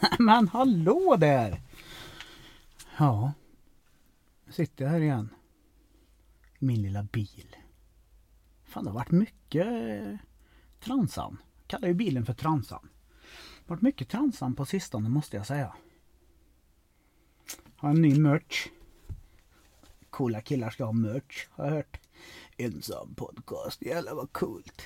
Men 0.18 0.48
hallå 0.48 1.16
där! 1.20 1.62
Ja, 2.98 3.32
nu 4.44 4.52
sitter 4.52 4.84
jag 4.84 4.92
här 4.92 5.00
igen. 5.00 5.28
Min 6.58 6.82
lilla 6.82 7.02
bil. 7.02 7.56
Fan 8.64 8.84
det 8.84 8.90
har 8.90 8.94
varit 8.94 9.10
mycket 9.10 9.66
transan. 10.80 11.38
Jag 11.60 11.68
kallar 11.68 11.88
ju 11.88 11.94
bilen 11.94 12.26
för 12.26 12.34
transan. 12.34 12.88
Det 13.22 13.68
har 13.68 13.76
varit 13.76 13.82
mycket 13.82 14.08
transan 14.08 14.54
på 14.54 14.66
sistone 14.66 15.08
måste 15.08 15.36
jag 15.36 15.46
säga. 15.46 15.76
Har 17.76 17.90
en 17.90 18.02
ny 18.02 18.18
merch. 18.20 18.66
Coola 20.10 20.40
killar 20.40 20.70
ska 20.70 20.84
ha 20.84 20.92
merch 20.92 21.46
har 21.50 21.64
jag 21.64 21.74
hört. 21.74 22.00
Ensam 22.56 23.14
podcast, 23.14 23.82
jävlar 23.82 24.14
vad 24.14 24.32
coolt. 24.32 24.82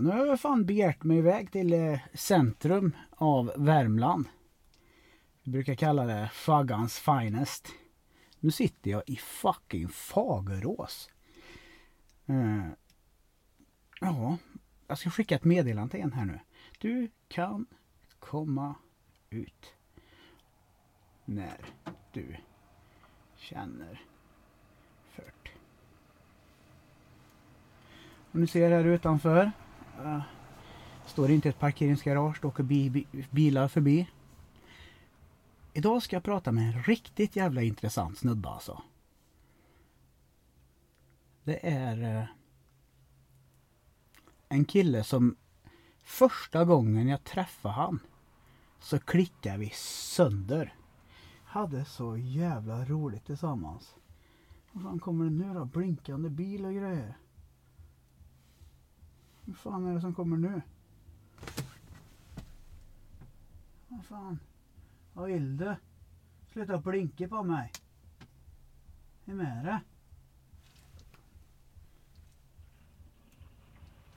Nu 0.00 0.10
har 0.10 0.26
jag 0.26 0.40
fan 0.40 0.66
begärt 0.66 1.04
mig 1.04 1.18
iväg 1.18 1.52
till 1.52 1.72
eh, 1.72 1.98
centrum 2.14 2.96
av 3.10 3.52
Värmland. 3.56 4.28
Vi 5.42 5.50
brukar 5.52 5.74
kalla 5.74 6.04
det 6.04 6.30
Faggans 6.32 6.98
finest. 6.98 7.68
Nu 8.40 8.50
sitter 8.50 8.90
jag 8.90 9.02
i 9.06 9.16
fucking 9.16 9.88
Fagerås. 9.88 11.10
Uh, 12.30 12.68
ja, 14.00 14.36
jag 14.86 14.98
ska 14.98 15.10
skicka 15.10 15.34
ett 15.34 15.44
meddelande 15.44 15.90
till 15.90 16.00
en 16.00 16.12
här 16.12 16.24
nu. 16.24 16.40
Du 16.78 17.10
kan 17.28 17.66
komma 18.18 18.74
ut 19.30 19.74
när 21.24 21.60
du 22.12 22.36
känner 23.36 24.02
för 25.10 25.32
det. 25.42 25.50
Och 28.30 28.40
ni 28.40 28.46
ser 28.46 28.70
här 28.70 28.84
utanför. 28.84 29.52
Uh, 30.00 30.22
står 31.06 31.30
inte 31.30 31.48
ett 31.48 31.58
parkeringsgarage, 31.58 32.38
det 32.40 32.48
åker 32.48 32.62
bi, 32.62 32.90
bi, 32.90 33.06
bilar 33.30 33.68
förbi. 33.68 34.08
Idag 35.72 36.02
ska 36.02 36.16
jag 36.16 36.22
prata 36.22 36.52
med 36.52 36.74
en 36.74 36.82
riktigt 36.82 37.36
jävla 37.36 37.62
intressant 37.62 38.18
snubbe 38.18 38.48
alltså. 38.48 38.82
Det 41.44 41.68
är 41.68 42.20
uh, 42.20 42.28
en 44.48 44.64
kille 44.64 45.04
som 45.04 45.36
första 46.02 46.64
gången 46.64 47.08
jag 47.08 47.24
träffade 47.24 47.74
han 47.74 48.00
så 48.80 48.98
klickade 48.98 49.58
vi 49.58 49.70
sönder. 49.70 50.74
Hade 51.44 51.84
så 51.84 52.16
jävla 52.16 52.84
roligt 52.84 53.26
tillsammans. 53.26 53.94
Vad 54.72 54.82
fan 54.82 55.00
kommer 55.00 55.24
det 55.24 55.30
nu 55.30 55.54
då? 55.54 55.64
Blinkande 55.64 56.30
bil 56.30 56.64
och 56.64 56.74
grejer. 56.74 57.16
Vad 59.46 59.56
fan 59.56 59.86
är 59.86 59.94
det 59.94 60.00
som 60.00 60.14
kommer 60.14 60.36
nu? 60.36 60.62
Vad 63.88 64.04
fan? 64.04 64.38
Vad 65.12 65.26
vill 65.26 65.56
du? 65.56 65.76
Sluta 66.52 66.78
blinka 66.78 67.28
på 67.28 67.42
mig. 67.42 67.72
Vem 69.24 69.40
är 69.40 69.64
det? 69.64 69.80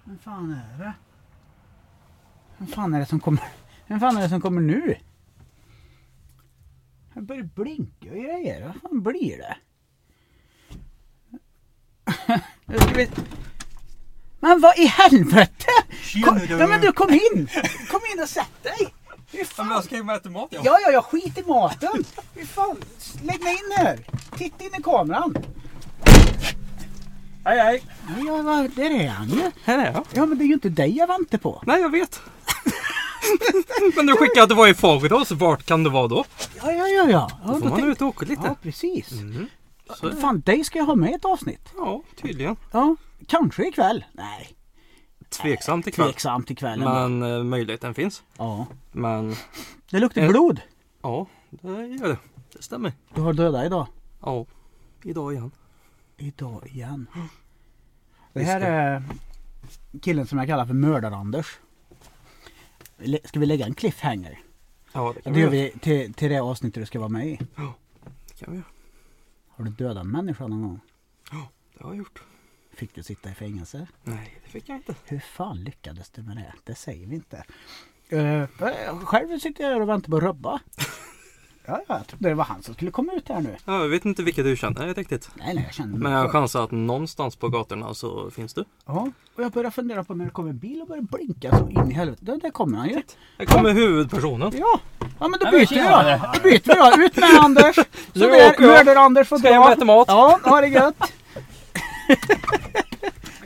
Vem 0.04 0.18
fan 0.18 0.52
är 0.52 0.78
det? 0.78 0.94
Vem 2.58 2.68
fan 2.68 2.94
är 2.94 3.00
det 3.00 3.06
som 3.06 3.20
kommer? 3.20 3.44
Vem 3.88 4.00
fan 4.00 4.18
är 4.18 4.22
det 4.22 4.30
som 4.30 4.42
kommer 4.42 4.62
nu? 4.62 4.96
Jag 7.14 7.24
börjar 7.24 7.44
blinka 7.44 8.12
och 8.12 8.18
grejer. 8.18 8.66
Vad 8.66 8.76
fan 8.76 9.04
blir 9.04 9.38
det? 9.38 9.58
Jag 14.40 14.50
Men 14.50 14.62
vad 14.62 14.78
i 14.78 14.86
helvete! 14.86 15.66
Kom, 16.26 16.40
ja, 16.50 16.68
men 16.68 16.82
du 16.82 16.92
kom 16.92 17.10
in! 17.10 17.50
Kom 17.92 18.02
in 18.16 18.24
och 18.24 18.30
sätt 18.30 18.64
dig! 18.64 18.94
Fy 19.32 19.46
fan. 19.46 19.84
ska 19.84 19.96
ju 19.96 20.12
äta 20.12 20.30
mat 20.30 20.48
ja. 20.52 20.62
Ja, 20.64 20.80
ja, 20.86 20.92
ja, 20.92 21.02
skit 21.02 21.38
i 21.38 21.44
maten! 21.44 22.04
Fy 22.36 22.46
fan, 22.46 22.78
lägg 23.24 23.44
mig 23.44 23.54
in 23.54 23.72
här! 23.78 24.00
Titta 24.38 24.64
in 24.64 24.76
i 24.80 24.84
kameran! 24.84 25.36
Hej 27.46 27.60
hej. 27.60 27.84
Ja, 28.26 28.42
vad, 28.42 28.72
där 28.72 29.02
är 29.02 29.08
han 29.08 29.30
ju! 29.30 29.52
Här 29.64 29.78
är 29.78 29.94
jag. 29.94 30.06
Ja, 30.14 30.26
men 30.26 30.38
det 30.38 30.44
är 30.44 30.48
ju 30.48 30.54
inte 30.54 30.70
dig 30.70 30.98
jag 30.98 31.08
väntar 31.08 31.38
på. 31.38 31.64
Nej 31.66 31.82
jag 31.82 31.90
vet. 31.90 32.22
Men 33.96 34.06
du 34.06 34.16
skickade 34.16 34.44
att 34.44 34.50
du 34.50 34.56
var 34.56 34.68
i 34.68 34.74
Fagerås. 34.74 35.32
Vart 35.32 35.66
kan 35.66 35.84
du 35.84 35.90
vara 35.90 36.08
då? 36.08 36.26
Ja, 36.64 36.72
ja, 36.72 36.88
ja, 36.88 37.10
ja. 37.10 37.10
ja 37.10 37.30
Då 37.46 37.60
får 37.60 37.70
man 37.70 37.80
tänk- 37.80 37.88
ut 37.92 38.02
och 38.02 38.08
åka 38.08 38.26
lite. 38.26 38.42
Ja, 38.46 38.56
precis. 38.62 39.12
Mm. 39.12 39.48
Så, 40.00 40.12
Fan, 40.22 40.42
dig 40.42 40.64
ska 40.64 40.80
jag 40.80 40.86
ha 40.86 40.96
med 40.96 41.12
i 41.12 41.14
ett 41.14 41.26
avsnitt. 41.26 41.70
ja, 41.78 42.04
tydligen. 42.22 42.56
Ja, 42.72 42.96
kanske 43.28 43.68
ikväll. 43.68 44.06
Nej, 44.14 44.50
Tveksamt 45.30 45.88
ikväll. 45.88 46.08
tveksamt 46.08 46.52
ikväll. 46.52 46.82
ändå. 46.82 46.94
Men 47.20 47.24
eh, 47.38 47.44
möjligheten 47.44 47.94
finns. 47.94 48.24
Ja. 48.38 48.68
Men 48.92 49.36
Det 49.92 50.00
luktar 50.00 50.22
Eh. 50.22 50.28
blod. 50.30 50.62
ja, 51.02 51.26
det 51.50 51.88
gör 51.88 52.08
det. 52.08 52.18
Det 52.54 52.64
stämmer. 52.64 52.94
Du 53.16 53.22
har 53.22 53.34
döda 53.34 53.66
idag. 53.66 53.88
Ja, 54.22 54.46
idag 55.04 55.34
igen. 55.34 55.52
Idag 56.18 56.68
igen. 56.68 57.08
Det 58.34 58.44
här 58.44 58.62
är 58.62 59.04
killen 60.02 60.28
som 60.28 60.38
jag 60.40 60.48
kallar 60.48 60.66
för 60.66 60.74
Mördar-Anders. 60.74 61.46
Ska 63.24 63.40
vi 63.40 63.46
lägga 63.46 63.66
en 63.66 63.74
cliffhanger? 63.74 64.40
Ja, 64.94 65.14
det 65.16 65.22
kan 65.22 65.34
Det 65.34 65.40
vi 65.40 65.46
gör 65.46 65.54
göra. 65.54 65.72
vi 65.74 65.80
till, 65.80 66.14
till 66.14 66.30
det 66.30 66.40
avsnittet 66.40 66.82
du 66.82 66.86
ska 66.86 67.00
vara 67.00 67.10
med 67.10 67.28
i. 67.28 67.38
Det 68.28 68.46
kan 68.46 68.52
vi 68.52 68.56
göra. 68.58 68.66
Har 69.50 69.66
du 69.66 69.72
dödat 69.72 70.04
en 70.06 70.12
människa 70.12 70.48
någon 70.48 70.62
gång? 70.62 70.80
Det 71.78 71.84
har 71.84 71.90
jag 71.90 71.98
gjort. 71.98 72.22
Fick 72.80 72.96
du 72.96 73.04
sitta 73.04 73.30
i 73.30 73.34
fängelse? 73.34 73.88
Nej, 74.04 74.40
det 74.44 74.50
fick 74.50 74.70
jag 74.70 74.78
inte. 74.78 74.96
Hur 75.06 75.20
fan 75.20 75.64
lyckades 75.64 76.10
du 76.10 76.22
med 76.22 76.38
det? 76.38 76.54
Det 76.64 76.76
säger 76.76 77.08
vi 77.08 77.16
inte. 77.16 77.44
Uh, 78.14 79.06
själv 79.06 79.40
sitter 79.40 79.64
jag 79.64 79.72
här 79.72 79.82
och 79.82 79.90
väntar 79.90 80.10
på 80.12 80.20
Rubba. 80.20 80.60
Ja, 81.66 81.82
ja, 81.88 81.98
jag 81.98 82.08
trodde 82.08 82.30
det 82.30 82.36
var 82.36 82.44
han 82.44 82.64
som 82.64 82.74
skulle 82.74 82.92
komma 82.92 83.14
ut 83.14 83.30
här 83.30 83.42
nu. 83.42 83.56
Ja, 83.66 83.82
jag 83.82 83.88
vet 83.90 84.06
inte 84.06 84.24
vilka 84.24 84.44
du 84.44 84.56
känner 84.56 84.94
riktigt. 84.94 85.30
Nej, 85.36 85.56
nej, 85.56 85.64
jag 85.64 85.74
kände 85.74 85.98
mig 85.98 86.04
Men 86.04 86.12
jag 86.12 86.32
chansar 86.32 86.64
att 86.64 86.72
någonstans 86.72 87.36
på 87.36 87.50
gatorna 87.50 87.94
så 87.94 88.32
finns 88.32 88.54
du. 88.54 88.66
Ja, 88.86 89.12
och 89.36 89.44
jag 89.44 89.52
börjar 89.52 89.72
fundera 89.72 90.04
på 90.04 90.14
när 90.16 90.26
det 90.26 90.32
kommer 90.32 90.50
en 90.50 90.58
bil 90.58 90.82
och 90.82 90.88
börjar 90.88 91.02
blinka 91.02 91.58
så 91.58 91.70
in 91.70 91.92
i 91.92 91.94
helvete. 91.94 92.26
Där, 92.26 92.38
där 92.38 92.50
kommer 92.50 92.78
han 92.78 92.90
ju. 92.90 93.02
Här 93.38 93.46
kommer 93.46 93.74
huvudpersonen. 93.74 94.52
Ja, 94.58 94.80
ja 95.20 95.28
men 95.28 95.40
då 95.40 95.46
Ja, 95.46 95.52
byter 95.52 95.70
vi 95.70 95.82
då. 95.82 96.34
Då 96.34 96.40
byter 96.44 96.96
vi 96.96 96.98
då. 96.98 97.06
Ut 97.06 97.16
med 97.18 97.30
Anders. 97.44 97.76
Så 97.76 97.84
Nu 98.14 98.28
där, 98.28 98.50
åker 98.50 98.64
jag. 98.64 98.86
Mördar-Anders 98.86 99.28
får 99.28 99.38
Ska 99.38 99.50
jag 99.50 99.66
dra. 99.66 99.74
äta 99.74 99.86
mat? 99.86 100.06
Ja, 100.08 100.40
ha 100.44 100.62
det 100.62 100.68
gött. 100.68 101.14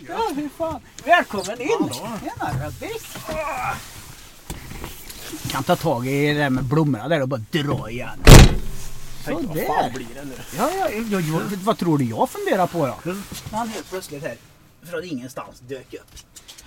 Ja, 0.08 0.32
hur 0.36 0.50
fan. 0.50 0.82
Välkommen 1.06 1.62
in. 1.62 1.90
Tjena 1.94 2.66
Rubbis. 2.66 3.18
Kan 5.52 5.64
ta 5.64 5.76
tag 5.76 6.08
i 6.08 6.28
det 6.28 6.34
där 6.34 6.50
med 6.50 6.64
blommorna 6.64 7.08
där 7.08 7.22
och 7.22 7.28
bara 7.28 7.42
dra 7.52 7.90
igen. 7.90 8.20
Sådär. 9.26 9.94
blir 9.94 10.08
det 10.16 10.26
nu? 10.26 10.36
Ja, 10.58 10.72
ja, 10.80 10.90
ja, 10.90 11.20
ja, 11.20 11.42
vad 11.64 11.78
tror 11.78 11.98
du 11.98 12.06
jag 12.06 12.30
funderar 12.30 12.68
på 12.68 12.88
då? 12.88 13.14
När 13.52 13.58
han 13.58 13.68
helt 13.68 13.90
plötsligt 13.90 14.24
här 14.24 14.38
från 14.82 15.04
ingenstans 15.04 15.60
dök 15.60 15.94
upp. 15.94 16.08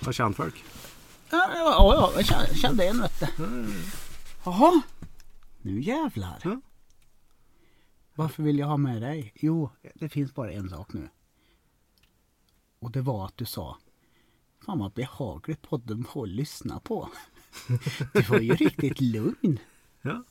Har 0.05 0.11
känt 0.11 0.37
folk? 0.37 0.63
Ja, 1.29 1.49
ja, 1.53 1.93
ja 1.95 2.11
jag 2.15 2.25
kände, 2.25 2.55
kände 2.55 2.87
en 2.87 3.01
vet 3.01 3.19
du. 3.19 3.27
Jaha, 4.45 4.81
nu 5.61 5.81
jävlar. 5.81 6.39
Ja. 6.43 6.61
Varför 8.15 8.43
vill 8.43 8.59
jag 8.59 8.67
ha 8.67 8.77
med 8.77 9.01
dig? 9.01 9.33
Jo, 9.35 9.69
det 9.93 10.09
finns 10.09 10.33
bara 10.35 10.51
en 10.51 10.69
sak 10.69 10.93
nu. 10.93 11.09
Och 12.87 12.93
det 12.93 13.01
var 13.01 13.25
att 13.25 13.37
du 13.37 13.45
sa 13.45 13.77
Fan 14.65 14.79
vad 14.79 14.91
behagligt 14.91 15.61
podden 15.61 16.05
var 16.13 16.23
att 16.23 16.29
lyssna 16.29 16.79
på. 16.79 17.09
Du 18.13 18.21
var 18.21 18.39
ju 18.39 18.53
riktigt 18.53 19.01
lugn. 19.01 19.59
Ja. 20.01 20.23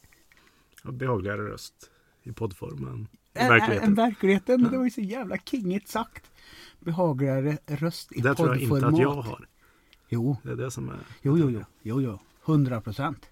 Behagligare 0.84 1.42
röst 1.42 1.90
i 2.22 2.32
poddformen. 2.32 3.08
Än- 3.34 3.48
verkligheten. 3.48 3.88
än 3.88 3.94
verkligheten. 3.94 4.62
Det 4.62 4.76
var 4.76 4.84
ju 4.84 4.90
så 4.90 5.00
jävla 5.00 5.38
kingigt 5.38 5.88
sagt. 5.88 6.30
Behagligare 6.80 7.58
röst 7.66 8.12
i 8.12 8.20
det 8.20 8.34
tror 8.34 8.48
jag 8.48 8.62
inte 8.62 8.74
att 8.76 8.82
poddformat. 8.82 9.00
jag 9.00 9.22
har. 9.22 9.48
Jo, 10.08 10.36
Det 10.42 10.50
är 10.50 10.56
det 10.56 10.70
som 10.70 10.88
är... 10.88 10.98
Jo, 11.22 11.38
jo, 11.38 11.50
jo, 11.50 11.64
jo, 11.82 12.00
jo. 12.00 12.18
100 12.44 12.80
procent. 12.80 13.26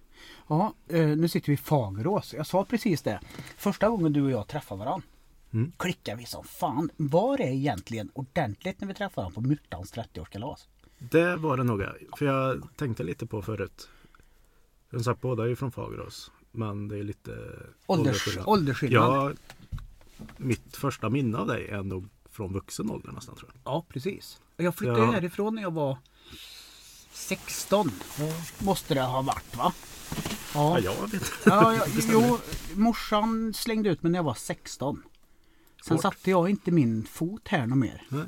Ja, 0.47 0.73
eh, 0.87 1.07
nu 1.07 1.27
sitter 1.27 1.47
vi 1.47 1.53
i 1.53 1.57
Fagerås. 1.57 2.33
Jag 2.33 2.47
sa 2.47 2.65
precis 2.65 3.01
det. 3.01 3.19
Första 3.57 3.89
gången 3.89 4.13
du 4.13 4.21
och 4.21 4.31
jag 4.31 4.47
träffade 4.47 4.79
varandra. 4.79 5.07
Mm. 5.55 5.71
Klickar 5.77 6.15
vi 6.15 6.25
som 6.25 6.43
fan. 6.43 6.89
Var 6.97 7.41
är 7.41 7.47
egentligen 7.51 8.09
ordentligt 8.13 8.81
när 8.81 8.87
vi 8.87 8.93
träffade 8.93 9.15
varandra 9.15 9.41
på 9.41 9.47
Myrtans 9.47 9.93
30-årskalas? 9.93 10.67
Det 10.99 11.35
var 11.35 11.57
det 11.57 11.63
nog. 11.63 11.83
För 12.17 12.25
jag 12.25 12.67
tänkte 12.75 13.03
lite 13.03 13.25
på 13.25 13.41
förut. 13.41 13.89
Som 14.89 15.03
sagt, 15.03 15.21
båda 15.21 15.43
är 15.43 15.47
ju 15.47 15.55
från 15.55 15.71
Fagerås. 15.71 16.31
Men 16.51 16.87
det 16.87 16.97
är 16.97 17.03
lite 17.03 17.31
Ålders, 17.85 18.37
åldersskillnad. 18.45 19.03
Ja, 19.03 19.33
mitt 20.37 20.75
första 20.77 21.09
minne 21.09 21.37
av 21.37 21.47
dig 21.47 21.67
är 21.67 21.83
nog 21.83 22.07
från 22.29 22.53
vuxen 22.53 22.91
ålder 22.91 23.11
nästan 23.11 23.35
tror 23.35 23.51
jag. 23.53 23.73
Ja, 23.73 23.85
precis. 23.89 24.41
Jag 24.57 24.75
flyttade 24.75 24.99
Ja. 24.99 25.11
härifrån 25.11 25.55
när 25.55 25.61
jag 25.61 25.71
var 25.73 25.97
16. 27.11 27.91
Måste 28.59 28.93
det 28.93 29.01
ha 29.01 29.21
varit 29.21 29.57
va? 29.57 29.73
Ja, 30.53 30.79
Ja, 30.79 30.79
jag 30.79 31.11
vet 31.11 31.31
ja, 31.45 31.75
ja 31.75 31.85
jo, 32.11 32.37
morsan 32.75 33.53
slängde 33.53 33.89
ut 33.89 34.03
mig 34.03 34.11
när 34.11 34.19
jag 34.19 34.23
var 34.23 34.33
16. 34.33 35.03
Sen 35.87 35.97
satte 35.99 36.29
jag 36.29 36.49
inte 36.49 36.71
min 36.71 37.05
fot 37.05 37.47
här 37.47 37.67
något 37.67 37.77
mer. 37.77 38.03
Nej. 38.09 38.25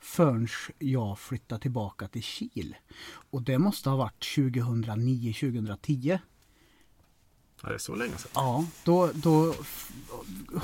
förrän 0.00 0.48
jag 0.78 1.18
flyttade 1.18 1.60
tillbaka 1.60 2.08
till 2.08 2.22
Kil. 2.22 2.76
Och 3.30 3.42
det 3.42 3.58
måste 3.58 3.90
ha 3.90 3.96
varit 3.96 4.24
2009-2010. 4.24 6.18
Ja, 7.62 7.68
det 7.68 7.74
är 7.74 7.78
så 7.78 7.94
länge 7.94 8.16
sedan. 8.16 8.30
Ja, 8.34 8.66
då, 8.84 9.10
då 9.14 9.54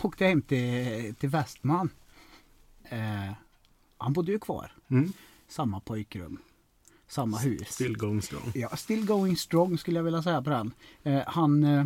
åkte 0.03 0.25
jag 0.25 0.29
hem 0.29 0.43
till, 0.43 1.15
till 1.15 1.29
Westman. 1.29 1.91
Eh, 2.85 3.33
han 3.99 4.13
bodde 4.13 4.33
ju 4.33 4.39
kvar. 4.39 4.73
Mm. 4.89 5.13
Samma 5.49 5.81
pojkrum. 5.81 6.39
Samma 7.09 7.39
hus. 7.39 7.69
Still 7.69 7.97
going 7.97 8.23
strong. 8.23 8.53
Ja, 8.55 8.77
still 8.77 9.07
going 9.07 9.37
strong 9.37 9.79
skulle 9.79 9.99
jag 9.99 10.05
vilja 10.05 10.23
säga 10.23 10.43
på 10.43 10.51
den. 10.51 10.73
Eh, 11.03 11.23
han, 11.27 11.65
eh, 11.65 11.85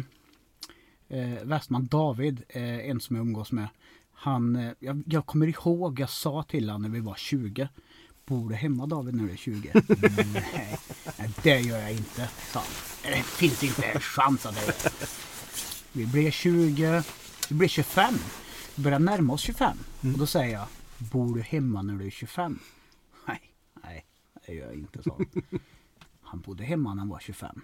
eh, 1.09 1.45
Westman 1.45 1.87
David, 1.87 2.43
eh, 2.49 2.91
en 2.91 3.01
som 3.01 3.17
jag 3.17 3.27
umgås 3.27 3.53
med. 3.53 3.69
Han, 4.23 4.57
eh, 4.57 4.73
jag, 4.79 5.03
jag 5.07 5.27
kommer 5.27 5.47
ihåg, 5.47 6.01
jag 6.01 6.11
sa 6.11 6.43
till 6.43 6.69
honom 6.69 6.83
när 6.83 6.89
vi 6.89 7.01
var 7.01 7.15
20. 7.15 7.69
Bor 8.27 8.51
du 8.51 8.55
hemma 8.55 8.87
David 8.87 9.15
när 9.15 9.25
du 9.25 9.33
är 9.33 9.37
20? 9.37 9.71
Mm, 9.71 9.85
nej, 10.33 10.79
nej, 11.19 11.31
det 11.43 11.61
gör 11.61 11.79
jag 11.79 11.93
inte, 11.93 12.29
sa 12.53 12.61
han. 12.61 12.69
Det 13.13 13.23
finns 13.23 13.63
inte 13.63 13.83
en 13.83 14.01
chans 14.01 14.47
att 14.47 14.55
det. 14.55 14.93
Vi 15.93 16.07
blev 16.07 16.31
20, 16.31 17.03
vi 17.49 17.55
blev 17.55 17.69
25. 17.69 18.15
Vi 18.75 18.83
börjar 18.83 18.99
närma 18.99 19.33
oss 19.33 19.41
25. 19.41 19.77
Och 20.01 20.19
då 20.19 20.27
säger 20.27 20.53
jag, 20.53 20.67
bor 20.99 21.35
du 21.37 21.43
hemma 21.43 21.83
när 21.83 21.95
du 21.95 22.07
är 22.07 22.11
25? 22.11 22.59
Nej, 23.29 23.41
nej, 23.83 24.07
det 24.47 24.55
gör 24.55 24.67
jag 24.67 24.75
inte, 24.75 25.03
sa 25.03 25.17
han. 25.19 25.61
Han 26.23 26.41
bodde 26.41 26.65
hemma 26.65 26.95
när 26.95 27.01
han 27.01 27.09
var 27.09 27.21
25. 27.21 27.61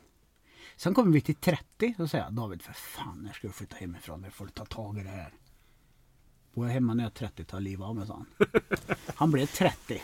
Sen 0.77 0.95
kommer 0.95 1.13
vi 1.13 1.21
till 1.21 1.35
30 1.35 1.95
och 1.99 2.11
säger 2.11 2.25
jag, 2.25 2.33
David 2.33 2.63
för 2.63 2.73
fan 2.73 3.19
när 3.23 3.33
ska 3.33 3.47
du 3.47 3.53
flytta 3.53 3.77
hemifrån? 3.77 4.21
Nu 4.21 4.31
får 4.31 4.45
du 4.45 4.51
ta 4.51 4.65
tag 4.65 4.99
i 4.99 5.03
det 5.03 5.09
här. 5.09 5.33
Bor 6.59 6.67
jag 6.67 6.75
hemma 6.75 6.95
när 6.95 7.05
jag 7.05 7.11
är 7.11 7.15
30 7.15 7.45
tar 7.45 7.61
livet 7.61 7.87
av 7.87 7.97
mig 7.97 8.07
sa 8.07 8.13
han. 8.15 8.49
Han 9.15 9.31
blev 9.31 9.47
30. 9.47 10.03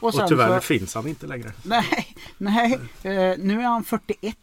Och 0.00 0.14
Och 0.14 0.28
tyvärr 0.28 0.60
så, 0.60 0.66
finns 0.66 0.94
han 0.94 1.06
inte 1.06 1.26
längre. 1.26 1.52
nej, 1.64 2.16
nej, 2.38 2.72
eh, 3.02 3.38
nu 3.38 3.60
är 3.60 3.64
han 3.64 3.84
41. 3.84 4.38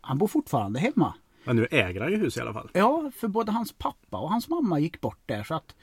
Han 0.00 0.18
bor 0.18 0.26
fortfarande 0.26 0.80
hemma. 0.80 1.14
Men 1.44 1.56
nu 1.56 1.66
äger 1.70 2.00
han 2.00 2.10
ju 2.10 2.16
hus 2.16 2.36
i 2.36 2.40
alla 2.40 2.52
fall. 2.52 2.70
Ja, 2.72 3.10
för 3.16 3.28
både 3.28 3.52
hans 3.52 3.72
pappa 3.72 4.18
och 4.18 4.30
hans 4.30 4.48
mamma 4.48 4.78
gick 4.78 5.00
bort 5.00 5.20
där 5.26 5.44
så 5.44 5.54
att 5.54 5.74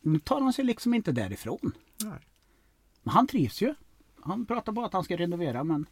nu 0.00 0.18
tar 0.18 0.40
han 0.40 0.52
sig 0.52 0.64
liksom 0.64 0.94
inte 0.94 1.12
därifrån. 1.12 1.72
Nej. 2.04 2.18
Men 3.02 3.14
han 3.14 3.26
trivs 3.26 3.62
ju. 3.62 3.74
Han 4.22 4.46
pratar 4.46 4.72
bara 4.72 4.86
att 4.86 4.92
han 4.92 5.04
ska 5.04 5.16
renovera 5.16 5.64
men 5.64 5.86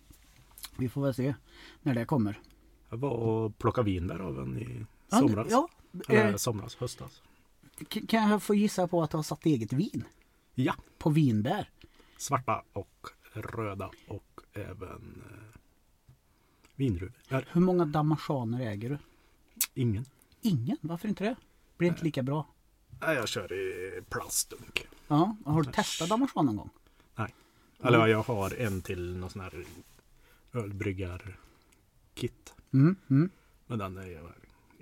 vi 0.77 0.89
får 0.89 1.03
väl 1.03 1.15
se 1.15 1.35
när 1.83 1.95
det 1.95 2.05
kommer. 2.05 2.41
Jag 2.91 2.97
var 2.97 3.11
och 3.11 3.59
plockade 3.59 3.85
vinbär 3.85 4.19
av 4.19 4.39
en 4.39 4.59
i 4.59 4.87
somras. 5.17 5.47
Ja, 5.51 5.69
Eller 6.09 6.31
eh, 6.31 6.37
somras, 6.37 6.77
höstas. 6.77 7.23
Kan 7.89 8.31
jag 8.31 8.43
få 8.43 8.55
gissa 8.55 8.89
på 8.89 9.03
att 9.03 9.11
du 9.11 9.17
har 9.19 9.23
satt 9.23 9.47
eget 9.47 9.73
vin? 9.73 10.05
Ja, 10.55 10.75
På 10.99 11.11
vinbär? 11.11 11.71
svarta 12.17 12.63
och 12.73 13.07
röda 13.33 13.91
och 14.09 14.41
även 14.53 15.23
eh, 15.31 15.37
vindruvor. 16.77 17.13
Hur 17.53 17.61
många 17.61 17.85
damaschaner 17.85 18.61
äger 18.67 18.91
du? 18.91 18.99
ingen. 19.75 20.05
Ingen? 20.41 20.77
Varför 20.81 21.09
inte 21.09 21.25
det? 21.25 21.37
Blir 21.77 21.89
inte 21.89 22.05
lika 22.05 22.23
bra? 22.23 22.47
Nej, 23.01 23.17
jag 23.17 23.29
kör 23.29 23.53
i 23.53 24.01
plastdunk. 24.11 24.87
Ja, 25.09 25.37
har 25.45 25.63
du 25.63 25.73
testat 25.73 26.09
damarschan 26.09 26.47
någon 26.47 26.57
gång? 26.57 26.71
Nej. 27.15 27.35
Eller 27.83 27.99
ja, 27.99 28.09
jag 28.09 28.23
har 28.23 28.61
en 28.61 28.83
till 28.83 29.17
någon 29.17 29.31
sån 29.31 29.43
här 29.43 29.65
ölbryggar-kit. 30.53 32.55
Mm, 32.73 32.97
mm. 33.11 33.31
Men 33.67 33.79
den 33.79 33.99
är 33.99 34.07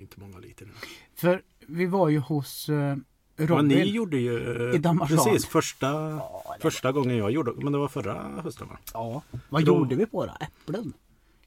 inte 0.01 0.21
många 0.21 0.39
liter. 0.39 0.69
För 1.15 1.43
vi 1.67 1.87
var 1.87 2.09
ju 2.09 2.19
hos 2.19 2.69
eh, 2.69 2.97
Robin. 3.37 3.69
ni 3.69 3.85
gjorde 3.91 4.17
ju... 4.19 4.69
eh, 4.71 4.75
I 4.75 4.79
Damashan. 4.79 5.17
Precis, 5.17 5.47
första, 5.47 5.87
Ja, 5.87 6.45
första 6.61 6.93
gången 6.93 7.17
jag 7.17 7.31
gjorde. 7.31 7.53
Men 7.57 7.73
det 7.73 7.79
var 7.79 7.89
förra 7.89 8.23
hösten 8.43 8.69
va? 8.69 8.79
Ja, 8.95 9.23
vad 9.49 9.65
Då- 9.65 9.73
gjorde 9.77 9.95
vi 9.95 10.07
på 10.07 10.27
då? 10.27 10.33
Äpplen? 10.41 10.93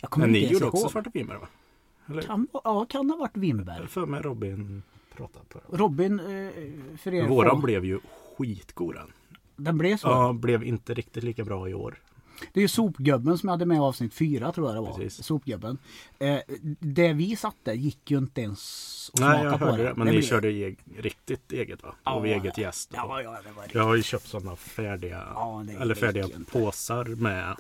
Jag 0.01 0.09
kommer 0.09 0.27
Men 0.27 0.35
inte 0.35 0.47
ni 0.47 0.53
gjorde 0.53 0.65
också 0.65 0.77
ihåg. 0.83 0.91
svarta 0.91 1.09
vinbär 1.13 1.35
va? 1.35 1.47
Eller? 2.09 2.21
Kan, 2.21 2.47
ja, 2.63 2.85
kan 2.89 3.09
ha 3.09 3.17
varit 3.17 3.38
vinbär. 3.38 3.85
För 3.88 4.05
mig 4.05 4.21
Robin 4.21 4.83
pratade 5.17 5.45
på 5.50 5.59
det. 5.69 5.77
Robin, 5.77 6.19
eh, 6.19 6.97
för 6.97 7.13
er 7.13 7.27
Våran 7.27 7.55
få- 7.61 7.65
blev 7.65 7.85
ju 7.85 8.00
skitgod 8.38 8.95
den. 8.95 9.11
Den 9.55 9.77
blev 9.77 9.97
så? 9.97 10.07
Ja, 10.07 10.33
blev 10.33 10.63
inte 10.63 10.94
riktigt 10.94 11.23
lika 11.23 11.44
bra 11.44 11.69
i 11.69 11.73
år. 11.73 11.95
Det 12.53 12.59
är 12.59 12.62
ju 12.62 12.68
sopgubben 12.68 13.38
som 13.38 13.47
jag 13.47 13.53
hade 13.53 13.65
med 13.65 13.75
i 13.75 13.80
avsnitt 13.80 14.13
fyra 14.13 14.51
tror 14.51 14.68
jag 14.68 14.75
det 14.75 14.81
var. 14.81 14.97
Precis. 14.97 15.25
Sopgubben. 15.25 15.77
Eh, 16.19 16.39
det 16.80 17.13
vi 17.13 17.35
satte 17.35 17.71
gick 17.74 18.12
ju 18.12 18.18
inte 18.18 18.41
ens 18.41 19.12
att 19.13 19.19
Nej, 19.19 19.30
smaka 19.30 19.44
jag 19.45 19.59
på 19.59 19.65
hörde 19.65 19.83
det. 19.83 19.89
det. 19.89 19.95
Men 19.95 20.07
det 20.07 20.12
ni 20.13 20.18
blev- 20.18 20.27
körde 20.27 20.51
e 20.51 20.75
riktigt 20.97 21.51
eget 21.51 21.83
va? 21.83 21.95
Ja, 22.03 22.13
och 22.13 22.27
eget 22.27 22.57
gäst. 22.57 22.89
Ja, 22.94 23.21
ja, 23.21 23.31
det 23.44 23.51
var 23.51 23.63
det. 23.63 23.69
Jag 23.74 23.83
har 23.83 23.95
ju 23.95 24.03
köpt 24.03 24.27
sådana 24.27 24.56
färdiga, 24.56 25.27
Ja, 25.35 25.63
det 25.68 25.74
eller 25.74 25.95
färdiga 25.95 26.27
påsar 26.51 27.06
med. 27.06 27.56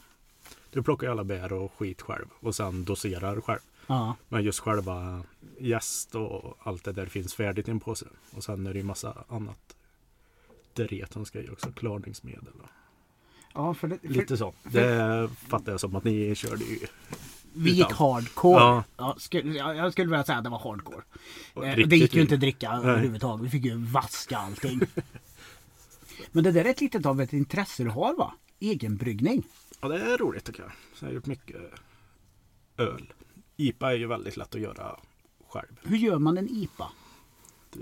Du 0.71 0.83
plockar 0.83 1.07
ju 1.07 1.11
alla 1.11 1.23
bär 1.23 1.53
och 1.53 1.73
skit 1.77 2.01
själv 2.01 2.25
och 2.39 2.55
sen 2.55 2.83
doserar 2.83 3.41
själv. 3.41 3.59
Ja. 3.87 4.15
Men 4.29 4.43
just 4.43 4.59
själva 4.59 5.23
gäst 5.59 6.15
och 6.15 6.57
allt 6.63 6.83
det 6.83 6.91
där 6.91 7.05
finns 7.05 7.33
färdigt 7.33 7.67
i 7.67 7.71
en 7.71 7.79
påse. 7.79 8.05
Och 8.31 8.43
sen 8.43 8.67
är 8.67 8.73
det 8.73 8.79
ju 8.79 8.85
massa 8.85 9.23
annat 9.27 9.75
dret 10.73 11.13
som 11.13 11.25
ska 11.25 11.39
i 11.39 11.49
också. 11.49 11.71
Klarningsmedel 11.71 12.53
och 12.63 12.69
ja, 13.53 13.73
för 13.73 13.87
det, 13.87 13.99
för 13.99 14.07
lite 14.07 14.37
så. 14.37 14.53
Det 14.63 15.29
fattar 15.47 15.71
jag 15.71 15.79
som 15.79 15.95
att 15.95 16.03
ni 16.03 16.35
körde 16.35 16.63
ju. 16.63 16.79
vi 17.53 17.71
gick 17.71 17.91
hardcore. 17.91 18.59
Ja. 18.59 18.83
Ja. 18.97 19.15
skulle, 19.17 19.57
jag, 19.57 19.91
skulle 19.91 20.07
vilja 20.07 20.23
säga 20.23 20.37
att 20.37 20.43
det 20.43 20.49
var 20.49 20.59
hardcore. 20.59 21.03
Eh, 21.55 21.61
riktigt 21.61 21.89
det 21.89 21.97
gick 21.97 22.15
ju 22.15 22.21
inte 22.21 22.33
att 22.33 22.41
dricka 22.41 22.79
Nej. 22.79 22.91
överhuvudtaget. 22.91 23.45
Vi 23.45 23.49
fick 23.49 23.65
ju 23.65 23.75
vaska 23.75 24.37
allting. 24.37 24.79
Men 26.31 26.43
det 26.43 26.51
där 26.51 26.65
är 26.65 26.69
ett 26.69 26.81
litet 26.81 27.05
av 27.05 27.21
ett 27.21 27.33
intresse 27.33 27.83
du 27.83 27.89
har 27.89 28.15
va? 28.15 28.33
Egenbryggning. 28.59 29.43
Ja, 29.81 29.87
det 29.87 30.01
är 30.01 30.17
roligt 30.17 30.43
tycker 30.43 30.63
jag. 30.63 30.71
Så 30.93 31.05
jag 31.05 31.09
har 31.09 31.15
gjort 31.15 31.25
mycket 31.25 31.61
öl. 32.77 33.13
IPA 33.57 33.91
är 33.91 33.95
ju 33.95 34.07
väldigt 34.07 34.37
lätt 34.37 34.55
att 34.55 34.61
göra 34.61 34.99
själv. 35.47 35.79
Hur 35.83 35.97
gör 35.97 36.19
man 36.19 36.37
en 36.37 36.49
IPA? 36.49 36.91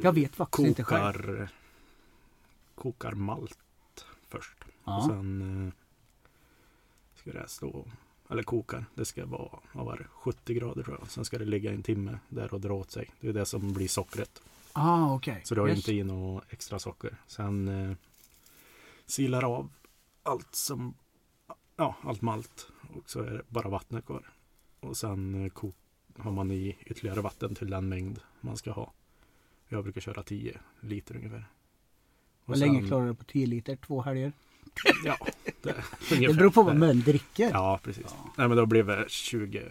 Jag 0.01 0.13
vet 0.13 0.35
faktiskt 0.35 0.68
inte 0.68 0.83
själv. 0.83 1.13
kokar, 1.13 1.50
kokar 2.75 3.12
malt 3.12 3.59
först. 4.29 4.60
Ja. 4.83 4.98
Och 4.98 5.04
sen 5.04 5.68
eh, 5.68 5.74
ska 7.19 7.31
det 7.33 7.48
stå, 7.50 7.86
eller 8.30 8.44
kokar, 8.44 8.86
det 8.95 9.06
ska 9.06 9.25
vara, 9.25 9.60
vad 9.74 9.86
var 9.86 9.98
det, 9.98 10.06
70 10.12 10.54
grader 10.54 10.83
tror 10.83 10.98
jag. 11.00 11.10
Sen 11.12 11.25
ska 11.25 11.38
det 11.38 11.45
ligga 11.45 11.72
en 11.74 11.83
timme 11.83 12.19
där 12.30 12.54
och 12.54 12.62
dra 12.62 12.74
åt 12.74 12.92
sig. 12.92 13.10
Det 13.19 13.28
är 13.30 13.33
det 13.33 13.45
som 13.45 13.74
blir 13.74 13.88
sockret. 13.88 14.42
Ah, 14.74 15.13
okej. 15.16 15.42
Så 15.44 15.56
du 15.56 15.62
har 15.62 15.68
Yes. 15.69 15.78
inte 15.78 15.94
i 15.94 16.04
något 16.04 16.44
extra 16.50 16.80
socker. 16.80 17.18
Sen 17.28 17.68
eh, 17.68 17.98
silar 19.06 19.44
av 19.44 19.69
allt 20.24 20.56
som, 20.56 20.94
ja, 21.75 21.95
allt 22.04 22.22
malt. 22.22 22.68
Och 22.94 23.10
så 23.10 23.19
är 23.22 23.31
det 23.31 23.42
bara 23.48 23.69
vattnet 23.69 24.06
kvar. 24.06 24.30
Och 24.80 24.98
sen 24.98 25.44
eh, 25.44 25.50
kok, 25.50 25.76
har 26.18 26.31
man 26.31 26.52
i 26.52 26.78
ytterligare 26.85 27.21
vatten 27.21 27.56
till 27.56 27.69
den 27.69 27.90
mängd 27.90 28.19
man 28.42 28.57
ska 28.57 28.71
ha. 28.71 28.94
Jag 29.68 29.83
brukar 29.83 30.02
köra 30.02 30.23
10 30.23 30.59
liter 30.80 31.16
ungefär. 31.16 31.45
Och 32.45 32.54
Hur 32.54 32.59
länge 32.59 32.88
klarar 32.88 33.07
du 33.07 33.14
på 33.16 33.23
10 33.23 33.45
liter? 33.45 33.76
Två 33.76 34.02
helger? 34.02 34.33
Ja, 35.06 35.18
det, 35.61 35.75
Det 36.09 36.33
beror 36.33 36.49
på 36.51 36.63
vad 36.63 36.75
man 36.75 36.99
dricker. 36.99 37.49
Ja, 37.49 37.80
precis. 37.83 38.06
Nej, 38.37 38.47
men 38.47 38.57
då 38.57 38.65
blev 38.65 38.87
det 38.87 39.06
20 39.07 39.63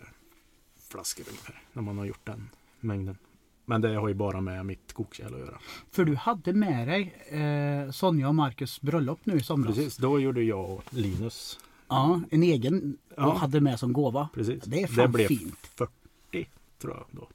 flaskor 0.88 1.25
ungefär. 1.28 1.62
När 1.73 1.82
man 1.82 1.99
har 1.99 2.04
gjort 2.04 2.25
den 2.26 2.50
mängden. 2.80 3.16
Men 3.64 3.80
det 3.80 3.94
har 3.94 4.09
ju 4.09 4.14
bara 4.14 4.40
med 4.40 4.66
mitt 4.66 4.92
kokkärl 4.92 5.35
att 5.35 5.40
göra. 5.40 5.59
För 5.90 6.04
du 6.04 6.16
hade 6.16 6.52
med 6.52 6.88
dig 6.88 7.14
eh, 7.28 7.90
Sonja 7.90 8.28
och 8.28 8.35
Marcus 8.35 8.80
bröllop 8.80 9.20
nu 9.25 9.37
i 9.37 9.40
somras. 9.42 9.76
Precis, 9.76 9.97
då 9.97 10.20
gjorde 10.20 10.42
jag 10.42 10.70
och 10.70 10.85
Linus. 10.90 11.59
Ja, 11.88 12.20
en 12.30 12.42
egen 12.42 12.97
Ja. 13.16 13.26
och 13.26 13.40
hade 13.40 13.61
med 13.61 13.78
som 13.78 13.92
gåva. 13.92 14.28
Precis. 14.35 14.62
Det 14.64 14.82
är 14.82 14.87
fan 14.87 15.12
blev 15.12 15.26
fint. 15.26 15.66
40 15.75 16.49
tror 16.80 16.94
jag 16.94 17.04
då. 17.11 17.28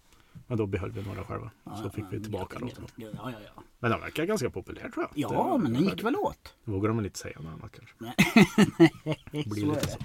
Men 0.47 0.57
då 0.57 0.65
behöll 0.65 0.91
vi 0.91 1.03
några 1.03 1.23
själva. 1.23 1.51
Ja, 1.63 1.77
så 1.83 1.89
fick 1.89 2.05
vi 2.09 2.17
ja, 2.17 2.23
tillbaka 2.23 2.57
ja, 2.61 2.65
dem. 2.75 2.87
Ja, 2.95 3.07
ja, 3.15 3.31
ja. 3.55 3.63
Men 3.79 3.91
den 3.91 3.99
verkar 3.99 4.25
ganska 4.25 4.49
populär 4.49 4.89
tror 4.89 5.07
jag. 5.15 5.31
ja 5.31 5.53
Det- 5.57 5.63
men 5.63 5.73
den 5.73 5.83
gick 5.83 6.03
väl 6.03 6.15
åt. 6.15 6.53
Vågar 6.63 6.89
de 6.89 7.05
inte 7.05 7.19
säga 7.19 7.39
något 7.39 7.53
annat 7.53 7.71
kanske. 7.71 7.95
Blir 9.49 9.61
Så 9.65 9.71
lite 9.73 9.87
så. 9.87 9.97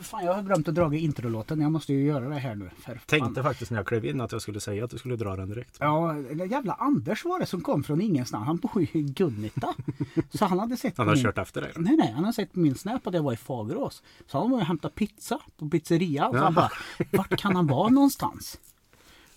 Fan, 0.00 0.24
jag 0.24 0.34
har 0.34 0.42
glömt 0.42 0.68
att 0.68 0.74
dra 0.74 0.94
introlåten. 0.94 1.60
Jag 1.60 1.72
måste 1.72 1.92
ju 1.92 2.04
göra 2.06 2.28
det 2.28 2.34
här 2.34 2.54
nu. 2.54 2.70
För 2.78 2.92
fan. 2.94 3.00
Tänkte 3.06 3.42
faktiskt 3.42 3.70
när 3.70 3.78
jag 3.78 3.86
klev 3.86 4.04
in 4.04 4.20
att 4.20 4.32
jag 4.32 4.42
skulle 4.42 4.60
säga 4.60 4.84
att 4.84 4.90
du 4.90 4.98
skulle 4.98 5.16
dra 5.16 5.36
den 5.36 5.48
direkt. 5.48 5.76
Ja, 5.80 6.12
den 6.32 6.48
jävla 6.50 6.72
Anders 6.72 7.24
var 7.24 7.38
det 7.40 7.46
som 7.46 7.60
kom 7.60 7.82
från 7.84 8.00
ingenstans. 8.00 8.46
Han 8.46 8.56
bor 8.56 8.82
ju 8.82 9.00
i 9.00 9.02
Gunnita. 9.02 9.74
Så 10.30 10.44
han 10.44 10.58
hade 10.58 10.76
sett 10.76 10.98
Han 10.98 11.08
har 11.08 11.14
min... 11.14 11.24
kört 11.24 11.38
efter 11.38 11.60
dig. 11.60 11.72
Nej, 11.76 11.96
nej, 11.96 12.12
han 12.12 12.24
har 12.24 12.32
sett 12.32 12.52
på 12.52 12.58
min 12.60 12.74
snap 12.74 13.06
att 13.06 13.14
jag 13.14 13.22
var 13.22 13.32
i 13.32 13.36
Fagerås. 13.36 14.02
Så 14.26 14.38
han 14.38 14.50
var 14.50 14.58
och 14.58 14.64
hämtade 14.66 14.94
pizza 14.94 15.38
på 15.58 15.68
pizzeria. 15.68 16.30
Så 16.30 16.36
han 16.38 16.54
Jaha. 16.54 16.70
bara, 17.10 17.18
vart 17.18 17.38
kan 17.40 17.56
han 17.56 17.66
vara 17.66 17.88
någonstans? 17.88 18.58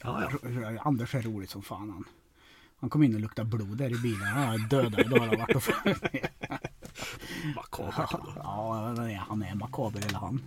Ja, 0.04 0.30
ja. 0.44 0.82
Anders 0.82 1.16
är 1.16 1.22
rolig 1.22 1.50
som 1.50 1.62
fan 1.62 1.90
han. 1.90 2.04
Han 2.86 2.90
kom 2.90 3.04
in 3.04 3.16
och 3.16 3.22
luktade 3.22 3.50
blod 3.50 3.78
där 3.78 3.90
i 3.98 4.02
bilen. 4.02 4.28
Han 4.28 4.54
är 4.54 4.70
döda 4.70 5.02
idag. 5.02 5.20
har 5.20 5.38
varit 5.38 5.56
och... 5.56 5.64
Makabert. 7.56 8.14
ändå. 8.14 8.32
ja, 8.36 8.94
han 8.98 8.98
är- 9.10 9.16
han 9.16 9.44
är 9.44 9.56
makaber 9.56 10.00
eller 10.08 10.18
han. 10.20 10.42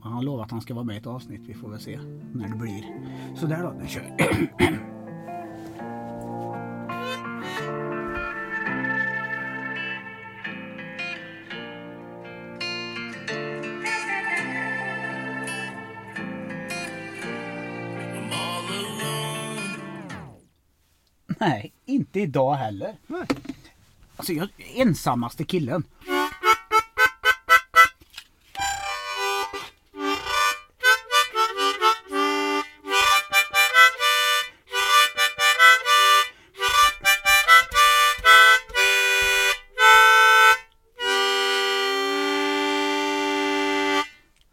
Han 0.00 0.12
har 0.12 0.22
lovat 0.22 0.44
att 0.44 0.50
han 0.50 0.60
ska 0.60 0.74
vara 0.74 0.84
med 0.84 0.96
i 0.96 0.98
ett 0.98 1.06
avsnitt. 1.06 1.40
Vi 1.46 1.54
får 1.54 1.68
väl 1.68 1.80
se 1.80 1.98
när 2.32 2.48
det 2.48 2.56
blir. 2.56 2.84
Så 3.36 3.46
där 3.46 3.62
då, 3.62 3.70
nu 3.80 3.88
kör 3.88 4.16
Nej, 21.40 21.72
inte 21.86 22.20
idag 22.20 22.54
heller. 22.54 22.96
Nej. 23.06 23.26
Alltså 24.16 24.32
jag 24.32 24.48
ensammaste 24.74 25.44
killen. 25.44 25.84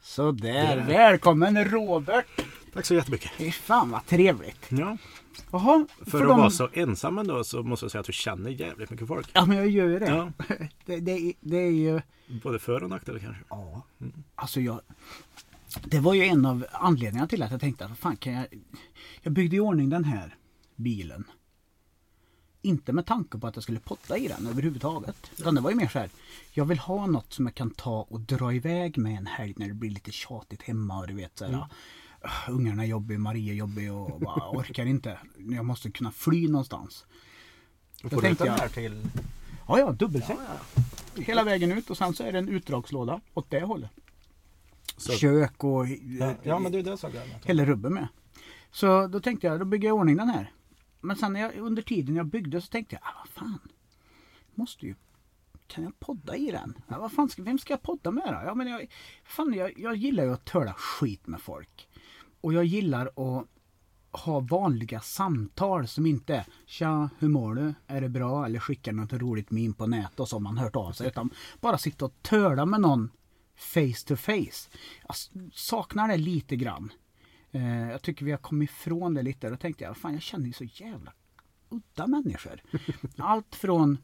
Sådär, 0.02 0.86
välkommen 0.88 1.66
Robert! 1.66 2.47
Tack 2.78 2.86
så 2.86 2.94
jättemycket. 2.94 3.32
Fy 3.32 3.52
fan 3.52 3.90
vad 3.92 4.06
trevligt. 4.06 4.66
Ja, 4.70 4.98
Jaha, 5.52 5.88
för, 6.06 6.22
att 6.22 6.28
vara 6.28 6.50
så 6.50 6.70
ensam 6.74 7.18
ändå 7.18 7.44
så 7.44 7.64
måste 7.64 7.84
jag 7.86 7.92
säga 7.92 8.00
att 8.00 8.06
du 8.06 8.14
känner 8.14 8.50
jävligt 8.50 8.90
mycket 8.90 9.08
folk. 9.08 9.30
Ja 9.34 9.46
men 9.46 9.58
jag 9.58 9.70
gör 9.70 9.88
ju 9.88 10.00
det. 10.00 10.06
Ja. 10.06 10.32
Det, 10.86 11.00
det, 11.00 11.34
det 11.42 11.58
är 11.58 11.72
ju... 11.72 12.02
Både 12.44 12.60
för 12.60 12.84
och 12.84 12.90
nackdelar 12.90 13.20
kanske. 13.20 13.44
Ja. 13.50 13.82
Alltså 14.36 14.62
jag... 14.62 14.82
Det 15.84 16.00
var 16.00 16.14
ju 16.14 16.24
en 16.24 16.46
av 16.46 16.66
anledningarna 16.72 17.28
till 17.28 17.44
att 17.44 17.52
jag 17.52 17.62
tänkte 17.62 17.86
att 17.86 18.00
fan 18.00 18.18
kan 18.18 18.34
jag... 18.34 18.46
Jag 19.22 19.34
byggde 19.34 19.56
i 19.56 19.60
ordning 19.60 19.90
den 19.90 20.04
här 20.04 20.36
bilen. 20.76 21.24
Inte 22.62 22.94
med 22.94 23.06
tanke 23.06 23.38
på 23.38 23.48
att 23.48 23.56
jag 23.56 23.64
skulle 23.64 23.80
potta 23.80 24.18
i 24.18 24.28
den 24.28 24.48
överhuvudtaget. 24.48 25.32
Utan 25.38 25.56
det 25.56 25.62
var 25.62 25.70
ju 25.70 25.76
mer 25.76 25.88
så 25.88 26.00
här. 26.00 26.10
Jag 26.52 26.66
vill 26.66 26.80
ha 26.80 27.06
något 27.08 27.34
som 27.34 27.46
jag 27.46 27.56
kan 27.56 27.72
ta 27.72 28.08
och 28.10 28.20
dra 28.20 28.54
iväg 28.54 28.98
med 28.98 29.18
en 29.18 29.28
helg 29.28 29.54
när 29.58 29.68
det 29.68 29.74
blir 29.74 29.90
lite 29.90 30.12
tjatigt 30.12 30.62
hemma 30.62 31.00
och 31.00 31.08
du 31.08 31.14
vet 31.14 31.38
så 31.38 31.46
här. 31.46 31.54
"Ugh, 31.54 31.66
Ungarna 32.50 32.84
är 32.84 32.88
jobbiga, 32.88 33.20
Maria 33.20 33.54
är 33.54 33.58
jobbig 33.58 33.94
och 33.94 34.20
bara 34.20 34.50
orkar 34.50 34.86
inte. 34.86 35.20
Jag 35.38 35.66
måste 35.66 35.92
kunna 35.92 36.12
fly 36.12 36.48
någonstans. 36.48 37.06
Då 38.02 38.10
får 38.10 38.22
du 38.22 38.28
ut 38.30 38.40
den 38.40 38.48
här 38.50 38.68
till... 38.68 39.02
Ja, 39.68 39.80
ja, 39.80 39.92
dubbelsäng. 39.92 40.38
Hela 41.16 41.44
vägen 41.44 41.72
ut 41.72 41.90
och 41.90 41.98
sen 41.98 42.14
så 42.14 42.24
är 42.24 42.32
det 42.32 42.40
en 42.40 42.50
utdragslåda 42.50 43.22
åt 43.34 43.50
det 43.50 43.62
hållet. 43.62 43.92
Så, 44.98 45.12
Kök 45.12 45.64
och 45.64 45.88
Ja, 45.88 46.34
ja 46.44 46.60
men 46.60 46.72
du, 46.72 46.82
det 46.82 46.98
såg 46.98 47.12
jag. 47.16 47.24
hela 47.46 47.66
rubben 47.66 47.94
med. 47.94 48.08
Så 48.72 49.08
då 49.08 49.20
tänkte 49.20 49.48
jag, 49.48 49.60
då 49.60 49.66
bygger 49.66 49.88
jag 49.88 49.98
i 49.98 50.00
ordning 50.00 50.18
den 50.18 50.30
här. 50.30 50.52
Men 51.02 51.16
sen 51.16 51.36
jag, 51.36 51.56
under 51.58 51.82
tiden 51.82 52.16
jag 52.16 52.26
byggde 52.26 52.62
så 52.62 52.68
tänkte 52.68 52.96
jag, 52.96 53.02
ah, 53.04 53.18
vad 53.20 53.30
fan. 53.30 53.60
Måste 54.56 54.86
ju, 54.86 54.96
kan 55.68 55.84
jag 55.84 56.00
podda 56.00 56.36
i 56.36 56.52
den? 56.52 56.74
Ja, 56.88 57.00
vad 57.00 57.12
fan 57.12 57.30
ska, 57.30 57.44
vem 57.44 57.60
ska 57.60 57.74
jag 57.74 57.82
podda 57.82 58.12
med 58.12 58.24
då? 58.28 58.42
Ja, 58.46 58.54
men 58.56 58.68
jag, 58.68 58.88
fan, 59.24 59.54
jag, 59.54 59.80
jag 59.80 59.96
gillar 59.96 60.24
ju 60.24 60.34
att 60.34 60.46
töla 60.46 60.74
skit 60.74 61.28
med 61.28 61.42
folk. 61.42 61.87
Och 62.48 62.54
jag 62.54 62.66
gillar 62.66 63.06
att 63.06 63.48
ha 64.12 64.40
vanliga 64.40 65.00
samtal 65.00 65.88
som 65.88 66.06
inte 66.06 66.36
är 66.36 66.46
Tja, 66.66 67.10
hur 67.20 67.28
mår 67.30 67.56
du? 67.56 67.74
Är 67.88 68.02
det 68.02 68.10
bra? 68.10 68.46
Eller 68.46 68.60
skicka 68.60 68.92
något 68.92 69.14
roligt 69.14 69.52
meme 69.52 69.74
på 69.74 69.88
nätet 69.88 70.20
och 70.20 70.30
så 70.30 70.36
har 70.36 70.42
man 70.42 70.58
hört 70.58 70.76
av 70.76 70.92
sig. 70.92 71.08
Utan 71.08 71.30
bara 71.62 71.78
sitta 71.78 72.06
och 72.06 72.14
töla 72.22 72.66
med 72.66 72.82
någon 72.82 73.12
face 73.56 74.06
to 74.08 74.16
face. 74.16 74.70
Jag 75.08 75.16
saknar 75.54 76.08
det 76.08 76.18
lite 76.18 76.56
grann. 76.56 76.92
Eh, 77.52 77.90
jag 77.92 78.02
tycker 78.02 78.26
vi 78.26 78.32
har 78.32 78.38
kommit 78.38 78.70
ifrån 78.70 79.14
det 79.14 79.22
lite. 79.22 79.50
Då 79.50 79.58
tänkte 79.58 79.84
jag, 79.84 79.98
fan 79.98 80.14
jag 80.14 80.22
känner 80.22 80.48
ju 80.48 80.54
så 80.54 80.64
jävla 80.64 81.14
udda 81.70 82.08
människor. 82.08 82.62
Allt 83.18 83.56
från 83.56 83.98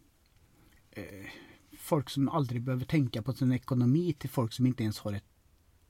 eh, 0.92 1.30
folk 1.78 2.10
som 2.10 2.30
aldrig 2.30 2.62
behöver 2.62 2.86
tänka 2.86 3.22
på 3.22 3.34
sin 3.34 3.52
ekonomi 3.52 4.14
till 4.14 4.30
folk 4.30 4.54
som 4.54 4.66
inte 4.66 4.84
ens 4.84 5.00
har 5.00 5.14
ett 5.14 5.33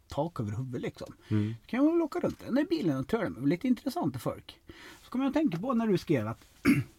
tak 0.08 0.40
över 0.40 0.52
huvudet 0.52 0.82
liksom. 0.82 1.14
mm. 1.28 1.56
kan 1.66 1.86
jag 1.86 1.92
väl 1.92 2.02
åka 2.02 2.20
runt 2.20 2.40
den 2.40 2.56
där 2.56 2.66
bilen 2.66 2.98
och 2.98 3.08
töla 3.08 3.30
med 3.30 3.50
lite 3.50 3.68
intressanta 3.68 4.20
folk. 4.20 4.60
Så 5.04 5.10
kommer 5.10 5.26
jag 5.26 5.30
att 5.30 5.36
tänka 5.36 5.58
på 5.58 5.74
när 5.74 5.88
du 5.88 5.98
skrev 5.98 6.28
att 6.28 6.46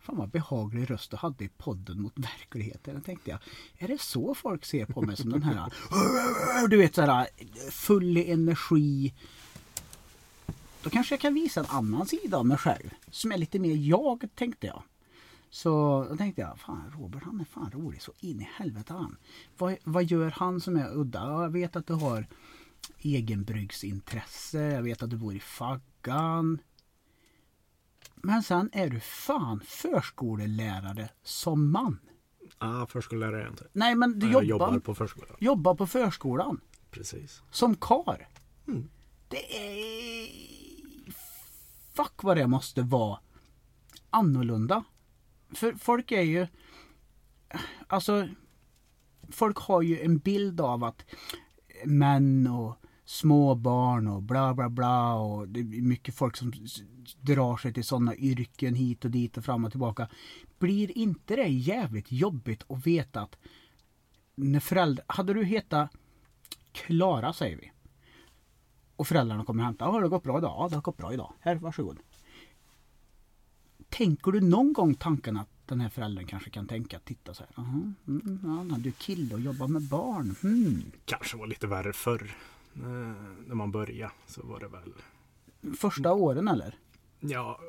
Fan 0.00 0.16
vad 0.16 0.28
behaglig 0.28 0.90
röst 0.90 1.10
du 1.10 1.16
hade 1.16 1.44
i 1.44 1.48
podden 1.48 2.02
mot 2.02 2.18
verkligheten. 2.18 2.94
Då 2.94 3.00
tänkte 3.00 3.30
jag, 3.30 3.38
är 3.78 3.88
det 3.88 4.00
så 4.00 4.34
folk 4.34 4.64
ser 4.64 4.86
på 4.86 5.02
mig 5.02 5.16
som 5.16 5.30
den 5.30 5.42
här 5.42 5.72
Du 6.68 6.76
vet 6.76 6.94
såhär 6.94 7.26
full 7.70 8.16
i 8.16 8.30
energi. 8.30 9.14
Då 10.82 10.90
kanske 10.90 11.14
jag 11.14 11.20
kan 11.20 11.34
visa 11.34 11.60
en 11.60 11.66
annan 11.66 12.06
sida 12.06 12.36
av 12.36 12.46
mig 12.46 12.56
själv. 12.56 12.90
Som 13.10 13.32
är 13.32 13.38
lite 13.38 13.58
mer 13.58 13.74
jag, 13.74 14.28
tänkte 14.34 14.66
jag. 14.66 14.82
Så 15.50 16.06
då 16.10 16.16
tänkte 16.16 16.40
jag, 16.40 16.58
fan 16.58 16.92
Robert 16.98 17.22
han 17.22 17.40
är 17.40 17.44
fan 17.44 17.70
rolig 17.70 18.02
så 18.02 18.12
in 18.18 18.40
i 18.40 18.48
helvete 18.54 18.92
han. 18.92 19.16
Vad, 19.58 19.76
vad 19.84 20.04
gör 20.04 20.30
han 20.30 20.60
som 20.60 20.76
är 20.76 20.96
udda? 20.96 21.18
Ja, 21.18 21.42
Jag 21.42 21.50
vet 21.50 21.76
att 21.76 21.86
du 21.86 21.92
har 21.92 22.26
egenbryggsintresse, 22.98 24.58
jag 24.60 24.82
vet 24.82 25.02
att 25.02 25.10
du 25.10 25.16
bor 25.16 25.34
i 25.34 25.40
Faggan. 25.40 26.58
Men 28.14 28.42
sen 28.42 28.70
är 28.72 28.90
du 28.90 29.00
fan 29.00 29.60
förskolelärare 29.64 31.08
som 31.22 31.70
man. 31.70 31.98
Ah, 32.58 32.86
förskollärare 32.86 33.36
är 33.36 33.44
jag 33.44 33.52
inte. 33.52 33.66
Nej 33.72 33.94
men 33.94 34.18
du 34.18 34.26
jobbar, 34.26 34.42
jobbar 34.42 34.78
på 34.78 34.94
förskolan. 34.94 35.36
jobbar 35.40 35.74
på 35.74 35.86
förskolan. 35.86 36.60
Precis. 36.90 37.42
Som 37.50 37.76
kar. 37.76 38.28
Mm. 38.68 38.88
Det 39.28 39.56
är... 39.56 40.28
Fuck 41.92 42.22
vad 42.22 42.36
det 42.36 42.46
måste 42.46 42.82
vara 42.82 43.18
annorlunda. 44.10 44.84
För 45.54 45.74
folk 45.74 46.12
är 46.12 46.22
ju... 46.22 46.46
Alltså... 47.86 48.28
Folk 49.32 49.58
har 49.58 49.82
ju 49.82 50.00
en 50.00 50.18
bild 50.18 50.60
av 50.60 50.84
att 50.84 51.04
män 51.84 52.46
och 52.46 52.76
småbarn 53.04 54.08
och 54.08 54.22
bla 54.22 54.54
bla 54.54 54.68
bla 54.68 55.14
och 55.14 55.48
det 55.48 55.60
är 55.60 55.82
mycket 55.82 56.14
folk 56.14 56.36
som 56.36 56.52
drar 57.20 57.56
sig 57.56 57.72
till 57.72 57.84
sådana 57.84 58.16
yrken 58.16 58.74
hit 58.74 59.04
och 59.04 59.10
dit 59.10 59.36
och 59.36 59.44
fram 59.44 59.64
och 59.64 59.70
tillbaka. 59.70 60.08
Blir 60.58 60.98
inte 60.98 61.36
det 61.36 61.48
jävligt 61.48 62.12
jobbigt 62.12 62.64
att 62.68 62.86
veta 62.86 63.20
att 63.20 63.36
när 64.34 64.60
föräldrar... 64.60 65.04
Hade 65.08 65.34
du 65.34 65.44
hetat 65.44 65.90
Klara 66.72 67.32
säger 67.32 67.56
vi. 67.56 67.72
Och 68.96 69.06
föräldrarna 69.06 69.44
kommer 69.44 69.62
och 69.62 69.66
hämtar. 69.66 69.86
Har 69.86 70.02
det 70.02 70.08
gått 70.08 70.22
bra 70.22 70.38
idag? 70.38 70.54
Ja, 70.58 70.68
det 70.68 70.74
har 70.74 70.82
gått 70.82 70.96
bra 70.96 71.12
idag. 71.12 71.32
Här, 71.40 71.54
varsågod. 71.54 71.98
Tänker 73.90 74.32
du 74.32 74.40
någon 74.40 74.72
gång 74.72 74.94
tanken 74.94 75.36
att 75.36 75.48
den 75.66 75.80
här 75.80 75.88
föräldern 75.88 76.26
kanske 76.26 76.50
kan 76.50 76.66
tänka, 76.66 76.98
titta 76.98 77.34
så 77.34 77.42
här. 77.42 77.52
"Aha, 77.62 77.80
mm, 78.08 78.68
ja, 78.70 78.76
du 78.78 78.88
är 78.88 78.92
kille 78.92 79.34
och 79.34 79.40
jobbar 79.40 79.68
med 79.68 79.82
barn. 79.82 80.34
Hmm. 80.42 80.82
Kanske 81.04 81.36
var 81.36 81.46
lite 81.46 81.66
värre 81.66 81.92
förr. 81.92 82.36
Eh, 82.74 82.82
när 83.46 83.54
man 83.54 83.70
började 83.70 84.12
så 84.26 84.42
var 84.46 84.60
det 84.60 84.68
väl. 84.68 84.92
Första 85.76 86.12
åren 86.12 86.48
eller? 86.48 86.74
Ja, 87.20 87.60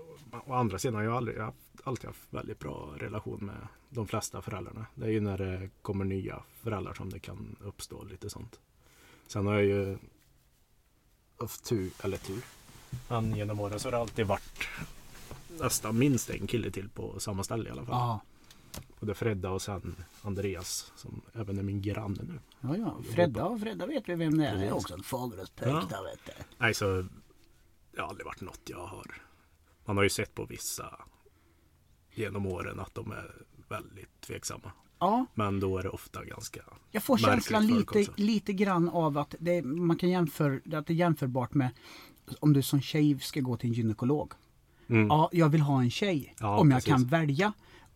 å 0.46 0.54
andra 0.54 0.80
sidan 0.80 0.96
har 0.96 1.04
jag 1.04 1.13
aldrig, 1.13 1.38
jag 1.38 1.44
har 1.44 1.54
alltid 1.84 2.06
haft 2.06 2.34
väldigt 2.34 2.60
bra 2.60 2.94
relation 2.98 3.46
med 3.46 3.68
de 3.90 4.08
flesta 4.08 4.42
föräldrarna. 4.42 4.86
Det 4.96 5.06
är 5.06 5.10
ju 5.10 5.20
när 5.22 5.38
det 5.38 5.70
kommer 5.82 6.06
nya 6.06 6.44
föräldrar 6.62 6.94
som 6.94 7.10
det 7.10 7.20
kan 7.20 7.56
uppstå 7.60 8.04
lite 8.04 8.30
sånt. 8.30 8.60
Sen 9.28 9.46
har 9.48 9.54
jag 9.54 9.63
ju 9.66 9.98
haft 11.40 11.63
tur, 11.66 11.92
eller 12.04 12.18
tur. 12.18 12.42
Men 13.10 13.36
genom 13.36 13.60
åren 13.60 13.80
så 13.80 13.88
har 13.88 13.92
det 13.92 13.98
alltid 13.98 14.28
varit 14.28 14.68
nästan 15.63 15.98
minst 15.98 16.30
en 16.30 16.48
kille 16.48 16.72
till 16.72 16.89
på 16.89 17.20
samma 17.20 17.44
ställe 17.44 17.70
i 17.70 17.72
alla 17.72 17.86
fall. 17.86 17.96
Ja. 17.96 18.22
Både 19.00 19.13
Fredda 19.13 19.50
och 19.50 19.62
sen 19.62 19.96
Andreas 20.22 20.91
som 20.96 21.22
även 21.34 21.58
är 21.58 21.63
min 21.63 21.82
granne 21.82 22.24
nu. 22.24 22.39
Ja, 22.62 22.77
ja. 22.77 22.98
Fredda 23.13 23.46
och 23.46 23.60
Fredda 23.60 23.86
vet 23.86 24.10
vi 24.10 24.15
vem 24.15 24.38
det 24.38 24.48
är. 24.48 24.56
Det 24.58 24.65
är 24.65 24.74
också 24.74 24.94
en 24.94 25.03
Fagerhuspöjk 25.03 25.72
Ja. 25.91 26.01
vet 26.01 26.25
du. 26.25 26.44
Nej, 26.58 26.74
så 26.74 26.86
det 27.91 28.01
har 28.01 28.08
aldrig 28.08 28.25
varit 28.25 28.41
något 28.41 28.62
jag 28.65 28.86
har. 28.86 29.22
Man 29.86 29.98
har 29.98 30.03
ju 30.03 30.10
sett 30.10 30.36
på 30.36 30.46
vissa 30.46 31.00
genom 32.13 32.46
åren 32.46 32.80
att 32.80 32.96
de 32.96 33.12
är 33.12 33.36
väldigt 33.70 34.22
tveksamma. 34.22 34.72
Ja, 35.00 35.25
Men 35.34 35.60
då 35.60 35.77
är 35.77 35.84
det 35.84 35.89
ofta 35.89 36.25
ganska 36.25 36.62
jag 36.91 37.03
får 37.03 37.18
känslan 37.18 37.68
lite, 37.68 38.06
lite 38.15 38.53
grann 38.53 38.89
av 38.89 39.18
att 39.18 39.36
det, 39.39 39.62
man 39.62 39.98
kan 39.98 40.10
jämföra, 40.10 40.77
att 40.77 40.88
det 40.88 40.94
är 40.94 40.96
jämförbart 40.96 41.53
med 41.53 41.70
om 42.39 42.53
du 42.53 42.62
som 42.62 42.82
tjej 42.82 43.20
ska 43.20 43.39
gå 43.39 43.58
till 43.58 43.70
en 43.70 43.74
gynekolog. 43.74 44.34
Mm. 44.92 45.08
Ja, 45.08 45.30
jag 45.32 45.50
vill 45.50 45.62
ha 45.62 45.82
en 45.82 45.92
tjej. 45.92 46.36
Ja, 46.40 46.60
om 46.60 46.72
jag 46.72 46.78
precis. 46.78 46.94
kan 46.94 47.06
välja. 47.06 47.54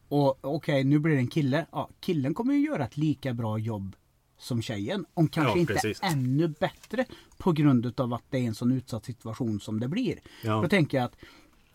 Och 0.08 0.38
okej, 0.42 0.84
nu 0.84 1.00
blir 1.00 1.14
det 1.14 1.20
en 1.20 1.28
kille. 1.28 1.66
Ja, 1.72 1.90
killen 2.00 2.34
kommer 2.34 2.54
ju 2.54 2.60
göra 2.66 2.86
ett 2.86 2.98
lika 2.98 3.34
bra 3.34 3.58
jobb 3.60 3.96
som 4.38 4.62
tjejen. 4.62 5.06
Om 5.14 5.28
kanske 5.28 5.54
Ja, 5.54 5.58
inte 5.58 5.74
precis. 5.74 6.00
ännu 6.04 6.48
bättre. 6.48 7.06
På 7.38 7.52
grund 7.52 7.86
utav 7.86 8.14
att 8.14 8.24
det 8.30 8.38
är 8.38 8.44
en 8.44 8.56
sån 8.56 8.72
utsatt 8.72 9.06
situation 9.06 9.60
som 9.60 9.80
det 9.80 9.88
blir. 9.88 10.20
Ja. 10.44 10.62
Då 10.62 10.68
tänker 10.68 10.98
jag 10.98 11.06
att 11.06 11.16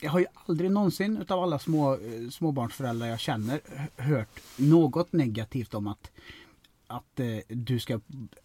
jag 0.01 0.11
har 0.11 0.19
ju 0.19 0.27
aldrig 0.47 0.71
någonsin 0.71 1.17
utav 1.17 1.43
alla 1.43 1.59
små, 1.59 1.93
eh, 1.93 2.29
småbarnsföräldrar 2.31 3.07
jag 3.07 3.21
känner 3.21 3.61
hört 3.97 4.41
något 4.57 5.13
negativt 5.13 5.75
om 5.75 5.87
att 5.87 6.11
att 6.87 7.21
eh, 7.21 7.27
du 7.49 7.79
ska, 7.79 8.01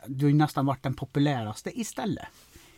du 0.08 0.26
har 0.26 0.30
ju 0.30 0.36
nästan 0.36 0.66
varit 0.66 0.84
den 0.84 0.94
populäraste 0.94 1.80
istället. 1.80 2.28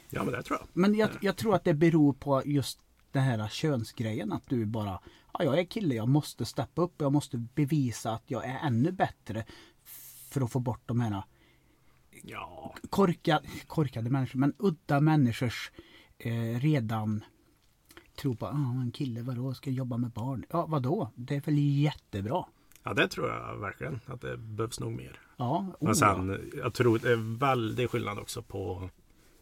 Ja, 0.09 0.23
men 0.23 0.33
det 0.33 0.43
tror 0.43 0.59
jag. 0.59 0.67
Men 0.73 0.95
jag, 0.95 1.09
jag 1.21 1.35
tror 1.35 1.55
att 1.55 1.63
det 1.63 1.73
beror 1.73 2.13
på 2.13 2.41
just 2.45 2.79
den 3.11 3.23
här 3.23 3.47
könsgrejen. 3.47 4.33
Att 4.33 4.49
du 4.49 4.65
bara, 4.65 4.99
ja, 5.33 5.43
jag 5.43 5.59
är 5.59 5.63
kille, 5.63 5.95
jag 5.95 6.09
måste 6.09 6.45
steppa 6.45 6.81
upp. 6.81 6.93
Jag 6.97 7.13
måste 7.13 7.37
bevisa 7.37 8.11
att 8.11 8.23
jag 8.25 8.45
är 8.45 8.59
ännu 8.63 8.91
bättre. 8.91 9.45
För 10.29 10.41
att 10.41 10.51
få 10.51 10.59
bort 10.59 10.81
de 10.85 10.99
här 10.99 11.23
Ja, 12.23 12.75
korkade, 12.89 13.47
korkade 13.67 14.09
människor, 14.09 14.39
men 14.39 14.53
udda 14.57 15.01
människors 15.01 15.71
eh, 16.17 16.59
redan 16.59 17.23
tror 18.15 18.35
på 18.35 18.45
ah, 18.45 18.81
en 18.81 18.91
kille 18.91 19.21
vadå 19.21 19.53
ska 19.53 19.69
jobba 19.69 19.97
med 19.97 20.11
barn. 20.11 20.45
Ja 20.49 20.65
vadå? 20.65 21.11
Det 21.15 21.35
är 21.35 21.41
väl 21.41 21.57
jättebra. 21.57 22.45
Ja, 22.83 22.93
det 22.93 23.07
tror 23.07 23.29
jag 23.29 23.57
verkligen 23.57 23.99
att 24.05 24.21
det 24.21 24.37
behövs 24.37 24.79
nog 24.79 24.91
mer. 24.91 25.19
Ja, 25.37 25.65
oh, 25.79 25.85
Men 25.85 25.95
sen, 25.95 26.51
jag 26.57 26.73
tror 26.73 26.99
det 26.99 27.11
är 27.11 27.39
väldigt 27.39 27.91
skillnad 27.91 28.19
också 28.19 28.41
på 28.41 28.89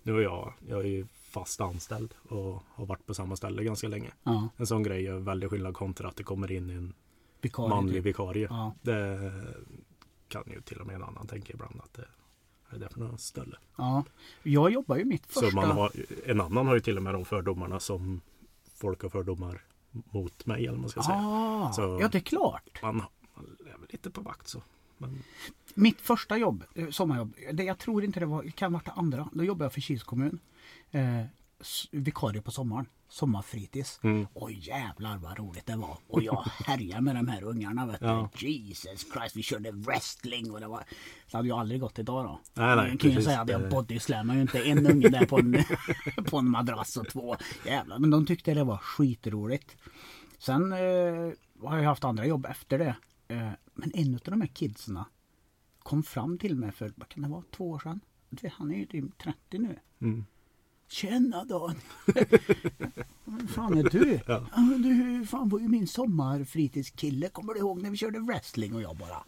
Nu 0.03 0.17
är 0.17 0.21
jag, 0.21 0.53
jag 0.67 0.79
är 0.79 0.89
ju 0.89 1.07
fast 1.35 1.61
anställd 1.61 2.13
och 2.29 2.63
har 2.75 2.85
varit 2.85 3.05
på 3.05 3.13
samma 3.13 3.35
ställe 3.35 3.63
ganska 3.63 3.87
länge. 3.87 4.11
ja. 4.23 4.49
En 4.57 4.67
sån 4.67 4.83
grej 4.83 5.07
är 5.07 5.13
väldigt 5.19 5.49
skillnad 5.49 5.73
kontra 5.75 6.07
att 6.07 6.15
det 6.15 6.23
kommer 6.23 6.51
in 6.51 6.69
en 6.69 6.93
Vikarie, 7.41 7.69
manlig 7.69 7.95
typ. 7.95 8.05
vikarie. 8.05 8.47
Ja. 8.49 8.73
Det 8.81 9.31
kan 10.27 10.43
ju 10.47 10.61
till 10.61 10.77
och 10.81 10.87
med 10.87 10.95
en 10.95 11.03
annan 11.03 11.27
tänka 11.27 11.53
ibland 11.53 11.79
att 11.83 11.93
det 11.93 12.05
är 12.75 12.79
det 12.79 12.89
för 12.89 12.99
något 12.99 13.19
ställe. 13.21 13.57
ja. 13.77 14.03
Jag 14.43 14.71
jobbar 14.71 14.95
ju 14.95 15.05
mitt 15.05 15.25
första. 15.25 15.49
Så 15.49 15.55
man 15.55 15.71
har, 15.71 15.91
en 16.25 16.41
annan 16.41 16.67
har 16.67 16.73
ju 16.73 16.79
till 16.81 16.97
och 16.97 17.03
med 17.03 17.13
de 17.13 17.25
fördomarna 17.25 17.79
som 17.79 18.21
folk 18.75 19.01
har 19.01 19.09
fördomar 19.09 19.61
mot 19.91 20.45
mig 20.45 20.59
eller 20.61 20.71
vad 20.71 20.79
man 20.81 20.89
ska 20.89 21.03
säga. 21.03 21.17
ah, 21.17 21.71
Så- 21.73 21.97
Ja 22.01 22.07
det 22.07 22.17
är 22.17 22.19
klart. 22.21 22.79
Man, 22.83 22.95
man 22.95 23.05
väl 23.65 23.89
lite 23.89 24.09
på 24.11 24.21
vakt 24.21 24.47
så. 24.47 24.61
Men, 24.97 25.23
Mitt 25.73 26.01
första 26.01 26.37
jobb, 26.37 26.63
eh, 26.75 26.89
sommarjobb, 26.89 27.33
det, 27.53 27.63
jag 27.63 27.77
tror 27.77 28.03
inte 28.03 28.19
det 28.19 28.25
var, 28.25 28.43
det 28.43 28.51
kan 28.51 28.73
ha 28.73 28.77
varit 28.79 28.85
det 28.85 28.91
andra. 28.91 29.29
Då 29.33 29.43
jobbade 29.43 29.65
jag 29.65 29.73
för 29.73 29.81
Kils 29.81 30.03
kommun. 30.03 30.39
Eh, 30.95 31.25
vikarie 31.91 32.41
på 32.41 32.51
sommaren, 32.51 32.85
sommarfritids. 33.09 33.99
Mm. 34.03 34.27
Oj 34.33 34.59
jävlar 34.67 35.17
vad 35.17 35.37
roligt 35.39 35.65
det 35.65 35.75
var. 35.75 35.97
Och 36.07 36.23
jag 36.23 36.41
härjade 36.65 37.01
med 37.01 37.15
de 37.15 37.27
här 37.27 37.43
ungarna 37.43 37.85
vet 37.85 37.99
du. 37.99 38.05
Ja. 38.05 38.29
Jesus 38.37 39.05
Christ, 39.13 39.35
vi 39.35 39.43
körde 39.43 39.71
wrestling 39.71 40.51
och 40.51 40.59
det 40.59 40.67
var... 40.67 40.83
Det 41.31 41.37
hade 41.37 41.47
ju 41.47 41.53
aldrig 41.53 41.81
gått 41.81 41.99
idag 41.99 42.25
då. 42.25 42.39
Nej, 42.53 42.75
nej, 42.75 42.89
jag 42.89 42.99
kan 42.99 43.11
ju 43.11 43.21
säga 43.21 43.41
att 43.41 43.49
jag 43.49 43.61
Det- 43.61 43.69
bodyslammade 43.69 44.37
ju 44.37 44.41
inte 44.41 44.59
en 44.69 44.87
unge 44.91 45.09
där 45.09 45.25
på 45.25 45.37
en, 45.39 45.57
på 46.25 46.37
en 46.37 46.49
madrass 46.49 46.97
och 46.97 47.07
två. 47.09 47.35
Jävlar, 47.65 47.99
men 47.99 48.09
de 48.09 48.25
tyckte 48.25 48.53
det 48.53 48.63
var 48.63 48.77
skitroligt. 48.77 49.77
Sen 50.39 50.71
eh, 50.73 51.31
har 51.69 51.77
jag 51.77 51.83
haft 51.83 52.03
andra 52.03 52.25
jobb 52.25 52.45
efter 52.45 52.79
det. 52.79 52.95
Eh, 53.27 53.49
men 53.73 53.91
en 53.95 54.13
av 54.15 54.19
de 54.25 54.41
här 54.41 54.47
kidsen 54.47 54.99
kom 55.79 56.03
fram 56.03 56.37
till 56.37 56.55
mig 56.55 56.71
för, 56.71 56.93
vad 56.95 57.09
kan 57.09 57.23
det 57.23 57.29
vara, 57.29 57.43
två 57.51 57.69
år 57.69 57.79
sedan? 57.79 57.99
Han 58.51 58.71
är 58.71 58.77
ju 58.77 58.85
typ 58.85 59.17
30 59.17 59.57
nu. 59.57 59.79
mm. 60.01 60.25
Tjena 60.87 61.43
Dan! 61.45 61.75
Vem 63.25 63.47
fan 63.47 63.77
är 63.77 63.83
du? 63.83 64.19
Ja. 64.27 64.47
Du 64.77 65.25
fan 65.25 65.49
var 65.49 65.59
ju 65.59 65.67
min 65.67 65.87
sommarfritidskille. 65.87 67.29
Kommer 67.29 67.53
du 67.53 67.59
ihåg 67.59 67.81
när 67.81 67.89
vi 67.89 67.97
körde 67.97 68.19
wrestling? 68.19 68.75
Och 68.75 68.81
jag 68.81 68.97
bara... 68.97 69.23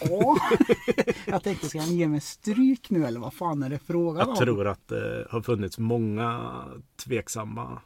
Ja. 0.00 0.36
jag 1.26 1.42
tänkte, 1.42 1.68
ska 1.68 1.80
han 1.80 1.96
ge 1.96 2.08
mig 2.08 2.20
stryk 2.20 2.90
nu 2.90 3.06
eller 3.06 3.20
vad 3.20 3.34
fan 3.34 3.62
är 3.62 3.70
det 3.70 3.78
frågan 3.78 4.28
om? 4.28 4.34
Jag 4.34 4.44
tror 4.44 4.66
att 4.66 4.88
det 4.88 5.26
har 5.30 5.42
funnits 5.42 5.78
många 5.78 6.64
tveksamma 6.96 7.80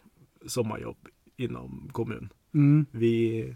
sommarjobb 0.46 1.08
inom 1.36 1.90
kommun. 1.92 2.28
Mm. 2.54 2.86
Vi, 2.90 3.54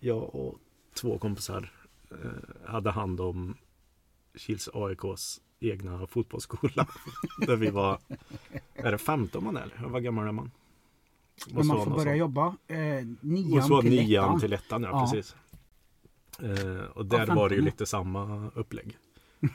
jag 0.00 0.34
och 0.34 0.58
två 0.94 1.18
kompisar 1.18 1.72
eh, 2.10 2.70
hade 2.70 2.90
hand 2.90 3.20
om 3.20 3.56
Kils 4.34 4.68
AIKs 4.74 5.40
egna 5.60 6.06
fotbollsskola. 6.06 6.86
Där 7.46 7.56
vi 7.56 7.70
var, 7.70 7.98
är 8.74 8.92
det 8.92 8.98
15 8.98 9.44
man 9.44 9.56
är? 9.56 9.62
eller? 9.62 9.88
Vad 9.88 10.02
gammal 10.02 10.26
är 10.28 10.32
man? 10.32 10.50
Men 11.50 11.66
man 11.66 11.84
får 11.84 11.90
börja 11.90 12.14
jobba 12.16 12.46
eh, 12.66 12.76
nian 13.20 13.50
Måste 13.50 13.70
vara 13.72 13.82
till 13.82 13.90
nian 13.90 14.24
ettan. 14.24 14.40
till 14.40 14.52
ettan, 14.52 14.82
ja, 14.82 14.88
Ja. 14.92 15.00
precis. 15.00 15.36
Eh, 16.42 16.84
och 16.84 17.06
där 17.06 17.26
Ja, 17.28 17.34
var 17.34 17.48
det 17.48 17.54
ju 17.54 17.60
15. 17.60 17.64
lite 17.64 17.86
samma 17.86 18.50
upplägg. 18.54 18.96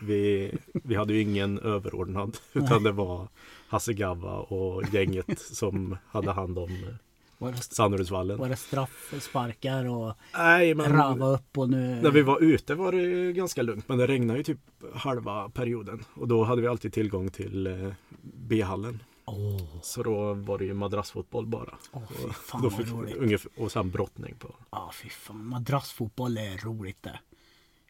Vi, 0.02 0.52
vi 0.74 0.96
hade 0.96 1.14
ju 1.14 1.22
ingen 1.22 1.60
överordnad 1.60 2.38
utan 2.54 2.84
det 2.84 2.92
var 2.92 3.28
Hasse 3.68 3.94
Gava 3.94 4.34
och 4.40 4.84
gänget 4.94 5.40
som 5.40 5.98
hade 6.08 6.32
hand 6.32 6.60
om 6.60 6.96
eh, 7.40 8.38
Var 8.38 8.50
det, 8.50 8.56
straffsparkar 8.56 9.86
och 9.86 10.14
Nej, 10.34 10.76
men 10.76 10.92
rava 10.94 11.28
upp 11.28 11.58
och 11.58 11.70
nu... 11.70 12.02
när 12.02 12.12
vi 12.12 12.22
var 12.22 12.44
ute 12.44 12.76
var 12.76 12.92
det 12.92 13.34
ganska 13.34 13.62
lugnt. 13.62 13.90
Men 13.90 13.98
det 13.98 14.08
regnade 14.08 14.40
ju 14.40 14.44
typ 14.44 14.60
halva 14.94 15.50
perioden. 15.50 16.04
Och 16.14 16.28
då 16.28 16.44
hade 16.44 16.62
vi 16.62 16.68
alltid 16.68 16.94
tillgång 16.94 17.30
till 17.30 17.68
eh, 17.68 17.94
B-hallen. 18.22 19.04
Åh, 19.26 19.82
Så 19.82 20.04
då 20.04 20.34
var 20.34 20.58
det 20.58 20.66
ju 20.66 20.74
madrassfotboll 20.74 21.48
bara. 21.48 21.78
fy 22.10 22.30
fan 22.34 22.62
Då 22.62 22.70
fick, 22.70 22.88
ungefär, 23.18 23.52
och 23.58 23.72
sen 23.72 23.92
brottning 23.92 24.36
på. 24.36 24.56
Ja, 24.72 24.92
fy 24.94 25.10
fan. 25.10 25.46
Madrassfotboll 25.48 26.38
är 26.38 26.58
roligt 26.58 27.04
det. 27.04 27.20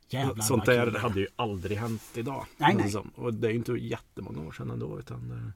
Jävlar 0.09 0.43
Sånt 0.43 0.65
där 0.65 0.85
kul 0.85 0.95
hade 0.95 1.19
ju 1.19 1.27
aldrig 1.35 1.77
hänt 1.77 2.03
idag. 2.13 2.45
Nej, 2.57 2.75
nej. 2.75 2.91
som. 2.91 3.11
Och 3.15 3.33
det 3.33 3.47
är 3.47 3.51
ju 3.51 3.57
inte 3.57 3.71
jättemånga 3.71 4.47
år 4.47 4.51
sedan 4.51 4.69
ändå. 4.69 4.99
Utan, 4.99 5.31
eh, 5.31 5.51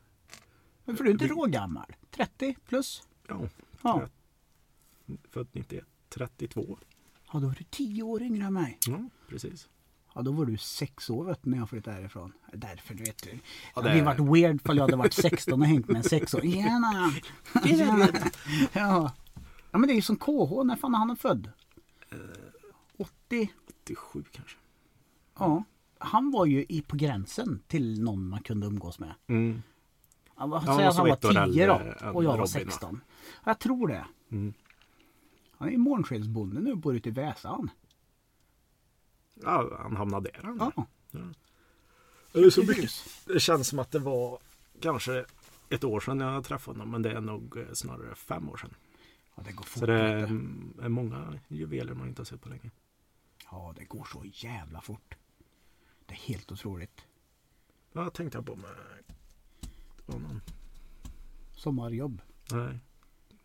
Men 0.86 0.97
för 0.97 1.04
du 1.04 1.10
är 1.10 1.13
inte 1.13 1.28
rågammal? 1.28 1.95
30 2.12 2.56
plus? 2.67 3.04
ja, 3.28 3.41
Ja. 3.82 4.02
född 5.30 5.48
91, 5.52 5.84
32. 6.10 6.78
Ja, 7.34 7.39
då 7.39 7.48
var 7.48 7.56
du 7.60 7.63
10 7.63 8.04
år 8.04 8.22
yngre 8.22 8.46
än 8.46 8.54
mig. 8.54 8.78
Ja, 8.88 9.10
precis. 9.30 9.70
Ja, 10.15 10.22
då 10.22 10.32
var 10.32 10.46
du 10.46 10.58
6 10.58 11.10
år 11.10 11.26
vet 11.26 11.44
du, 11.44 11.50
när 11.50 11.58
jag 11.58 11.70
flyttade 11.70 11.96
härifrån. 11.96 12.34
Därför, 12.54 12.94
du 12.94 13.04
vet. 13.04 13.24
Det 13.24 13.30
Ja, 13.32 13.38
hade 13.74 13.89
det- 13.89 13.96
ju 13.98 14.04
varit 14.04 14.20
weird 14.20 14.56
ifall 14.56 14.78
jag 14.78 14.84
hade 14.84 14.96
varit 14.96 15.13
16 15.13 15.62
och 15.62 15.68
hängt 15.68 15.88
med 15.88 15.98
en 15.98 16.04
6 16.04 16.34
år. 16.34 16.42
Tjena! 16.42 17.12
Tjena! 17.65 18.08
Ja. 18.74 19.12
ja, 19.72 19.78
men 19.78 19.82
det 19.88 19.94
är 19.94 19.96
ju 19.96 20.02
som 20.02 20.15
KH. 20.18 20.63
När 20.63 20.76
fan 20.76 20.94
är 20.94 20.98
han 20.98 21.15
född? 21.18 21.52
80? 22.98 23.50
87 23.84 24.24
kanske. 24.32 24.58
Ja. 25.39 25.63
Han 25.98 26.32
var 26.32 26.46
ju 26.46 26.65
i, 26.70 26.82
på 26.82 26.96
gränsen 26.96 27.62
till 27.68 28.04
någon 28.04 28.30
man 28.30 28.42
kunde 28.42 28.68
umgås 28.68 29.00
med. 29.00 29.13
Mm. 29.28 29.62
Säger 30.38 30.88
att 30.88 30.96
han 30.96 31.08
var 31.08 31.13
ett 31.13 31.26
år 31.26 31.46
10 31.54 31.68
då 31.68 31.74
och 31.74 31.80
jag 32.04 32.13
var 32.13 32.22
Robin, 32.24 32.38
va? 32.39 32.48
16. 32.48 33.02
Jag 33.44 33.60
tror 33.60 33.88
det. 33.88 34.06
Mm. 34.32 34.54
Han 35.52 35.70
är 35.70 35.78
månskensbonde 35.78 36.62
nu 36.62 36.76
bor 36.76 36.96
ute 36.96 37.10
i 37.10 37.12
Väsan. 37.12 37.70
Ja, 39.34 39.78
han 39.82 39.96
hamnade 39.96 40.30
där. 40.30 40.44
Han. 40.44 40.72
Ja. 41.12 41.22
Det, 42.32 42.39
är 42.39 42.50
så 42.50 42.63
mycket, 42.63 42.92
det 43.26 43.39
känns 43.39 43.68
som 43.68 43.80
att 43.80 43.92
det 43.92 44.00
var 44.00 44.39
kanske 44.82 45.26
ett 45.70 45.84
år 45.84 46.00
sedan 46.00 46.20
jag 46.20 46.44
träffade 46.44 46.78
honom. 46.78 46.92
Men 46.92 47.02
det 47.02 47.12
är 47.12 47.22
nog 47.22 47.58
eh, 47.58 47.74
snarare 47.74 48.15
fem 48.15 48.50
år 48.50 48.58
sedan. 48.58 48.74
ja, 49.36 49.44
det 49.46 49.52
går 49.52 49.63
fort. 49.63 49.80
Så 49.80 49.86
det 49.86 49.94
är, 49.94 50.18
du. 50.18 50.24
mm, 50.24 50.74
är 50.82 50.89
många 50.89 51.39
juveler 51.48 51.94
man 51.94 52.08
inte 52.08 52.20
har 52.20 52.26
sett 52.26 52.42
på 52.42 52.50
länge. 52.50 52.72
Ja, 53.52 53.74
det 53.78 53.86
går 53.86 54.06
så 54.06 54.24
jävla 54.26 54.82
fort. 54.82 55.15
Det 56.06 56.13
är 56.13 56.18
helt 56.18 56.52
otroligt. 56.52 57.02
Ja, 57.92 58.10
tänkte 58.10 58.38
jag 58.38 58.46
på 58.46 58.56
med 58.56 58.70
det 60.06 60.13
var 60.13 60.20
någon, 60.20 60.42
Sommarjobb. 61.56 62.22
Nej, 62.52 62.80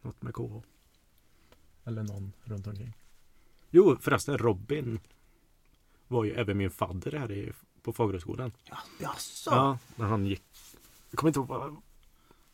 något 0.05 0.23
med 0.23 0.35
KH. 0.35 0.62
Eller 1.85 2.03
någon 2.03 2.33
runt 2.45 2.67
omkring. 2.67 2.93
Jo, 3.71 3.97
förresten 4.01 4.38
Robin 4.38 5.01
var 6.09 6.25
ju 6.25 6.31
även 6.33 6.57
min 6.59 6.71
fadder 6.71 7.12
här 7.19 7.33
i, 7.33 7.53
på 7.83 7.93
Fagerhögskolan. 7.93 8.53
Ja, 8.64 8.77
jaså? 9.01 9.51
Ja, 9.51 9.79
när 9.97 10.07
han 10.07 10.27
gick. 10.27 10.43
Jag 11.11 11.19
kommer 11.19 11.29
inte 11.29 11.38
ihåg 11.40 11.49
vad... 11.49 11.77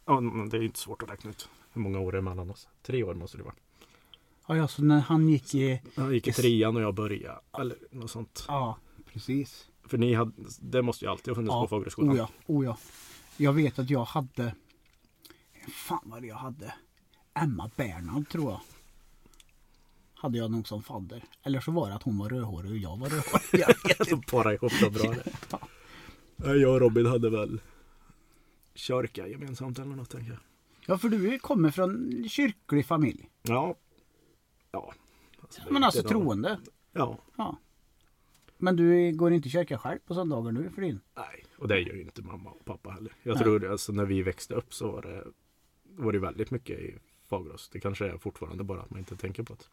Ja, 0.05 0.21
det 0.51 0.57
är 0.57 0.61
ju 0.61 0.67
inte 0.67 0.79
svårt 0.79 1.03
att 1.03 1.11
räkna 1.11 1.31
ut 1.31 1.49
hur 1.73 1.83
många 1.83 1.99
år 1.99 2.13
det 2.13 2.19
är 2.19 2.23
mellan 2.23 2.51
oss. 2.51 2.69
Tre 2.83 3.03
år 3.03 3.15
måste 3.15 3.37
det 3.37 3.43
vara. 3.43 3.55
Ja, 4.47 4.57
ja, 4.57 4.69
så 4.69 4.83
när 4.83 5.01
han 5.01 5.29
gick 5.29 5.55
i... 5.55 5.81
Han 5.97 6.13
gick 6.13 6.29
i 6.29 6.33
trean 6.33 6.77
och 6.77 6.83
jag 6.83 6.95
började. 6.95 7.41
Eller 7.59 7.77
något 7.91 8.11
sånt. 8.11 8.45
Ja, 8.49 8.79
precis. 9.07 9.69
För 9.85 9.99
ni 9.99 10.15
hade, 10.15 10.33
det 10.61 10.83
måste 10.83 11.05
ju 11.05 11.11
alltid 11.11 11.29
ha 11.29 11.35
funnits 11.35 11.53
Ja, 11.53 11.63
på 11.63 11.69
Fagerhögskolan. 11.69 12.11
oh 12.11 12.17
ja, 12.17 12.29
oh 12.47 12.65
ja. 12.65 12.79
Jag 13.37 13.53
vet 13.53 13.79
att 13.79 13.91
jag 13.91 14.05
hade... 14.05 14.55
Fan 15.69 16.03
vad 16.05 16.23
det 16.23 16.29
jag 16.29 16.37
hade. 16.37 16.75
Emma 17.35 17.71
Bernhard 17.77 18.29
tror 18.29 18.51
jag. 18.51 18.61
Hade 20.15 20.39
jag 20.39 20.51
nog 20.51 20.69
som 20.69 20.83
fadder. 20.83 21.25
Eller 21.43 21.61
så 21.61 21.71
var 21.73 21.89
det 21.89 21.95
att 21.95 22.03
hon 22.03 22.19
var 22.19 22.29
rödhårig 22.29 22.71
och 22.71 22.79
jag 22.79 22.97
var 22.99 23.09
rödhårig. 23.09 23.65
Jag 24.11 24.27
parar 24.27 24.53
ihop 24.53 24.73
det 24.81 24.91
bra 24.91 25.13
det. 25.13 25.33
Ja, 26.37 26.55
Jag 26.55 26.75
och 26.75 26.81
Robin 26.81 27.07
hade 27.07 27.31
väl 27.31 27.61
kyrka 28.75 29.27
gemensamt 29.29 29.79
eller 29.79 29.97
något 29.97 30.11
tänker 30.11 30.31
jag. 30.31 30.41
Ja, 30.87 30.99
för 30.99 31.09
du 31.09 31.39
kommer 31.39 31.71
från 31.71 32.25
kyrklig 32.29 32.87
familj. 32.87 33.29
Ja. 33.43 33.75
Ja. 34.73 34.93
Alltså, 35.43 35.63
Men 35.71 35.85
alltså 35.85 36.03
troende. 36.03 36.61
Ja. 36.93 37.19
Ja. 37.37 37.57
Men 38.59 38.77
du 38.77 39.13
går 39.13 39.33
inte 39.33 39.49
i 39.49 39.51
kyrka 39.51 39.79
själv 39.79 39.99
på 40.07 40.15
söndagar 40.15 40.53
nu 40.53 40.71
för 40.71 40.83
din? 40.83 41.01
Nej, 41.17 41.45
och 41.59 41.69
det 41.69 41.81
gör 41.81 41.95
ju 41.95 42.03
inte 42.03 42.23
mamma 42.23 42.51
och 42.51 42.65
pappa 42.65 42.91
heller. 42.91 43.13
Jag 43.23 43.35
Nej. 43.35 43.43
tror 43.43 43.71
alltså 43.71 43.93
när 43.93 44.05
vi 44.05 44.23
växte 44.23 44.55
upp 44.55 44.75
så 44.75 44.91
var 44.91 45.03
det, 45.03 45.25
var 45.83 46.13
det 46.13 46.19
väldigt 46.19 46.51
mycket 46.51 46.79
i 46.81 46.99
Fagerås. 47.31 47.69
Det 47.73 47.81
kanske 47.81 48.07
är 48.07 48.17
fortfarande 48.19 48.65
bara 48.65 48.81
att 48.81 48.91
man 48.91 48.99
inte 48.99 49.17
tänker 49.17 49.43
på 49.43 49.55
det. 49.55 49.65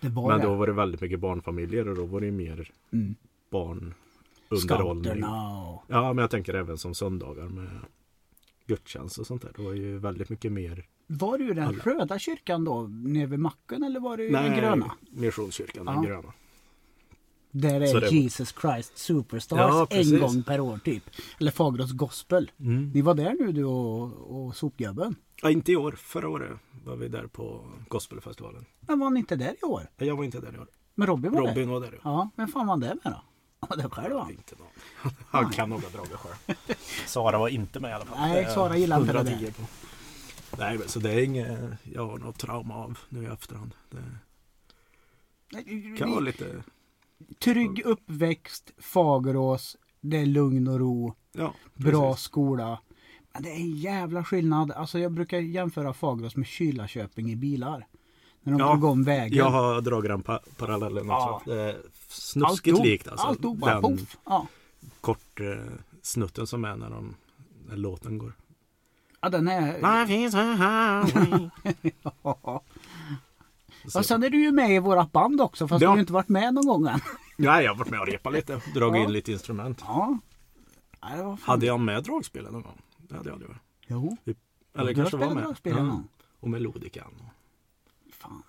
Det 0.00 0.08
Men 0.14 0.38
det. 0.40 0.46
då 0.46 0.54
var 0.54 0.66
det 0.66 0.72
väldigt 0.72 1.00
mycket 1.00 1.20
barnfamiljer 1.20 1.88
och 1.88 1.96
då 1.96 2.04
var 2.06 2.20
det 2.20 2.30
mer 2.30 2.70
Mm. 2.92 3.14
barnunderhållning. 3.50 5.04
Scouterna. 5.04 5.26
Ja, 5.88 6.12
men 6.12 6.18
jag 6.18 6.30
tänker 6.30 6.54
även 6.54 6.78
som 6.78 6.94
söndagar 6.94 7.48
med 7.48 7.68
gudstjänst 8.66 9.18
och 9.18 9.26
sånt 9.26 9.42
där. 9.42 9.52
Det 9.56 9.62
var 9.62 9.72
ju 9.72 9.98
väldigt 9.98 10.28
mycket 10.30 10.52
mer. 10.52 10.86
Var 11.06 11.38
du 11.38 11.50
i 11.50 11.54
den 11.54 11.64
Alla. 11.68 11.78
röda 11.84 12.18
kyrkan 12.18 12.64
då? 12.64 12.82
Nere 12.82 13.26
vid 13.26 13.38
macken 13.38 13.82
eller 13.82 14.00
var 14.00 14.16
du 14.16 14.24
i 14.28 14.30
den 14.32 14.56
gröna? 14.56 14.92
Missionskyrkan, 15.10 15.84
Ja. 15.86 15.92
den 15.92 16.02
gröna. 16.02 16.32
Där 17.54 17.80
är 17.80 18.00
det- 18.00 18.08
Jesus 18.08 18.54
Christ 18.60 18.98
Superstars 18.98 19.58
Ja, 19.58 19.86
en 19.90 20.20
gång 20.20 20.42
per 20.42 20.60
år 20.60 20.78
typ. 20.84 21.04
Eller 21.40 21.50
Fagerås 21.50 21.92
Gospel. 21.92 22.50
Mm. 22.60 22.90
Ni 22.94 23.02
var 23.02 23.14
där 23.14 23.36
nu 23.40 23.52
du 23.52 23.64
och, 23.64 24.46
och 24.46 24.56
sopgubben. 24.56 25.14
Ja, 25.42 25.50
inte 25.50 25.72
i 25.72 25.76
år. 25.76 25.92
Förra 25.92 26.28
året 26.28 26.52
var 26.84 26.96
vi 26.96 27.08
där 27.08 27.26
på 27.26 27.64
Gospelfestivalen. 27.88 28.64
Men 28.80 28.98
var 28.98 29.10
ni 29.10 29.20
inte 29.20 29.36
där 29.36 29.54
i 29.62 29.64
år? 29.64 29.86
Jag 29.96 30.16
var 30.16 30.24
inte 30.24 30.40
där 30.40 30.54
i 30.54 30.58
år. 30.58 30.66
Men 30.94 31.06
Robin 31.08 31.32
var 31.32 31.40
Robin 31.40 31.54
där? 31.54 31.74
var 31.74 31.80
där. 31.80 31.92
Ja. 31.92 32.00
Ja, 32.04 32.30
vem 32.36 32.48
fan 32.48 32.66
var 32.66 32.76
det 32.76 32.86
med 33.04 33.12
då? 33.12 33.22
Ja, 33.70 33.76
det 33.76 33.88
själv 33.90 34.14
va? 34.14 34.28
Inte 34.30 34.54
någon. 34.58 35.12
Han 35.26 35.50
kan 35.52 35.70
nog 35.70 35.82
ha 35.82 35.90
dragit 35.90 36.12
själv. 36.12 36.56
Sara 37.06 37.38
var 37.38 37.48
inte 37.48 37.80
med 37.80 37.90
i 37.90 37.92
alla 37.94 38.04
fall. 38.04 38.18
Nej, 38.28 38.46
Sara 38.54 38.76
gillar 38.76 39.00
inte 39.00 39.12
det 39.12 39.18
110 39.18 39.44
där. 39.44 39.52
på. 39.52 39.62
Nej, 40.58 40.78
men 40.78 40.88
så 40.88 40.98
det 40.98 41.10
är 41.12 41.22
inget 41.24 41.58
jag 41.82 42.06
har 42.06 42.18
något 42.18 42.38
trauma 42.38 42.74
av 42.74 42.98
nu 43.08 43.22
i 43.22 43.26
efterhand. 43.26 43.74
Det 45.50 45.96
kan 45.98 46.10
vara 46.10 46.20
lite, 46.20 46.62
Trygg 47.38 47.82
uppväxt, 47.84 48.70
Fagerås, 48.78 49.76
det 50.00 50.16
är 50.16 50.26
lugn 50.26 50.68
och 50.68 50.78
ro, 50.80 51.14
ja, 51.32 51.54
bra 51.74 52.16
skola. 52.16 52.78
Men 53.32 53.42
det 53.42 53.50
är 53.50 53.56
en 53.56 53.76
jävla 53.76 54.24
skillnad. 54.24 54.70
Alltså 54.72 54.98
jag 54.98 55.12
brukar 55.12 55.38
jämföra 55.38 55.92
Fagerås 55.94 56.36
med 56.36 56.46
Kylaköping 56.46 57.30
i 57.32 57.36
bilar. 57.36 57.86
När 58.42 58.52
de 58.52 58.60
Ja, 58.60 58.70
drog 58.72 58.84
om 58.84 59.04
vägen. 59.04 59.38
Jag 59.38 59.50
har 59.50 59.80
dragit 59.80 60.10
den 60.10 60.22
pa 60.22 60.40
parallellen. 60.56 61.06
Ja. 61.06 61.42
Det 61.44 61.60
är 61.60 61.68
Allt 61.74 61.84
snuskigt 62.08 62.76
dog- 62.76 62.86
likt 62.86 63.08
alltså. 63.08 63.26
Allt 63.26 63.42
dog 63.42 63.58
bara 63.58 63.80
den. 63.80 63.98
Ja. 64.24 64.46
kort 65.00 65.40
eh, 65.40 65.46
snutten 66.02 66.46
som 66.46 66.64
är 66.64 66.76
när, 66.76 66.90
de, 66.90 67.14
när 67.68 67.76
låten 67.76 68.18
går. 68.18 68.32
ja, 69.20 69.28
den 69.28 69.48
är... 69.48 69.72
Life 70.06 70.14
is 70.14 70.34
a 70.34 70.52
highway. 70.54 71.50
Ja. 72.22 72.62
Så- 73.88 73.98
Och 73.98 74.06
sen 74.06 74.22
är 74.22 74.30
du 74.30 74.42
ju 74.42 74.52
med 74.52 74.70
i 74.74 74.78
vårat 74.78 75.12
band 75.12 75.40
också 75.40 75.68
fast 75.68 75.82
Ja. 75.82 75.88
du 75.88 75.92
har 75.94 75.98
inte 76.00 76.12
varit 76.12 76.28
med 76.28 76.54
någon 76.54 76.66
gång 76.66 76.86
än. 76.88 77.00
Nej, 77.36 77.64
jag 77.64 77.72
har 77.72 77.78
varit 77.78 77.90
med 77.90 78.00
och 78.00 78.06
repat 78.06 78.32
lite. 78.32 78.60
Dragit 78.74 78.98
Ja. 79.00 79.04
in 79.04 79.12
lite 79.12 79.32
instrument. 79.32 79.78
Ja. 79.86 80.18
Nej, 81.02 81.36
Hade 81.42 81.66
jag 81.66 81.80
med 81.80 82.04
dragspelen 82.04 82.52
någon 82.52 82.62
gång? 82.62 82.78
Det 83.08 83.16
hade 83.16 83.28
jag 83.30 83.40
ju. 83.40 83.46
Jo. 83.86 84.16
Eller 84.24 84.34
Du 84.74 85.00
har 85.00 85.10
kanske 85.10 85.16
var 85.16 85.34
med. 85.34 85.44
dragspel 85.44 85.74
någon 85.76 85.88
gång. 85.88 86.08
Och 86.40 86.50
melodikan. 86.50 87.12
Fan. 88.12 88.42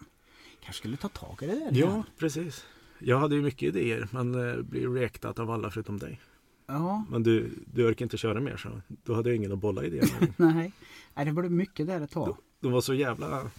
Kanske 0.63 0.79
skulle 0.79 0.97
ta 0.97 1.07
tag 1.09 1.37
i 1.41 1.45
det 1.45 1.53
där 1.55 1.61
Ja, 1.71 1.71
igen. 1.71 2.03
precis. 2.17 2.65
Jag 2.99 3.19
hade 3.19 3.35
ju 3.35 3.41
mycket 3.41 3.63
idéer 3.75 4.07
men 4.11 4.49
eh, 4.49 4.61
blev 4.61 4.93
rektat 4.95 5.39
av 5.39 5.51
alla 5.51 5.69
förutom 5.71 5.97
dig. 5.99 6.21
Ja. 6.67 7.05
Men 7.09 7.23
du, 7.23 7.53
du 7.73 7.87
orkar 7.89 8.05
inte 8.05 8.17
köra 8.17 8.39
mer 8.39 8.57
så 8.57 8.69
då 8.87 9.13
hade 9.15 9.29
jag 9.29 9.35
ingen 9.35 9.51
att 9.51 9.59
bolla 9.59 9.83
idéer 9.83 10.09
med. 10.19 10.33
Nej. 10.55 10.71
Nej, 11.13 11.25
det 11.25 11.31
blev 11.31 11.51
mycket 11.51 11.87
där 11.87 12.01
ett 12.01 12.11
tag. 12.11 12.37
De 12.59 12.71
var 12.71 12.81
så 12.81 12.93
jävla 12.93 13.51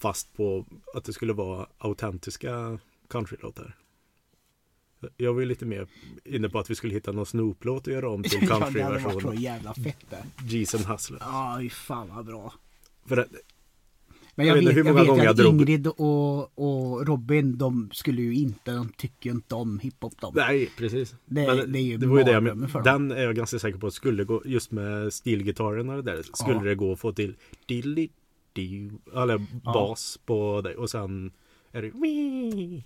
fast 0.00 0.36
på 0.36 0.66
att 0.94 1.04
det 1.04 1.12
skulle 1.12 1.32
vara 1.32 1.66
autentiska 1.78 2.78
countrylåtar. 3.08 3.76
Jag 5.16 5.32
var 5.34 5.40
ju 5.40 5.46
lite 5.46 5.66
mer 5.66 5.86
inne 6.24 6.48
på 6.48 6.58
att 6.58 6.70
vi 6.70 6.74
skulle 6.74 6.94
hitta 6.94 7.12
någon 7.12 7.26
Snoop-låt 7.26 7.86
och 7.86 7.92
göra 7.92 8.10
om 8.10 8.22
till 8.22 8.38
ja, 8.48 8.58
det 8.72 8.82
hade 8.82 8.82
varit 8.98 9.02
så 9.02 9.08
countryversion. 9.08 9.40
jävla 9.42 9.74
fett 9.74 10.06
det. 10.10 10.56
Jason 10.56 10.84
Hustler. 10.84 11.18
Ja, 11.22 11.56
fy 11.60 11.70
fan 11.70 12.08
vad 12.14 12.26
bra. 12.26 12.54
För 13.06 13.16
att, 13.16 13.26
Men 14.34 14.46
Jag 14.46 14.56
jag, 14.58 14.62
vet 14.62 14.72
hur 14.76 14.84
jag 14.84 14.86
många 14.86 14.98
vet 15.00 15.08
gånger 15.08 15.24
jag 15.24 15.30
att 15.30 15.36
drog- 15.36 15.52
Ingrid 15.54 15.86
och, 15.86 16.58
och 16.58 17.06
Robin, 17.06 17.58
de 17.58 17.90
skulle 17.92 18.22
ju 18.22 18.34
inte, 18.34 18.72
de 18.72 18.88
tycker 18.88 19.30
ju 19.30 19.34
inte 19.36 19.54
om 19.54 19.78
hiphop 19.78 20.14
de. 20.20 20.32
nej, 20.36 20.70
precis. 20.76 21.14
Det- 21.26 21.46
Men 21.46 21.72
det 21.72 21.78
är 21.78 21.82
ju 21.82 21.96
det 21.96 22.06
var 22.06 22.18
ju 22.18 22.24
det 22.24 22.30
jag 22.30 22.42
för 22.44 22.54
men, 22.54 22.70
dem. 22.70 22.82
Den 22.82 23.10
är 23.18 23.22
jag 23.22 23.36
ganska 23.36 23.58
säker 23.58 23.78
på 23.78 23.90
skulle 23.90 24.24
gå, 24.24 24.42
just 24.44 24.70
med 24.70 25.12
stilgitarren 25.12 25.88
och 25.90 26.04
det 26.04 26.12
där, 26.12 26.22
skulle 26.22 26.54
Ja. 26.58 26.62
det 26.62 26.74
gå 26.74 26.92
att 26.92 27.00
få 27.00 27.12
till 27.12 27.34
dilly 27.66 28.08
eller 28.54 29.46
Ja. 29.64 29.72
bas 29.72 30.18
på 30.26 30.60
det 30.60 30.76
och 30.76 30.90
sen 30.90 31.32
är 31.72 31.82
det 31.82 31.90
wii. 31.90 32.84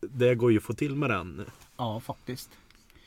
Det 0.00 0.34
går 0.34 0.52
ju 0.52 0.58
att 0.58 0.64
få 0.64 0.72
till 0.74 0.96
med 0.96 1.10
den. 1.10 1.44
Ja, 1.76 2.00
faktiskt. 2.00 2.50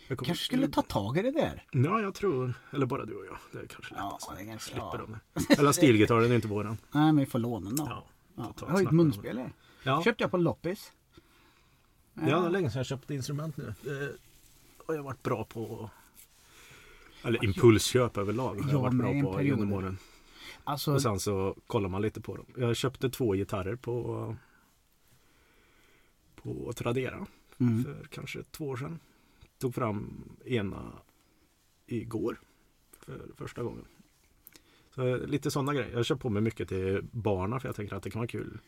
Jag 0.07 0.17
kommer- 0.17 0.27
Kanske 0.27 0.45
skulle 0.45 0.67
ta 0.67 0.81
tag 0.81 1.17
i 1.17 1.21
det 1.21 1.31
där. 1.31 1.63
Ja, 1.71 2.01
jag 2.01 2.13
tror. 2.15 2.53
Eller 2.71 2.85
bara 2.85 3.05
du 3.05 3.13
och 3.15 3.25
jag. 3.25 3.37
Det 3.51 3.59
är 3.59 3.67
kanske 3.67 3.95
Ja, 3.97 4.03
lättast. 4.05 4.31
det 4.37 4.41
är 4.43 4.45
ganska- 4.45 4.71
Slipper 4.71 4.99
ja. 5.33 5.45
de. 5.47 5.53
Eller 5.59 5.71
stilgitarren 5.71 6.31
är 6.31 6.35
inte 6.35 6.47
våran. 6.47 6.77
Nej, 6.91 7.05
men 7.05 7.17
vi 7.17 7.25
får 7.25 7.39
låna 7.39 7.65
den 7.67 7.75
då. 7.75 7.85
Ja, 7.89 8.03
Ja. 8.35 8.53
Jag 8.59 8.67
har 8.67 8.79
ju 8.79 8.85
ett 8.85 8.91
munspel 8.91 9.37
här. 9.37 9.53
Ja. 9.83 10.03
Köpte 10.03 10.23
jag 10.23 10.31
på 10.31 10.37
loppis. 10.37 10.91
Ja, 12.13 12.21
det 12.21 12.31
är 12.31 12.49
länge 12.49 12.69
sedan 12.71 12.79
jag 12.79 12.85
köpte 12.85 13.13
instrument 13.15 13.57
nu. 13.57 13.73
Det 13.81 14.11
har 14.87 14.95
jag 14.95 15.03
varit 15.03 15.23
bra 15.23 15.43
på. 15.43 15.89
Eller 17.23 17.43
impulsköp 17.45 18.17
överlag. 18.17 18.55
Har 18.55 18.55
jag 18.61 18.73
Jag 18.73 18.79
varit 18.79 19.21
bra 19.23 19.33
på 19.33 19.41
genom 19.41 19.73
åren. 19.73 19.97
Alltså, 20.69 20.93
Och 20.93 21.01
sen 21.01 21.19
så 21.19 21.55
kollar 21.67 21.89
man 21.89 22.01
lite 22.01 22.21
på 22.21 22.35
dem. 22.35 22.45
Jag 22.57 22.75
köpte 22.75 23.09
två 23.09 23.33
gitarrer 23.33 23.75
på 23.75 24.35
på 26.35 26.73
Tradera 26.73 27.27
mm. 27.57 27.83
för 27.83 28.07
kanske 28.09 28.43
två 28.43 28.67
år 28.67 28.77
sedan. 28.77 28.99
Tog 29.57 29.75
fram 29.75 30.23
ena 30.45 30.91
igår 31.85 32.39
för 32.99 33.29
första 33.35 33.63
gången. 33.63 33.85
Så 34.95 35.17
lite 35.17 35.51
sådana 35.51 35.73
grejer. 35.73 35.91
Jag 35.91 36.05
kör 36.05 36.15
på 36.15 36.29
mig 36.29 36.41
mycket 36.41 36.69
till 36.69 37.01
barna 37.11 37.59
för 37.59 37.67
jag 37.67 37.75
tänker 37.75 37.95
att 37.95 38.03
det 38.03 38.11
kan 38.11 38.19
vara 38.19 38.27
kul 38.27 38.59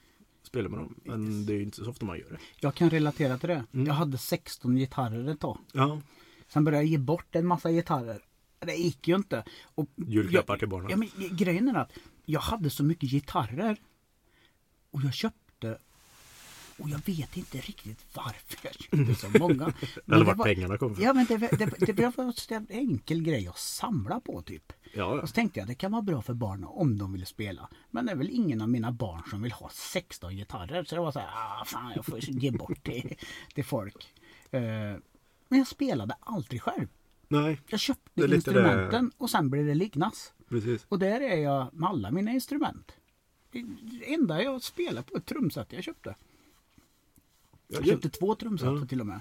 att 0.41 0.47
spela 0.47 0.69
med 0.69 0.79
dem. 0.79 0.95
Men 1.03 1.45
det 1.45 1.53
är 1.53 1.57
ju 1.57 1.63
inte 1.63 1.77
så 1.77 1.89
ofta 1.89 2.05
man 2.05 2.17
gör 2.17 2.29
det. 2.29 2.39
jag 2.59 2.75
kan 2.75 2.89
relatera 2.89 3.37
till 3.37 3.49
det. 3.49 3.63
Mm. 3.73 3.87
Jag 3.87 3.93
hade 3.93 4.17
16 4.17 4.75
gitarrer 4.75 5.29
ett 5.29 5.39
tag. 5.39 5.57
Ja, 5.71 6.01
Sen 6.47 6.63
började 6.63 6.83
jag 6.83 6.91
ge 6.91 6.97
bort 6.97 7.35
en 7.35 7.47
massa 7.47 7.71
gitarrer. 7.71 8.21
Det 8.65 8.75
gick 8.75 9.07
ju 9.07 9.15
inte. 9.15 9.43
Och 9.75 9.87
julklappar 10.07 10.53
jag, 10.53 10.59
till 10.59 10.69
barnen. 10.69 10.89
Ja, 10.89 10.97
men 10.97 11.09
grejen 11.37 11.67
är 11.67 11.73
att 11.79 11.91
jag 12.25 12.39
hade 12.41 12.69
så 12.69 12.83
mycket 12.83 13.09
gitarrer. 13.09 13.77
Och 14.91 15.01
jag 15.03 15.13
köpte. 15.13 15.77
Och 16.77 16.89
jag 16.89 17.05
vet 17.05 17.37
inte 17.37 17.57
riktigt 17.57 18.05
varför 18.13 18.57
jag 18.63 18.73
köpte 18.73 19.15
så 19.15 19.39
många. 19.39 19.73
Men 20.05 20.15
Eller 20.15 20.17
det 20.17 20.23
vart 20.23 20.37
var- 20.37 20.45
pengarna 20.45 20.77
kom 20.77 20.91
ifrån. 20.91 21.05
Ja 21.05 21.13
men 21.13 21.25
det, 21.25 21.37
det, 21.37 21.79
det, 21.79 21.93
det 21.93 22.17
var 22.17 22.33
en 22.55 22.67
enkel 22.69 23.21
grej 23.23 23.47
att 23.47 23.57
samla 23.57 24.19
på 24.19 24.41
typ. 24.41 24.73
Ja, 24.93 25.21
Och 25.21 25.29
så 25.29 25.33
tänkte 25.35 25.59
jag 25.59 25.67
det 25.67 25.75
kan 25.75 25.91
vara 25.91 26.01
bra 26.01 26.21
för 26.21 26.33
barnen 26.33 26.63
om 26.65 26.97
de 26.97 27.13
vill 27.13 27.25
spela. 27.25 27.69
Men 27.89 28.05
det 28.05 28.11
är 28.11 28.15
väl 28.15 28.29
ingen 28.29 28.61
av 28.61 28.69
mina 28.69 28.91
barn 28.91 29.23
som 29.29 29.41
vill 29.41 29.51
ha 29.51 29.69
16 29.73 30.35
gitarrer. 30.35 30.83
Så 30.83 30.95
det 30.95 31.01
var 31.01 31.11
så 31.11 31.19
här, 31.19 31.27
ah, 31.33 31.65
fan 31.65 31.91
jag 31.95 32.05
får 32.05 32.19
ge 32.19 32.51
bort 32.51 32.83
till, 32.83 33.15
till 33.53 33.65
folk. 33.65 34.13
Eh, 34.51 34.61
men 35.47 35.57
jag 35.59 35.67
spelade 35.67 36.15
aldrig 36.19 36.61
själv. 36.61 36.87
Nej, 37.31 37.59
Jag 37.67 37.79
köpte 37.79 38.27
Det 38.27 38.35
instrumenten 38.35 39.11
och 39.17 39.29
sen 39.29 39.49
blev 39.49 39.65
det 39.65 39.73
lignas. 39.75 40.33
precis. 40.49 40.85
Och 40.89 40.99
där 40.99 41.21
är 41.21 41.35
jag 41.37 41.73
med 41.73 41.89
alla 41.89 42.11
mina 42.11 42.31
instrument. 42.31 42.91
Det 43.51 43.65
det 43.81 44.13
enda 44.13 44.43
jag 44.43 44.63
spelar 44.63 45.01
på 45.01 45.15
är 45.15 45.19
trumset 45.21 45.73
jag 45.73 45.83
köpte. 45.83 46.15
Jag 47.67 47.85
köpte 47.85 48.09
två 48.09 48.35
trumset 48.35 48.67
Ja. 48.79 48.85
till 48.85 48.99
och 49.01 49.07
med. 49.07 49.19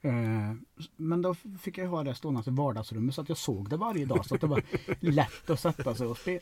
Eh, 0.00 0.54
Men 0.96 1.22
då 1.22 1.34
fick 1.60 1.78
jag 1.78 1.86
ha 1.88 2.04
det 2.04 2.14
stående 2.14 2.42
i 2.46 2.50
vardagsrummet 2.50 3.14
så 3.14 3.20
att 3.20 3.28
jag 3.28 3.38
såg 3.38 3.70
det 3.70 3.76
varje 3.76 4.04
dag. 4.06 4.26
Så 4.26 4.34
att 4.34 4.40
det 4.40 4.46
var 4.46 4.62
lätt 5.00 5.50
att 5.50 5.60
sätta 5.60 5.94
sig 5.94 6.06
och 6.06 6.18
spe, 6.18 6.40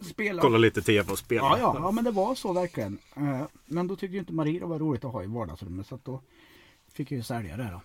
spela. 0.00 0.42
Kolla 0.42 0.58
lite 0.58 0.82
tv 0.82 1.12
och 1.12 1.18
spela. 1.18 1.40
Ja, 1.42 1.58
ja, 1.58 1.76
ja, 1.78 1.90
men 1.90 2.04
det 2.04 2.10
var 2.10 2.34
så 2.34 2.52
verkligen. 2.52 2.98
Eh, 3.16 3.42
Men 3.66 3.86
då 3.86 3.96
tyckte 3.96 4.16
inte 4.16 4.32
Marie 4.32 4.60
det 4.60 4.66
var 4.66 4.78
roligt 4.78 5.04
att 5.04 5.12
ha 5.12 5.22
i 5.22 5.26
vardagsrummet 5.26 5.86
så 5.86 5.94
att 5.94 6.04
då 6.04 6.20
fick 6.88 7.10
jag 7.12 7.16
ju 7.16 7.22
sälja 7.22 7.56
det 7.56 7.70
då. 7.72 7.80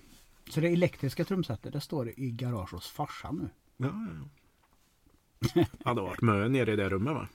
Så 0.50 0.60
det 0.62 0.68
elektriska 0.68 1.26
trumsetet 1.26 1.74
det 1.74 1.82
står 1.82 2.10
i 2.10 2.32
garage 2.32 2.74
hos 2.74 2.88
farsan 2.90 3.38
nu. 3.38 3.50
Ja, 3.88 3.94
ja. 5.56 5.66
Hade 5.86 6.02
varit 6.02 6.22
mö 6.22 6.48
nere 6.48 6.74
i 6.74 6.76
det 6.76 6.90
rummet 6.90 7.14
va? 7.14 7.28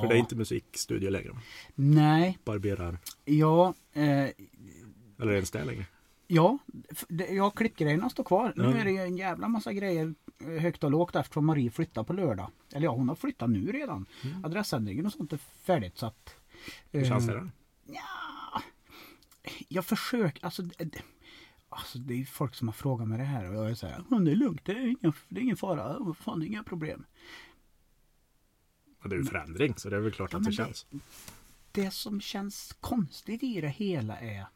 För 0.00 0.08
det 0.08 0.14
är 0.14 0.18
inte 0.18 0.36
musikstudio 0.36 1.10
längre. 1.10 1.36
Nej, 1.74 2.38
Barberar. 2.44 2.98
ja, 3.24 3.74
eh, 3.92 4.02
Eller 5.18 5.32
ens 5.32 5.50
det 5.50 5.64
längre. 5.64 5.86
ja, 6.26 6.58
ja 7.30 7.50
klippgrejerna 7.50 8.10
står 8.10 8.24
kvar. 8.24 8.52
Nu 8.56 8.64
Ja. 8.64 8.76
är 8.76 8.84
det 8.84 8.90
ju 8.90 8.98
en 8.98 9.16
jävla 9.16 9.48
massa 9.48 9.72
grejer 9.72 10.14
eh, 10.40 10.48
högt 10.48 10.84
och 10.84 10.90
lågt 10.90 11.16
eftersom 11.16 11.46
Marie 11.46 11.70
flyttar 11.70 12.04
på 12.04 12.12
lördag. 12.12 12.50
Eller 12.72 12.84
ja, 12.84 12.92
hon 12.92 13.08
har 13.08 13.16
flyttat 13.16 13.50
nu 13.50 13.72
redan. 13.72 14.06
Adressändringen 14.44 15.06
och 15.06 15.12
sånt 15.12 15.32
är 15.32 15.36
färdigt 15.62 15.98
så 15.98 16.06
att... 16.06 16.36
Mm. 16.92 17.04
Hur 17.04 17.04
känns 17.10 17.28
eh, 17.28 17.34
det 17.34 17.40
då? 17.40 17.48
Ja, 17.86 18.62
jag 19.68 19.84
försöker, 19.84 20.44
alltså, 20.44 20.62
det- 20.62 21.02
alltså 21.76 21.98
det 21.98 22.14
är 22.20 22.24
folk 22.24 22.54
som 22.54 22.68
har 22.68 22.72
frågat 22.72 23.08
mig 23.08 23.18
det 23.18 23.24
här 23.24 23.48
och 23.50 23.54
jag 23.56 23.70
är 23.70 23.74
så 23.74 23.86
här, 23.86 24.04
"Ja, 24.10 24.18
det 24.18 24.30
är 24.30 24.36
lugnt, 24.36 24.64
det 24.64 24.72
är 24.72 24.86
ingen, 24.86 25.12
det 25.28 25.40
är 25.40 25.42
ingen 25.42 25.56
fara, 25.56 26.14
fan, 26.14 26.40
det 26.40 26.46
är 26.46 26.48
inga 26.48 26.62
problem. 26.64 27.04
Ja, 29.02 29.08
Det 29.08 29.14
är 29.14 29.18
ju 29.18 29.24
förändring 29.24 29.74
så 29.76 29.90
det 29.90 29.96
är 29.96 30.00
väl 30.00 30.12
klart 30.12 30.32
Ja, 30.32 30.38
att 30.38 30.44
det 30.44 30.50
det- 30.50 30.54
känns. 30.56 30.86
Det 31.72 31.90
som 31.90 32.20
känns 32.20 32.72
konstigt 32.80 33.42
i 33.42 33.60
det 33.60 33.68
hela 33.68 34.18
är 34.20 34.46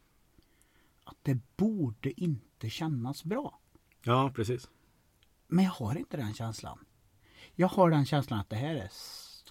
att 1.04 1.16
det 1.22 1.38
borde 1.56 2.20
inte 2.20 2.70
kännas 2.70 3.24
bra. 3.24 3.60
Ja, 4.02 4.32
precis. 4.34 4.68
Men 5.46 5.64
jag 5.64 5.72
har 5.72 5.98
inte 5.98 6.16
den 6.16 6.34
känslan. 6.34 6.78
Jag 7.54 7.68
har 7.68 7.90
den 7.90 8.06
känslan 8.06 8.38
att 8.40 8.50
det 8.50 8.56
här 8.56 8.74
är, 8.74 8.90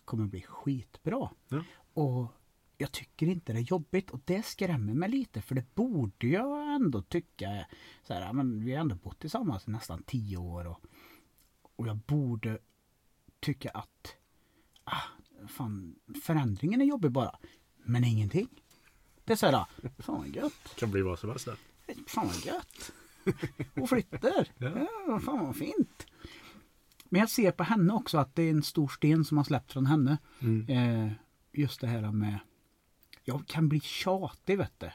kommer 0.06 0.26
bli 0.26 0.42
skitbra. 0.42 1.30
Ja. 1.48 1.64
Och 1.94 2.34
jag 2.78 2.92
tycker 2.92 3.28
inte 3.28 3.54
det 3.54 3.60
är 3.60 3.64
jobbigt 3.64 4.10
och 4.10 4.22
det 4.26 4.46
skrämmer 4.46 4.94
mig 4.94 5.10
lite 5.10 5.42
för 5.42 5.56
det 5.56 5.76
borde 5.76 6.28
jag 6.28 6.76
ändå 6.76 7.02
tycka. 7.02 7.66
Så 8.04 8.14
här, 8.14 8.34
men 8.34 8.66
vi 8.66 8.74
har 8.74 8.80
ändå 8.80 8.96
bott 8.96 9.20
tillsammans 9.20 9.68
i 9.68 9.72
nästan 9.72 10.04
tio 10.04 10.38
år 10.38 10.68
och, 10.68 10.82
och 11.76 11.88
jag 11.88 11.98
borde 11.98 12.58
tycka 13.40 13.70
att 13.70 14.16
ah, 14.84 15.04
fan, 15.48 15.96
förändringen 16.24 16.82
är 16.82 16.86
jobbig 16.86 17.12
bara. 17.12 17.40
Men 17.84 18.04
ingenting. 18.04 18.50
Det 19.24 19.34
är 19.34 19.38
såhär, 19.38 19.66
fan 20.00 20.18
vad 20.18 20.28
gött. 20.28 20.76
Kan 20.76 20.92
bli 20.92 21.02
vad 21.02 21.20
som 21.20 21.30
helst 21.30 21.46
där. 21.46 21.58
Fan 22.08 22.28
vad 22.28 22.46
gött. 22.46 22.92
Och 23.76 23.90
flyttar. 23.90 24.48
Ja. 24.58 24.88
Ja, 25.08 25.20
fan 25.20 25.46
vad 25.46 25.56
fint. 25.56 26.08
Men 27.10 27.20
jag 27.20 27.30
ser 27.30 27.52
på 27.52 27.64
henne 27.64 27.94
också 27.94 28.18
att 28.18 28.36
det 28.36 28.44
är 28.44 28.52
en 28.52 28.64
stor 28.64 28.88
sten 28.88 29.26
som 29.26 29.38
har 29.38 29.44
släppt 29.44 29.72
från 29.74 29.86
henne. 29.86 30.18
Mm. 30.40 30.70
Eh, 30.70 31.12
just 31.52 31.82
det 31.82 31.88
här 31.88 32.12
med... 32.12 32.40
Jag 33.30 33.48
kan 33.48 33.70
bli 33.70 33.80
tjatig 33.80 34.58
vet 34.58 34.80
du. 34.80 34.92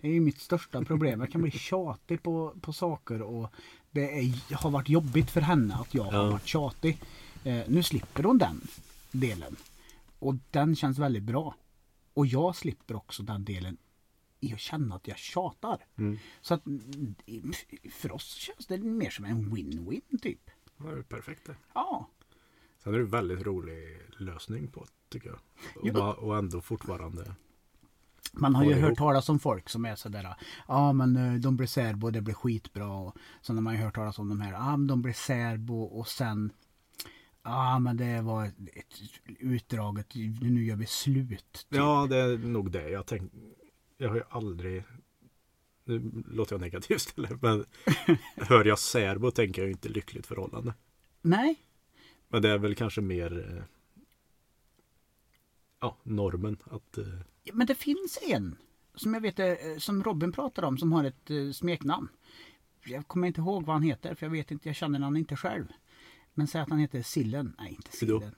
Det 0.00 0.08
är 0.08 0.12
ju 0.12 0.20
mitt 0.20 0.40
största 0.40 0.84
problem. 0.84 1.20
Jag 1.20 1.30
kan 1.30 1.42
bli 1.42 1.50
tjatig 1.50 2.22
på, 2.22 2.54
på 2.60 2.72
saker 2.72 3.22
och 3.22 3.52
det 3.90 4.18
är, 4.18 4.54
har 4.54 4.70
varit 4.70 4.88
jobbigt 4.88 5.30
för 5.30 5.40
henne 5.40 5.74
att 5.74 5.94
jag 5.94 6.04
har 6.04 6.30
varit 6.30 6.46
tjatig. 6.46 6.98
Eh, 7.44 7.62
nu 7.68 7.82
slipper 7.82 8.22
hon 8.22 8.38
den 8.38 8.60
delen. 9.12 9.56
Och 10.18 10.34
den 10.50 10.76
känns 10.76 10.98
väldigt 10.98 11.22
bra. 11.22 11.54
Och 12.14 12.26
jag 12.26 12.56
slipper 12.56 12.96
också 12.96 13.22
den 13.22 13.44
delen 13.44 13.76
i 14.40 14.52
att 14.52 14.60
känna 14.60 14.94
att 14.94 15.08
jag 15.08 15.18
tjatar. 15.18 15.86
Mm. 15.96 16.18
Så 16.40 16.54
att 16.54 16.66
mm, 16.66 17.14
för 17.90 18.12
oss 18.12 18.34
känns 18.34 18.66
det 18.66 18.78
mer 18.78 19.10
som 19.10 19.24
en 19.24 19.56
win-win 19.56 20.18
typ. 20.22 20.50
Det 20.76 20.88
är 20.88 21.02
perfekt 21.02 21.46
det. 21.46 21.56
Ja, 21.74 22.08
Sen 22.82 22.94
är 22.94 22.98
det 22.98 23.04
en 23.04 23.10
väldigt 23.10 23.46
rolig 23.46 24.00
lösning 24.18 24.68
på 24.68 24.80
det, 24.84 24.90
tycker 25.08 25.28
jag. 25.28 25.38
Och, 25.76 25.88
Ja. 25.98 26.14
och 26.14 26.36
ändå 26.36 26.60
fortfarande. 26.60 27.34
Man 28.32 28.54
har 28.54 28.64
ju 28.64 28.74
hört 28.74 28.98
talas 28.98 29.28
om 29.28 29.38
folk 29.38 29.68
som 29.68 29.84
är 29.84 29.94
sådär, 29.94 30.34
ja 30.68 30.92
men 30.92 31.16
eh, 31.16 31.34
de 31.34 31.56
blir 31.56 31.66
särbo 31.66 32.06
och 32.06 32.12
det 32.12 32.20
blir 32.20 32.34
skitbra. 32.34 32.92
Och 32.92 33.16
sen 33.42 33.56
har 33.56 33.62
man 33.62 33.74
ju 33.74 33.80
hört 33.80 33.94
talas 33.94 34.18
om 34.18 34.28
de 34.28 34.40
här, 34.40 34.52
ja 34.52 34.76
men 34.76 34.86
de 34.86 35.02
blir 35.02 35.12
särbo 35.12 35.82
och 35.82 36.08
sen, 36.08 36.52
ja 37.42 37.78
men 37.78 37.96
det 37.96 38.20
var 38.20 38.46
ett 38.46 39.00
utdraget, 39.38 40.14
nu 40.40 40.64
gör 40.64 40.76
vi 40.76 40.86
slut. 40.86 41.52
typ. 41.52 41.66
Ja, 41.68 42.06
det 42.10 42.16
är 42.16 42.38
nog 42.38 42.70
det. 42.70 42.88
Jag 42.88 43.06
tänk, 43.06 43.32
Jag 43.98 44.08
har 44.08 44.16
ju 44.16 44.22
aldrig... 44.30 44.84
Nu 45.84 46.22
låter 46.30 46.54
jag 46.54 46.60
negativ 46.60 46.96
istället. 46.96 47.30
Men 47.42 47.64
hör 48.36 48.64
jag 48.64 48.78
särbo 48.78 49.30
tänker 49.30 49.62
jag 49.62 49.66
ju 49.66 49.72
inte 49.72 49.88
lyckligt 49.88 50.26
förhållande. 50.26 50.74
Nej, 51.22 51.54
Men 52.28 52.42
det 52.42 52.48
är 52.50 52.58
väl 52.58 52.74
kanske 52.74 53.00
mer... 53.00 53.56
eh, 53.56 53.62
Ja, 55.80 55.96
normen. 56.02 56.56
Att... 56.70 56.98
men 57.52 57.66
det 57.66 57.74
finns 57.74 58.18
en 58.22 58.56
som 58.94 59.14
jag 59.14 59.20
vet, 59.20 59.38
eh, 59.38 59.54
som 59.78 60.04
Robin 60.04 60.32
pratar 60.32 60.62
om, 60.62 60.78
som 60.78 60.92
har 60.92 61.04
ett 61.04 61.30
eh, 61.30 61.50
smeknamn. 61.52 62.08
Jag 62.84 63.08
kommer 63.08 63.26
inte 63.26 63.40
ihåg 63.40 63.66
vad 63.66 63.74
han 63.76 63.82
heter, 63.82 64.14
för 64.14 64.26
jag 64.26 64.30
vet 64.30 64.50
inte, 64.50 64.68
jag 64.68 64.76
känner 64.76 65.00
han 65.00 65.16
inte 65.16 65.36
själv. 65.36 65.64
Men 66.34 66.46
säg 66.46 66.60
att 66.60 66.68
han 66.70 66.78
heter 66.78 67.02
Sillen. 67.02 67.54
Nej, 67.58 67.70
inte 67.74 68.04
Udo. 68.04 68.20
Sillen. 68.20 68.34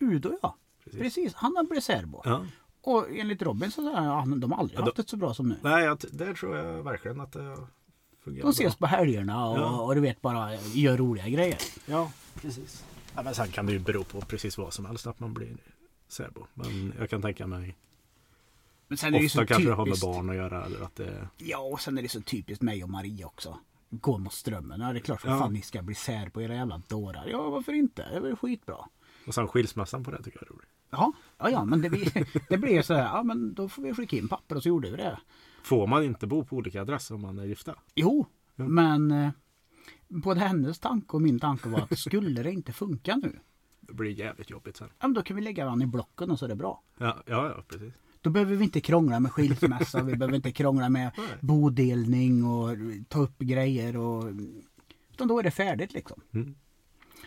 Udo, 0.00 0.38
ja. 0.42 0.56
Precis. 0.84 1.00
Precis, 1.00 1.34
han 1.34 1.56
har 1.56 1.64
blivit 1.64 1.84
särbo. 1.84 2.22
Ja. 2.24 2.46
Och 2.80 3.06
enligt 3.10 3.42
Robin 3.42 3.70
så 3.70 3.82
säger 3.82 3.96
han 3.96 4.32
att 4.34 4.40
de 4.40 4.52
har 4.52 4.58
aldrig 4.58 4.78
Ja, 4.80 4.84
haft 4.84 4.96
det 4.96 5.08
så 5.08 5.16
bra 5.16 5.34
som 5.34 5.48
nu. 5.48 5.56
Nej, 5.62 5.84
jag, 5.84 5.98
där 6.12 6.34
tror 6.34 6.56
jag 6.56 6.82
verkligen 6.82 7.20
att 7.20 7.32
det 7.32 7.56
fungerar 8.24 8.42
De 8.46 8.50
ses 8.50 8.76
på 8.76 8.86
helgerna 8.86 9.46
och, 9.48 9.58
Ja. 9.58 9.80
och 9.82 9.94
du 9.94 10.00
vet 10.00 10.20
bara 10.20 10.54
gör 10.56 10.96
roliga 10.96 11.28
grejer. 11.28 11.58
Ja, 11.86 12.12
precis. 12.42 12.84
Ja, 13.14 13.22
men 13.22 13.34
sen 13.34 13.48
kan 13.48 13.66
det 13.66 13.72
ju 13.72 13.78
bero 13.78 14.04
på 14.04 14.20
precis 14.20 14.58
vad 14.58 14.72
som 14.72 14.86
helst 14.86 15.06
att 15.06 15.20
man 15.20 15.34
blir 15.34 15.56
särbo. 16.08 16.46
Men 16.54 16.92
jag 16.98 17.10
kan 17.10 17.22
tänka 17.22 17.46
mig 17.46 17.76
Men 18.88 18.98
sen 18.98 19.14
är 19.14 19.20
det 19.22 19.28
så 19.28 19.38
ofta 19.42 19.46
kanske 19.54 19.68
det 19.68 19.74
har 19.74 19.86
med 19.86 19.94
typiskt. 19.94 20.06
barn 20.06 20.30
att 20.30 20.36
göra. 20.36 20.64
Eller 20.64 20.80
att 20.82 20.96
det, 20.96 21.28
Ja, 21.36 21.58
och 21.58 21.80
sen 21.80 21.98
är 21.98 22.02
det 22.02 22.08
så 22.08 22.20
typiskt 22.20 22.62
mig 22.62 22.84
och 22.84 22.90
Maria 22.90 23.26
också. 23.26 23.58
Gå 23.90 24.18
mot 24.18 24.32
strömmen. 24.32 24.80
Ja, 24.80 24.92
det 24.92 24.98
är 24.98 25.00
klart 25.00 25.20
som 25.20 25.30
Ja. 25.30 25.38
fan 25.38 25.52
ni 25.52 25.62
ska 25.62 25.82
bli 25.82 25.94
sär 25.94 26.28
på 26.28 26.42
era 26.42 26.54
jävla 26.54 26.82
dårar. 26.88 27.26
Ja, 27.30 27.50
varför 27.50 27.72
inte? 27.72 28.02
Det 28.10 28.16
är 28.16 28.20
väl 28.20 28.36
skitbra. 28.36 28.76
och 29.26 29.34
sen 29.34 29.48
skilsmässan 29.48 30.04
på 30.04 30.10
det 30.10 30.22
tycker 30.22 30.38
jag 30.42 30.48
är 30.50 30.54
roligt. 30.54 30.68
Ja, 30.90 31.12
ja, 31.38 31.50
ja 31.50 31.64
men 31.64 31.82
det 31.82 31.90
blir, 31.90 32.26
det 32.48 32.58
blir 32.58 32.82
så 32.82 32.94
här. 32.94 33.02
Ja, 33.16 33.22
men 33.22 33.54
då 33.54 33.68
får 33.68 33.82
vi 33.82 33.94
skicka 33.94 34.16
in 34.16 34.28
papper 34.28 34.56
och 34.56 34.62
så 34.62 34.68
gjorde 34.68 34.90
vi 34.90 34.96
det. 34.96 35.18
Får 35.62 35.86
man 35.86 36.04
inte 36.04 36.26
bo 36.26 36.44
på 36.44 36.56
olika 36.56 36.80
adresser 36.82 37.14
om 37.14 37.20
man 37.20 37.38
är 37.38 37.44
gifta? 37.44 37.74
Jo, 37.94 38.26
Ja. 38.56 38.68
men 38.68 39.10
eh, 39.10 39.30
både 40.08 40.40
hennes 40.40 40.78
tanke 40.78 41.16
och 41.16 41.22
min 41.22 41.38
tanke 41.40 41.68
var 41.68 41.80
att 41.80 41.98
skulle 41.98 42.42
det 42.42 42.52
inte 42.52 42.72
funka 42.72 43.16
nu. 43.16 43.38
Det 43.80 43.94
blir 43.94 44.10
jävligt 44.10 44.50
jobbigt 44.50 44.76
sen. 44.76 44.88
Ja, 44.98 45.06
men 45.08 45.14
då 45.14 45.22
kan 45.22 45.36
vi 45.36 45.42
lägga 45.42 45.64
varandra 45.64 45.84
i 45.84 45.86
blocken 45.86 46.30
och 46.30 46.38
så 46.38 46.44
är 46.44 46.48
det 46.48 46.56
bra. 46.56 46.82
Ja, 46.98 47.16
ja, 47.26 47.48
ja 47.56 47.62
precis. 47.68 47.94
Då 48.20 48.30
behöver 48.30 48.56
vi 48.56 48.64
inte 48.64 48.80
krångla 48.80 49.20
med 49.20 49.32
skilsmässa, 49.32 50.02
vi 50.02 50.16
behöver 50.16 50.36
inte 50.36 50.52
krångla 50.52 50.88
med 50.88 51.10
Nej. 51.16 51.26
bodelning 51.40 52.44
och 52.44 52.76
ta 53.08 53.18
upp 53.18 53.38
grejer. 53.38 53.96
Och, 53.96 54.24
utan 55.12 55.28
då 55.28 55.38
är 55.38 55.42
det 55.42 55.50
färdigt 55.50 55.92
liksom. 55.92 56.20
Mm. 56.32 56.54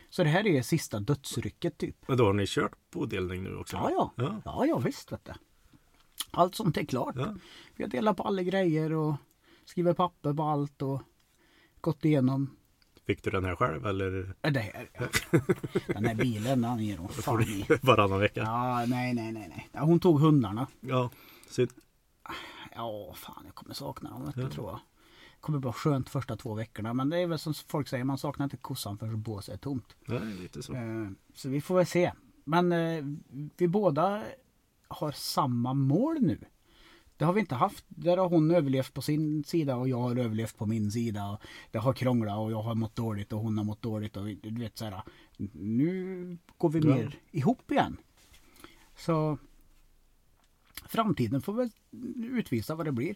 Så 0.10 0.24
det 0.24 0.30
här 0.30 0.48
är 0.48 0.62
sista 0.62 1.00
dödsrycket 1.00 1.78
typ. 1.78 2.08
Men 2.08 2.18
då 2.18 2.26
har 2.26 2.34
ni 2.34 2.46
kört 2.48 2.92
bodelning 2.92 3.44
nu 3.44 3.56
också? 3.56 3.76
Ja, 3.76 3.90
ja. 3.92 4.14
ja. 4.16 4.42
Ja, 4.46 4.66
ja 4.66 4.80
visst 4.80 5.12
vet 5.12 5.26
du. 5.26 5.32
Allt 6.32 6.56
sånt 6.56 6.78
är 6.78 6.86
klart. 6.86 7.16
Ja. 7.18 7.36
Vi 7.76 7.84
har 7.84 7.90
delat 7.90 8.18
på 8.18 8.24
alla 8.24 8.44
grejer 8.44 8.94
och 8.94 9.16
skrivit 9.66 9.98
papper 9.98 10.34
på 10.34 10.44
allt 10.44 10.82
och 10.82 11.02
gått 11.82 12.06
igenom 12.06 12.56
Fick 13.06 13.24
du 13.24 13.30
den 13.30 13.46
här 13.46 13.56
själv 13.56 13.86
eller 13.86 14.36
det 14.42 14.60
här. 14.60 14.90
Ja. 14.94 15.08
Den 15.88 16.06
här 16.06 16.16
bilen, 16.16 16.62
den 16.62 16.80
ger 16.80 16.98
hon 16.98 17.10
fan 17.10 17.42
i. 17.42 17.66
varannan 17.82 18.20
vecka? 18.20 18.40
Ja, 18.40 18.86
nej, 18.88 19.14
nej, 19.14 19.32
nej, 19.32 19.68
nej. 19.72 19.82
Hon 19.84 20.00
tog 20.00 20.20
hundarna. 20.20 20.68
Ja. 20.82 21.10
Så, 21.50 21.68
Ja, 22.76 23.14
fan 23.18 23.42
jag 23.46 23.56
kommer 23.56 23.74
sakna 23.74 24.10
dem, 24.10 24.32
Ja. 24.36 24.50
tror 24.50 24.68
jag. 24.70 24.76
Det 25.36 25.42
kommer 25.42 25.60
vara 25.60 25.74
skönt 25.74 26.10
första 26.10 26.36
två 26.36 26.54
veckorna. 26.54 26.94
Men 26.94 27.10
det 27.10 27.18
är 27.20 27.28
väl 27.28 27.40
som 27.40 27.54
folk 27.54 27.88
säger, 27.88 28.04
man 28.04 28.18
saknar 28.18 28.44
inte 28.44 28.58
kossan 28.58 28.98
förrän 28.98 29.22
båset 29.22 29.54
är 29.54 29.58
tomt. 29.58 29.96
nej, 30.06 30.20
lite 30.42 30.64
så. 30.64 30.74
Eh, 30.76 31.08
Så 31.34 31.50
vi 31.50 31.62
får 31.62 31.76
väl 31.76 31.86
se. 31.86 32.12
Men 32.44 32.72
eh, 32.72 33.04
vi 33.58 33.68
båda 33.68 34.24
har 34.88 35.12
samma 35.12 35.74
mål 35.74 36.18
nu. 36.22 36.40
Det 37.22 37.26
har 37.26 37.34
vi 37.34 37.40
inte 37.40 37.56
haft. 37.56 37.86
Där 37.88 38.18
har 38.18 38.30
hon 38.30 38.52
överlevt 38.52 38.94
på 38.94 39.02
sin 39.02 39.44
sida 39.44 39.76
och 39.76 39.90
jag 39.90 39.98
har 39.98 40.16
överlevt 40.16 40.58
på 40.58 40.66
min 40.66 40.92
sida. 40.92 41.38
Det 41.72 41.78
har 41.78 41.94
krånglat 41.94 42.38
och 42.38 42.52
jag 42.52 42.62
har 42.62 42.76
mått 42.76 42.96
dåligt 42.96 43.34
och 43.34 43.40
hon 43.40 43.58
har 43.58 43.66
mått 43.66 43.82
dåligt. 43.82 44.18
Och 44.18 44.26
du 44.26 44.60
vet 44.60 44.78
så 44.78 44.86
här. 44.86 45.02
Nu 45.54 46.38
går 46.58 46.70
vi 46.70 46.82
mer 46.82 47.20
ihop 47.32 47.72
igen. 47.72 47.98
Så 48.96 49.38
framtiden 50.86 51.42
får 51.42 51.54
väl 51.54 51.70
utvisa 52.16 52.76
vad 52.76 52.86
det 52.86 52.92
blir. 52.92 53.16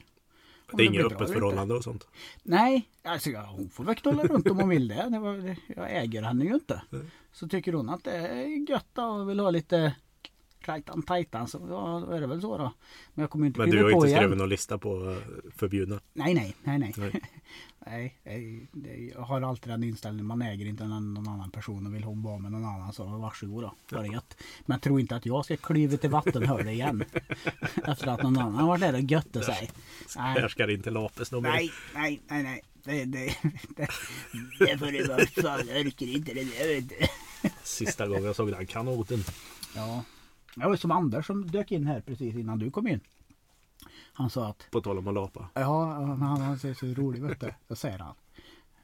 Om 0.72 0.78
Det 0.78 0.84
är 0.84 0.88
inget 0.88 1.06
öppet 1.06 1.32
förhållande 1.32 1.74
och 1.74 1.84
sånt. 1.84 2.08
Nej, 2.44 2.90
alltså 3.04 3.30
ja, 3.30 3.54
hon 3.56 3.70
får 3.70 3.84
väl 3.84 3.96
knulla 3.96 4.24
runt 4.24 4.48
om 4.48 4.60
hon 4.60 4.70
vill 4.70 4.88
det. 4.88 5.10
det, 5.10 5.20
var, 5.20 5.56
jag 5.76 5.96
äger 5.96 6.22
henne 6.22 6.46
ju 6.46 6.54
inte. 6.54 6.82
Så 7.32 7.48
tycker 7.48 7.74
hon 7.74 7.90
att 7.90 8.04
det 8.04 8.12
är 8.12 8.70
gött 8.70 8.98
och 8.98 9.30
vill 9.30 9.40
ha 9.40 9.50
lite 9.50 9.96
rajtan 10.68 11.02
tajtan 11.02 11.48
så 11.48 11.68
ja, 11.70 12.04
då 12.08 12.12
är 12.12 12.22
det 12.22 12.28
väl 12.28 12.42
så 12.42 12.58
då. 12.58 12.74
Men 13.14 13.24
jag 13.24 13.30
kommer 13.30 13.48
inte 13.48 13.60
Men 13.60 13.70
du 13.70 13.84
har 13.84 13.92
inte 13.92 14.08
igen. 14.08 14.20
skrivit 14.20 14.38
någon 14.38 14.50
lista 14.50 14.78
på 14.78 15.12
eh, 15.12 15.52
förbjudna? 15.56 16.00
Nej, 16.14 16.34
nej, 16.34 16.56
nej, 16.64 16.80
nej. 16.80 16.94
Nej. 16.98 17.22
nej, 18.24 18.68
nej, 18.72 19.12
jag 19.16 19.22
har 19.22 19.42
alltid 19.42 19.72
den 19.72 19.84
inställningen. 19.84 20.26
Man 20.26 20.42
äger 20.42 20.66
inte 20.66 20.84
någon, 20.84 21.28
annan 21.28 21.52
person 21.52 21.88
och 21.88 21.96
vill 21.96 22.04
hon 22.04 22.24
vara 22.24 22.38
med 22.38 22.52
någon 22.52 22.66
annan 22.66 22.94
så 22.94 23.04
varsågod 23.04 23.64
då. 23.90 24.06
Gött. 24.06 24.38
Men 24.66 24.80
tro 24.80 25.00
inte 25.00 25.16
att 25.16 25.26
jag 25.26 25.46
ska 25.46 25.58
kliva 25.58 25.98
till 25.98 26.10
vattenhål 26.10 26.68
igen. 26.68 27.04
Efter 27.88 28.08
att 28.08 28.24
någon 28.24 28.38
annan 28.38 28.56
har 28.56 28.68
varit 28.68 28.82
där 28.82 28.94
och 28.94 29.02
götte 29.02 29.44
sig. 29.44 29.72
Nej. 30.18 30.42
Här 30.42 30.48
ska 30.48 30.66
det 30.66 30.74
inte 30.74 30.92
lapes 30.92 31.32
någon. 31.32 31.44
Nej, 31.44 31.72
nej, 31.94 32.22
nej, 32.28 32.44
nej. 32.44 32.62
Det, 32.84 33.06
det, 33.06 33.26
det, 33.76 33.88
det 34.60 34.78
får 34.78 34.92
det 34.92 35.08
vara. 35.08 35.26
Fan, 35.26 35.68
jag 35.68 35.88
orkar 35.88 36.06
inte 36.06 36.34
det 36.34 36.44
där. 36.44 37.10
Sista 37.64 38.08
gången 38.08 38.24
jag 38.24 38.36
såg 38.36 38.52
den 38.52 38.68
kanoten. 38.68 39.24
Ja. 39.76 40.04
Det 40.56 40.66
var 40.68 40.76
som 40.76 40.92
Anders 40.92 41.26
som 41.28 41.48
dök 41.48 41.72
in 41.72 41.88
här 41.88 42.02
precis 42.02 42.36
innan 42.36 42.60
du 42.60 42.72
kom 42.72 42.88
in. 42.88 43.00
Han 44.14 44.30
sa 44.30 44.48
att 44.48 44.68
På 44.72 44.82
tal 44.82 44.98
om 44.98 45.08
att 45.08 45.14
lapa. 45.14 45.50
ja, 45.54 46.00
men 46.00 46.22
han, 46.22 46.42
han 46.42 46.60
ser 46.60 46.74
så 46.74 46.86
rolig 46.86 47.22
du. 47.40 47.54
Då 47.68 47.76
säger 47.76 48.00
han. 48.00 48.16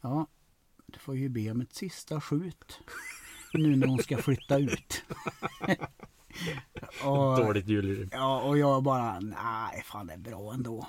Ja, 0.02 0.28
du 0.86 1.00
får 1.00 1.16
ju 1.16 1.30
be 1.30 1.52
om 1.52 1.62
ett 1.62 1.74
sista 1.74 2.22
skjut. 2.22 2.80
Nu 3.54 3.76
när 3.76 3.88
hon 3.88 4.00
ska 4.00 4.18
flytta 4.18 4.58
ut. 4.58 5.04
och, 7.06 7.38
Dåligt 7.38 7.68
julrim. 7.68 8.10
Ja, 8.12 8.42
och 8.42 8.58
jag 8.58 8.84
bara, 8.84 9.20
nej 9.20 9.84
fan 9.86 10.08
det 10.08 10.14
är 10.14 10.18
bra 10.18 10.54
ändå. 10.54 10.88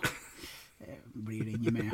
Blir 1.05 1.45
det 1.45 1.51
inget 1.51 1.73
mer. 1.73 1.93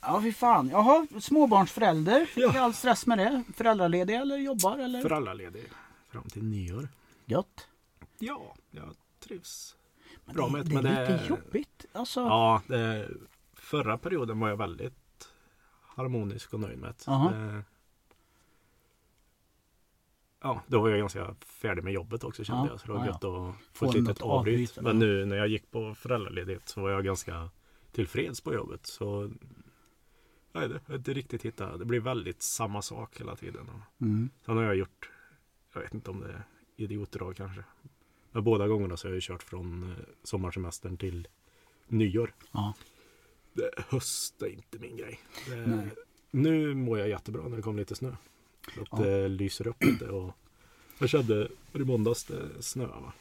Ja, 0.00 0.20
fy 0.22 0.32
fan. 0.32 0.68
Jaha, 0.68 1.06
småbarnsförälder. 1.20 2.30
Ja. 2.36 2.54
Är 2.54 2.58
all 2.60 2.74
stress 2.74 3.06
med 3.06 3.18
det? 3.18 3.42
Föräldraledig 3.56 4.14
eller 4.14 4.36
jobbar 4.36 4.78
eller? 4.78 5.02
För 5.02 5.10
alla 5.10 5.34
ledig. 5.34 5.64
Fram 6.16 6.28
till 6.28 6.44
nyår. 6.44 6.88
Gött. 7.26 7.68
Ja, 8.18 8.54
jag 8.70 8.94
trivs. 9.20 9.76
Men 10.24 10.34
Bra 10.34 10.46
det, 10.46 10.52
med 10.52 10.66
det 10.66 10.74
men 10.74 10.84
det 10.84 10.90
lite 10.90 11.24
är- 11.24 11.28
jobbigt. 11.28 11.86
Alltså, 11.92 12.20
Ja, 12.20 12.62
det, 12.66 13.10
förra 13.54 13.98
perioden 13.98 14.40
var 14.40 14.48
jag 14.48 14.56
väldigt 14.56 15.28
harmonisk 15.82 16.54
och 16.54 16.60
nöjd 16.60 16.78
med 16.78 16.94
det. 17.06 17.64
Ja, 20.40 20.62
då 20.66 20.80
var 20.80 20.88
jag 20.88 20.98
ganska 20.98 21.34
färdig 21.40 21.84
med 21.84 21.92
jobbet 21.92 22.24
också 22.24 22.44
kände 22.44 22.62
Ja, 22.66 22.68
jag. 22.70 22.80
Så 22.80 22.86
det 22.86 22.92
var 22.92 23.00
ja, 23.00 23.06
gött 23.06 23.24
att 23.24 23.54
Få 23.72 23.88
ett 23.88 23.94
litet 23.94 24.20
avbryt. 24.22 24.78
Men 24.80 24.98
nu 24.98 25.24
när 25.24 25.36
jag 25.36 25.48
gick 25.48 25.70
på 25.70 25.94
föräldraledighet 25.94 26.68
så 26.68 26.80
var 26.80 26.90
jag 26.90 27.04
ganska 27.04 27.50
tillfreds 27.92 28.40
på 28.40 28.54
jobbet. 28.54 28.86
Så 28.86 29.30
nej, 30.52 30.68
det 30.68 30.80
har 30.86 30.94
inte 30.94 31.12
riktigt 31.12 31.42
hittat. 31.42 31.78
Det 31.78 31.84
blir 31.84 32.00
väldigt 32.00 32.42
samma 32.42 32.82
sak 32.82 33.20
hela 33.20 33.36
tiden. 33.36 33.70
Mm. 34.00 34.30
Sen 34.44 34.56
har 34.56 34.64
jag 34.64 34.76
gjort, 34.76 35.10
jag 35.80 35.82
vet 35.84 35.94
inte 35.94 36.10
om 36.10 36.20
det 36.20 36.28
är 36.32 36.42
idiotdrag 36.76 37.36
kanske. 37.36 37.64
Men 38.32 38.44
båda 38.44 38.68
gångerna 38.68 38.96
så 38.96 39.08
har 39.08 39.12
jag 39.14 39.22
kört 39.22 39.42
från 39.42 39.82
eh, 39.82 40.04
sommarsemestern 40.22 40.96
till 40.96 41.28
nyår. 41.88 42.34
Ja. 42.52 42.74
Det, 43.52 43.70
höst 43.88 44.42
är 44.42 44.46
inte 44.46 44.78
min 44.78 44.96
grej. 44.96 45.18
Det, 45.48 45.90
nu 46.30 46.74
mår 46.74 46.98
jag 46.98 47.08
jättebra 47.08 47.48
när 47.48 47.56
det 47.56 47.62
kom 47.62 47.76
lite 47.76 47.94
snö. 47.94 48.16
Så 48.74 48.80
att 48.82 48.88
Ja. 48.90 48.98
det 48.98 49.28
lyser 49.28 49.66
upp 49.66 49.84
lite 49.84 50.08
och 50.08 50.32
jag 50.98 51.08
kände 51.08 51.48
i 51.72 51.78
måndags 51.78 52.24
det 52.24 52.62
snö 52.62 52.86
va? 52.86 53.12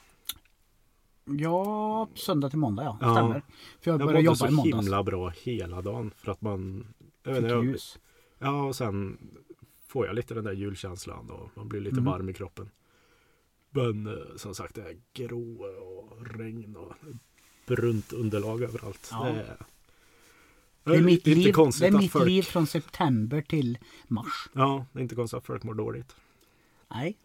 Ja, 1.26 2.08
söndag 2.16 2.50
till 2.50 2.60
måndag 2.60 2.84
ja. 2.84 2.98
Ja. 3.02 3.14
Stämmer. 3.16 3.42
För 3.82 3.92
jag 3.92 3.94
Jag 3.94 4.00
började 4.00 4.14
mådde 4.14 4.22
jobba 4.26 4.36
så 4.36 4.48
i 4.48 4.52
måndags. 4.52 4.84
himla 4.86 5.04
bra 5.04 5.30
hela 5.30 5.82
dagen 5.82 6.12
för 6.18 6.32
att 6.32 6.42
man 6.42 6.88
jag 7.24 7.32
vet 7.34 7.36
Fick 7.42 7.44
inte, 7.44 7.56
jag, 7.56 7.66
ljus. 7.66 8.00
Ja 8.40 8.64
och 8.64 8.76
sen 8.76 9.18
får 9.96 10.06
jag 10.06 10.16
lite 10.16 10.34
den 10.34 10.44
där 10.44 10.54
julkänslan 10.54 11.30
och 11.30 11.50
man 11.56 11.68
blir 11.68 11.82
lite 11.82 11.94
Mm. 12.00 12.06
varm 12.06 12.30
i 12.30 12.34
kroppen. 12.34 12.70
Men 13.70 14.08
eh, 14.08 14.36
som 14.36 14.56
sagt 14.56 14.76
det 14.76 14.82
är 14.82 14.98
grå 15.14 15.64
och 15.64 16.28
regn 16.38 16.76
och 16.76 16.94
brunt 17.68 18.14
underlag 18.14 18.64
överallt. 18.64 19.10
Ja. 19.12 19.24
Det 19.24 19.30
är, 19.40 19.58
Det 20.84 20.96
är 20.96 21.02
mitt, 21.02 21.28
liv, 21.28 21.52
konstigt 21.52 21.82
det 21.82 21.98
är 21.98 22.02
mitt 22.02 22.12
folk, 22.12 22.26
liv 22.26 22.42
från 22.42 22.68
september 22.68 23.42
till 23.42 23.78
mars. 24.08 24.50
Ja, 24.54 24.86
det 24.92 25.00
är 25.00 25.04
inte 25.04 25.16
konstigt 25.16 25.38
att 25.38 25.46
folk 25.46 25.64
mår 25.64 25.74
dåligt. 25.74 26.16
Nej, 26.88 27.18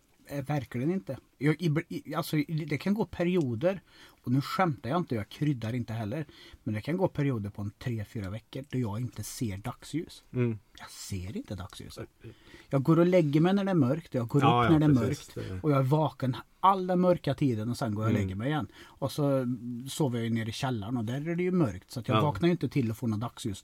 verkligen 0.46 0.90
inte. 0.90 1.18
Jag, 1.38 1.56
i, 1.62 2.14
alltså, 2.14 2.36
det 2.66 2.78
kan 2.78 2.94
gå 2.94 3.06
perioder, 3.06 3.80
och 4.22 4.32
nu 4.32 4.40
skämtar 4.40 4.90
jag 4.90 4.98
inte, 4.98 5.14
jag 5.14 5.28
kryddar 5.28 5.74
inte 5.74 5.92
heller. 5.92 6.24
Men 6.62 6.74
det 6.74 6.80
kan 6.80 6.96
gå 6.96 7.08
perioder 7.08 7.50
på 7.50 7.62
en 7.62 7.70
tre, 7.70 8.04
fyra 8.04 8.30
veckor 8.30 8.64
då 8.70 8.78
jag 8.78 9.00
inte 9.00 9.22
ser 9.22 9.56
dagsljus. 9.56 10.24
Mm. 10.32 10.58
Jag 10.78 10.90
ser 10.90 11.36
inte 11.36 11.54
dagsljus. 11.54 11.98
Jag 12.70 12.82
går 12.82 12.98
och 12.98 13.06
lägger 13.06 13.40
mig 13.40 13.54
när 13.54 13.64
det 13.64 13.70
är 13.70 13.74
mörkt, 13.74 14.14
jag 14.14 14.28
går 14.28 14.38
upp 14.38 14.70
när 14.70 14.78
det 14.78 14.84
är 14.84 15.08
precis. 15.08 15.36
mörkt. 15.36 15.48
Det- 15.50 15.60
Och 15.62 15.70
jag 15.70 15.78
är 15.78 15.82
vaken 15.82 16.36
all 16.60 16.86
den 16.86 17.00
mörka 17.00 17.34
tiden 17.34 17.70
och 17.70 17.76
sen 17.76 17.94
går 17.94 18.04
jag 18.04 18.10
och 18.10 18.16
Mm. 18.16 18.22
lägger 18.22 18.34
mig 18.36 18.48
igen. 18.48 18.66
Och 18.84 19.12
så 19.12 19.46
sover 19.88 20.18
jag 20.18 20.24
ju 20.28 20.34
nere 20.34 20.48
i 20.48 20.52
källaren 20.52 20.96
och 20.96 21.04
där 21.04 21.28
är 21.28 21.34
det 21.36 21.42
ju 21.42 21.50
mörkt. 21.50 21.90
Så 21.90 22.02
jag 22.06 22.16
Ja. 22.16 22.20
vaknar 22.22 22.46
ju 22.46 22.52
inte 22.52 22.68
till 22.68 22.90
och 22.90 22.96
får 22.96 23.08
något 23.08 23.20
dagsljus. 23.20 23.58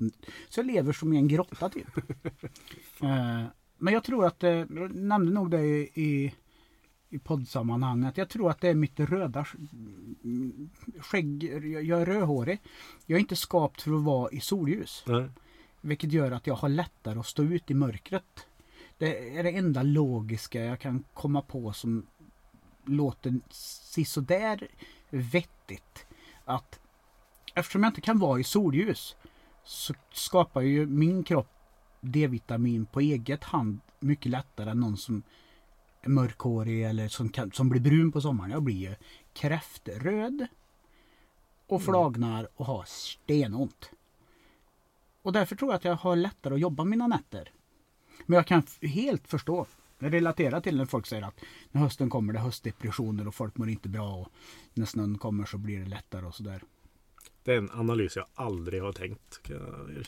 Så 0.48 0.60
jag 0.60 0.66
lever 0.66 0.92
som 0.92 1.12
i 1.12 1.16
en 1.16 1.28
grotta 1.28 1.68
typ. 1.68 1.86
Eh, 3.02 3.44
Men 3.78 3.94
jag 3.94 4.04
tror 4.04 4.26
att, 4.26 4.42
eh, 4.44 4.50
jag 4.50 4.94
nämnde 4.94 5.32
nog 5.32 5.50
det 5.50 5.60
i, 5.66 5.90
i, 5.94 6.34
i 7.10 7.18
poddsammanhang, 7.18 8.04
att 8.04 8.16
jag 8.16 8.28
tror 8.28 8.50
att 8.50 8.60
det 8.60 8.68
är 8.68 8.74
mitt 8.74 9.00
röda 9.00 9.42
sk- 9.42 10.68
skägg. 11.00 11.42
Jag 11.44 11.82
jag 11.84 12.00
är 12.02 12.06
rödhårig. 12.06 12.58
Jag 13.06 13.16
är 13.16 13.20
inte 13.20 13.36
skapt 13.36 13.82
för 13.82 13.96
att 13.96 14.02
vara 14.04 14.30
i 14.30 14.40
solljus. 14.40 15.04
Nej. 15.06 15.28
Vilket 15.80 16.12
gör 16.12 16.30
att 16.30 16.46
jag 16.46 16.54
har 16.54 16.68
lättare 16.68 17.18
att 17.18 17.26
stå 17.26 17.42
ut 17.42 17.70
i 17.70 17.74
mörkret. 17.74 18.46
Det 18.98 19.38
är 19.38 19.42
det 19.42 19.50
enda 19.50 19.82
logiska 19.82 20.64
jag 20.64 20.80
kan 20.80 21.04
komma 21.14 21.42
på 21.42 21.72
som 21.72 22.06
låter 22.84 23.40
sisådär 23.50 24.68
vettigt. 25.10 26.06
Att 26.44 26.80
eftersom 27.54 27.82
jag 27.82 27.90
inte 27.90 28.00
kan 28.00 28.18
vara 28.18 28.40
i 28.40 28.44
solljus 28.44 29.16
så 29.64 29.94
skapar 30.12 30.60
ju 30.60 30.86
min 30.86 31.24
kropp 31.24 31.48
D-vitamin 32.00 32.86
på 32.86 33.00
eget 33.00 33.44
hand 33.44 33.80
mycket 34.00 34.32
lättare 34.32 34.70
än 34.70 34.80
någon 34.80 34.96
som 34.96 35.22
är 36.02 36.08
mörkhårig 36.08 36.84
eller 36.84 37.08
som, 37.08 37.28
kan, 37.28 37.52
som 37.52 37.68
blir 37.68 37.80
brun 37.80 38.12
på 38.12 38.20
sommaren. 38.20 38.50
Jag 38.50 38.62
blir 38.62 38.88
ju 38.88 38.94
kräftröd 39.32 40.46
och 41.66 41.82
flagnar 41.82 42.48
och 42.56 42.66
har 42.66 42.84
stenont. 42.86 43.90
Och 45.22 45.32
därför 45.32 45.56
tror 45.56 45.70
jag 45.70 45.76
att 45.76 45.84
jag 45.84 45.94
har 45.94 46.16
lättare 46.16 46.54
att 46.54 46.60
jobba 46.60 46.84
mina 46.84 47.06
nätter. 47.06 47.52
Men 48.26 48.36
jag 48.36 48.46
kan 48.46 48.62
helt 48.80 49.28
förstå, 49.28 49.66
jag 49.98 50.12
relaterar 50.12 50.60
till 50.60 50.76
när 50.76 50.84
folk 50.84 51.06
säger 51.06 51.22
att 51.22 51.40
när 51.72 51.80
hösten 51.80 52.10
kommer 52.10 52.32
det 52.32 52.38
höstdepressioner 52.38 53.28
och 53.28 53.34
folk 53.34 53.56
mår 53.56 53.68
inte 53.68 53.88
bra 53.88 54.14
och 54.14 54.28
när 54.74 54.86
snön 54.86 55.18
kommer 55.18 55.44
så 55.44 55.58
blir 55.58 55.80
det 55.80 55.86
lättare 55.86 56.26
och 56.26 56.34
sådär. 56.34 56.62
Det 57.42 57.52
är 57.52 57.58
en 57.58 57.70
analys 57.70 58.16
jag 58.16 58.26
aldrig 58.34 58.82
har 58.82 58.92
tänkt. 58.92 59.40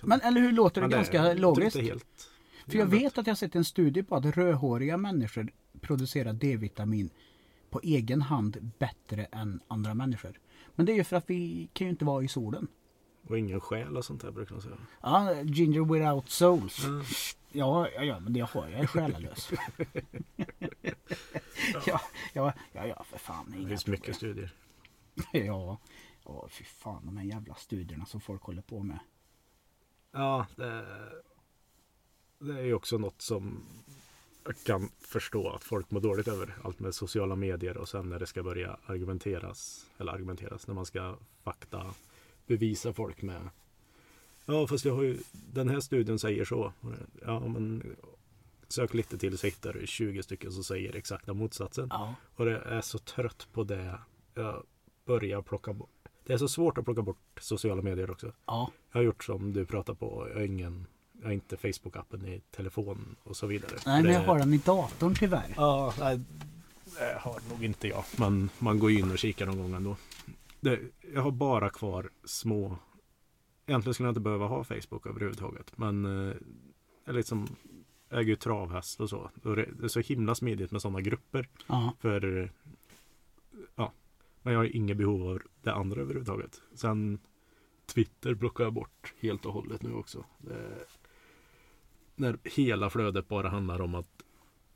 Men 0.02 0.20
eller 0.20 0.40
hur 0.40 0.52
låter 0.52 0.80
det 0.80 0.88
Men 0.88 0.96
ganska 0.96 1.34
logiskt? 1.34 1.76
Helt. 1.76 2.30
För 2.66 2.78
jag 2.78 2.86
vet 2.86 3.18
att 3.18 3.26
jag 3.26 3.30
har 3.30 3.36
sett 3.36 3.54
en 3.54 3.64
studie 3.64 4.02
på 4.02 4.16
att 4.16 4.36
rödhåriga 4.36 4.96
människor 4.96 5.50
producerar 5.80 6.32
D-vitamin 6.32 7.10
på 7.70 7.80
egen 7.82 8.22
hand 8.22 8.72
bättre 8.78 9.24
än 9.24 9.60
andra 9.68 9.94
människor. 9.94 10.40
Men 10.74 10.86
det 10.86 10.92
är 10.92 10.96
ju 10.96 11.04
för 11.04 11.16
att 11.16 11.30
vi 11.30 11.68
kan 11.72 11.86
ju 11.86 11.90
inte 11.90 12.04
vara 12.04 12.24
i 12.24 12.28
solen. 12.28 12.68
Och 13.28 13.38
ingen 13.38 13.60
själ 13.60 13.96
och 13.96 14.04
sånt 14.04 14.22
där 14.22 14.30
brukar 14.30 14.52
man 14.52 14.62
säga. 14.62 14.76
Ja, 15.02 15.42
ginger 15.42 15.94
without 15.94 16.28
souls. 16.28 16.84
Mm. 16.84 17.04
Ja, 17.52 17.88
ja, 17.88 18.04
ja, 18.04 18.20
men 18.20 18.32
det 18.32 18.40
har 18.40 18.62
jag. 18.62 18.72
Jag 18.72 18.80
är 18.80 18.86
själalös. 18.86 19.50
ja, 21.86 22.00
ja, 22.32 22.52
ja, 22.72 22.86
ja, 22.86 23.04
för 23.04 23.18
fan. 23.18 23.50
Det 23.50 23.68
finns 23.68 23.86
mycket 23.86 24.16
studier. 24.16 24.52
Ja, 25.32 25.78
ja, 26.24 26.48
fy 26.50 26.64
fan 26.64 27.06
de 27.06 27.16
här 27.16 27.24
jävla 27.24 27.54
studierna 27.54 28.06
som 28.06 28.20
folk 28.20 28.42
håller 28.42 28.62
på 28.62 28.82
med. 28.82 28.98
Ja, 30.12 30.46
det, 30.56 30.84
det 32.38 32.52
är 32.52 32.64
ju 32.64 32.74
också 32.74 32.98
något 32.98 33.22
som 33.22 33.64
jag 34.44 34.56
kan 34.64 34.88
förstå 35.00 35.50
att 35.50 35.64
folk 35.64 35.90
mår 35.90 36.00
dåligt 36.00 36.28
över. 36.28 36.56
Allt 36.64 36.80
med 36.80 36.94
sociala 36.94 37.36
medier 37.36 37.76
och 37.76 37.88
sen 37.88 38.08
när 38.08 38.18
det 38.18 38.26
ska 38.26 38.42
börja 38.42 38.78
argumenteras. 38.86 39.86
Eller 39.98 40.12
argumenteras, 40.12 40.66
när 40.66 40.74
man 40.74 40.86
ska 40.86 41.16
fakta 41.42 41.94
bevisa 42.46 42.92
folk 42.92 43.22
med. 43.22 43.50
Ja, 44.50 44.66
fast 44.66 44.84
jag 44.84 44.94
har 44.94 45.02
ju, 45.02 45.18
den 45.32 45.68
här 45.68 45.80
studien 45.80 46.18
säger 46.18 46.44
så. 46.44 46.72
Ja, 47.26 47.40
men 47.40 47.96
sök 48.68 48.94
lite 48.94 49.18
till 49.18 49.38
så 49.38 49.46
hittar 49.46 49.72
du 49.72 49.86
20 49.86 50.22
stycken 50.22 50.52
som 50.52 50.64
säger 50.64 50.96
exakta 50.96 51.34
motsatsen. 51.34 51.86
Ja, 51.90 52.14
Och 52.36 52.44
det 52.44 52.58
är 52.58 52.80
så 52.80 52.98
trött 52.98 53.48
på 53.52 53.64
det. 53.64 53.98
Jag 54.34 54.62
börjar 55.06 55.42
plocka 55.42 55.72
bort. 55.72 55.90
Det 56.26 56.32
är 56.32 56.38
så 56.38 56.48
svårt 56.48 56.78
att 56.78 56.84
plocka 56.84 57.02
bort 57.02 57.18
sociala 57.40 57.82
medier 57.82 58.10
också. 58.10 58.32
ja, 58.46 58.70
Jag 58.92 58.98
har 58.98 59.04
gjort 59.04 59.24
som 59.24 59.52
du 59.52 59.66
pratar 59.66 59.94
på. 59.94 60.26
Jag 60.28 60.34
har, 60.34 60.42
ingen, 60.46 60.86
jag 61.20 61.26
har 61.26 61.32
inte 61.32 61.56
Facebook-appen 61.56 62.26
i 62.28 62.40
telefon 62.56 63.16
och 63.22 63.36
så 63.36 63.46
vidare. 63.46 63.72
nej, 63.86 64.02
men 64.02 64.12
jag 64.12 64.20
har 64.20 64.38
den 64.38 64.54
i 64.54 64.58
datorn 64.58 65.14
tyvärr. 65.14 65.54
Ja, 65.56 65.94
nej, 65.98 66.20
det 66.98 67.18
har 67.20 67.40
nog 67.50 67.64
inte 67.64 67.88
jag. 67.88 68.04
Men 68.16 68.50
man 68.58 68.78
går 68.78 68.90
ju 68.90 68.98
in 68.98 69.10
och 69.10 69.18
kikar 69.18 69.46
någon 69.46 69.58
gång 69.58 69.74
ändå. 69.74 69.96
Det, 70.60 70.80
jag 71.14 71.22
har 71.22 71.30
bara 71.30 71.70
kvar 71.70 72.10
små. 72.24 72.76
Egentligen 73.68 73.94
skulle 73.94 74.06
jag 74.06 74.10
inte 74.10 74.20
behöva 74.20 74.46
ha 74.46 74.64
Facebook 74.64 75.06
överhuvudtaget. 75.06 75.78
Men 75.78 76.04
eh, 76.04 76.34
jag 77.04 77.14
liksom 77.14 77.46
äger 78.10 78.28
ju 78.28 78.36
travhäst 78.36 79.00
och 79.00 79.10
så. 79.10 79.30
Och 79.42 79.56
det 79.56 79.84
är 79.84 79.88
så 79.88 80.00
himla 80.00 80.34
smidigt 80.34 80.70
med 80.70 80.82
sådana 80.82 81.00
grupper. 81.00 81.48
Ja, 81.66 81.92
För 82.00 82.50
ja, 83.74 83.92
men 84.42 84.52
jag 84.52 84.60
har 84.60 84.76
inget 84.76 84.96
behov 84.96 85.28
av 85.28 85.42
det 85.62 85.72
andra 85.72 86.00
överhuvudtaget. 86.00 86.62
Sen 86.74 87.18
Twitter 87.86 88.34
plockar 88.34 88.64
jag 88.64 88.72
bort 88.72 89.14
helt 89.20 89.46
och 89.46 89.52
hållet 89.52 89.82
nu 89.82 89.92
också. 89.92 90.24
Det, 90.38 90.84
när 92.14 92.38
hela 92.44 92.90
flödet 92.90 93.28
bara 93.28 93.48
handlar 93.48 93.80
om 93.80 93.94
att 93.94 94.22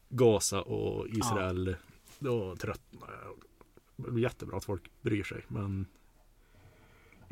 Gaza 0.09 0.63
och 0.63 1.09
Israel. 1.09 1.77
Då 2.19 2.57
tröttnar 2.57 3.09
jag. 3.25 4.19
Jättebra 4.19 4.57
att 4.57 4.65
folk 4.65 4.91
bryr 5.03 5.23
sig. 5.23 5.45
Men 5.49 5.87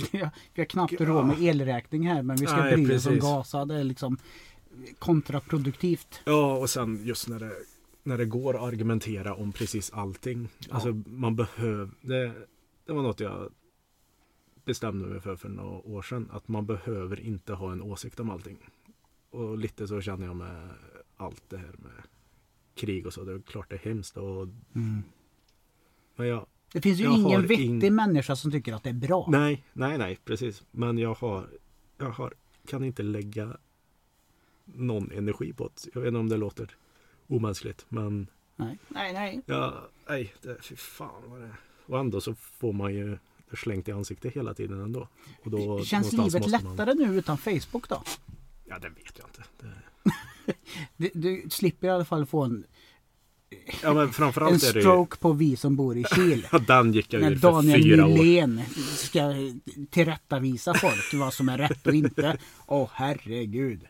vi 0.55 0.61
har 0.61 0.65
knappt 0.65 1.01
råd 1.01 1.27
med 1.27 1.43
elräkning 1.43 2.07
här 2.09 2.23
men 2.23 2.37
vi 2.37 2.47
ska 2.47 2.57
Nej, 2.57 2.85
bry 2.85 2.97
oss 2.97 3.07
om. 3.07 3.19
Gaza. 3.19 3.65
Det 3.65 3.75
är 3.75 3.85
liksom 3.85 4.17
kontraproduktivt. 4.99 6.21
ja, 6.25 6.57
och 6.57 6.71
sen 6.71 7.01
just 7.05 7.29
när 7.29 7.39
det, 7.41 7.53
när 8.03 8.19
det 8.19 8.25
går 8.25 8.57
att 8.57 8.63
argumentera 8.63 9.35
om 9.35 9.53
precis 9.53 9.91
allting. 9.93 10.49
Ja. 10.69 10.75
Alltså 10.75 10.93
man 11.07 11.37
behöver. 11.37 11.91
Det, 12.01 12.33
det 12.87 12.93
var 12.93 13.03
något 13.03 13.21
jag 13.21 13.51
bestämde 14.65 15.07
mig 15.07 15.21
för 15.21 15.37
för 15.37 15.49
några 15.49 15.71
år 15.71 16.03
sedan. 16.03 16.29
Att 16.33 16.49
man 16.49 16.67
behöver 16.67 17.21
inte 17.21 17.53
ha 17.53 17.73
en 17.73 17.83
åsikt 17.83 18.21
om 18.21 18.31
allting. 18.31 18.59
Och 19.31 19.59
lite 19.59 19.89
så 19.89 20.01
känner 20.01 20.27
jag 20.27 20.37
med 20.37 20.69
allt 21.17 21.43
det 21.49 21.57
här 21.59 21.75
med 21.79 21.93
krig 22.75 23.07
och 23.07 23.13
så. 23.13 23.25
Det 23.25 23.33
är 23.33 23.41
klart 23.41 23.71
det 23.71 23.75
är 23.77 23.89
hemskt. 23.89 24.17
Och, 24.17 24.43
Mm. 24.75 25.03
men 26.17 26.27
jag, 26.27 26.47
Det 26.73 26.81
finns 26.81 27.01
ju 27.01 27.05
Jag 27.05 27.15
ingen 27.19 27.43
vettig 27.47 27.83
ing- 27.83 27.91
människa 27.91 28.37
som 28.37 28.51
tycker 28.51 28.73
att 28.73 28.83
det 28.83 28.91
är 28.91 28.95
bra. 28.95 29.27
nej, 29.31 29.65
nej, 29.73 29.99
nej, 29.99 30.19
precis. 30.25 30.63
Men 30.71 30.99
jag 30.99 31.15
har, 31.15 31.47
jag 31.99 32.11
har, 32.11 32.35
kan 32.67 32.85
inte 32.85 33.03
lägga 33.03 33.57
någon 34.65 35.11
energi 35.13 35.53
på 35.53 35.65
det. 35.75 35.91
Jag 35.95 36.01
vet 36.01 36.09
inte 36.09 36.19
om 36.21 36.29
det 36.29 36.37
låter 36.37 36.77
omänskligt. 37.27 37.87
Men 37.89 38.27
Nej, 38.57 38.79
nej, 38.89 39.13
nej. 39.13 39.41
ja, 39.47 39.89
nej, 40.09 40.35
det, 40.43 40.57
fy 40.63 40.77
fan 40.77 41.23
vad 41.27 41.41
det 41.41 41.47
är. 41.47 41.55
Och 41.87 41.99
ändå 41.99 42.21
så 42.21 42.35
får 42.35 42.73
man 42.73 42.95
ju 42.95 43.19
det 43.51 43.57
slängt 43.57 43.89
i 43.89 43.93
ansiktet 43.93 44.33
hela 44.37 44.55
tiden 44.55 44.81
ändå. 44.81 45.09
Och 45.45 45.51
då, 45.51 45.85
Känns 45.85 46.13
livet 46.13 46.33
måste 46.43 46.65
man- 46.65 46.77
lättare 46.77 46.95
nu 46.95 47.19
utan 47.19 47.39
Facebook 47.39 47.89
då? 47.89 48.03
Ja, 48.65 48.79
det 48.79 48.89
vet 48.89 49.19
jag 49.19 49.27
inte. 49.29 49.45
Det... 49.61 49.73
Du, 50.97 51.11
du 51.15 51.45
slipper 51.51 51.87
i 51.87 51.91
alla 51.91 52.05
fall 52.05 52.27
få 52.27 52.43
en, 52.43 52.65
Ja, 53.83 53.95
men 53.95 54.03
en 54.03 54.13
framförallt 54.13 54.63
är 54.63 54.73
det 54.73 54.79
ju... 54.79 54.83
stroke 54.83 55.17
på 55.17 55.33
vi 55.33 55.57
som 55.57 55.77
bor 55.77 55.97
i 55.97 56.05
Kil. 56.05 56.47
Den 56.67 56.93
gick 56.93 57.13
jag 57.13 57.23
När 57.23 57.35
Daniel 57.35 57.83
fyra 57.83 58.05
år. 58.07 58.09
Nylén 58.09 58.63
ska 58.97 59.35
tillrättavisa 59.91 60.75
folk 60.75 61.15
vad 61.15 61.35
som 61.35 61.49
är 61.49 61.59
rätt 61.59 61.87
och 61.87 61.95
inte. 61.95 62.39
Åh 62.67 62.89
herregud. 62.93 63.87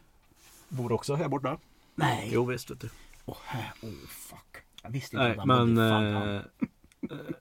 Bor 0.68 0.92
också 0.92 1.14
här 1.14 1.28
borta. 1.28 1.58
Nej. 1.94 2.30
Jo, 2.32 2.44
visst 2.44 2.70
vet 2.70 2.80
du. 2.80 2.88
Åh, 3.24 3.36
här, 3.44 3.72
oh 3.82 4.08
fuck. 4.08 4.56
Jag 4.82 4.90
visste 4.90 5.16
inte 5.16 5.22
Nej, 5.22 5.32
att 5.32 5.38
han 5.38 5.48
men... 5.48 5.74
bodde 5.74 6.44
Eh, 7.10 7.16
eh, 7.18 7.34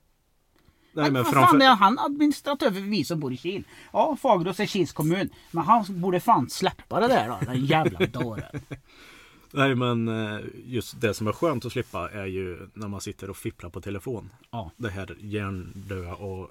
Nej, 0.92 1.10
men 1.10 1.22
vad 1.22 1.32
framför- 1.32 1.50
fan 1.50 1.62
är 1.62 1.76
han 1.76 1.98
administratör 1.98 2.70
för 2.70 2.80
vi 2.80 3.04
som 3.04 3.20
bor 3.20 3.32
i 3.32 3.36
Kil? 3.36 3.64
Ja, 3.92 4.16
Fagerås 4.22 4.60
är 4.60 4.66
Kils 4.66 4.92
kommun. 4.92 5.30
Men 5.50 5.64
han 5.64 5.84
borde 5.88 6.20
fan 6.20 6.50
släppa 6.50 7.00
det 7.00 7.08
där 7.08 7.28
då, 7.28 7.38
den 7.46 7.66
jävla 7.66 8.06
dåren. 8.06 8.60
Nej 9.52 9.74
men 9.74 10.08
eh, 10.08 10.40
just 10.64 11.00
det 11.00 11.14
som 11.14 11.26
är 11.26 11.32
skönt 11.32 11.64
att 11.64 11.72
slippa 11.72 12.10
är 12.10 12.26
ju 12.26 12.68
när 12.74 12.88
man 12.88 13.00
sitter 13.00 13.30
och 13.30 13.36
fipplar 13.36 13.70
på 13.70 13.80
telefon. 13.80 14.30
Ja. 14.50 14.70
Det 14.76 14.90
här 14.90 15.16
hjärndöda 15.20 16.14
och 16.14 16.50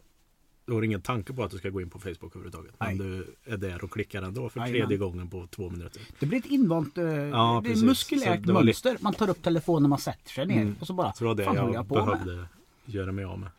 du 0.66 0.74
har 0.76 0.82
ingen 0.82 1.02
tanke 1.02 1.34
på 1.34 1.44
att 1.44 1.52
du 1.52 1.58
ska 1.58 1.70
gå 1.70 1.82
in 1.82 1.90
på 1.90 2.00
Facebook 2.00 2.36
överhuvudtaget. 2.36 2.74
Men 2.80 2.98
Nej. 2.98 2.98
du 2.98 3.36
är 3.54 3.58
där 3.58 3.84
och 3.84 3.92
klickar 3.92 4.22
ändå 4.22 4.50
för 4.50 4.60
tredje 4.68 4.98
gången 4.98 5.30
på 5.30 5.48
två 5.48 5.70
minuter. 5.70 6.02
Det 6.20 6.26
blir 6.26 6.40
ett 6.40 6.46
invant 6.46 6.98
eh, 6.98 7.04
Ja, 7.06 7.62
det 7.64 7.70
är 7.70 7.72
precis. 7.72 7.84
muskulärt 7.84 8.46
det 8.46 8.54
mönster. 8.54 8.98
Man 9.02 9.14
tar 9.14 9.30
upp 9.30 9.42
telefonen 9.44 9.90
man 9.90 10.00
sätter 10.00 10.32
sig 10.32 10.46
ner 10.46 10.62
Mm. 10.62 10.76
och 10.80 10.88
så 10.88 10.94
bara, 10.94 11.14
Så 11.14 11.24
det 11.24 11.28
var 11.28 11.36
det 11.36 11.44
fan 11.46 11.56
jag, 11.56 11.74
jag 11.74 11.88
på 11.88 11.96
med? 11.96 12.06
behövde 12.06 12.46
göra 12.86 13.12
mig 13.12 13.26
av 13.26 13.40
med. 13.40 13.50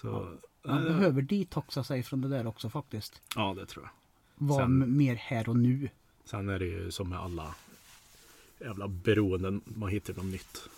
Så, 0.00 0.36
Man 0.66 0.78
eh, 0.78 0.84
behöver 0.96 1.22
detoxa 1.22 1.84
sig 1.84 2.02
från 2.02 2.20
det 2.20 2.28
där 2.28 2.46
också 2.46 2.70
faktiskt. 2.70 3.22
Ja 3.36 3.54
det 3.58 3.66
tror 3.66 3.84
jag. 3.84 3.90
Vara 4.46 4.68
mer 4.68 5.14
här 5.14 5.48
och 5.48 5.56
nu. 5.56 5.88
Sen 6.24 6.48
är 6.48 6.58
det 6.58 6.66
ju 6.66 6.90
som 6.90 7.08
med 7.08 7.18
alla 7.18 7.54
jävla 8.60 8.88
beroenden. 8.88 9.60
Man 9.64 9.88
hittar 9.88 10.14
något 10.14 10.24
nytt. 10.24 10.68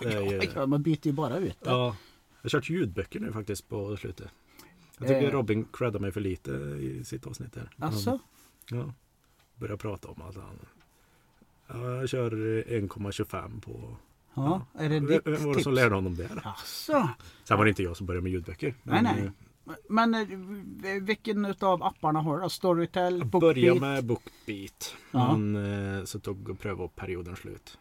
Ju, 0.00 0.40
Ja, 0.54 0.66
man 0.66 0.82
byter 0.82 1.06
ju 1.06 1.12
bara 1.12 1.38
ut 1.38 1.60
det. 1.60 1.70
Ja, 1.70 1.96
jag 2.42 2.42
har 2.42 2.50
kört 2.50 2.70
ljudböcker 2.70 3.20
nu 3.20 3.32
faktiskt 3.32 3.68
på 3.68 3.96
slutet. 3.96 4.28
Jag 4.98 5.08
tycker 5.08 5.22
Eh. 5.22 5.30
Robin 5.30 5.66
creddar 5.72 6.00
mig 6.00 6.12
för 6.12 6.20
lite 6.20 6.50
i 6.50 7.02
sitt 7.04 7.26
avsnitt 7.26 7.56
här. 7.56 7.70
Alltså? 7.78 8.18
Ja. 8.70 8.92
Börjar 9.54 9.76
prata 9.76 10.08
om 10.08 10.22
att 10.22 10.36
han... 10.36 10.58
Ja, 11.68 11.94
jag 11.96 12.08
kör 12.08 12.30
1,25 12.30 13.60
på... 13.60 13.96
Ja, 14.34 14.66
är 14.74 14.88
det 14.88 15.00
ditt 15.00 15.26
vem 15.26 15.34
var 15.34 15.48
det 15.48 15.54
tips? 15.54 15.64
som 15.64 15.74
lärde 15.74 15.94
honom 15.94 16.14
det? 16.14 16.30
Alltså. 16.42 17.08
Sen 17.44 17.58
var 17.58 17.64
det 17.64 17.68
inte 17.68 17.82
jag 17.82 17.96
som 17.96 18.06
började 18.06 18.22
med 18.22 18.32
ljudböcker. 18.32 18.74
Nej, 18.82 19.02
nej. 19.02 19.30
Men 19.88 20.14
eh, 20.14 21.02
vilken 21.02 21.44
utav 21.44 21.82
apparna 21.82 22.20
har 22.20 22.36
du 22.36 22.42
då? 22.42 22.48
Storytel, 22.48 23.24
Bookbeat? 23.24 23.40
började 23.40 23.80
med 23.80 24.04
Bookbeat. 24.04 24.94
Ja. 25.10 25.36
Men 25.36 25.98
eh, 25.98 26.04
så 26.04 26.20
tog 26.20 26.58
prövoperioden 26.60 27.36
slut. 27.36 27.78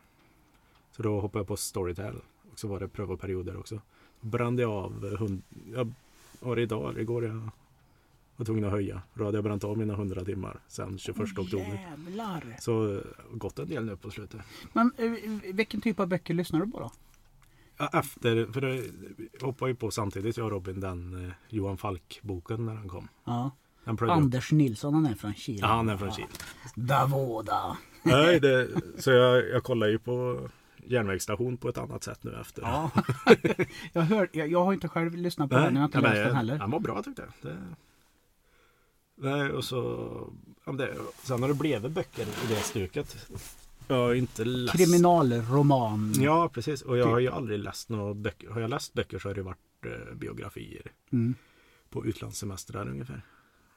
Så 0.91 1.03
då 1.03 1.19
hoppade 1.19 1.39
jag 1.39 1.47
på 1.47 1.57
Storytel. 1.57 2.15
Och 2.51 2.59
så 2.59 2.67
var 2.67 2.79
det 2.79 2.87
prövoperioder 2.87 3.57
också. 3.57 3.81
Brände 4.21 4.61
jag 4.61 4.71
av 4.71 5.17
hund... 5.17 5.41
Jag 5.73 5.93
var 6.39 6.55
det 6.55 6.61
idag 6.61 6.89
eller 6.89 6.99
igår 6.99 7.25
jag 7.25 7.49
var 8.35 8.45
tvungen 8.45 8.65
att 8.65 8.71
höja. 8.71 9.01
Då 9.13 9.25
hade 9.25 9.37
jag 9.37 9.43
bränt 9.43 9.63
av 9.63 9.77
mina 9.77 9.93
100 9.93 10.25
timmar 10.25 10.59
sen 10.67 10.97
21 10.97 11.19
Åh, 11.19 11.43
oktober. 11.43 11.87
Jävlar. 11.89 12.55
Så 12.59 12.95
eh, 12.95 13.01
gått 13.31 13.59
en 13.59 13.69
del 13.69 13.85
nu 13.85 13.97
på 13.97 14.11
slutet. 14.11 14.41
Men 14.73 14.91
vilken 15.53 15.81
typ 15.81 15.99
av 15.99 16.07
böcker 16.07 16.33
lyssnar 16.33 16.59
du 16.65 16.71
på 16.71 16.79
då? 16.79 16.91
Ja, 17.77 17.89
efter, 17.93 18.51
för 18.53 18.61
det 18.61 18.83
hoppade 19.41 19.71
ju 19.71 19.75
på 19.75 19.91
samtidigt 19.91 20.37
jag 20.37 20.45
och 20.45 20.51
Robin 20.51 20.79
den 20.79 21.25
eh, 21.25 21.33
Johan 21.49 21.77
Falk-boken 21.77 22.65
när 22.65 22.73
den 22.73 22.89
kom. 22.89 23.07
Ja. 23.23 23.51
Den 23.85 23.93
upp. 23.93 24.01
Anders 24.01 24.51
Nilsson, 24.51 24.93
han 24.93 25.05
är 25.05 25.15
från 25.15 25.33
Kil. 25.33 25.59
Ja, 25.61 25.67
han 25.67 25.89
är 25.89 25.97
från 25.97 26.11
Kil. 26.11 26.25
Davoda. 26.75 27.77
Nej, 28.03 28.39
det, 28.39 28.69
så 28.97 29.11
jag, 29.11 29.49
jag 29.49 29.63
kollar 29.63 29.87
ju 29.87 29.99
på 29.99 30.47
järnvägsstation 30.85 31.57
på 31.57 31.69
ett 31.69 31.77
annat 31.77 32.03
sätt 32.03 32.23
nu 32.23 32.37
efter. 32.41 32.61
Ja. 32.61 32.91
jag, 33.93 34.01
hör, 34.01 34.29
jag, 34.31 34.47
jag 34.51 34.65
har 34.65 34.73
inte 34.73 34.87
själv 34.87 35.15
lyssnat 35.15 35.49
på 35.49 35.55
den, 35.55 35.73
jag 35.73 35.81
har 35.81 35.85
inte 35.85 36.01
läst 36.01 36.15
den 36.15 36.35
heller. 36.35 36.57
Han 36.57 36.71
var 36.71 36.79
bra 36.79 37.03
tyckte 37.03 37.21
jag. 37.21 37.51
Det, 37.51 37.57
nej, 39.15 39.51
och 39.51 39.63
så... 39.63 40.09
Ja, 40.65 40.71
men 40.71 40.77
det, 40.77 40.93
sen 41.23 41.41
har 41.41 41.49
det 41.49 41.55
blivit 41.55 41.91
böcker 41.91 42.23
i 42.23 42.47
det 42.47 42.55
stuket. 42.55 43.27
Jag 43.87 43.95
har 43.95 44.13
inte 44.13 44.45
läst... 44.45 44.77
Kriminalroman. 44.77 46.13
Ja, 46.17 46.49
precis. 46.53 46.81
Och 46.81 46.97
jag 46.97 47.07
har 47.07 47.19
ju 47.19 47.29
aldrig 47.29 47.59
läst 47.59 47.89
några 47.89 48.13
böcker. 48.13 48.49
Har 48.49 48.61
jag 48.61 48.69
läst 48.69 48.93
böcker 48.93 49.19
så 49.19 49.29
har 49.29 49.35
det 49.35 49.41
varit 49.43 49.85
eh, 49.85 50.15
biografier 50.15 50.91
Mm. 51.11 51.35
på 51.89 52.05
utlandssemestrar 52.05 52.89
ungefär. 52.89 53.21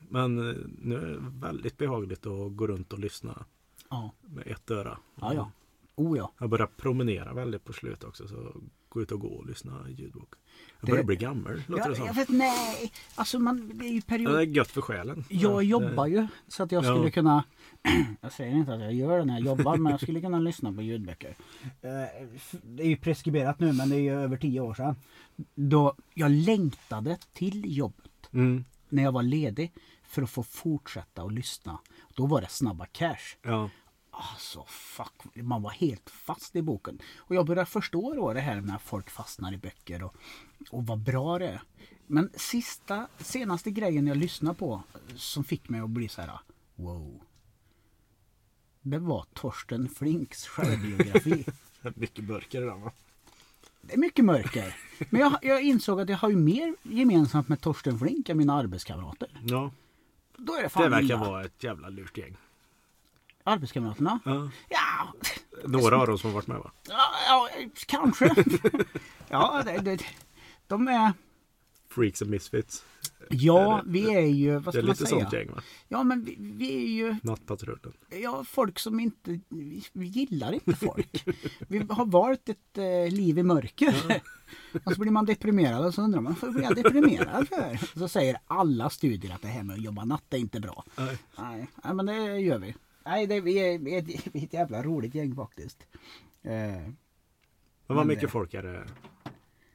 Men 0.09 0.49
eh, 0.51 0.57
nu 0.79 0.97
är 0.97 1.07
det 1.07 1.19
väldigt 1.47 1.79
behagligt 1.79 2.27
att 2.27 2.57
gå 2.57 2.67
runt 2.67 2.93
och 2.93 2.99
lyssna 2.99 3.45
Ja. 3.91 4.13
med 4.27 4.47
ett 4.47 4.71
öra. 4.71 4.99
ja, 5.21 5.35
ja. 5.35 5.51
Oh 5.95 6.19
ja. 6.19 6.33
Jag 6.39 6.51
börjar 6.51 6.67
promenera 6.77 7.33
väldigt 7.33 7.65
på 7.65 7.73
slut 7.73 8.05
också. 8.05 8.29
Så 8.29 8.55
gå 8.89 9.03
ut 9.03 9.13
och 9.13 9.21
gå 9.21 9.29
och 9.29 9.47
lyssna 9.47 9.87
ljudbok. 9.91 10.35
Jag 10.81 10.87
Det- 10.89 10.93
börjar 10.93 11.05
bli 11.05 11.17
gammal, 11.17 11.63
låter 11.67 11.83
det 11.85 11.89
Jag, 11.89 11.97
som. 11.97 12.07
jag 12.07 12.15
vet, 12.15 12.29
nej. 12.29 12.93
Alltså 13.15 13.39
man, 13.39 13.71
det 13.79 13.85
är 13.87 13.93
ju 13.93 14.01
period. 14.03 14.31
Ja, 14.33 14.37
det 14.37 14.43
är 14.43 14.47
gött 14.47 14.71
för 14.71 14.81
själen. 14.81 15.25
Jag 15.29 15.53
Ja, 15.53 15.63
jobbar 15.63 16.07
ju 16.07 16.27
så 16.49 16.63
att 16.63 16.73
jag 16.73 16.85
skulle 16.85 17.05
Ja. 17.05 17.11
kunna 17.11 17.45
Jag 18.20 18.33
säger 18.33 18.57
inte 18.57 18.74
att 18.74 18.81
jag 18.81 18.95
gör 18.95 19.18
det 19.18 19.24
när 19.24 19.35
jag 19.35 19.47
jobbar 19.47 19.76
men 19.76 19.91
jag 19.91 20.01
skulle 20.01 20.20
kunna 20.20 20.39
lyssna 20.39 20.72
på 20.72 20.83
ljudböcker. 20.83 21.37
Eh, 21.83 22.26
Det 22.62 22.83
är 22.83 22.89
ju 22.89 22.97
preskriberat 22.97 23.61
nu 23.61 23.72
men 23.72 23.89
det 23.89 23.97
är 23.97 24.01
ju 24.01 24.20
över 24.20 24.37
tio 24.37 24.61
år 24.61 24.74
sedan. 24.74 24.97
Då 25.55 25.95
jag 26.14 26.31
längtade 26.31 27.18
till 27.33 27.76
jobbet 27.76 28.05
Mm, 28.33 28.64
när 28.89 29.03
jag 29.03 29.12
var 29.12 29.22
ledig 29.22 29.72
för 30.03 30.22
att 30.22 30.31
få 30.31 30.43
fortsätta 30.43 31.22
att 31.22 31.33
lyssna. 31.33 31.79
Då 32.14 32.26
var 32.26 32.41
det 32.41 32.49
Snabba 32.49 32.87
Cash. 32.87 33.37
ja. 33.43 33.70
Alltså 34.11 34.64
fuck, 34.68 35.12
man 35.35 35.62
var 35.62 35.70
helt 35.70 36.11
fast 36.11 36.57
i 36.57 36.62
boken. 36.62 36.99
Och 37.16 37.35
jag 37.35 37.47
börjar 37.47 37.64
förstå 37.64 38.14
då 38.14 38.33
det 38.33 38.41
här 38.41 38.61
med 38.61 38.76
att 38.76 38.83
folk 38.83 39.11
fastnar 39.11 39.53
i 39.53 39.57
böcker 39.59 40.03
och, 40.03 40.14
och 40.70 40.87
vad 40.87 40.99
bra 40.99 41.39
det 41.39 41.49
är. 41.49 41.62
Men 42.07 42.31
sista, 42.35 43.09
senaste 43.18 43.70
grejen 43.70 44.07
jag 44.07 44.16
lyssnade 44.16 44.59
på 44.59 44.83
som 45.16 45.45
fick 45.45 45.68
mig 45.68 45.81
att 45.81 45.91
bli 45.91 46.09
så 46.09 46.20
här 46.20 46.31
wow. 46.74 47.20
Det 48.83 48.99
var 48.99 49.24
Torsten 49.35 49.89
Flinks 49.89 50.47
självbiografi. 50.47 51.45
Mycket 51.95 52.24
burkar 52.24 52.62
i 52.62 52.64
den 52.64 52.81
va? 52.81 52.93
Det 53.81 53.95
är 53.95 53.99
mycket 53.99 54.24
mörker. 54.24 54.76
Men 55.11 55.20
jag, 55.20 55.39
jag 55.43 55.62
insåg 55.62 56.01
att 56.01 56.09
jag 56.09 56.16
har 56.16 56.31
ju 56.31 56.37
mer 56.37 56.74
gemensamt 56.83 57.49
med 57.49 57.61
Torsten 57.61 57.99
Flink 57.99 58.29
än 58.29 58.37
mina 58.37 58.55
arbetskamrater. 58.55 59.29
Ja. 59.45 59.70
Då 60.37 60.55
är 60.55 60.62
det 60.62 60.68
fan 60.68 60.83
Det 60.83 60.89
verkar 60.89 61.05
illa. 61.05 61.16
vara 61.16 61.45
ett 61.45 61.62
jävla 61.64 61.89
lurt 61.89 62.18
gäng. 62.18 62.37
Arbetskamraterna? 63.45 64.20
Ja. 64.24 64.51
Ja, 64.68 65.14
Några 65.64 66.01
av 66.01 66.07
dem 66.07 66.18
som 66.18 66.31
har 66.31 66.35
varit 66.35 66.47
med 66.47 66.59
va? 66.59 66.70
ja, 66.89 67.11
ja 67.26 67.49
kanske. 67.87 68.35
ja, 69.29 69.62
det, 69.66 69.79
det, 69.79 70.05
de 70.66 70.89
är... 70.89 71.12
Freaks 71.89 72.22
and 72.22 72.31
Misfits. 72.31 72.85
Ja, 73.31 73.79
Är 73.79 73.85
det- 73.85 73.91
vi 73.91 74.14
är 74.14 74.20
ju, 74.26 74.53
vad 74.59 74.64
Det 74.64 74.70
ska 74.72 74.79
är 74.79 74.83
man 74.83 74.91
lite 74.91 75.07
säga? 75.07 75.20
sånt 75.20 75.33
gäng 75.33 75.51
va? 75.51 75.62
Ja, 75.89 76.03
men 76.05 76.24
vi, 76.24 76.37
vi 76.39 76.76
är 76.85 76.89
ju 76.89 77.16
Nattpatrullen. 77.22 77.93
ja, 78.22 78.45
folk 78.45 78.79
som 78.79 79.01
inte, 79.01 79.41
vi, 79.49 79.85
vi 79.93 80.07
gillar 80.07 80.53
inte 80.53 80.76
folk. 80.76 81.24
Vi 81.68 81.79
har 81.91 82.07
valt 82.07 82.49
ett 82.49 82.79
eh, 82.79 83.12
liv 83.16 83.39
i 83.39 83.43
mörker. 83.43 84.22
Och 84.85 84.93
så 84.93 85.01
blir 85.01 85.11
man 85.12 85.24
deprimerad 85.26 85.87
och 85.87 85.95
så 85.95 86.03
undrar 86.03 86.20
man, 86.20 86.33
varför 86.33 86.51
blir 86.51 86.62
jag 86.62 86.74
deprimerad 86.76 87.49
för? 87.49 87.99
Så 87.99 88.09
säger 88.09 88.37
alla 88.47 88.91
studier 88.91 89.35
att 89.35 89.43
det 89.43 89.49
här 89.49 89.62
med 89.62 89.74
att 89.76 89.83
jobba 89.85 90.05
natt 90.05 90.35
är 90.35 90.39
inte 90.39 90.61
bra. 90.61 90.85
Nej. 90.99 91.18
Nej, 91.39 91.68
nej 91.85 91.95
men 91.95 92.07
det 92.07 92.39
gör 92.39 92.59
vi. 92.59 92.74
Nej, 93.05 93.26
det, 93.26 93.41
vi, 93.41 93.59
är, 93.59 93.79
vi, 93.79 93.95
är, 93.97 94.03
vi 94.33 94.41
är 94.41 94.45
ett 94.45 94.53
jävla 94.53 94.83
roligt 94.83 95.14
gäng 95.14 95.35
faktiskt. 95.35 95.87
Eh, 96.43 96.51
Men 96.53 96.97
Men 97.87 97.97
vad 97.97 97.99
det- 97.99 98.05
mycket 98.09 98.31
folk 98.31 98.55
är 98.55 98.62
det? 98.62 98.87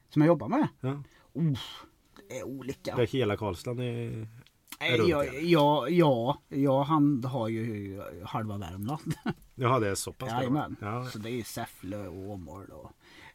som 0.08 0.22
jag 0.22 0.26
jobbar 0.26 0.48
med. 0.48 0.68
Ja. 0.80 1.02
Oh, 1.32 1.42
det 1.44 1.58
är 2.38 2.44
olika. 2.44 2.96
Det 2.96 3.02
är 3.02 3.06
hela 3.06 3.36
Karlstad 3.36 3.84
i... 3.84 4.26
Nej, 4.80 4.98
runt 4.98 5.08
ja, 5.08 5.22
det. 5.22 5.40
ja, 5.40 5.88
ja, 5.88 6.42
ja, 6.48 6.82
han 6.82 7.24
har 7.24 7.48
ju 7.48 8.02
halva 8.24 8.58
Värmland. 8.58 9.14
Jaha, 9.54 9.80
det 9.80 9.88
är 9.88 9.94
så 9.94 10.12
pass. 10.12 10.28
Jajamän. 10.30 10.76
Ja. 10.80 11.04
Så 11.12 11.18
det 11.18 11.30
är 11.30 11.42
Säffle 11.42 11.96
och 11.96 12.30
Åmål 12.30 12.66
och 12.70 12.92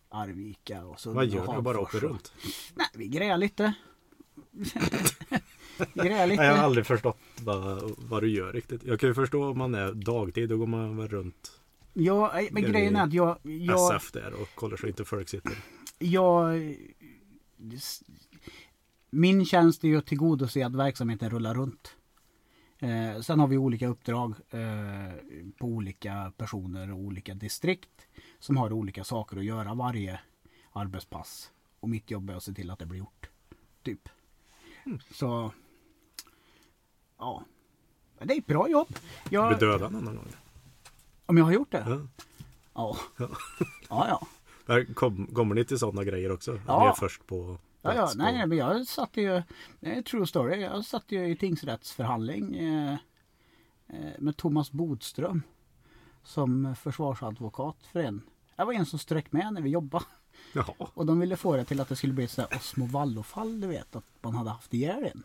Arvika 0.10 0.86
och 0.86 1.00
så 1.00 1.14
Vad 1.14 1.26
gör 1.26 1.56
du? 1.56 1.62
Bara 1.62 1.80
åker 1.80 2.00
runt? 2.00 2.34
Nej, 2.76 2.88
vi 2.93 3.08
grejar 3.08 3.38
lite. 3.38 3.74
Nej, 5.93 6.36
jag 6.36 6.56
har 6.56 6.64
aldrig 6.64 6.86
förstått 6.86 7.18
vad, 7.41 7.91
vad 7.97 8.24
du 8.24 8.30
gör 8.30 8.54
riktigt. 8.54 8.84
Jag 8.84 9.00
kan 9.00 9.10
ju 9.10 9.14
förstå 9.14 9.50
om 9.50 9.58
man 9.58 9.76
är 9.76 9.93
dagtid, 9.93 10.50
då 10.50 10.58
går 10.58 10.68
man 10.68 10.97
väl 10.97 11.08
runt 11.08 11.60
Ja, 11.93 12.32
men 12.52 12.66
är 12.66 12.70
grejen 12.70 12.95
är 12.95 13.04
att 13.04 13.14
jag, 13.14 13.38
jag, 13.43 13.95
SF 13.95 14.12
där 14.12 14.34
och 14.41 14.56
kollar 14.56 14.78
så 14.78 14.88
inte 14.88 15.06
folk 15.06 15.30
sitter. 15.30 15.58
jag 16.00 16.76
min 19.10 19.45
tjänst 19.45 19.84
är 19.84 19.88
ju 19.88 19.97
att 19.97 20.05
tillgodose 20.07 20.66
att 20.66 20.76
verksamheten 20.76 21.30
rullar 21.30 21.53
runt. 21.55 21.95
Eh, 22.80 23.22
sen 23.22 23.39
har 23.39 23.47
vi 23.47 23.57
olika 23.57 23.88
uppdrag 23.88 24.34
eh, 24.49 25.14
på 25.57 25.68
olika 25.68 26.32
personer 26.38 26.91
och 26.91 26.97
olika 26.99 27.34
distrikt 27.34 28.07
som 28.39 28.57
har 28.57 28.74
olika 28.74 29.03
saker 29.03 29.38
att 29.38 29.45
göra 29.45 29.74
varje 29.74 30.20
arbetspass. 30.72 31.51
Och 31.80 31.89
mitt 31.89 32.12
jobb 32.12 32.30
är 32.30 32.34
att 32.34 32.43
se 32.43 32.53
till 32.53 32.72
att 32.72 32.80
det 32.80 32.86
blir 32.86 32.99
gjort. 32.99 33.30
Typ. 33.84 34.10
Så 35.12 35.51
ja, 37.18 37.43
det 38.24 38.34
är 38.34 38.38
ett 38.38 38.45
bra 38.47 38.70
jobb. 38.70 38.88
Du 38.89 39.36
Jag, 39.36 39.47
blir 39.57 39.68
dödad 39.70 39.91
någon 39.91 40.05
gång. 40.05 40.28
om 41.26 41.38
jag 41.38 41.45
har 41.45 41.51
gjort 41.51 41.72
det? 41.72 41.84
Ja. 41.88 42.07
Ja. 42.74 42.97
Ja. 43.18 43.30
Ja, 43.89 44.07
ja. 44.07 44.28
Där 44.66 44.93
kom, 44.93 45.28
kommer 45.28 45.55
ni 45.55 45.66
till 45.66 45.80
sådana 45.80 46.03
grejer 46.03 46.32
också? 46.32 46.60
Ja. 46.68 46.80
Ni 46.84 46.86
är 46.89 46.93
först 46.93 47.28
på 47.28 47.57
Ja, 47.82 47.95
ja, 47.95 48.11
nej, 48.15 48.34
nej, 48.34 48.47
men 48.47 48.57
jag 48.57 48.88
satt 48.88 49.17
ju, 49.17 49.41
det 49.80 49.97
är 49.97 50.01
true 50.01 50.27
story, 50.27 50.61
jag 50.61 50.86
satt 50.86 51.11
ju 51.11 51.30
i 51.30 51.36
tingsrättsförhandling 51.36 52.55
eh, 52.55 52.93
eh, 53.88 54.11
med 54.19 54.38
Thomas 54.38 54.71
Bodström 54.71 55.41
som 56.23 56.75
försvarsadvokat 56.75 57.77
för 57.91 57.99
en. 57.99 58.21
Jag 58.55 58.65
var 58.65 58.73
en 58.73 58.86
som 58.86 58.99
strök 58.99 59.32
med 59.32 59.53
när 59.53 59.61
vi 59.61 59.69
jobbade. 59.69 60.05
Jaha. 60.53 60.73
Och 60.77 61.05
de 61.05 61.19
ville 61.19 61.38
få 61.38 61.55
det 61.55 61.65
till 61.65 61.82
att 61.82 61.89
det 61.89 61.95
skulle 61.95 62.13
bli 62.13 62.23
ett 62.23 62.55
Osmo 62.55 62.86
Vallo-fall, 62.86 63.61
du 63.61 63.67
vet. 63.67 63.95
Att 63.95 64.05
man 64.21 64.36
hade 64.36 64.49
haft 64.49 64.73
ihjäl 64.73 65.03
en. 65.03 65.23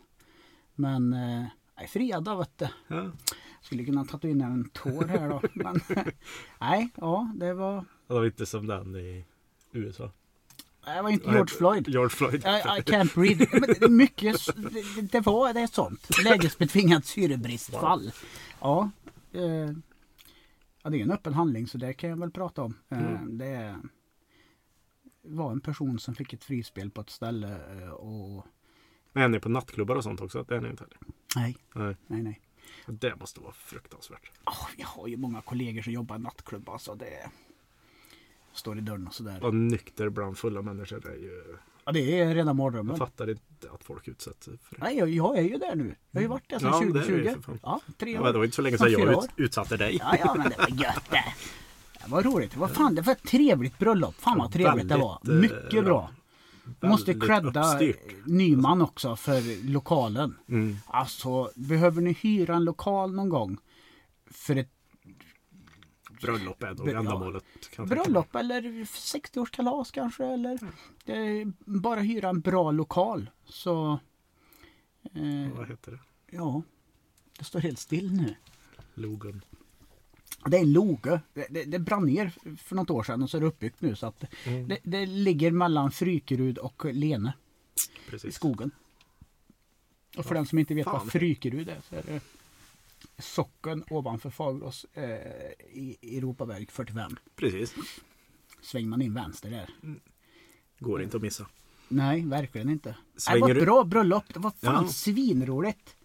Men, 0.74 1.12
eh, 1.12 1.44
nej, 1.76 1.88
fredag 1.88 2.36
vet 2.36 2.58
du. 2.58 2.68
Ja. 2.88 3.10
Skulle 3.60 3.84
kunna 3.84 4.04
tatuera 4.04 4.46
en 4.46 4.68
tår 4.68 5.04
här 5.04 5.28
då. 5.28 5.42
Men, 5.52 5.80
nej, 6.60 6.90
ja, 6.96 7.32
det 7.34 7.54
var, 7.54 7.84
Det 8.06 8.14
var 8.14 8.24
inte 8.24 8.46
som 8.46 8.66
den 8.66 8.96
i 8.96 9.24
USA. 9.72 10.10
Det 10.84 11.02
var 11.02 11.10
inte 11.10 11.30
George 11.30 11.46
Floyd. 11.46 11.88
George 11.88 12.08
Floyd. 12.10 12.34
I, 12.34 12.48
I 12.48 12.82
can't 12.82 13.14
breathe. 13.14 13.76
Men 13.80 13.96
mycket, 13.96 14.36
det, 14.56 15.02
det 15.02 15.20
var 15.20 15.52
det 15.54 15.60
är 15.60 15.64
ett 15.64 15.74
sånt. 15.74 16.08
Lägesbetingat 16.24 17.04
syrebristfall. 17.06 18.12
Ja, 18.60 18.90
eh, 19.32 19.42
ja, 20.82 20.90
det 20.90 20.96
är 20.98 21.02
en 21.02 21.10
öppen 21.10 21.34
handling 21.34 21.66
så 21.66 21.78
det 21.78 21.92
kan 21.94 22.10
jag 22.10 22.16
väl 22.20 22.30
prata 22.30 22.62
om. 22.62 22.74
Eh, 22.90 22.98
Mm. 22.98 23.38
Det 23.38 23.76
var 25.22 25.52
en 25.52 25.60
person 25.60 25.98
som 25.98 26.14
fick 26.14 26.32
ett 26.32 26.44
frispel 26.44 26.90
på 26.90 27.00
ett 27.00 27.10
ställe 27.10 27.58
eh, 27.82 27.88
och 27.90 28.46
Men 29.12 29.22
är 29.22 29.28
ni 29.28 29.40
på 29.40 29.48
nattklubbar 29.48 29.96
och 29.96 30.02
sånt 30.04 30.20
också? 30.20 30.44
Det 30.48 30.56
är 30.56 30.60
ni 30.60 30.68
inte 30.68 30.84
heller? 30.84 30.98
nej, 31.36 31.56
Nej. 31.74 31.96
nej, 32.06 32.22
nej. 32.22 32.40
Det 32.86 33.16
måste 33.20 33.40
vara 33.40 33.52
fruktansvärt. 33.52 34.30
Oh, 34.46 34.68
jag 34.76 34.86
har 34.86 35.06
ju 35.08 35.16
många 35.16 35.40
kollegor 35.42 35.82
som 35.82 35.92
jobbar 35.92 36.16
i 36.16 36.18
nattklubb 36.18 36.68
alltså 36.68 36.94
det 36.94 37.30
står 38.54 38.78
i 38.78 38.80
dörren 38.80 39.06
och 39.06 39.14
sådär. 39.14 39.44
Och 39.44 39.54
nykter 39.54 40.08
bland 40.08 40.38
fulla 40.38 40.62
människor 40.62 41.06
är 41.06 41.14
ju... 41.16 41.56
Ja, 41.84 41.92
det 41.92 42.20
är 42.20 42.34
rena 42.34 42.48
Jag 42.48 42.56
mardrömmen. 42.56 42.96
fattar 42.96 43.30
inte 43.30 43.70
att 43.74 43.84
folk 43.84 44.08
utsätts 44.08 44.44
för 44.44 44.52
det. 44.52 44.76
Nej, 44.78 44.96
jag, 44.98 45.08
jag 45.08 45.38
är 45.38 45.42
ju 45.42 45.56
där 45.58 45.74
nu. 45.74 45.94
Jag 46.10 46.18
har 46.18 46.22
ju 46.22 46.28
varit 46.28 46.50
där 46.50 46.58
sedan 46.58 46.70
Ja, 46.72 46.80
det 46.80 46.84
är 46.84 46.92
du 46.92 47.00
2020. 47.00 47.42
för 47.42 47.52
fan. 47.52 47.58
Ja, 47.62 47.80
tre 47.98 48.12
Ja, 48.12 48.18
år. 48.20 48.24
men 48.24 48.32
det 48.32 48.38
var 48.38 48.44
inte 48.44 48.56
så 48.56 48.62
länge 48.62 48.78
sedan 48.78 48.92
jag 48.92 49.24
ut, 49.24 49.30
utsatte 49.36 49.76
dig. 49.76 49.96
Ja, 50.00 50.16
ja, 50.20 50.34
men 50.38 50.48
det 50.50 50.56
var 50.58 50.68
gött 50.68 51.04
det. 51.10 51.24
Det 52.04 52.10
var 52.10 52.22
roligt. 52.22 52.56
Var 52.56 52.68
fan, 52.68 52.94
det 52.94 53.02
var 53.02 53.12
ett 53.12 53.22
trevligt 53.22 53.78
bröllop. 53.78 54.14
Fan 54.14 54.38
vad 54.38 54.52
trevligt 54.52 54.88
det 54.88 54.96
var. 54.96 55.18
Väldigt, 55.22 55.52
eh, 55.52 55.56
Mycket 55.64 55.84
bra. 55.84 56.10
Måste 56.80 57.12
Väldigt 57.12 57.28
credda. 57.28 57.78
Nyman 58.24 58.82
också 58.82 59.16
för 59.16 59.68
lokalen. 59.72 60.36
Mm. 60.48 60.76
Alltså, 60.86 61.50
behöver 61.54 62.02
ni 62.02 62.12
hyra 62.12 62.54
en 62.54 62.64
lokal 62.64 63.12
någon 63.14 63.28
gång 63.28 63.58
för 64.30 64.56
ett 64.56 64.73
Bröllop 66.26 66.62
är 66.62 66.74
nog 66.74 66.88
Ja. 66.88 66.98
ändamålet. 66.98 67.44
Bröllop 67.78 68.34
eller 68.34 68.62
60-årskalas 68.84 69.90
kanske 69.92 70.24
eller 70.26 70.58
eh, 71.04 71.48
bara 71.58 72.00
hyra 72.00 72.28
en 72.28 72.40
bra 72.40 72.70
lokal 72.70 73.30
så 73.44 73.98
eh, 75.14 75.56
Vad 75.56 75.68
heter 75.68 75.92
det? 75.92 75.98
ja, 76.36 76.62
det 77.38 77.44
står 77.44 77.60
helt 77.60 77.78
still 77.78 78.12
nu. 78.12 78.34
Logen. 78.94 79.44
Det 80.46 80.56
är 80.56 80.60
en 80.60 80.72
loge. 80.72 81.20
Det, 81.34 81.46
det, 81.50 81.64
det 81.64 81.78
brann 81.78 82.06
ner 82.06 82.56
för 82.56 82.76
något 82.76 82.90
år 82.90 83.02
sedan 83.02 83.22
och 83.22 83.30
så 83.30 83.36
är 83.36 83.40
det 83.40 83.46
uppbyggt 83.46 83.80
nu 83.80 83.96
så 83.96 84.06
att 84.06 84.24
Mm. 84.46 84.68
det, 84.68 84.78
det 84.82 85.06
ligger 85.06 85.50
mellan 85.50 85.90
Frykerud 85.90 86.58
och 86.58 86.84
Lene 86.84 87.32
i 88.06 88.10
Precis. 88.10 88.34
skogen. 88.34 88.70
Och 90.16 90.24
för 90.24 90.34
den 90.34 90.46
som 90.46 90.58
inte 90.58 90.74
vet 90.74 90.84
fan. 90.84 90.92
vad 90.98 91.12
Frykerud 91.12 91.68
är 91.68 91.80
så 91.88 91.96
är 91.96 92.02
det 92.02 92.20
socken 93.18 93.84
ovanför 93.90 94.30
Fagerås 94.30 94.86
eh, 94.94 95.02
i 95.72 95.96
Europaväg 96.02 96.70
45. 96.70 97.16
Precis. 97.36 97.74
Svänger 98.62 98.88
man 98.88 99.02
in 99.02 99.14
vänster 99.14 99.50
där. 99.50 99.70
Går 100.78 101.02
inte 101.02 101.16
att 101.16 101.22
missa. 101.22 101.46
Nej, 101.88 102.24
verkligen 102.26 102.68
inte. 102.70 102.96
det 103.14 103.20
Svänger 103.20 103.40
var 103.40 103.50
ett 103.50 103.54
du- 103.56 103.60
bra 103.64 103.84
bröllop. 103.84 104.24
Det 104.34 104.40
var 104.40 104.50
fan 104.50 104.84
Ja. 104.84 104.88
svinroligt. 104.92 105.96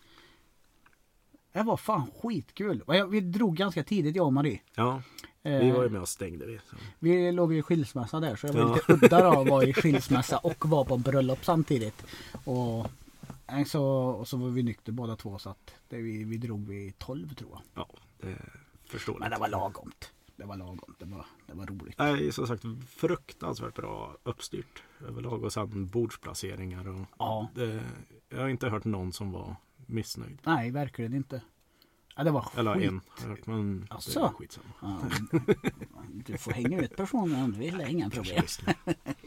Det 1.54 1.64
var 1.64 1.78
fan 1.78 2.12
skitkul. 2.22 2.84
Vi 3.10 3.20
drog 3.22 3.56
ganska 3.58 3.84
tidigt 3.84 4.16
jag 4.16 4.26
och 4.26 4.34
Marie. 4.34 4.60
Ja, 4.76 5.02
vi 5.42 5.70
Eh, 5.70 5.76
var 5.76 5.84
ju 5.84 5.90
med 5.90 6.02
och 6.02 6.10
stängde 6.10 6.46
vi. 6.46 6.60
Så. 6.70 6.76
Vi 7.00 7.32
låg 7.32 7.54
i 7.54 7.62
skilsmässa 7.62 8.20
där 8.20 8.36
så 8.36 8.48
jag 8.48 8.54
var 8.54 8.62
Ja. 8.62 8.76
lite 8.76 9.06
udda 9.06 9.24
då 9.32 9.42
att 9.42 9.48
vara 9.50 9.64
i 9.66 9.74
skilsmässa 9.74 10.38
och 10.38 10.66
vara 10.70 10.86
på 10.86 10.98
bröllop 10.98 11.46
samtidigt. 11.46 12.06
Och, 12.44 12.88
eh, 13.58 13.64
så, 13.66 13.84
och 13.94 14.28
så 14.28 14.38
var 14.38 14.50
vi 14.50 14.64
nykter 14.64 14.92
båda 14.92 15.16
två 15.16 15.38
så 15.40 15.50
att 15.50 15.76
det, 15.88 15.98
vi, 15.98 16.24
vi 16.24 16.38
drog 16.38 16.68
vid 16.68 16.98
12 17.00 17.34
tror 17.36 17.50
jag. 17.52 17.62
Ja, 17.74 17.88
det 18.22 18.36
förstår 18.86 19.20
Men 19.20 19.32
det 19.32 19.38
var 19.38 19.48
lagomt. 19.50 20.14
Det 20.36 20.46
var 20.46 20.58
lagomt. 20.58 21.00
Det 21.00 21.06
var, 21.06 21.26
det 21.48 21.54
var 21.54 21.66
roligt. 21.66 21.96
Nej, 21.98 22.32
som 22.32 22.48
sagt 22.48 22.64
fruktansvärt 22.88 23.76
bra 23.76 24.16
uppstyrt 24.24 24.84
överlag 25.08 25.44
och 25.44 25.54
sen 25.54 25.88
bordsplaceringar 25.88 26.88
och 26.88 27.06
Ja, 27.20 27.48
det, 27.56 27.84
jag 28.30 28.40
har 28.40 28.50
inte 28.50 28.70
hört 28.70 28.86
någon 28.86 29.14
som 29.14 29.32
var 29.32 29.56
missnöjd. 29.86 30.40
nej 30.46 30.72
verkligen 30.72 31.14
inte. 31.14 31.42
Ja, 32.20 32.24
det 32.24 32.32
var 32.32 32.46
Eller 32.58 32.74
skit. 32.74 32.90
en 32.90 33.02
jag 33.22 33.28
hört, 33.28 33.46
men 33.48 33.80
det 33.90 33.96
Asså? 33.96 34.26
är 34.26 34.30
skitsamma. 34.30 34.68
Ja, 34.82 35.00
du 36.26 36.38
får 36.38 36.52
hänga 36.52 36.82
ut 36.82 36.96
personen 36.96 37.44
om 37.44 37.52
du 37.52 37.60
vill, 37.60 37.78
det 37.78 37.84
är 37.84 37.88
inga 37.88 38.10
problem. 38.10 38.44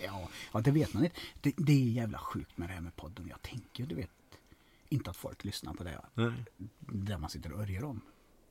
Ja, 0.04 0.28
ja, 0.52 0.60
det 0.60 0.70
vet 0.70 0.94
man 0.94 1.04
inte. 1.04 1.16
Det, 1.40 1.54
det 1.56 1.72
är 1.72 1.90
jävla 1.90 2.18
sjukt 2.18 2.58
med 2.58 2.68
det 2.68 2.72
här 2.72 2.80
med 2.80 2.96
podden. 2.96 3.28
Jag 3.28 3.42
tänker, 3.42 3.86
du 3.86 3.94
vet, 3.94 4.10
inte 4.88 5.10
att 5.10 5.16
folk 5.16 5.44
lyssnar 5.44 5.74
på 5.74 5.84
det 5.84 6.00
Nej. 6.14 6.32
där 6.78 7.18
man 7.18 7.30
sitter 7.30 7.52
och 7.52 7.60
örjer 7.60 7.84
om. 7.84 8.00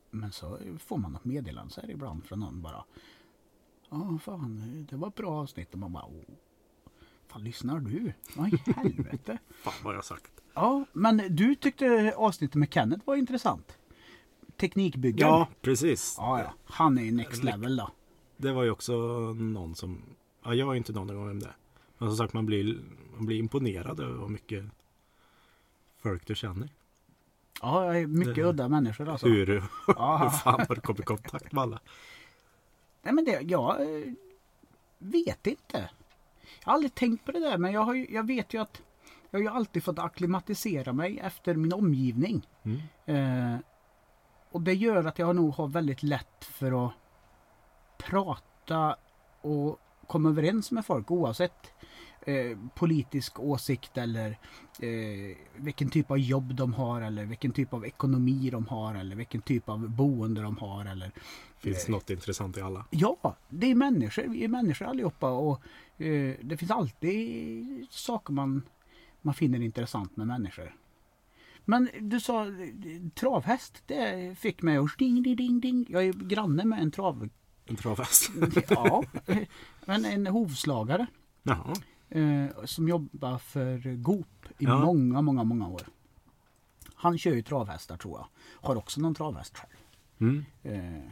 Men 0.10 0.32
så 0.32 0.60
får 0.80 0.98
man 0.98 1.12
något 1.12 1.26
meddelande 1.26 1.74
så 1.74 1.82
här 1.82 1.92
ibland 1.92 2.26
från 2.26 2.40
någon 2.40 2.62
bara. 2.62 2.84
Ja, 3.90 4.18
fan, 4.24 4.86
det 4.90 4.96
var 4.96 5.08
ett 5.08 5.16
bra 5.16 5.32
avsnitt. 5.42 5.74
Och 5.74 5.80
man 5.80 5.94
bara, 5.94 6.06
Åh, 6.06 6.36
fan 7.28 7.44
lyssnar 7.44 7.80
du? 7.80 8.14
Vad 8.36 8.54
i 8.54 8.58
helvete? 8.76 9.38
Fan 9.64 9.74
vad 9.84 9.96
jag 9.96 10.06
sagt. 10.06 10.32
Ja, 10.54 10.86
men 10.94 11.36
du 11.36 11.56
tyckte 11.56 12.14
avsnittet 12.18 12.56
med 12.56 12.74
Kenneth 12.74 13.06
var 13.06 13.16
intressant. 13.16 13.78
Teknikbyggaren. 14.62 15.34
Ja, 15.34 15.48
precis. 15.62 16.16
ja, 16.18 16.40
ja. 16.40 16.54
Han 16.66 16.98
är 16.98 17.04
ju 17.04 17.12
next 17.12 17.44
level 17.44 17.76
då. 17.76 17.90
Det 18.38 18.52
var 18.52 18.64
ju 18.64 18.72
också 18.72 18.94
någon 19.34 19.76
som, 19.76 20.02
ja 20.44 20.54
jag 20.54 20.74
ju 20.74 20.78
inte 20.78 20.94
någon 20.94 21.08
gång 21.08 21.28
vem 21.28 21.40
det 21.40 21.46
är. 21.46 21.56
Men 21.98 22.10
som 22.10 22.18
sagt 22.18 22.34
man 22.34 22.46
blir, 22.46 22.80
man 23.16 23.26
blir 23.26 23.38
imponerad 23.38 24.00
över 24.00 24.20
hur 24.20 24.28
mycket 24.28 24.66
folk 26.02 26.28
du 26.28 26.36
känner. 26.36 26.70
Ja, 27.62 27.96
är 27.96 28.08
mycket 28.08 28.36
Det- 28.36 28.44
udda 28.44 28.68
människor 28.68 29.10
alltså. 29.10 29.28
Hur, 29.28 29.48
hur 29.88 30.30
fan 30.30 30.66
har 30.70 30.76
du 30.76 30.82
kommit 30.82 31.00
i 31.00 31.04
kontakt 31.04 31.52
med 31.52 31.62
alla? 31.62 31.80
Nej 33.02 33.14
men 33.14 33.26
det, 33.26 33.42
jag 33.42 33.82
eh, 33.82 34.14
vet 34.98 35.48
inte. 35.48 35.90
Jag 36.60 36.66
har 36.68 36.74
aldrig 36.74 36.96
tänkt 36.96 37.26
på 37.26 37.32
det 37.32 37.40
där 37.40 37.58
men 37.58 37.72
jag, 37.72 37.82
har 37.82 37.94
ju, 37.94 38.08
jag 38.10 38.28
vet 38.28 38.54
ju 38.54 38.62
att 38.62 38.82
jag 39.30 39.40
har 39.40 39.44
ju 39.44 39.50
alltid 39.50 39.84
fått 39.84 40.00
akklimatisera 40.00 40.94
mig 40.94 41.20
efter 41.20 41.56
min 41.56 41.74
omgivning. 41.74 42.48
Mm. 42.64 42.80
Eh, 43.06 43.60
och 44.52 44.62
det 44.62 44.74
gör 44.74 45.06
att 45.06 45.20
jag 45.20 45.36
nog 45.36 45.54
har 45.54 45.68
väldigt 45.68 46.04
lätt 46.04 46.46
för 46.46 46.86
att 46.86 46.94
prata 47.98 48.96
och 49.42 49.80
komma 50.08 50.30
överens 50.30 50.72
med 50.72 50.86
folk 50.86 51.12
oavsett 51.12 51.74
eh, 52.22 52.58
politisk 52.76 53.40
åsikt 53.40 53.98
eller 53.98 54.30
eh, 54.80 55.38
vilken 55.56 55.90
typ 55.90 56.12
av 56.12 56.18
jobb 56.18 56.56
de 56.56 56.74
har 56.74 57.02
eller 57.02 57.26
vilken 57.26 57.52
typ 57.52 57.74
av 57.74 57.86
ekonomi 57.86 58.50
de 58.50 58.68
har 58.68 58.96
eller 58.96 59.16
vilken 59.16 59.42
typ 59.42 59.70
av 59.70 59.90
boende 59.90 60.42
de 60.42 60.58
har 60.58 60.86
eller 60.86 61.12
Finns 61.58 61.88
något 61.88 62.10
intressant 62.10 62.58
i 62.58 62.62
alla? 62.62 62.86
Ja, 62.90 63.36
det 63.50 63.72
är 63.72 63.76
människor. 63.76 64.24
Vi 64.24 64.44
är 64.44 64.48
människor 64.48 64.86
allihopa 64.86 65.32
och 65.32 65.62
eh, 65.98 66.36
det 66.42 66.58
finns 66.58 66.72
alltid 66.72 67.88
saker 67.90 68.34
man, 68.34 68.62
man 69.22 69.34
finner 69.34 69.62
intressant 69.62 70.18
med 70.18 70.28
människor. 70.28 70.76
Men 71.72 71.90
du 72.02 72.20
sa 72.20 72.46
travhäst, 73.16 73.84
det 73.86 74.38
fick 74.38 74.62
mig 74.62 74.78
att 74.78 74.98
ding, 74.98 75.24
ding, 75.24 75.36
ding, 75.36 75.60
ding. 75.60 75.86
Jag 75.90 76.06
är 76.06 76.14
granne 76.14 76.66
med 76.66 76.82
en 76.82 76.92
trav... 76.92 77.30
En 77.66 77.76
travhäst? 77.76 78.32
Ja, 78.70 79.04
men 79.86 80.06
en 80.06 80.28
hovslagare 80.28 81.06
Jaha. 81.44 81.74
eh, 82.10 82.46
som 82.66 82.88
jobbar 82.88 83.38
för 83.38 83.96
Goop 83.96 84.46
i 84.60 84.66
Ja. 84.66 84.86
många, 84.86 85.22
många, 85.22 85.44
många 85.44 85.68
år. 85.68 85.82
Han 86.96 87.18
kör 87.18 87.34
ju 87.34 87.42
travhästar 87.44 87.98
tror 87.98 88.20
jag. 88.20 88.28
Har 88.68 88.76
också 88.76 89.02
någon 89.02 89.16
travhäst 89.16 89.58
själv. 89.58 89.74
Mm. 90.20 90.46
Eh, 90.64 91.04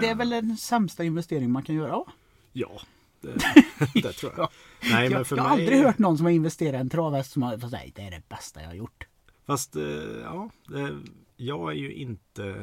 det 0.00 0.08
är 0.08 0.14
väl 0.14 0.30
den 0.30 0.56
sämsta 0.56 1.04
investering 1.04 1.50
man 1.52 1.62
kan 1.62 1.74
göra? 1.74 2.04
Ja, 2.52 2.80
det, 3.20 3.38
det 4.02 4.12
tror 4.12 4.32
jag. 4.36 4.44
Ja. 4.44 4.50
Nej, 4.90 5.10
men 5.10 5.24
för 5.24 5.36
jag 5.36 5.44
har 5.44 5.56
mig... 5.56 5.64
aldrig 5.64 5.84
hört 5.84 5.98
någon 5.98 6.16
som 6.16 6.26
har 6.26 6.32
investerat 6.32 6.74
i 6.74 6.76
en 6.76 6.90
travhäst 6.90 7.32
som 7.32 7.42
har 7.42 7.58
säga 7.58 7.92
det 7.94 8.02
är 8.02 8.10
det 8.10 8.28
bästa 8.28 8.60
jag 8.60 8.68
har 8.68 8.74
gjort. 8.74 9.06
Fast 9.46 9.76
eh, 9.76 9.82
ja, 10.22 10.50
det, 10.68 11.00
jag 11.36 11.70
är 11.70 11.76
ju 11.76 11.92
inte 11.92 12.54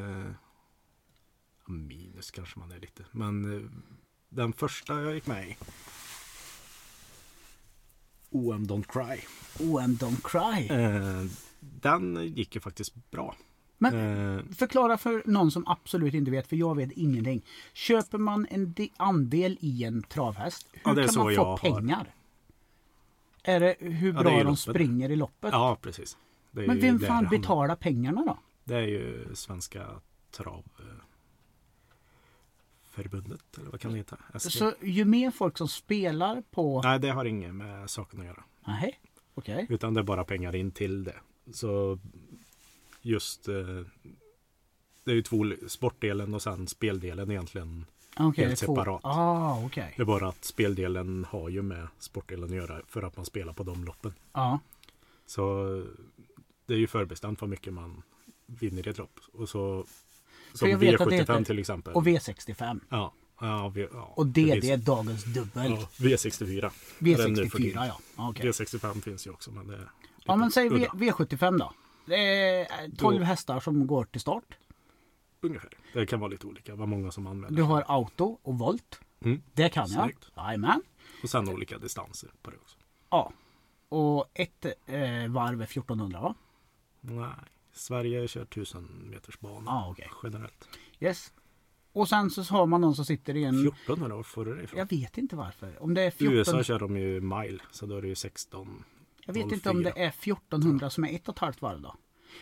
minus 1.66 2.32
kanske 2.32 2.60
man 2.60 2.72
är 2.72 2.80
lite. 2.80 3.06
Men 3.12 3.56
eh, 3.56 3.70
den 4.30 4.54
första 4.54 5.02
jag 5.02 5.14
gick 5.16 5.28
med 5.28 5.50
i 5.50 5.58
OM 8.30 8.68
Don't 8.68 8.86
Cry. 8.88 9.22
And 9.80 9.98
don't 10.00 10.22
cry. 10.24 10.68
Eh, 10.68 11.26
den 11.60 12.34
gick 12.36 12.56
ju 12.56 12.62
faktiskt 12.62 13.12
bra. 13.12 13.36
Men 13.78 13.96
Eh, 14.38 14.44
förklara 14.56 14.98
för 14.98 15.24
någon 15.26 15.52
som 15.52 15.68
absolut 15.68 16.14
inte 16.14 16.32
vet, 16.32 16.48
för 16.48 16.56
jag 16.56 16.76
vet 16.76 16.92
ingenting. 16.92 17.42
Köper 17.74 18.18
man 18.18 18.48
en 18.50 18.74
de- 18.74 18.92
andel 18.98 19.58
i 19.62 19.84
en 19.84 20.04
travhäst, 20.04 20.68
hur 20.74 20.82
Ja, 20.86 20.94
det 20.94 21.08
kan 21.14 21.24
man 21.26 21.36
få 21.36 21.44
har. 21.44 21.58
pengar? 21.58 22.14
Är 23.44 23.60
det 23.60 23.76
hur 23.80 24.14
Ja, 24.14 24.18
det 24.18 24.24
bra 24.24 24.34
är 24.34 24.38
ju 24.38 24.44
de 24.44 24.58
springer 24.58 25.10
i 25.12 25.16
loppet? 25.16 25.50
ja, 25.52 25.78
precis. 25.82 26.18
Det 26.52 26.68
Men 26.68 26.80
vem 26.80 27.00
fan 27.00 27.24
det 27.24 27.30
betalar 27.30 27.76
pengarna 27.76 28.24
då? 28.26 28.38
Det 28.64 28.76
är 28.76 28.82
ju 28.88 29.26
Svenska 29.36 29.86
Trav 30.32 30.64
eh, 30.80 30.86
Förbundet 32.90 33.58
eller 33.58 33.72
vad 33.72 33.82
kan 33.82 33.92
det 33.92 33.98
heta? 33.98 34.18
SG? 34.40 34.52
Så 34.52 34.74
ju 34.82 35.06
mer 35.06 35.32
folk 35.32 35.58
som 35.58 35.68
spelar 35.68 36.44
på... 36.52 36.82
Nej, 36.82 37.00
det 37.00 37.10
har 37.10 37.26
inget 37.26 37.56
med 37.56 37.90
saken 37.90 38.20
att 38.20 38.26
göra. 38.26 38.44
Nej, 38.68 39.00
okej. 39.34 39.66
Utan 39.70 39.94
det 39.94 40.00
är 40.00 40.04
bara 40.04 40.24
pengar 40.24 40.56
in 40.56 40.72
till 40.72 41.04
det. 41.04 41.16
Så 41.54 42.00
just 43.06 43.48
eh, 43.48 43.56
det 45.04 45.12
är 45.12 45.16
ju 45.16 45.22
två 45.22 45.46
sportdelen 45.68 46.34
och 46.34 46.42
sen 46.42 46.68
speldelen 46.68 47.32
egentligen. 47.32 47.86
Okej, 48.18 48.46
Helt 48.46 48.62
är 48.62 48.66
två- 48.66 48.76
separat. 48.76 49.02
Ah, 49.04 49.64
okej. 49.66 49.94
Det 49.96 50.02
är 50.02 50.06
bara 50.06 50.28
att 50.28 50.46
speldelen 50.46 51.26
har 51.30 51.50
ju 51.50 51.62
med 51.62 51.88
sportdelen 52.00 52.50
att 52.50 52.56
göra 52.56 52.82
för 52.88 53.02
att 53.04 53.18
man 53.18 53.26
spelar 53.26 53.54
på 53.54 53.64
de 53.64 53.84
loppen. 53.86 54.14
Ja, 54.34 54.60
Så 55.26 55.66
det 56.66 56.74
är 56.74 56.78
ju 56.78 56.88
förbestämt 56.88 57.42
vad 57.42 57.50
mycket 57.50 57.74
man 57.74 58.02
vinner 58.46 58.88
i 58.88 58.90
ett 58.92 58.98
lopp. 58.98 59.20
Och 59.34 59.50
så 59.50 59.86
För 60.52 60.58
som 60.58 60.70
jag 60.70 60.78
vet 60.78 61.02
att 61.02 61.10
det 61.10 61.16
V75 61.16 61.20
heter- 61.20 61.44
till 61.44 61.60
exempel. 61.60 61.94
och 61.94 62.08
V65. 62.08 62.80
ja, 62.90 63.14
ja, 63.42 63.72
v, 63.76 63.88
ja, 63.94 64.14
Och 64.16 64.28
det, 64.28 64.52
finns- 64.52 64.66
det 64.66 64.72
är 64.72 64.78
dagens 64.78 65.24
dubbel. 65.24 65.72
ja, 65.72 65.88
V64. 65.98 66.72
Den 67.00 67.34
nu 67.34 67.50
för 67.50 67.60
V64 67.60 67.62
tiden. 67.62 67.88
ja. 67.88 68.00
Okej. 68.16 68.46
V65 68.52 69.02
finns 69.02 69.28
ju 69.28 69.32
också 69.32 69.52
men 69.52 69.68
det 69.68 69.76
är 69.76 69.90
Ja 70.26 70.36
men 70.36 70.52
säg 70.52 70.70
v, 70.70 70.76
udda. 70.76 70.88
V75 70.88 71.58
då. 71.60 71.74
Det 72.06 72.16
är 72.16 72.96
12 72.98 73.20
Då- 73.20 73.26
hästar 73.26 73.60
som 73.60 73.88
går 73.88 74.06
till 74.06 74.22
start. 74.22 74.58
Ungefär. 75.42 75.70
Det 75.94 76.06
kan 76.06 76.20
vara 76.20 76.30
lite 76.30 76.48
olika 76.48 76.76
vad 76.76 76.88
många 76.88 77.12
som 77.12 77.28
anmäler. 77.28 77.56
Du 77.56 77.62
har 77.64 77.82
auto 77.88 78.38
och 78.44 78.58
volt. 78.60 79.00
Mm. 79.22 79.42
Det 79.54 79.70
kan 79.70 79.88
jag. 79.92 80.04
Snyggt. 80.04 80.32
Jajamän. 80.38 80.82
Och 81.24 81.30
sen 81.30 81.50
olika 81.50 81.78
distanser 81.78 82.30
på 82.42 82.52
det 82.52 82.58
också. 82.58 82.78
Ja. 83.10 83.32
Och 83.90 84.26
ett 84.34 84.66
eh, 84.66 85.28
varv 85.30 85.62
är 85.62 85.66
1400 85.66 86.22
va? 86.22 86.36
Nej, 87.02 87.30
Sverige 87.74 88.28
kör 88.28 88.42
1000 88.42 88.84
meters 88.86 89.40
bana 89.40 89.64
Ja 89.72 89.88
okej. 89.92 90.10
generellt. 90.24 90.70
Yes. 91.00 91.34
Och 91.94 92.10
sen 92.10 92.30
så 92.32 92.42
har 92.44 92.66
man 92.66 92.82
någon 92.82 92.96
som 92.96 93.06
sitter 93.06 93.36
i 93.36 93.44
en... 93.44 93.68
1400 93.68 94.16
år 94.18 94.24
får 94.24 94.46
du 94.46 94.56
det 94.56 94.64
ifrån. 94.64 94.80
Jag 94.80 94.90
vet 94.90 95.18
inte 95.18 95.36
varför. 95.36 95.84
Om 95.84 95.94
det 95.94 96.02
är 96.02 96.12
14... 96.12 96.38
USA 96.38 96.64
kör 96.64 96.80
de 96.80 96.98
ju 96.98 97.22
mile 97.22 97.60
så 97.72 97.86
då 97.86 97.98
är 97.98 98.02
det 98.02 98.08
ju 98.08 98.16
16. 98.16 98.84
Jag 99.26 99.34
vet 99.34 99.52
inte 99.52 99.70
om 99.70 99.84
det 99.84 99.90
är 100.00 100.08
1400 100.08 100.90
som 100.90 101.04
är 101.04 101.16
ett 101.16 101.28
och 101.30 101.36
ett 101.36 101.40
halvt 101.40 101.62
varv 101.62 101.82
då. 101.82 101.96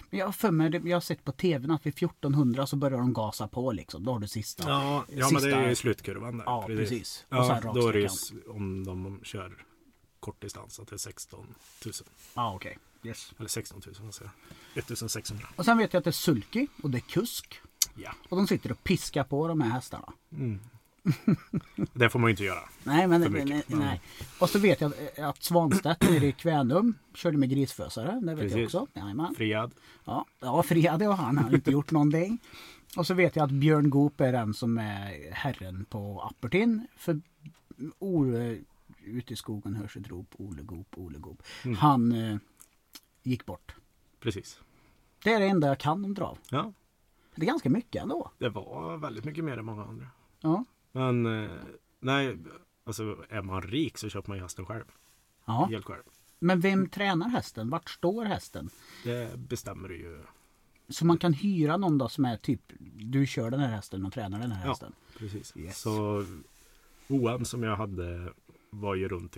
Men 0.09 0.19
jag 0.19 0.25
har 0.25 0.31
för 0.34 0.51
mig, 0.51 0.81
jag 0.89 0.95
har 0.95 1.01
sett 1.01 1.23
på 1.23 1.31
tvn 1.31 1.71
att 1.71 1.86
vid 1.86 1.93
1400 1.93 2.67
så 2.67 2.75
börjar 2.75 2.97
de 2.97 3.13
gasa 3.13 3.47
på 3.47 3.71
liksom. 3.71 4.05
Då 4.05 4.11
har 4.11 4.19
du 4.19 4.27
sista. 4.27 4.69
Ja, 4.69 5.05
ja 5.09 5.29
men 5.31 5.41
Sista- 5.41 5.47
det 5.47 5.55
är 5.55 5.69
ju 5.69 5.75
slutkurvan 5.75 6.38
där. 6.38 6.45
Ja, 6.45 6.63
precis. 6.67 7.25
Och 7.29 7.38
Ja, 7.38 7.71
då 7.73 7.88
är 7.88 7.93
det 7.93 7.99
ju 7.99 8.09
om 8.47 8.84
de 8.86 9.19
kör 9.23 9.65
kortdistans 10.19 10.79
att 10.79 10.88
det 10.88 10.95
är 10.95 10.97
16 10.97 11.55
000. 11.86 11.93
Ja 12.34 12.55
okej. 12.55 12.77
Yes. 13.03 13.34
Eller 13.38 13.49
16 13.49 13.81
000 13.86 13.95
vad 13.99 14.13
säger 14.13 14.31
jag. 14.73 14.79
1600. 14.84 15.47
Och 15.55 15.65
sen 15.65 15.77
vet 15.77 15.93
jag 15.93 15.99
att 15.99 16.03
det 16.03 16.09
är 16.09 16.11
sulky 16.11 16.67
och 16.84 16.89
det 16.89 16.97
är 16.97 16.99
kusk. 16.99 17.61
Ja. 17.95 18.15
Och 18.29 18.38
de 18.38 18.47
sitter 18.47 18.71
och 18.71 18.84
piskar 18.84 19.23
på 19.23 19.47
de 19.47 19.61
här 19.61 19.69
hästarna. 19.69 20.13
Det 21.93 22.09
får 22.09 22.19
man 22.19 22.27
ju 22.27 22.31
inte 22.31 22.43
göra. 22.43 22.69
Nej, 22.83 23.07
men 23.07 23.21
nej, 23.21 23.45
nej, 23.45 23.63
nej. 23.67 24.01
Och 24.39 24.49
så 24.49 24.59
vet 24.59 24.81
jag 24.81 24.93
att, 24.93 25.19
att 25.19 25.43
Svanstedt 25.43 26.01
nere 26.09 26.25
i 26.25 26.31
Kvänum 26.31 26.93
körde 27.13 27.37
med 27.37 27.49
grisfösare. 27.49 28.19
Det 28.23 28.35
vet 28.35 28.51
jag 28.51 28.59
Precis. 28.59 28.75
också. 28.75 28.87
Jajamän. 28.99 29.35
Friad. 29.35 29.71
Ja, 30.05 30.25
ja 30.39 30.63
Fria 30.63 30.97
det 30.97 31.05
har 31.05 31.13
han. 31.15 31.37
Har 31.37 31.55
inte 31.55 31.71
gjort 31.71 31.91
någonting. 31.91 32.37
Och 32.97 33.07
så 33.07 33.13
vet 33.13 33.35
jag 33.35 33.43
att 33.45 33.51
Björn 33.51 33.89
Goop 33.89 34.21
är 34.21 34.31
den 34.31 34.53
som 34.53 34.77
är 34.77 35.31
herren 35.31 35.85
på 35.89 36.21
Appertin. 36.21 36.87
För 36.97 37.21
Ole, 37.99 38.57
ute 39.03 39.33
i 39.33 39.35
skogen 39.35 39.75
hörs 39.75 39.97
ett 39.97 40.07
rop. 40.07 40.27
Ole 40.37 40.61
Goop, 40.61 40.87
Ole 40.97 41.17
Goop. 41.19 41.43
Mm. 41.65 41.77
Han 41.77 42.11
eh, 42.11 42.37
gick 43.23 43.45
bort. 43.45 43.75
Precis. 44.19 44.59
Det 45.23 45.33
är 45.33 45.39
det 45.39 45.45
enda 45.47 45.67
jag 45.67 45.79
kan 45.79 46.05
om 46.05 46.15
trav. 46.15 46.37
Ja, 46.49 46.73
Det 47.35 47.41
är 47.41 47.45
ganska 47.45 47.69
mycket 47.69 48.01
ändå. 48.01 48.31
det 48.37 48.49
var 48.49 48.97
väldigt 48.97 49.25
mycket 49.25 49.43
mer 49.43 49.57
än 49.57 49.65
många 49.65 49.83
andra. 49.83 50.07
Ja. 50.41 50.65
Men 50.95 51.25
eh, 51.43 51.51
nej, 51.99 52.37
alltså 52.83 53.25
är 53.29 53.41
man 53.41 53.61
rik 53.61 53.97
så 53.97 54.09
köper 54.09 54.29
man 54.29 54.37
ju 54.37 54.43
hästen 54.43 54.65
själv. 54.65 54.85
ja. 55.45 55.65
Helt 55.71 55.85
själv. 55.85 56.03
Men 56.39 56.59
vem 56.59 56.89
tränar 56.89 57.29
hästen? 57.29 57.69
Vart 57.69 57.89
står 57.89 58.25
hästen? 58.25 58.69
Det 59.03 59.37
bestämmer 59.39 59.89
du 59.89 59.97
ju. 59.97 60.23
Så 60.89 61.05
man 61.05 61.17
kan 61.17 61.33
hyra 61.33 61.77
någon 61.77 61.97
då 61.97 62.09
som 62.09 62.25
är 62.25 62.37
typ 62.37 62.61
du 62.95 63.25
kör 63.27 63.51
den 63.51 63.59
här 63.59 63.69
hästen 63.69 64.05
och 64.05 64.13
tränar 64.13 64.39
den 64.39 64.51
här 64.51 64.63
Ja. 64.65 64.69
hästen. 64.69 64.93
Precis. 65.17 65.57
Yes. 65.57 65.79
Så 65.81 66.25
OM 67.07 67.45
som 67.45 67.63
jag 67.63 67.75
hade 67.75 68.33
var 68.69 68.95
ju 68.95 69.07
runt 69.07 69.37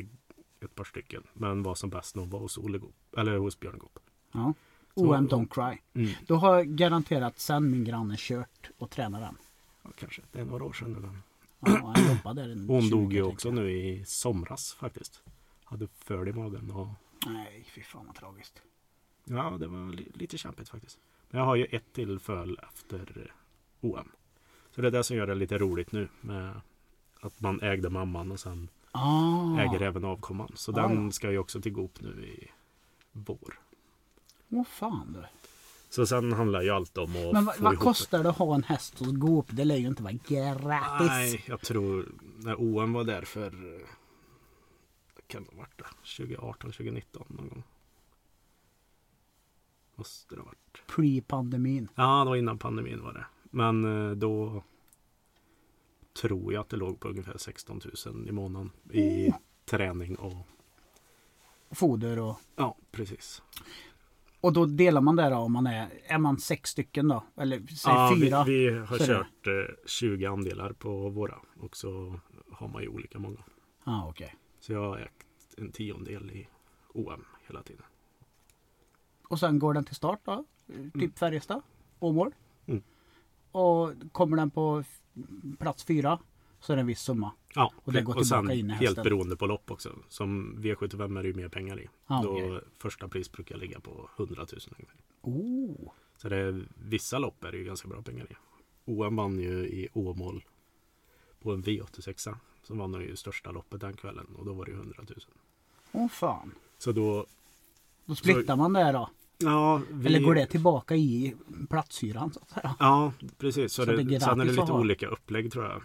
ett 0.59 0.75
par 0.75 0.83
stycken. 0.83 1.23
Men 1.33 1.63
var 1.63 1.75
som 1.75 1.89
bäst 1.89 2.15
nog 2.15 2.29
var 2.29 2.39
hos 2.39 2.57
Olle 2.57 2.79
eller 3.17 3.37
hos 3.37 3.59
Björn 3.59 3.77
Goop. 3.77 3.99
Ja. 4.31 4.53
OM 4.93 5.27
Don't 5.27 5.47
Cry. 5.49 5.77
Mm. 5.93 6.11
Då 6.27 6.35
har 6.35 6.55
jag 6.55 6.67
garanterat 6.67 7.39
sen 7.39 7.71
min 7.71 7.83
granne 7.83 8.15
kört 8.17 8.69
och 8.77 8.89
tränat 8.89 9.21
den. 9.21 9.37
Ja, 9.83 9.89
kanske. 9.95 10.21
Det 10.31 10.39
är 10.39 10.45
några 10.45 10.63
år 10.63 10.73
sedan 10.73 10.91
nu. 10.93 11.09
Ja, 11.59 11.93
han 11.95 12.07
jobbade 12.17 12.47
där 12.55 12.67
hon 12.67 12.81
20, 12.81 12.89
dog 12.89 13.13
ju 13.13 13.21
också 13.23 13.51
nu 13.51 13.71
i 13.71 14.05
somras 14.05 14.73
faktiskt. 14.73 15.21
Hade 15.63 15.87
föl 15.87 16.27
i 16.27 16.33
magen 16.33 16.71
och 16.71 16.87
Nej, 17.27 17.65
fy 17.75 17.81
fan 17.83 18.05
vad 18.05 18.15
tragiskt. 18.15 18.61
ja, 19.23 19.57
det 19.59 19.67
var 19.67 19.93
li- 19.93 20.11
lite 20.13 20.37
kämpigt 20.37 20.69
faktiskt. 20.69 20.99
Men 21.29 21.39
jag 21.39 21.45
har 21.45 21.55
ju 21.55 21.65
ett 21.65 21.93
till 21.93 22.19
föl 22.19 22.59
efter 22.69 23.21
eh, 23.81 23.89
OM. 23.89 24.11
Så 24.71 24.81
det 24.81 24.87
är 24.87 24.91
det 24.91 25.03
som 25.03 25.17
gör 25.17 25.27
det 25.27 25.35
lite 25.35 25.57
roligt 25.57 25.91
nu 25.91 26.07
med 26.21 26.61
att 27.21 27.39
man 27.41 27.61
ägde 27.61 27.89
mamman 27.89 28.31
och 28.31 28.39
sen 28.39 28.69
Ah. 28.91 29.59
äger 29.59 29.81
även 29.81 30.05
avkomman. 30.05 30.51
Så 30.55 30.71
Ja, 30.71 30.87
den 30.87 31.05
ja. 31.05 31.11
ska 31.11 31.31
ju 31.31 31.37
också 31.37 31.61
till 31.61 31.71
Goop 31.71 32.01
nu 32.01 32.25
i 32.27 32.47
vår. 33.11 33.59
Åh 34.49 34.63
fan 34.65 35.13
du. 35.13 35.23
Så 35.95 36.05
sen 36.05 36.33
handlar 36.33 36.61
ju 36.61 36.69
allt 36.69 36.97
om 36.97 37.15
att 37.15 37.33
Men 37.33 37.45
vad, 37.45 37.59
vad 37.59 37.79
kostar 37.79 38.23
det 38.23 38.29
att 38.29 38.37
ha 38.37 38.55
en 38.55 38.63
häst 38.63 38.99
hos 38.99 39.11
Goop? 39.11 39.45
Det 39.49 39.65
lär 39.65 39.75
ju 39.75 39.87
inte 39.87 40.03
vara 40.03 40.13
gratis. 40.13 41.07
Nej, 41.07 41.43
jag 41.47 41.61
tror 41.61 42.11
när 42.37 42.55
OM 42.59 42.93
var 42.93 43.03
där 43.03 43.21
för 43.21 43.45
eh, 43.45 43.87
kan 45.27 45.43
det 45.43 45.51
ha 45.51 45.57
varit 45.57 45.77
det? 45.77 45.85
2018, 46.17 46.71
2019 46.71 47.25
någon 47.29 47.49
gång. 47.49 47.63
Måste 49.95 50.35
det 50.35 50.41
ha 50.41 50.45
varit. 50.45 50.83
Pre-pandemin. 50.87 51.87
Ja, 51.95 52.23
det 52.23 52.29
var 52.29 52.35
innan 52.35 52.57
pandemin 52.57 53.03
var 53.03 53.13
det. 53.13 53.25
Men 53.43 54.09
eh, 54.09 54.15
då 54.15 54.63
tror 56.21 56.53
jag 56.53 56.61
att 56.61 56.69
det 56.69 56.77
låg 56.77 56.99
på 56.99 57.07
ungefär 57.07 57.37
16 57.37 57.81
000 58.05 58.27
i 58.29 58.31
månaden 58.31 58.71
i 58.91 59.29
Oh. 59.29 59.35
träning 59.65 60.15
och 60.15 60.47
Foder 61.71 62.19
och... 62.19 62.39
ja, 62.55 62.77
precis. 62.91 63.41
Och 64.45 64.53
då 64.53 64.65
delar 64.65 65.01
man 65.01 65.15
det 65.15 65.29
då 65.29 65.35
om 65.35 65.51
man 65.53 65.67
är... 65.67 65.89
Är 66.05 66.17
man 66.17 66.37
sex 66.37 66.69
stycken 66.69 67.07
då? 67.07 67.23
Eller 67.37 67.57
säg 67.59 67.93
Ja, 67.93 68.15
fyra? 68.19 68.43
vi, 68.43 68.69
vi 68.69 68.79
har 68.79 68.97
kört 68.97 69.47
eh, 69.47 69.75
20 69.85 70.25
andelar 70.25 70.73
på 70.73 71.09
våra 71.09 71.39
och 71.59 71.77
så 71.77 72.19
har 72.51 72.67
man 72.67 72.81
ju 72.81 72.87
olika 72.87 73.19
många. 73.19 73.37
Ja, 73.83 73.91
ah, 73.91 74.09
okej. 74.09 74.35
Så 74.59 74.73
jag 74.73 74.89
har 74.89 74.97
ägt 74.97 75.25
en 75.57 75.71
tiondel 75.71 76.31
i 76.31 76.47
OM 76.93 77.25
hela 77.47 77.63
tiden. 77.63 77.85
Och 79.27 79.39
sen 79.39 79.59
går 79.59 79.73
den 79.73 79.85
till 79.85 79.95
start 79.95 80.19
då? 80.23 80.45
Typ 80.93 81.19
Färjestad? 81.19 81.61
Åmål? 81.99 82.35
Mm. 82.65 82.83
Och 83.51 83.93
kommer 84.11 84.37
den 84.37 84.51
på 84.51 84.83
plats 85.59 85.83
fyra 85.83 86.19
så 86.59 86.73
är 86.73 86.77
det 86.77 86.81
en 86.81 86.87
viss 86.87 87.01
summa. 87.01 87.31
Ja, 87.55 87.71
Och 87.83 87.93
det 87.93 88.01
går 88.01 88.15
och 88.17 88.27
sen 88.27 88.51
in 88.51 88.69
helt 88.69 88.81
hästen. 88.81 89.03
beroende 89.03 89.35
på 89.35 89.45
lopp 89.45 89.71
också. 89.71 89.95
Som 90.09 90.55
V75 90.59 91.19
är 91.19 91.23
det 91.23 91.27
ju 91.29 91.33
mer 91.35 91.49
pengar 91.49 91.79
i. 91.79 91.87
Då 92.07 92.31
okej. 92.31 92.59
första 92.77 93.07
pris 93.07 93.31
brukar 93.31 93.57
ligga 93.57 93.79
på 93.79 94.09
100 94.17 94.45
000 94.51 94.59
ungefär. 94.77 94.97
Oh. 95.21 95.91
Så 96.17 96.29
det 96.29 96.37
är, 96.37 96.65
vissa 96.75 97.19
lopp 97.19 97.43
är 97.43 97.51
det 97.51 97.57
ju 97.57 97.63
ganska 97.63 97.87
bra 97.87 98.01
pengar 98.01 98.25
i. 98.31 98.35
OM 98.85 99.15
vann 99.15 99.39
ju 99.39 99.53
i 99.67 99.87
Åmål 99.93 100.43
på 101.41 101.51
en 101.53 101.63
V86 101.63 102.35
som 102.63 102.77
vann 102.77 102.93
ju 102.93 103.15
största 103.15 103.51
loppet 103.51 103.81
den 103.81 103.93
kvällen 103.93 104.25
och 104.37 104.45
då 104.45 104.53
var 104.53 104.65
det 104.65 104.71
ju 104.71 104.77
100 104.77 104.95
000. 105.09 105.17
Åh 105.91 106.07
fan. 106.07 106.51
Så 106.77 106.91
då, 106.91 107.25
Då 108.05 108.15
splittar 108.15 108.55
man 108.55 108.73
det 108.73 108.91
då? 108.91 109.09
ja, 109.37 109.81
vi, 109.91 110.05
Eller 110.07 110.19
går 110.19 110.35
det 110.35 110.45
tillbaka 110.45 110.95
i 110.95 111.35
platshyran 111.69 112.33
så 112.33 112.39
att 112.39 112.49
säga? 112.49 112.75
Ja, 112.79 113.13
precis. 113.37 113.73
Så 113.73 113.85
Så 113.85 113.91
det, 113.91 114.03
det 114.03 114.19
sen 114.19 114.39
är 114.41 114.45
det 114.45 114.51
lite 114.51 114.71
olika 114.71 115.07
upplägg 115.07 115.51
tror 115.51 115.65
jag. 115.65 115.81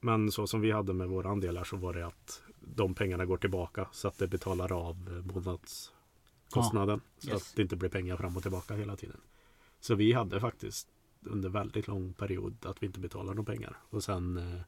Men 0.00 0.32
så 0.32 0.46
som 0.46 0.60
vi 0.60 0.70
hade 0.70 0.92
med 0.92 1.08
våra 1.08 1.28
andelar 1.30 1.64
så 1.64 1.76
var 1.76 1.92
det 1.94 2.06
att 2.06 2.42
de 2.60 2.94
pengarna 2.94 3.24
går 3.26 3.36
tillbaka 3.36 3.88
så 3.92 4.08
att 4.08 4.18
det 4.18 4.26
betalar 4.28 4.72
av 4.72 4.96
eh, 5.16 5.34
månadskostnaden. 5.34 7.00
Så 7.18 7.28
Yes. 7.30 7.36
att 7.50 7.56
det 7.56 7.62
inte 7.62 7.76
blir 7.76 7.88
pengar 7.90 8.16
fram 8.16 8.36
och 8.36 8.42
tillbaka 8.42 8.74
hela 8.74 8.96
tiden. 8.96 9.20
Så 9.80 9.94
vi 9.94 10.12
hade 10.12 10.40
faktiskt 10.40 10.88
under 11.22 11.48
väldigt 11.48 11.88
lång 11.88 12.12
period 12.12 12.56
att 12.66 12.82
vi 12.82 12.86
inte 12.86 13.00
betalar 13.00 13.34
några 13.34 13.52
pengar. 13.52 13.76
Och 13.90 14.04
sen 14.04 14.36
eh, 14.36 14.60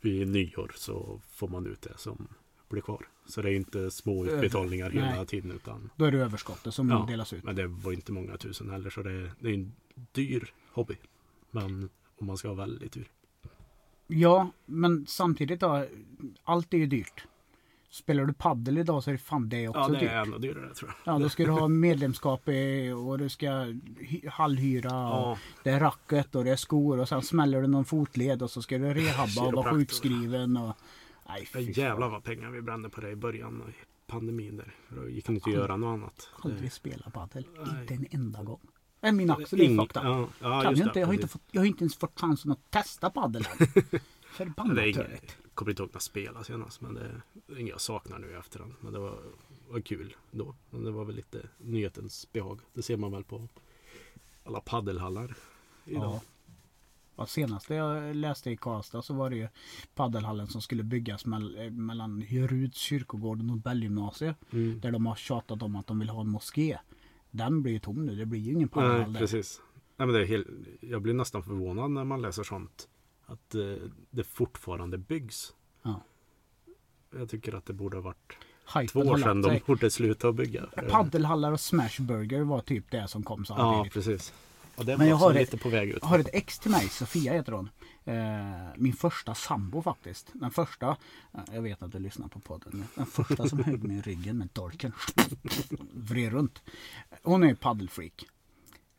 vid 0.00 0.28
nyår 0.28 0.72
så 0.74 1.20
får 1.30 1.48
man 1.48 1.66
ut 1.66 1.82
det 1.82 1.98
som 1.98 2.28
blir 2.68 2.82
kvar. 2.82 3.06
Så 3.26 3.42
det 3.42 3.50
är 3.50 3.54
inte 3.54 3.90
små 3.90 4.24
Över- 4.24 4.36
utbetalningar 4.36 4.90
hela 4.90 5.06
nej. 5.14 5.26
tiden 5.26 5.50
utan 5.50 5.90
Då 5.96 6.04
är 6.04 6.12
det 6.12 6.18
överskottet 6.18 6.74
som 6.74 6.88
Ja, 6.90 7.04
delas 7.08 7.32
ut. 7.32 7.44
men 7.44 7.56
det 7.56 7.66
var 7.66 7.92
inte 7.92 8.12
många 8.12 8.36
tusen 8.36 8.70
heller 8.70 8.90
så 8.90 9.02
det, 9.02 9.30
det 9.40 9.48
är 9.50 9.54
en 9.54 9.72
dyr 10.12 10.52
hobby. 10.72 10.96
Men 11.50 11.88
om 12.18 12.26
man 12.26 12.36
ska 12.36 12.48
ha 12.48 12.54
väldigt 12.54 12.92
tur. 12.92 13.10
Ja, 14.20 14.50
men 14.66 15.06
samtidigt 15.06 15.60
då. 15.60 15.86
Allt 16.44 16.74
är 16.74 16.78
ju 16.78 16.86
dyrt. 16.86 17.24
Spelar 17.90 18.24
du 18.24 18.32
paddel 18.32 18.78
idag 18.78 19.04
så 19.04 19.10
är 19.10 19.12
det 19.12 19.18
fan 19.18 19.48
det 19.48 19.68
också 19.68 19.80
Ja, 19.80 19.88
det 19.88 19.98
dyrt. 19.98 20.10
är 20.10 20.22
ännu 20.22 20.38
dyrare 20.38 20.74
tror 20.74 20.94
jag. 21.04 21.14
Ja, 21.14 21.18
då 21.18 21.28
ska 21.28 21.44
du 21.44 21.50
ha 21.50 21.68
medlemskap 21.68 22.48
i, 22.48 22.90
och 22.90 23.18
du 23.18 23.28
ska 23.28 23.46
hy- 24.00 24.28
hallhyra 24.28 24.90
och 25.08 25.28
Ja. 25.28 25.38
det 25.62 25.70
är 25.70 25.80
racket 25.80 26.34
och 26.34 26.44
det 26.44 26.50
är 26.50 26.56
skor 26.56 26.98
och 27.00 27.08
sen 27.08 27.22
smäller 27.22 27.62
du 27.62 27.68
någon 27.68 27.84
fotled 27.84 28.42
och 28.42 28.50
så 28.50 28.62
ska 28.62 28.78
du 28.78 28.94
rehabba 28.94 29.42
och 29.46 29.52
vara 29.52 29.70
sjukskriven 29.72 30.56
och... 30.56 30.76
Nej, 31.28 31.46
fy 31.46 31.70
jävlar 31.80 32.08
vad 32.08 32.24
pengar 32.24 32.50
vi 32.50 32.62
brände 32.62 32.88
på 32.88 33.00
det 33.00 33.10
i 33.10 33.16
början 33.16 33.62
av 33.62 33.72
pandemin 34.06 34.56
där. 34.56 34.74
För 34.88 34.96
Då 34.96 35.08
gick 35.08 35.26
det 35.26 35.32
inte 35.32 35.50
att 35.50 35.56
göra 35.56 35.76
något 35.76 35.98
annat. 36.00 36.28
Aldrig 36.42 36.72
spela 36.72 37.10
padel. 37.10 37.46
Inte 37.80 37.94
en 37.94 38.06
enda 38.10 38.42
gång. 38.42 38.60
Nej, 39.02 39.12
min 39.12 39.30
axel 39.30 39.60
är 39.60 39.76
fucked 39.76 40.02
ja, 40.04 40.28
ja, 40.40 40.62
kan 40.62 40.74
det, 40.74 40.80
inte, 40.80 41.00
jag, 41.00 41.06
har 41.06 41.14
inte 41.14 41.28
fått, 41.28 41.42
jag 41.50 41.60
har 41.60 41.66
inte 41.66 41.82
ens 41.84 41.96
fått 41.96 42.20
chansen 42.20 42.52
att 42.52 42.70
testa 42.70 43.10
padel. 43.10 43.42
Det 43.58 43.64
är 43.94 44.00
Förbannat 44.36 44.78
inget, 44.78 44.96
törligt. 44.96 45.36
jag 45.42 45.54
kommer 45.54 45.70
inte 45.70 45.82
ihåg 45.82 45.88
när 45.90 45.94
jag 45.94 46.02
spelade 46.02 46.44
senast. 46.44 46.80
Men 46.80 46.94
det 46.94 47.00
är 47.54 47.58
inget 47.58 47.70
jag 47.70 47.80
saknar 47.80 48.18
nu 48.18 48.30
i 48.30 48.34
efterhand. 48.34 48.74
Men 48.80 48.92
det 48.92 48.98
var, 48.98 49.18
var 49.68 49.80
kul 49.80 50.16
då. 50.30 50.54
Men 50.70 50.84
det 50.84 50.90
var 50.90 51.04
väl 51.04 51.16
lite 51.16 51.48
nyhetens 51.58 52.32
behag. 52.32 52.60
Det 52.72 52.82
ser 52.82 52.96
man 52.96 53.12
väl 53.12 53.24
på 53.24 53.48
alla 54.44 54.60
paddelhallar 54.60 55.34
idag. 55.84 56.02
Ja. 56.04 56.20
Ja, 57.16 57.26
senaste 57.26 57.74
jag 57.74 58.16
läste 58.16 58.50
i 58.50 58.56
Karlstad 58.56 59.02
så 59.02 59.14
var 59.14 59.30
det 59.30 59.36
ju 59.36 59.48
paddelhallen 59.94 60.46
som 60.46 60.62
skulle 60.62 60.82
byggas 60.82 61.26
mell- 61.26 61.64
eh, 61.64 61.70
mellan 61.70 62.20
Hjeruds 62.20 62.78
kyrkogård 62.78 63.38
och 63.38 63.44
Nobelgymnasiet. 63.44 64.36
Mm. 64.50 64.80
Där 64.80 64.90
de 64.90 65.06
har 65.06 65.14
tjatat 65.16 65.62
om 65.62 65.76
att 65.76 65.86
de 65.86 65.98
vill 65.98 66.08
ha 66.08 66.20
en 66.20 66.28
moské. 66.28 66.78
Den 67.32 67.62
blir 67.62 67.72
ju 67.72 67.78
tom 67.78 68.06
nu. 68.06 68.16
Det 68.16 68.26
blir 68.26 68.40
ju 68.40 68.52
ingen 68.52 68.68
paddelhall 68.68 69.12
Nej, 69.12 69.20
precis. 69.20 69.60
Nej, 69.96 70.06
men 70.06 70.14
det 70.14 70.20
är 70.22 70.26
helt, 70.26 70.46
jag 70.80 71.02
blir 71.02 71.14
nästan 71.14 71.42
förvånad 71.42 71.90
när 71.90 72.04
man 72.04 72.22
läser 72.22 72.42
sånt. 72.42 72.88
Att 73.26 73.54
eh, 73.54 73.60
det 74.10 74.24
fortfarande 74.24 74.98
byggs. 74.98 75.54
Ja. 75.82 76.02
Jag 77.18 77.28
tycker 77.30 77.54
att 77.54 77.66
det 77.66 77.72
borde 77.72 77.96
ha 77.96 78.02
varit 78.02 78.32
Hypen 78.74 78.86
två 78.88 79.00
år 79.00 79.18
sedan 79.18 79.42
de 79.42 79.60
borde 79.66 79.90
sluta 79.90 80.28
att 80.28 80.34
bygga. 80.34 80.66
Paddelhallar 80.90 81.52
och 81.52 81.60
smashburger 81.60 82.42
var 82.42 82.60
typ 82.60 82.90
det 82.90 83.08
som 83.08 83.22
kom 83.22 83.44
Ja, 83.48 83.56
samtidigt. 83.56 83.92
precis. 83.92 84.32
Och 84.76 84.84
det 84.84 84.92
Men 84.92 84.98
var 84.98 85.06
jag 85.06 85.16
har 85.16 85.34
lite 85.34 85.58
på 85.58 85.68
väg 85.68 85.88
ut. 85.90 85.98
Jag 86.00 86.08
har 86.08 86.18
ett 86.18 86.28
ex 86.32 86.58
till 86.58 86.70
mig, 86.70 86.88
Sofia 86.88 87.32
heter 87.32 87.52
hon. 87.52 87.68
Eh, 88.04 88.68
min 88.76 88.92
första 88.92 89.34
sambo 89.34 89.82
faktiskt. 89.82 90.30
Den 90.32 90.50
första, 90.50 90.96
eh, 91.34 91.40
jag 91.52 91.62
vet 91.62 91.82
att 91.82 91.92
du 91.92 91.98
lyssnar 91.98 92.28
på 92.28 92.40
podden. 92.40 92.84
Den 92.94 93.06
första 93.06 93.48
som 93.48 93.64
högg 93.64 93.82
mig 93.84 93.96
i 93.96 94.00
ryggen 94.00 94.38
med 94.38 94.48
dolken. 94.52 94.92
Vred 95.94 96.32
runt. 96.32 96.62
Hon 97.22 97.42
är 97.44 97.54
paddelfreak. 97.54 98.24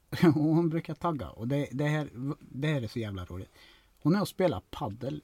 Och 0.10 0.18
hon 0.34 0.70
brukar 0.70 0.94
tagga. 0.96 1.30
Och 1.30 1.48
det, 1.48 1.68
det, 1.72 1.88
här, 1.88 2.10
det 2.40 2.68
här 2.68 2.82
är 2.82 2.88
så 2.88 3.00
jävla 3.00 3.26
roligt. 3.26 3.52
Hon 4.02 4.16
är 4.16 4.22
och 4.22 4.28
spelar 4.28 4.62
paddel 4.70 5.22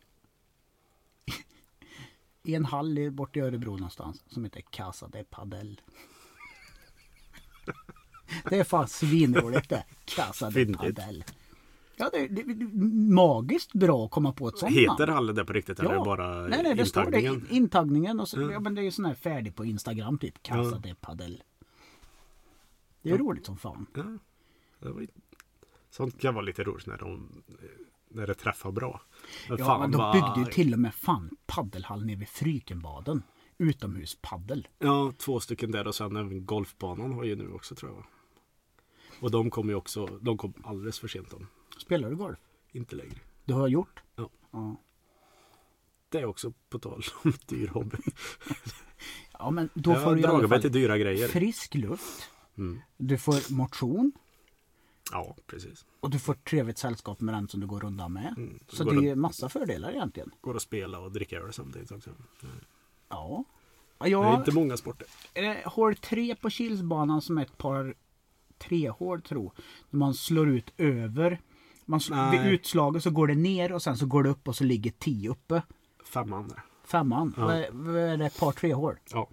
i 2.44 2.56
en 2.56 2.66
hall 2.66 2.98
i- 2.98 3.10
bort 3.12 3.38
i 3.38 3.40
Örebro 3.40 3.72
någonstans 3.72 4.24
som 4.28 4.44
heter 4.44 4.62
Casa 4.62 5.08
de 5.08 5.24
Padel. 5.24 5.82
Det 8.50 8.60
är 8.60 8.64
fan 8.64 8.88
svinroligt 8.88 9.70
det. 9.70 9.84
Casa 10.06 10.50
de. 10.50 10.74
Padel. 10.74 11.24
Ja, 12.00 12.10
det, 12.14 12.28
det, 12.28 12.44
det 12.44 12.66
magiskt 13.14 13.74
bra 13.74 14.06
att 14.06 14.12
komma 14.12 14.32
på 14.34 14.48
ett 14.48 14.58
sånt 14.58 14.72
Heter 14.72 14.98
namn. 15.08 15.14
hallen 15.14 15.36
det 15.36 15.46
på 15.46 15.54
riktigt 15.54 15.80
eller 15.80 15.90
är 15.90 15.94
det 15.98 16.00
bara 16.06 16.48
nej, 16.48 16.64
nej, 16.64 16.76
det 16.76 16.86
står 16.86 17.02
det. 17.02 17.08
intagningen? 17.22 17.36
In- 17.50 17.56
Intagningen. 17.56 18.20
Och 18.20 18.28
så, 18.28 18.42
Ja. 18.42 18.52
ja, 18.52 18.60
men 18.60 18.76
det 18.76 18.82
är 18.82 18.84
ju 18.84 18.92
sån 18.92 19.06
här 19.06 19.14
färdig 19.14 19.56
på 19.56 19.66
Instagram 19.66 20.18
typ. 20.18 20.44
Casa 20.44 20.70
Ja. 20.72 20.80
de 20.84 20.96
Padel. 20.96 21.44
Det 23.02 23.12
är 23.12 23.18
roligt 23.18 23.46
som 23.46 23.58
fan. 23.58 23.86
Ja, 23.96 24.04
det 24.80 24.90
var, 24.90 25.08
sånt 25.90 26.22
kan 26.22 26.34
vara 26.34 26.46
lite 26.46 26.64
roligt 26.64 26.88
när, 26.88 26.98
de, 26.98 27.44
när 28.10 28.28
det 28.28 28.34
träffar 28.34 28.72
bra. 28.72 29.02
Men 29.50 29.58
Ja, 29.58 29.66
fan 29.66 29.80
men 29.80 29.92
de 29.92 30.12
byggde 30.14 30.40
ju 30.50 30.54
till 30.56 30.74
och 30.74 30.80
med 30.80 30.94
fan 30.94 31.30
paddelhall 31.46 32.06
nere 32.06 32.16
vid 32.16 32.30
Frykenbaden. 32.30 33.24
Utomhuspaddel. 33.58 34.68
Ja, 34.80 35.14
två 35.18 35.40
stycken 35.40 35.72
där 35.72 35.88
och 35.88 35.96
sen 35.96 36.16
även 36.16 36.46
golfbanan 36.46 37.14
har 37.14 37.24
ju 37.24 37.36
nu 37.36 37.52
också 37.52 37.76
tror 37.76 37.92
jag. 37.92 38.06
Och 39.22 39.32
de 39.32 39.50
kom 39.50 39.70
ju 39.70 39.76
också, 39.76 40.06
de 40.22 40.38
kom 40.38 40.54
alldeles 40.64 41.00
för 41.00 41.08
sent 41.08 41.34
om. 41.34 41.48
Spelar 41.80 42.10
du 42.10 42.16
golf? 42.16 42.40
Inte 42.72 42.96
längre. 42.96 43.16
Du 43.46 43.54
har 43.54 43.68
gjort? 43.68 44.00
Ja. 44.16 44.30
Ja, 44.52 44.76
Det 46.10 46.18
är 46.18 46.26
också 46.26 46.54
på 46.70 46.80
tal 46.80 47.04
om 47.24 47.34
dyr 47.48 47.68
hobby. 47.68 47.98
ja 49.40 49.52
men 49.52 49.70
då 49.74 49.92
jag 49.92 50.04
får 50.04 50.16
du 50.16 50.22
i 50.22 50.26
alla 50.26 50.48
fall 50.48 50.62
till 50.62 50.72
dyra 50.72 50.98
grejer. 50.98 51.28
frisk 51.28 51.76
luft. 51.76 52.30
Mm. 52.58 52.80
Du 52.98 53.18
får 53.18 53.54
motion. 53.54 54.12
Ja, 55.12 55.36
precis. 55.48 55.86
Och 56.00 56.10
du 56.10 56.20
får 56.20 56.34
trevligt 56.34 56.78
sällskap 56.78 57.22
med 57.22 57.34
den 57.34 57.48
som 57.48 57.60
du 57.60 57.68
går 57.68 57.86
undan 57.86 58.14
med. 58.14 58.34
Mm. 58.38 58.60
Så 58.68 58.84
det 58.84 58.98
att- 58.98 59.04
är 59.04 59.16
massa 59.16 59.50
fördelar 59.50 59.92
egentligen. 59.92 60.32
Går 60.42 60.56
att 60.56 60.62
spela 60.62 61.00
och 61.00 61.12
dricka 61.12 61.38
öl 61.40 61.54
samtidigt 61.54 61.92
också. 61.92 62.10
Ja. 62.40 62.46
Ja, 63.10 63.44
Det 64.00 64.06
är 64.06 64.12
jag, 64.12 64.36
inte 64.40 64.52
många 64.52 64.78
sporter. 64.78 65.08
eh, 65.34 65.56
hål 65.66 65.96
3 65.96 66.36
på 66.36 66.50
Kilsbanan 66.50 67.22
som 67.22 67.38
är 67.38 67.42
ett 67.42 67.58
par 67.58 67.96
tre 68.58 68.90
hål 68.90 69.22
tro. 69.22 69.52
När 69.90 69.98
man 69.98 70.14
slår 70.14 70.50
ut 70.50 70.74
över. 70.78 71.42
Man 71.90 72.00
Nej. 72.10 72.40
vid 72.40 72.54
utslaget 72.54 73.04
så 73.04 73.10
går 73.10 73.28
det 73.28 73.36
ner 73.36 73.72
och 73.72 73.82
sen 73.84 73.98
så 73.98 74.06
går 74.06 74.24
det 74.24 74.30
upp 74.30 74.48
och 74.48 74.56
så 74.56 74.64
ligger 74.64 74.92
10 74.92 75.30
uppe. 75.30 75.62
Femman. 76.06 76.54
Femman. 76.84 77.34
Ja. 77.38 77.54
Är- 77.54 78.18
det? 78.18 78.26
Ett 78.26 78.40
par 78.40 78.52
tre 78.52 78.74
hål? 78.74 78.96
Ja. 79.12 79.28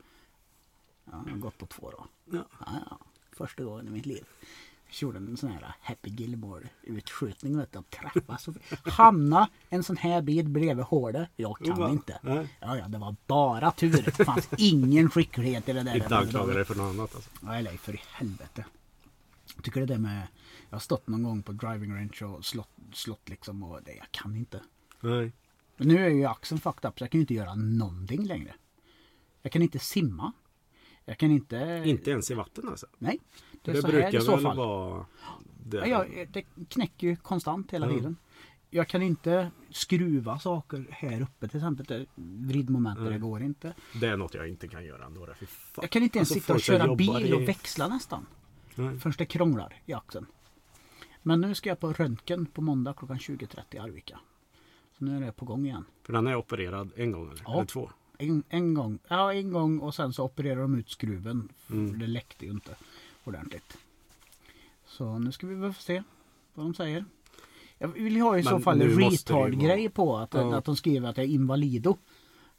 Ja, 1.04 1.22
jag 1.26 1.32
har 1.32 1.38
gått 1.38 1.58
på 1.58 1.66
två 1.66 1.90
då. 1.90 2.06
ja. 2.36 2.44
Ja, 2.60 2.66
ja. 2.90 2.98
Första 3.32 3.64
gången 3.64 3.86
i 3.86 3.90
mitt 3.90 4.06
liv. 4.06 4.24
Jag 4.88 5.02
gjorde 5.02 5.18
en 5.18 5.36
sån 5.36 5.50
här 5.50 5.74
Happy 5.80 6.10
Gilmore 6.10 6.68
utskjutning 6.82 7.58
vet 7.58 7.72
du. 7.72 7.82
Träffa 7.82 8.38
så 8.38 8.54
Hamna 8.84 9.48
en 9.68 9.84
sån 9.84 9.96
här 9.96 10.22
bit 10.22 10.46
bredvid 10.46 10.84
hålet. 10.84 11.28
Jag 11.36 11.58
kan 11.58 11.78
Va? 11.78 11.90
inte. 11.90 12.18
Nej. 12.22 12.56
Ja, 12.60 12.76
ja, 12.76 12.88
det 12.88 12.98
var 12.98 13.16
bara 13.26 13.70
tur. 13.70 14.02
Det 14.16 14.24
fanns 14.24 14.48
ingen 14.58 15.10
skicklighet 15.10 15.68
i 15.68 15.72
det 15.72 15.82
där. 15.82 15.96
Inte 15.96 16.16
anklaga 16.16 16.54
dig 16.54 16.64
för 16.64 16.74
något 16.74 16.94
annat 16.94 17.14
alltså. 17.14 17.30
Nej, 17.40 17.62
nej, 17.62 17.78
för 17.78 17.94
i 17.94 18.00
helvete. 18.12 18.64
Jag 19.54 19.64
tycker 19.64 19.80
det 19.80 19.86
där 19.86 19.98
med... 19.98 20.22
Jag 20.70 20.74
har 20.76 20.80
stått 20.80 21.06
någon 21.06 21.22
gång 21.22 21.42
på 21.42 21.52
driving 21.52 21.94
range 21.94 22.24
och 22.24 22.44
slått, 22.44 22.70
slått 22.92 23.28
liksom 23.28 23.62
och 23.62 23.82
det, 23.82 23.92
jag 23.94 24.06
kan 24.10 24.36
inte. 24.36 24.60
Nej. 25.00 25.32
Men 25.76 25.88
nu 25.88 26.04
är 26.04 26.08
ju 26.10 26.24
axeln 26.24 26.60
fucked 26.60 26.88
up 26.88 26.98
så 26.98 27.04
jag 27.04 27.10
kan 27.10 27.18
ju 27.18 27.22
inte 27.22 27.34
göra 27.34 27.54
någonting 27.54 28.24
längre. 28.26 28.54
Jag 29.42 29.52
kan 29.52 29.62
inte 29.62 29.78
simma. 29.78 30.32
Jag 31.04 31.18
kan 31.18 31.30
inte... 31.30 31.82
Inte 31.86 32.10
ens 32.10 32.30
i 32.30 32.34
vatten 32.34 32.68
alltså. 32.68 32.86
Nej. 32.98 33.18
Det 33.62 33.72
Det, 33.72 33.82
brukar 33.82 34.10
väl 34.12 34.40
fall. 34.42 34.56
vara... 34.56 35.06
Det. 35.64 35.76
Ja, 35.88 36.06
jag, 36.06 36.28
det 36.32 36.44
knäcker 36.68 37.06
ju 37.06 37.16
konstant 37.16 37.70
hela 37.72 37.86
Ja. 37.86 37.92
tiden. 37.92 38.16
Jag 38.70 38.88
kan 38.88 39.02
inte 39.02 39.50
skruva 39.70 40.38
saker 40.38 40.86
här 40.90 41.20
uppe 41.22 41.48
till 41.48 41.56
exempel. 41.56 41.86
Det- 41.86 42.06
Vridmomentet, 42.14 43.04
det 43.04 43.10
Nej. 43.10 43.18
går 43.18 43.42
inte. 43.42 43.74
det 44.00 44.06
är 44.06 44.16
något 44.16 44.34
jag 44.34 44.48
inte 44.48 44.68
kan 44.68 44.84
göra 44.84 45.06
ändå. 45.06 45.28
Jag 45.80 45.90
kan 45.90 46.02
inte 46.02 46.18
ens 46.18 46.30
Alltså, 46.30 46.40
sitta 46.40 46.54
och 46.54 46.60
köra 46.60 46.94
bil 46.94 47.34
och 47.34 47.42
i- 47.42 47.44
växla 47.46 47.88
nästan. 47.88 48.26
Nej. 48.74 48.98
Förrän 48.98 49.14
det 49.18 49.26
krånglar 49.26 49.82
i 49.86 49.92
axeln. 49.92 50.26
Men 51.26 51.40
nu 51.40 51.54
ska 51.54 51.68
jag 51.68 51.80
på 51.80 51.92
röntgen 51.92 52.46
på 52.46 52.62
måndag 52.62 52.92
klockan 52.98 53.18
20.30 53.18 53.62
i 53.70 53.78
Arvika. 53.78 54.18
Så 54.98 55.04
nu 55.04 55.16
är 55.16 55.20
det 55.20 55.32
på 55.32 55.44
gång 55.44 55.66
igen. 55.66 55.84
För 56.02 56.12
den 56.12 56.26
är 56.26 56.36
opererad 56.36 56.90
en 56.96 57.12
gång 57.12 57.30
eller? 57.30 57.42
Ja. 57.46 57.54
eller 57.54 57.64
två? 57.64 57.90
En, 58.18 58.42
en 58.48 58.74
gång. 58.74 58.98
Ja, 59.08 59.32
en 59.34 59.50
gång 59.52 59.78
och 59.78 59.94
sen 59.94 60.12
så 60.12 60.24
opererar 60.24 60.60
de 60.60 60.74
ut 60.78 60.90
skruven. 60.90 61.48
För 61.58 61.74
Mm. 61.74 61.98
det 61.98 62.06
läckte 62.06 62.44
ju 62.44 62.50
inte 62.50 62.76
ordentligt. 63.24 63.78
Så 64.86 65.18
nu 65.18 65.32
ska 65.32 65.46
vi 65.46 65.54
väl 65.54 65.72
få 65.72 65.82
se 65.82 66.02
vad 66.54 66.66
de 66.66 66.74
säger. 66.74 67.04
Jag 67.78 67.88
vill 67.88 68.20
ha 68.20 68.38
i 68.38 68.42
så 68.42 68.58
fall 68.60 68.80
en 68.82 68.90
retard-grej 69.00 69.88
på 69.88 70.16
att, 70.16 70.34
Ja. 70.34 70.56
att 70.56 70.64
de 70.64 70.76
skriver 70.76 71.08
att 71.08 71.16
jag 71.16 71.26
är 71.26 71.30
invalido. 71.30 71.96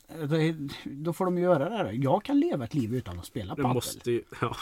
Det- 0.07 0.55
Då 0.83 1.13
får 1.13 1.25
de 1.25 1.37
göra 1.37 1.69
det 1.69 1.75
här. 1.77 1.91
Jag 2.03 2.23
kan 2.23 2.39
leva 2.39 2.65
ett 2.65 2.73
liv 2.73 2.95
utan 2.95 3.19
att 3.19 3.25
spela 3.25 3.55
Det 3.55 3.61
padel. 3.61 3.73
måste 3.75 4.11
ju... 4.11 4.23
Ja, 4.41 4.55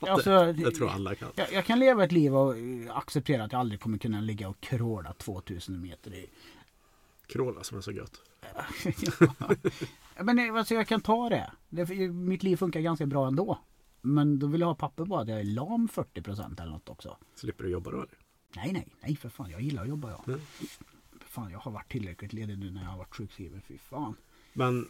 Alltså, 0.00 0.52
det 0.52 0.70
tror 0.70 0.88
jag 0.88 0.94
alla 0.94 1.14
kan. 1.14 1.28
jag, 1.36 1.52
jag 1.52 1.64
kan 1.64 1.78
leva 1.78 2.04
ett 2.04 2.12
liv 2.12 2.36
och 2.36 2.56
eh, 2.58 2.96
acceptera 2.96 3.44
att 3.44 3.52
jag 3.52 3.58
aldrig 3.58 3.80
kommer 3.80 3.98
kunna 3.98 4.20
ligga 4.20 4.48
och 4.48 4.60
kråla 4.60 5.12
2000 5.12 5.80
meter 5.82 6.14
i... 6.14 6.26
Kråla 7.26 7.62
som 7.62 7.78
är 7.78 7.82
så 7.82 7.92
gött. 7.92 8.22
Ja, 10.16 10.22
Men 10.24 10.38
eh, 10.38 10.54
alltså, 10.54 10.74
jag 10.74 10.86
kan 10.88 11.00
ta 11.00 11.28
det. 11.28 11.50
det. 11.68 11.88
Mitt 12.10 12.42
liv 12.42 12.56
funkar 12.56 12.80
ganska 12.80 13.06
bra 13.06 13.26
ändå. 13.26 13.58
Men 14.00 14.38
då 14.38 14.46
vill 14.46 14.60
jag 14.60 14.68
ha 14.68 14.74
papper 14.74 15.04
på 15.04 15.16
att 15.18 15.28
jag 15.28 15.40
är 15.40 15.44
lam 15.44 15.88
40% 15.92 16.62
eller 16.62 16.72
något 16.72 16.88
också. 16.88 17.16
Slipper 17.34 17.64
du 17.64 17.70
jobba 17.70 17.90
då 17.90 17.96
eller? 17.96 18.18
Nej, 18.56 18.72
nej, 18.72 18.88
nej 19.00 19.16
för 19.16 19.28
fan. 19.28 19.50
Jag 19.50 19.60
gillar 19.60 19.82
att 19.82 19.88
jobba 19.88 20.10
jag. 20.10 20.24
För 20.24 20.40
Fan, 21.28 21.50
jag 21.52 21.58
har 21.58 21.70
varit 21.72 21.88
tillräckligt 21.92 22.32
ledig 22.32 22.58
nu 22.58 22.70
när 22.70 22.82
jag 22.82 22.90
har 22.90 22.98
varit 22.98 23.14
sjukskriven. 23.16 23.62
Fy 23.68 23.78
fan. 23.78 24.14
Men 24.58 24.88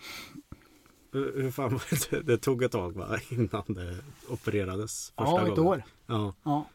hur 1.13 1.51
fan 1.51 1.73
var 1.73 2.11
det? 2.11 2.21
Det 2.23 2.39
tog 2.39 2.63
ett 2.63 2.73
tag 2.73 2.97
va? 2.97 3.19
Innan 3.31 3.63
det 3.67 3.97
opererades 4.29 5.11
första 5.17 5.23
Ja, 5.33 5.41
ett 5.43 5.49
gången. 5.57 5.65
år. 5.67 5.83
Ja, 6.07 6.35
Ja, 6.43 6.67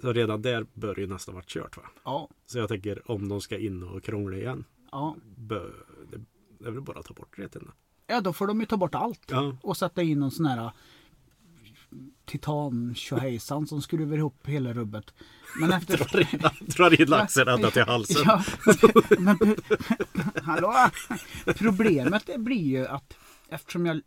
så 0.00 0.12
redan 0.12 0.42
där 0.42 0.66
bör 0.74 0.98
ju 0.98 1.06
nästan 1.06 1.34
varit 1.34 1.48
kört 1.48 1.76
va? 1.76 1.82
ja, 2.04 2.28
Så 2.46 2.58
jag 2.58 2.68
tänker 2.68 3.10
om 3.10 3.28
de 3.28 3.40
ska 3.40 3.58
in 3.58 3.82
och 3.82 4.02
krångla 4.02 4.36
igen. 4.36 4.64
ja. 4.92 5.16
Bör, 5.36 5.72
det, 6.10 6.20
det 6.58 6.66
är 6.68 6.70
väl 6.70 6.80
bara 6.82 6.98
att 6.98 7.06
ta 7.06 7.14
bort 7.14 7.38
reten. 7.38 7.70
Ja, 8.06 8.20
då 8.20 8.32
får 8.32 8.46
de 8.46 8.60
ju 8.60 8.66
ta 8.66 8.76
bort 8.76 8.94
allt. 8.94 9.22
Ja, 9.30 9.56
Och 9.62 9.76
sätta 9.76 10.02
in 10.02 10.20
någon 10.20 10.30
sån 10.30 10.46
här 10.46 10.70
titan 12.24 12.94
tjohejsan 12.94 13.66
som 13.66 13.82
skruvar 13.82 14.16
ihop 14.16 14.46
hela 14.46 14.72
rubbet. 14.72 15.14
Men 15.60 15.72
efter... 15.82 15.98
drar 16.76 17.00
in, 17.00 17.08
laxen 17.08 17.48
ända 17.48 17.70
till 17.70 17.82
halsen. 17.82 18.22
Ja, 18.24 18.44
men, 19.18 19.38
hallå? 20.42 20.74
Problemet 21.44 22.30
blir 22.38 22.62
ju 22.62 22.86
att 22.86 23.14
eftersom 23.48 23.86
jag 23.86 24.00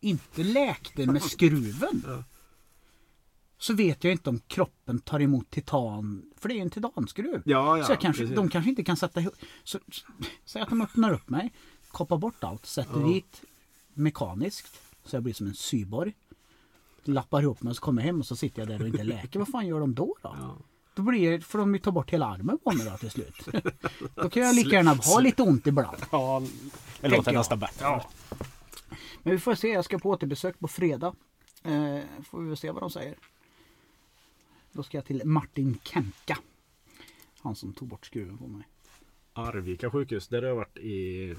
inte 0.00 0.42
läkte 0.42 1.06
med 1.06 1.22
skruven. 1.22 2.02
Ja. 2.06 2.24
Så 3.58 3.74
vet 3.74 4.04
jag 4.04 4.12
inte 4.12 4.30
om 4.30 4.38
kroppen 4.38 4.98
tar 4.98 5.20
emot 5.20 5.50
titan. 5.50 6.22
För 6.36 6.48
det 6.48 6.58
är 6.58 6.62
en 6.62 6.70
titanskruv. 6.70 7.42
Ja, 7.44 7.78
ja, 7.78 7.84
så 7.84 7.96
kanske, 7.96 8.24
de 8.26 8.48
kanske 8.48 8.70
inte 8.70 8.84
kan 8.84 8.96
sätta 8.96 9.20
ihop. 9.20 9.34
Så, 9.64 9.78
så, 9.92 10.06
säg 10.44 10.62
att 10.62 10.68
de 10.68 10.82
öppnar 10.82 11.12
upp 11.12 11.30
mig. 11.30 11.52
Koppar 11.88 12.18
bort 12.18 12.44
allt. 12.44 12.66
Sätter 12.66 13.00
Ja. 13.00 13.06
dit 13.06 13.42
mekaniskt. 13.94 14.80
Så 15.04 15.16
jag 15.16 15.22
blir 15.22 15.34
som 15.34 15.46
en 15.46 15.54
cyborg. 15.54 16.14
Lappar 17.04 17.42
ihop 17.42 17.62
mig 17.62 17.70
och 17.70 17.76
så 17.76 17.82
kommer 17.82 18.02
jag 18.02 18.06
hem 18.06 18.20
och 18.20 18.26
så 18.26 18.36
sitter 18.36 18.62
jag 18.62 18.68
där 18.68 18.82
och 18.82 18.88
inte 18.88 19.04
läker. 19.04 19.38
Vad 19.38 19.48
fan 19.48 19.66
gör 19.66 19.80
de 19.80 19.94
då? 19.94 20.16
då? 20.22 20.36
Ja. 20.38 20.56
Då 20.94 21.02
blir, 21.02 21.40
får 21.40 21.58
de 21.58 21.74
ju 21.74 21.80
ta 21.80 21.90
bort 21.90 22.10
hela 22.10 22.26
armen 22.26 22.58
på 22.58 22.72
mig 22.72 22.86
då 22.90 22.96
till 22.96 23.10
slut. 23.10 23.48
Då 24.14 24.30
kan 24.30 24.42
jag 24.42 24.54
lika 24.54 24.70
gärna 24.70 24.94
ha 24.94 25.20
lite 25.20 25.42
ont 25.42 25.66
ibland. 25.66 25.96
Ja, 26.10 26.42
det 27.00 27.08
låter 27.08 27.32
nästan 27.32 27.58
bättre. 27.58 28.02
Men 29.22 29.32
vi 29.32 29.38
får 29.38 29.54
se, 29.54 29.68
jag 29.68 29.84
ska 29.84 29.98
på 29.98 30.10
återbesök 30.10 30.58
på 30.58 30.68
fredag. 30.68 31.14
Eh, 31.62 31.98
får 32.24 32.40
vi 32.40 32.48
väl 32.48 32.56
se 32.56 32.70
vad 32.70 32.82
de 32.82 32.90
säger. 32.90 33.14
Då 34.72 34.82
ska 34.82 34.98
jag 34.98 35.04
till 35.04 35.22
Martin 35.24 35.78
Kemka. 35.82 36.38
Han 37.38 37.56
som 37.56 37.72
tog 37.72 37.88
bort 37.88 38.06
skruven 38.06 38.38
på 38.38 38.46
mig. 38.46 38.68
Arvika 39.32 39.90
sjukhus, 39.90 40.28
där 40.28 40.42
har 40.42 40.48
jag 40.48 40.56
varit 40.56 40.78
i 40.78 41.34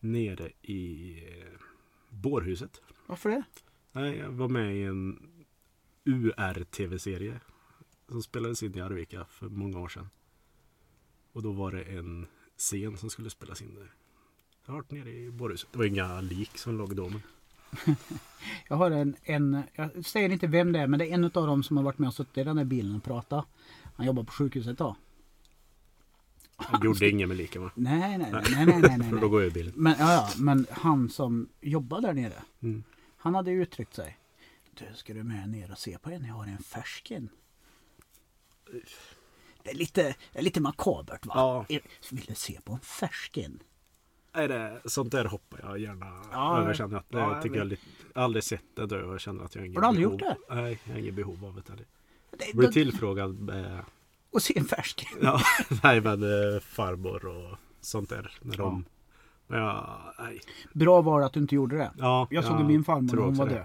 nere 0.00 0.50
i 0.62 1.12
eh, 1.28 1.60
bårhuset. 2.10 2.80
Varför 3.06 3.30
det? 3.30 3.42
Nej, 3.92 4.16
jag 4.16 4.30
var 4.30 4.48
med 4.48 4.76
i 4.76 4.82
en 4.82 5.28
UR-tv-serie 6.04 7.40
som 8.08 8.22
spelades 8.22 8.62
in 8.62 8.78
i 8.78 8.80
Arvika 8.80 9.24
för 9.30 9.48
många 9.48 9.78
år 9.78 9.88
sedan. 9.88 10.08
Och 11.32 11.42
då 11.42 11.52
var 11.52 11.72
det 11.72 11.82
en 11.82 12.26
scen 12.56 12.96
som 12.96 13.10
skulle 13.10 13.30
spelas 13.30 13.62
in 13.62 13.74
där. 13.74 13.92
Jag 14.64 14.72
har 14.72 14.78
varit 14.78 14.90
nere 14.90 15.10
i 15.10 15.30
bårhuset. 15.30 15.68
Det 15.72 15.78
var 15.78 15.84
inga 15.84 16.20
lik 16.20 16.58
som 16.58 16.78
låg 16.78 16.96
då. 16.96 17.08
Men... 17.08 17.22
Jag 18.68 18.76
har 18.76 18.90
en, 18.90 19.16
en, 19.22 19.62
jag 19.74 20.04
säger 20.04 20.28
inte 20.28 20.46
vem 20.46 20.72
det 20.72 20.78
är, 20.78 20.86
men 20.86 20.98
det 20.98 21.06
är 21.06 21.14
en 21.14 21.24
av 21.24 21.30
dem 21.30 21.62
som 21.62 21.76
har 21.76 21.84
varit 21.84 21.98
med 21.98 22.08
och 22.08 22.14
suttit 22.14 22.38
i 22.38 22.44
den 22.44 22.56
där 22.56 22.64
bilen 22.64 22.96
och 22.96 23.04
pratat. 23.04 23.46
Han 23.94 24.06
jobbar 24.06 24.24
på 24.24 24.32
sjukhuset 24.32 24.78
då. 24.78 24.96
Jag 26.72 26.84
gjorde 26.84 27.10
inget 27.10 27.28
med 27.28 27.36
liken 27.36 27.62
va? 27.62 27.70
Nej, 27.74 28.18
nej, 28.18 28.32
nej, 28.32 28.42
nej, 28.50 28.66
nej, 28.66 28.80
nej, 28.82 28.98
nej. 28.98 29.10
För 29.10 29.20
då 29.20 29.28
går 29.28 29.42
ur 29.42 29.50
bilen. 29.50 29.72
Men, 29.76 29.94
ja, 29.98 30.12
ja, 30.12 30.28
men 30.36 30.66
han 30.70 31.08
som 31.08 31.48
jobbar 31.60 32.00
där 32.00 32.12
nere. 32.12 32.42
Mm. 32.60 32.82
Han 33.18 33.34
hade 33.34 33.50
uttryckt 33.50 33.94
sig. 33.94 34.18
Du, 34.74 34.84
ska 34.94 35.14
du 35.14 35.22
med 35.22 35.48
ner 35.48 35.70
och 35.72 35.78
se 35.78 35.98
på 35.98 36.10
en? 36.10 36.24
Jag 36.24 36.34
har 36.34 36.46
en 36.46 36.58
färsken. 36.58 37.28
Det 39.62 39.70
är 39.70 39.74
lite, 39.74 40.02
det 40.32 40.38
är 40.38 40.42
lite 40.42 40.60
makabert 40.60 41.26
va? 41.26 41.32
Ja. 41.68 41.78
Vill 42.10 42.24
du 42.28 42.34
se 42.34 42.60
på 42.64 42.72
en 42.72 42.80
färsken? 42.80 43.62
Nej, 44.34 44.48
det, 44.48 44.80
sånt 44.84 45.12
där 45.12 45.24
hoppar 45.24 45.60
jag 45.62 45.78
gärna 45.78 46.22
Ja, 46.32 46.58
över. 46.60 46.74
Känner 46.74 46.96
att, 46.98 47.10
det 47.10 47.18
ja, 47.18 47.32
jag 47.34 47.42
tycker 47.42 47.56
jag 47.56 47.64
vet. 47.64 47.70
lite, 47.70 47.82
jag 48.14 48.20
har 48.20 48.24
aldrig 48.24 48.44
sett 48.44 48.62
det 48.74 48.86
då 48.86 48.96
och 48.96 49.20
känner 49.20 49.44
att 49.44 49.54
jag 49.54 49.62
har 49.62 49.68
Har 49.74 49.80
du 49.80 49.86
aldrig 49.86 50.06
behov. 50.08 50.20
gjort 50.20 50.38
Nej, 50.50 50.78
jag 50.84 50.92
har 50.92 50.98
inget 51.00 51.14
behov 51.14 51.44
av 51.44 51.54
det. 51.66 51.84
Det, 52.38 52.56
Blir 52.56 52.66
då- 52.66 52.72
tillfrågad 52.72 53.38
med 53.40 53.84
och 54.30 54.42
se 54.42 54.58
en 54.58 54.64
färsken. 54.64 55.08
ja, 55.22 55.40
nej, 55.82 56.00
men 56.00 56.22
eh, 56.22 56.60
farmor 56.60 57.24
och 57.26 57.58
sånt 57.80 58.08
där. 58.08 58.32
När 58.42 58.56
de, 58.56 58.84
ja, 59.48 59.98
nej. 60.18 60.40
Bra 60.72 61.00
var 61.02 61.20
det 61.20 61.26
att 61.26 61.32
du 61.32 61.40
inte 61.40 61.54
gjorde 61.54 61.76
det. 61.76 61.90
Ja, 61.98 62.26
Jag 62.30 62.44
såg 62.44 62.58
ju 62.60 62.64
min 62.66 62.84
farmor 62.84 63.16
hon 63.16 63.34
var 63.34 63.48
död. 63.48 63.64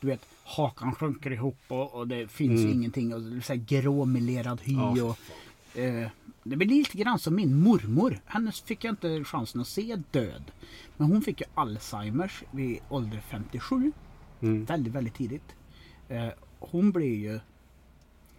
Du 0.00 0.06
vet, 0.06 0.20
hakan 0.44 0.94
sjunker 0.94 1.30
ihop 1.32 1.58
och, 1.68 1.94
och 1.94 2.08
det 2.08 2.28
finns 2.28 2.60
Mm. 2.60 2.72
ingenting. 2.72 3.14
Och 3.14 3.20
så 3.44 3.52
här 3.52 3.60
gråmelerad 3.60 4.60
hy. 4.62 4.72
Ja, 4.74 5.04
och, 5.04 5.78
eh, 5.80 6.08
det 6.42 6.56
blir 6.56 6.68
lite 6.68 6.98
grann 6.98 7.18
som 7.18 7.34
min 7.34 7.60
mormor. 7.60 8.20
Hennes 8.24 8.60
fick 8.60 8.84
jag 8.84 8.92
inte 8.92 9.24
chansen 9.24 9.60
att 9.60 9.66
se 9.68 9.96
död. 10.10 10.42
Men 10.96 11.06
hon 11.10 11.22
fick 11.22 11.40
ju 11.40 11.46
Alzheimers 11.54 12.42
vid 12.50 12.78
ålder 12.88 13.20
57. 13.28 13.92
Mm. 14.40 14.64
Väldigt, 14.64 14.92
väldigt 14.92 15.14
tidigt. 15.14 15.54
Eh, 16.08 16.28
hon 16.58 16.92
blir 16.92 17.16
ju... 17.16 17.40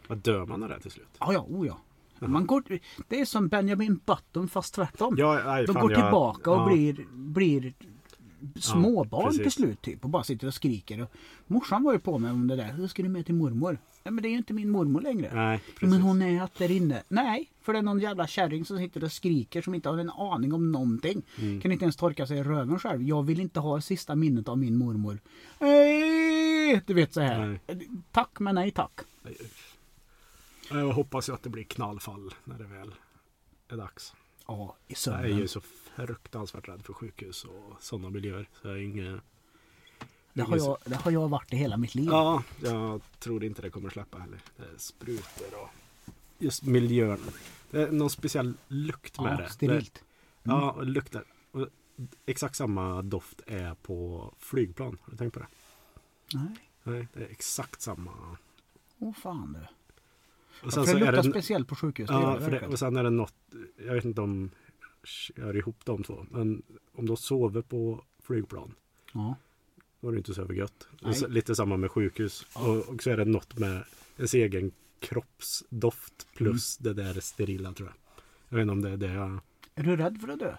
Vad 0.07 0.17
dör 0.17 0.45
man 0.45 0.63
av 0.63 0.69
det 0.69 0.79
till 0.79 0.91
slut? 0.91 1.07
Ja, 1.19 1.33
ja, 1.33 1.45
oh 1.49 1.67
ja. 1.67 1.77
Man 2.19 2.45
går, 2.45 2.63
det 3.07 3.21
är 3.21 3.25
som 3.25 3.47
Benjamin 3.47 3.99
Button 4.05 4.47
fast 4.49 4.73
tvärtom. 4.73 5.15
Ja, 5.17 5.41
nej, 5.45 5.65
De 5.65 5.73
fan, 5.73 5.81
går 5.81 5.91
jag- 5.91 6.01
tillbaka 6.01 6.51
och 6.51 6.57
ja. 6.57 6.65
blir, 6.75 7.05
blir 7.13 7.73
småbarn 8.55 9.25
precis. 9.25 9.41
till 9.41 9.51
slut 9.51 9.81
typ 9.81 10.03
och 10.03 10.09
bara 10.09 10.23
sitter 10.23 10.47
och 10.47 10.53
skriker. 10.53 11.01
Och 11.01 11.11
morsan 11.47 11.83
var 11.83 11.93
ju 11.93 11.99
på 11.99 12.17
mig 12.17 12.31
om 12.31 12.47
det 12.47 12.55
där. 12.55 12.73
Hur 12.73 12.87
ska 12.87 13.03
du 13.03 13.09
med 13.09 13.25
till 13.25 13.35
mormor? 13.35 13.77
Nej 14.03 14.11
men 14.13 14.21
det 14.21 14.27
är 14.27 14.31
ju 14.31 14.37
inte 14.37 14.53
min 14.53 14.69
mormor 14.69 15.01
längre. 15.01 15.31
Nej, 15.33 15.59
precis. 15.73 15.89
men 15.89 16.01
hon 16.01 16.21
är 16.21 16.41
att 16.41 16.55
där 16.55 16.71
inne. 16.71 17.03
Nej, 17.07 17.51
för 17.61 17.73
det 17.73 17.79
är 17.79 17.83
någon 17.83 17.99
jävla 17.99 18.27
kärring 18.27 18.65
som 18.65 18.77
sitter 18.77 19.03
och 19.03 19.11
skriker 19.11 19.61
som 19.61 19.75
inte 19.75 19.89
har 19.89 19.97
en 19.97 20.09
aning 20.09 20.53
om 20.53 20.71
någonting. 20.71 21.21
Mm. 21.41 21.61
Kan 21.61 21.71
inte 21.71 21.85
ens 21.85 21.95
torka 21.95 22.27
sig 22.27 22.37
i 22.37 22.43
röven 22.43 22.79
själv. 22.79 23.01
Jag 23.03 23.23
vill 23.23 23.39
inte 23.39 23.59
ha 23.59 23.81
sista 23.81 24.15
minnet 24.15 24.47
av 24.47 24.57
min 24.57 24.77
mormor. 24.77 25.19
Nej, 25.59 26.81
du 26.85 26.93
vet 26.93 27.13
så 27.13 27.21
här. 27.21 27.59
Tack 28.11 28.39
men 28.39 28.55
nej 28.55 28.71
tack. 28.71 28.91
Jag 30.69 30.91
hoppas 30.93 31.29
ju 31.29 31.33
att 31.33 31.43
det 31.43 31.49
blir 31.49 31.63
knallfall 31.63 32.33
när 32.43 32.57
det 32.57 32.63
väl 32.63 32.95
är 33.67 33.77
dags. 33.77 34.13
Ja, 34.47 34.75
i 34.87 34.91
Jag 34.91 34.95
är 34.95 34.99
sömnen. 34.99 35.37
ju 35.37 35.47
så 35.47 35.61
fruktansvärt 35.61 36.67
rädd 36.69 36.85
för 36.85 36.93
sjukhus 36.93 37.43
och 37.43 37.73
sådana 37.79 38.09
miljöer. 38.09 38.49
Så 38.61 38.67
jag 38.67 38.77
är 38.77 38.81
inget... 38.81 39.21
Det 40.33 40.41
har, 40.43 40.57
jag, 40.57 40.77
det 40.85 40.95
har 40.95 41.11
jag 41.11 41.27
varit 41.29 41.53
i 41.53 41.55
hela 41.55 41.77
mitt 41.77 41.95
liv. 41.95 42.05
Ja, 42.11 42.43
jag 42.63 43.01
tror 43.19 43.43
inte 43.43 43.61
det 43.61 43.69
kommer 43.69 43.89
släppa 43.89 44.17
heller. 44.17 44.39
Det 44.57 44.63
är 44.63 44.77
sprutor 44.77 45.61
och 45.63 45.69
just 46.39 46.63
miljön. 46.63 47.19
Det 47.71 47.81
är 47.81 47.91
någon 47.91 48.09
speciell 48.09 48.53
lukt 48.67 49.19
med 49.19 49.33
Ja, 49.33 49.37
det. 49.37 49.49
sterilt. 49.49 49.93
Det, 50.43 50.49
ja, 50.51 50.81
luktar. 50.81 51.23
Och 51.51 51.67
exakt 52.25 52.55
samma 52.55 53.01
doft 53.01 53.41
är 53.47 53.73
på 53.75 54.31
flygplan. 54.39 54.97
Har 55.01 55.11
du 55.11 55.17
tänkt 55.17 55.33
på 55.33 55.39
det? 55.39 55.47
Nej, 56.33 56.47
Nej, 56.83 57.07
det 57.13 57.23
är 57.23 57.29
exakt 57.29 57.81
samma. 57.81 58.37
åh 58.97 59.13
fan 59.13 59.53
du. 59.53 59.67
Och 60.63 60.73
För 60.73 60.85
det 60.85 60.93
luktar 60.93 61.21
speciellt 61.23 61.67
på 61.67 61.75
sjukhus. 61.75 62.07
det 62.07 62.13
Ja, 62.13 62.37
det 62.39 62.49
det, 62.49 62.67
och 62.67 62.79
sen 62.79 62.95
är 62.95 63.03
det 63.03 63.09
något. 63.09 63.33
Jag 63.85 63.93
vet 63.93 64.05
inte 64.05 64.21
om 64.21 64.49
jag 65.35 65.55
ihop 65.55 65.85
de 65.85 66.03
två. 66.03 66.25
Men 66.31 66.63
om 66.93 67.05
de 67.05 67.17
sover 67.17 67.61
på 67.61 68.03
flygplan. 68.23 68.73
Ja. 69.13 69.35
Då 69.99 70.07
är 70.07 70.11
det 70.11 70.17
inte 70.17 70.33
så 70.33 70.53
gött. 70.53 70.87
Nej. 71.01 71.13
Så, 71.13 71.27
lite 71.27 71.55
samma 71.55 71.77
med 71.77 71.91
sjukhus. 71.91 72.45
Ja. 72.55 72.67
Och, 72.67 72.89
och 72.89 73.03
så 73.03 73.09
är 73.09 73.17
det 73.17 73.25
något 73.25 73.59
med 73.59 73.83
ens 74.17 74.33
egen 74.33 74.71
kroppsdoft 74.99 76.27
plus 76.35 76.79
Mm. 76.79 76.95
det 76.95 77.03
där 77.03 77.19
sterila 77.21 77.73
tror 77.73 77.89
jag. 77.89 77.95
Jag 78.49 78.57
vet 78.57 78.61
inte 78.61 78.71
om 78.71 78.81
det 78.81 78.89
är 78.89 78.97
det 78.97 79.13
jag... 79.13 79.39
Är 79.75 79.83
du 79.83 79.95
rädd 79.95 80.17
för 80.21 80.27
att 80.27 80.39
dö? 80.39 80.55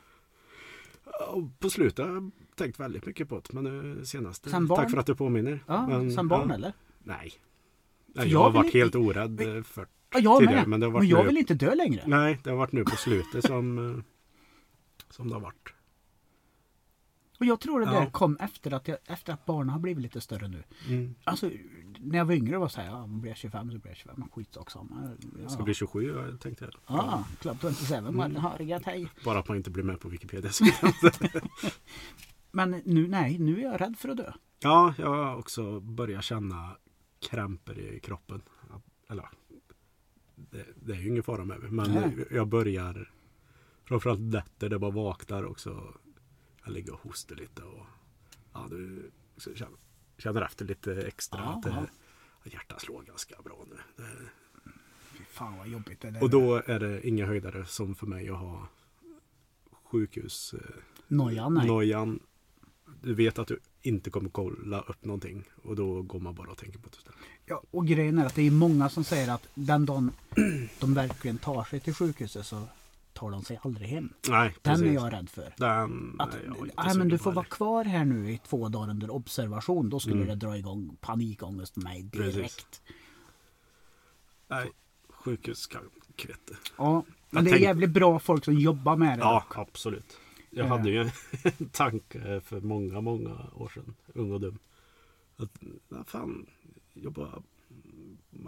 Ja, 1.05 1.49
På 1.59 1.71
slutet 1.71 2.07
har 2.07 2.15
jag 2.15 2.31
tänkt 2.55 2.81
väldigt 2.81 3.07
mycket 3.07 3.29
på 3.29 3.41
det. 3.41 3.61
Men 3.61 4.07
senast. 4.07 4.51
Sen 4.51 4.67
barn? 4.67 4.77
Tack 4.77 4.91
för 4.91 4.99
att 4.99 5.07
du 5.07 5.15
påminner. 5.15 5.65
Ja, 5.67 5.87
men, 5.87 6.13
som 6.13 6.29
barn 6.29 6.49
ja, 6.49 6.55
eller? 6.55 6.73
Nej. 6.99 7.33
Jag 8.19 8.27
jag 8.33 8.39
har 8.43 8.51
varit 8.51 8.67
inte- 8.67 8.79
helt 8.79 8.95
orädd 8.95 9.41
eh, 9.57 9.63
för 9.63 9.87
Ja, 10.15 10.39
tidigare. 10.41 10.67
Men, 10.67 10.81
det 10.81 10.87
har 10.87 10.91
varit 10.93 11.03
Men 11.03 11.09
jag 11.11 11.21
nu, 11.23 11.27
vill 11.29 11.37
inte 11.39 11.55
dö 11.55 11.75
längre. 11.75 12.03
Nej, 12.07 12.39
det 12.45 12.51
har 12.51 12.57
varit 12.57 12.73
nu 12.73 12.85
på 12.85 12.97
slutet 12.97 13.45
som, 13.45 13.79
eh, 13.97 14.03
som 15.11 15.29
det 15.29 15.35
har 15.35 15.41
varit. 15.41 15.69
Och 17.41 17.47
jag 17.47 17.61
tror 17.61 17.81
det 17.81 17.87
Ja. 17.87 18.01
där 18.01 18.11
kom 18.11 18.37
efter 18.41 18.75
att, 18.75 18.89
jag, 18.89 18.99
efter 19.07 19.33
att 19.33 19.47
barnen 19.47 19.69
har 19.69 19.79
blivit 19.79 20.03
lite 20.03 20.21
större 20.21 20.49
nu. 20.49 20.63
Mm. 20.89 21.15
Alltså, 21.25 21.51
när 21.99 22.19
jag 22.19 22.25
var 22.25 22.35
yngre 22.35 22.59
var 22.59 22.69
så 22.69 22.81
här, 22.81 22.87
ja, 22.89 23.07
blir 23.09 23.31
jag 23.31 23.37
25 23.37 23.71
så 23.73 23.79
blir 23.79 23.91
jag 23.91 23.97
25. 23.97 24.15
Men 24.19 24.29
skitsak 24.29 24.71
samma. 24.71 25.11
Jag 25.43 25.51
ska 25.51 25.61
Ja. 25.61 25.65
bli 25.65 25.75
27 25.75 26.03
jag 26.31 26.41
tänkte 26.41 26.65
jag. 26.65 26.75
Ja, 26.99 27.25
Club 27.41 27.57
27. 27.61 27.95
Mm. 27.95 28.33
Inget 28.61 28.87
hej. 28.87 29.09
Bara 29.25 29.39
att 29.39 29.49
man 29.49 29.57
inte 29.57 29.71
blir 29.71 29.85
med 29.85 30.01
på 30.01 30.09
Wikipedia. 30.09 30.51
Men 32.51 32.83
nu, 32.85 33.09
nej, 33.09 33.39
nu 33.39 33.59
är 33.61 33.63
jag 33.63 33.81
rädd 33.81 33.95
för 33.99 34.09
att 34.09 34.17
dö. 34.17 34.33
ja, 34.61 34.95
jag 34.99 35.07
har 35.07 35.37
också 35.37 35.81
börjat 35.81 36.25
känna 36.25 36.77
krämpor 37.21 37.79
i 37.79 38.01
kroppen. 38.01 38.43
Eller 39.09 39.29
det, 40.37 40.67
det 40.75 40.93
är 40.93 40.97
ju 40.97 41.09
ingen 41.09 41.23
fara 41.23 41.45
med 41.45 41.61
mig. 41.61 41.71
Men 41.71 41.91
Nej. 41.91 42.27
jag 42.31 42.49
börjar 42.49 43.13
framförallt 43.85 44.21
nätter 44.21 44.69
där 44.69 44.79
man 44.79 44.95
vaknar 44.95 45.45
också. 45.45 45.95
Jag 46.65 46.73
ligger 46.73 46.93
och 46.93 47.01
hostar 47.01 47.37
lite 47.37 47.63
och 47.63 47.87
ja, 48.53 48.67
du 48.71 49.11
känner, 49.55 49.79
känner 50.19 50.43
efter 50.43 50.65
lite 50.65 51.03
extra 51.03 51.41
Ja, 51.41 51.57
att 51.57 51.63
det, 51.63 51.89
ja. 52.45 52.51
hjärtat 52.51 52.81
slår 52.81 53.03
ganska 53.03 53.43
bra 53.43 53.65
nu. 53.71 53.77
Det, 53.97 54.11
Fy 55.19 55.25
fan 55.25 55.59
vad 55.59 55.69
jobbigt 55.69 56.01
det 56.01 56.11
där 56.11 56.23
och 56.23 56.31
då 56.31 56.63
är 56.67 56.81
det 56.81 57.09
inga 57.09 57.27
höjdare 57.27 57.65
som 57.65 57.95
för 57.95 58.07
mig 58.07 58.29
att 58.29 58.39
ha 58.39 58.69
sjukhus 59.83 60.55
eh, 60.55 60.61
Nojan, 61.09 61.55
nej. 61.55 61.67
nojan. 61.67 62.21
Du 63.03 63.15
vet 63.15 63.39
att 63.39 63.49
du 63.49 63.59
inte 63.83 64.11
kommer 64.11 64.31
kolla 64.31 64.81
upp 64.81 65.05
någonting 65.05 65.45
och 65.63 65.77
då 65.77 66.03
går 66.03 66.21
man 66.21 66.35
bara 66.35 66.51
och 66.51 66.59
tänker 66.59 66.79
på 66.79 66.89
det 66.89 66.97
istället. 66.97 67.19
Ja, 67.47 67.63
och 67.71 67.87
grejen 67.87 68.19
är 68.19 68.27
att 68.27 68.35
det 68.35 68.43
är 68.47 68.51
många 68.51 68.89
som 68.89 69.05
säger 69.05 69.31
att 69.35 69.49
den 69.55 69.87
dagen 69.87 70.13
de 70.81 70.95
verkligen 70.95 71.39
tar 71.39 71.65
sig 71.65 71.81
till 71.81 71.95
sjukhuset 71.95 72.47
så 72.47 72.63
tar 73.13 73.31
de 73.31 73.43
sig 73.45 73.61
aldrig 73.63 73.89
hem. 73.89 74.13
Nej, 74.29 74.55
Den 74.63 74.75
precis. 74.75 74.87
är 74.89 74.93
jag 74.95 75.13
rädd 75.13 75.31
för. 75.31 75.55
Den 75.57 76.17
Att, 76.19 76.35
är 76.35 76.39
inte 76.47 76.73
nej, 76.85 76.97
men 76.97 77.09
du 77.09 77.19
får 77.19 77.33
vara 77.33 77.45
kvar 77.45 77.85
här 77.85 78.05
nu 78.05 78.33
i 78.33 78.39
två 78.39 78.69
dagar 78.69 78.91
under 78.91 79.11
observation. 79.11 79.91
Då 79.91 80.01
skulle 80.01 80.17
Mm. 80.17 80.29
det 80.29 80.35
dra 80.35 80.57
igång 80.59 80.97
panikångest 81.01 81.77
med 81.77 81.85
mig 81.85 82.03
direkt. 82.03 82.35
Precis. 82.35 82.67
Nej, 84.49 84.71
sjukhus 85.09 85.67
kan 85.67 85.83
kvette. 86.17 86.57
Ja, 86.77 86.93
men 86.93 87.05
Jag 87.31 87.45
det 87.45 87.51
är 87.51 87.53
tänk- 87.53 87.63
jävligt 87.63 87.91
bra 87.91 88.19
folk 88.19 88.45
som 88.45 88.55
jobbar 88.55 88.97
med 88.97 89.19
det. 89.19 89.23
Ja, 89.23 89.45
dock. 89.49 89.59
absolut. 89.59 90.17
Jag 90.59 90.67
Eh. 90.67 90.71
hade 90.77 90.91
ju 90.91 91.01
en 91.01 91.11
tanke 91.73 92.41
för 92.45 92.61
många, 92.61 93.01
många 93.01 93.31
år 93.55 93.69
sedan. 93.75 93.95
Ung 94.15 94.33
och 94.33 94.41
dum. 94.41 94.59
Att, 95.37 95.51
vad 95.89 96.07
fan, 96.07 96.47
jobba 96.95 97.29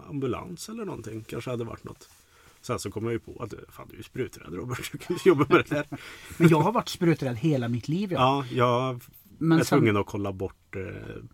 ambulans 0.09 0.69
eller 0.69 0.85
någonting. 0.85 1.25
Kanske 1.25 1.51
hade 1.51 1.65
varit 1.65 1.85
något. 1.85 2.09
Sen 2.61 2.79
så 2.79 2.91
kom 2.91 3.05
jag 3.05 3.13
ju 3.13 3.19
på 3.19 3.43
att 3.43 3.55
fan 3.69 3.89
du 3.91 3.99
är 3.99 4.03
spruträdd 4.03 4.55
Robert. 4.55 4.93
Du 4.93 4.99
kan 4.99 5.17
ju 5.17 5.29
jobba 5.31 5.47
med 5.49 5.65
det 5.69 5.75
där. 5.75 5.87
Men 6.39 6.49
jag 6.49 6.61
har 6.61 6.73
varit 6.73 6.89
spruträdd 6.89 7.37
hela 7.37 7.69
mitt 7.69 7.89
liv. 7.89 8.13
Ja. 8.13 8.45
Ja, 8.51 8.57
jag 8.57 9.01
men 9.41 9.59
är 9.61 9.65
sen- 9.65 9.79
tvungen 9.79 9.97
att 9.97 10.07
kolla 10.07 10.33
bort 10.33 10.77
eh, 10.77 10.83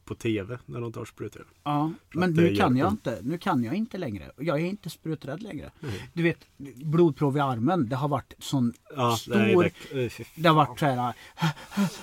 på 0.04 0.14
tv 0.14 0.58
när 0.66 0.80
de 0.80 0.92
tar 0.92 1.04
sprutor. 1.04 1.46
Ja, 1.64 1.92
För 2.12 2.18
men 2.18 2.32
nu 2.32 2.56
kan 2.56 2.76
jag 2.76 2.90
inte. 2.92 3.18
Nu 3.22 3.38
kan 3.38 3.64
jag 3.64 3.74
inte 3.74 3.98
längre. 3.98 4.30
Jag 4.36 4.60
är 4.60 4.64
inte 4.66 4.90
spruträdd 4.90 5.42
längre. 5.42 5.70
Mm. 5.82 5.94
Du 6.12 6.22
vet, 6.22 6.38
blodprov 6.84 7.36
i 7.36 7.40
armen. 7.40 7.88
Det 7.88 7.96
har 7.96 8.08
varit 8.08 8.34
sån 8.38 8.72
Ja, 8.96 9.16
stor... 9.16 9.34
nej, 9.34 9.72
det, 9.92 10.24
Det 10.34 10.48
har 10.48 10.56
varit 10.56 10.78
så 10.78 10.86
här... 10.86 11.14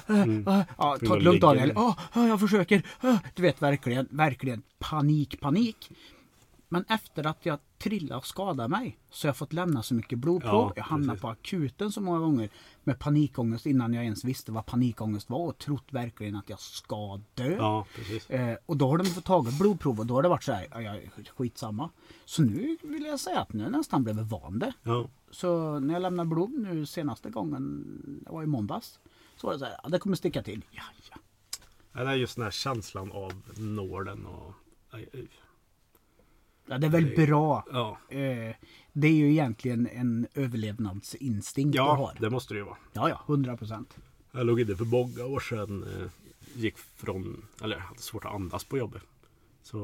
Mm. 0.08 0.44
Ja, 0.78 0.98
ta 1.06 1.16
det 1.16 1.24
lugnt 1.24 1.42
Daniel. 1.42 1.74
jag 2.14 2.40
försöker. 2.40 2.82
Du 3.36 3.42
vet 3.42 3.62
verkligen, 3.62 4.08
verkligen 4.12 4.62
panik, 4.80 5.40
panik. 5.42 5.92
Men 6.74 6.86
efter 6.88 7.28
att 7.28 7.46
jag 7.46 7.60
trillade 7.78 8.18
och 8.18 8.28
skadade 8.28 8.70
mig 8.70 9.00
så 9.10 9.28
har 9.28 9.30
jag 9.30 9.38
fått 9.38 9.54
lämna 9.54 9.84
så 9.84 9.94
mycket 9.94 10.20
blodprov. 10.20 10.52
Ja, 10.52 10.74
jag 10.76 10.84
hamnade 10.84 11.12
precis. 11.12 11.22
på 11.22 11.28
akuten 11.28 11.92
så 11.92 12.02
många 12.02 12.20
gånger 12.20 12.50
med 12.84 13.00
panikångest 13.00 13.66
innan 13.66 13.94
jag 13.94 14.04
ens 14.04 14.24
visste 14.24 14.52
vad 14.52 14.66
panikångest 14.66 15.30
var 15.30 15.48
och 15.48 15.58
trott 15.58 15.86
verkligen 15.90 16.36
att 16.36 16.50
jag 16.50 16.60
ska 16.60 17.20
dö. 17.34 17.56
Ja. 17.56 17.86
Eh, 18.30 18.56
och 18.66 18.78
då 18.78 18.88
har 18.88 18.98
de 18.98 19.06
fått 19.06 19.26
tagit 19.26 19.60
blodprov 19.60 20.00
och 20.00 20.06
då 20.06 20.14
har 20.14 20.24
det 20.24 20.30
varit 20.30 20.44
så 20.44 20.52
här, 20.52 20.82
ja, 20.82 21.24
skitsamma. 21.36 21.90
Så 22.26 22.42
nu 22.42 22.78
vill 22.84 23.06
jag 23.06 23.20
säga 23.20 23.40
att 23.40 23.54
nu 23.54 23.60
har 23.60 23.72
jag 23.72 23.78
nästan 23.78 24.04
blivit 24.04 24.28
van 24.28 24.60
det. 24.60 24.74
Ja, 24.84 25.10
Så 25.32 25.80
när 25.80 25.94
jag 25.94 26.02
lämnade 26.02 26.30
blod 26.30 26.52
nu 26.52 26.86
senaste 26.86 27.30
gången, 27.30 27.84
det 28.26 28.32
var 28.32 28.44
i 28.44 28.48
måndags. 28.48 29.00
Så 29.38 29.48
var 29.48 29.54
det 29.54 29.60
så 29.60 29.66
här, 29.66 29.90
det 29.90 30.00
kommer 30.00 30.16
sticka 30.16 30.44
till. 30.44 30.66
Ja. 30.72 30.84
Ja, 31.92 32.04
det 32.04 32.10
är 32.10 32.16
just 32.16 32.36
den 32.36 32.44
här 32.44 32.52
känslan 32.52 33.12
av 33.12 33.34
nålen 33.58 34.26
och... 34.26 34.54
ja 36.74 36.78
det 36.80 36.88
är 36.88 36.92
väl 36.92 37.16
bra. 37.28 37.66
Ja, 37.72 37.98
Eh, 38.10 38.56
det 38.94 39.08
är 39.08 39.12
ju 39.14 39.32
egentligen 39.32 39.88
en 39.88 40.28
överlevnadsinstinkt 40.34 41.72
du 41.72 41.78
ja 41.78 41.94
har. 41.96 42.18
det 42.20 42.30
måste 42.30 42.54
det 42.54 42.58
ju 42.58 42.64
vara. 42.64 42.78
Ja, 42.94 43.10
ja, 43.10 43.22
100 43.28 43.58
procent. 43.58 43.98
Jag 44.32 44.46
låg 44.46 44.60
inne 44.62 44.76
för 44.76 44.86
många 44.86 45.26
år 45.26 45.40
sedan. 45.40 45.84
eh, 45.84 46.08
Gick 46.56 46.78
från, 46.78 47.46
eller 47.64 47.78
hade 47.78 48.00
svårt 48.00 48.26
att 48.26 48.34
andas 48.34 48.64
på 48.64 48.78
jobbet. 48.78 49.02
Så 49.64 49.80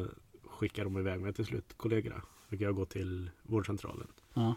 eh, 0.00 0.06
skickade 0.50 0.84
de 0.90 0.98
iväg 0.98 1.20
mig 1.20 1.32
till 1.32 1.46
slut, 1.46 1.64
kollegorna. 1.76 2.22
Fick 2.48 2.60
jag 2.60 2.74
gå 2.74 2.84
till 2.84 3.30
vårdcentralen. 3.42 4.06
Ja. 4.34 4.54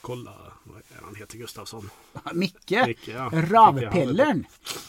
Kolla, 0.00 0.30
vad 0.64 0.76
är 0.78 1.04
han 1.04 1.14
heter 1.14 1.38
Gustafsson? 1.38 1.90
Micke, 2.32 2.70
Micke, 2.86 3.08
ja. 3.08 3.30
Ravpellern. 3.32 4.44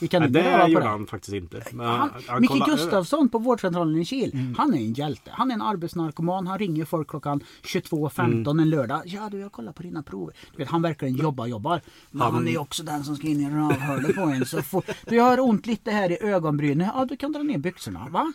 Kan 0.10 0.22
Nej, 0.22 0.28
inte 0.28 0.28
det 0.58 0.64
på 0.66 0.72
gjorde 0.72 0.86
han 0.86 1.08
faktiskt 1.08 1.34
inte. 1.34 1.64
Men 1.72 1.88
Han, 1.88 2.42
Micke 2.42 2.52
kollade- 2.52 2.72
Gustafsson 2.72 3.30
på 3.30 3.38
vårdcentralen 3.38 3.96
i 4.02 4.06
Kil. 4.06 4.32
Mm. 4.34 4.56
Han 4.58 4.74
är 4.74 4.78
en 4.78 4.94
hjälte. 4.94 5.32
Han 5.34 5.52
är 5.52 5.56
en 5.56 5.62
arbetsnarkoman. 5.62 6.48
Han 6.48 6.60
ringer 6.60 6.86
folk 6.86 7.10
klockan 7.10 7.44
22.15 7.64 8.52
Mm. 8.52 8.60
en 8.60 8.70
lördag. 8.70 9.02
Ja 9.06 9.30
du, 9.30 9.40
jag 9.40 9.52
kollar 9.52 9.72
på 9.74 9.84
dina 9.84 10.04
prover. 10.04 10.36
Du 10.52 10.58
vet, 10.58 10.68
han 10.70 10.82
verkligen 10.82 11.16
jobbar, 11.16 11.46
jobbar. 11.48 11.82
Men 12.12 12.22
han, 12.22 12.34
Han- 12.34 12.48
är 12.48 12.58
också 12.58 12.84
den 12.84 13.04
som 13.04 13.16
ska 13.16 13.28
in 13.28 13.40
i 13.42 13.50
rövhålet 13.50 14.16
på 14.16 14.22
en. 14.22 14.46
Så 14.46 14.62
får, 14.62 14.84
du 15.10 15.16
jag 15.16 15.24
har 15.24 15.40
ont 15.40 15.66
lite 15.66 15.92
här 15.92 16.12
i 16.12 16.18
ögonbrynen. 16.24 16.90
Ja, 16.96 17.06
du 17.06 17.18
kan 17.18 17.32
dra 17.32 17.44
ner 17.44 17.58
byxorna. 17.58 18.08
Va? 18.10 18.34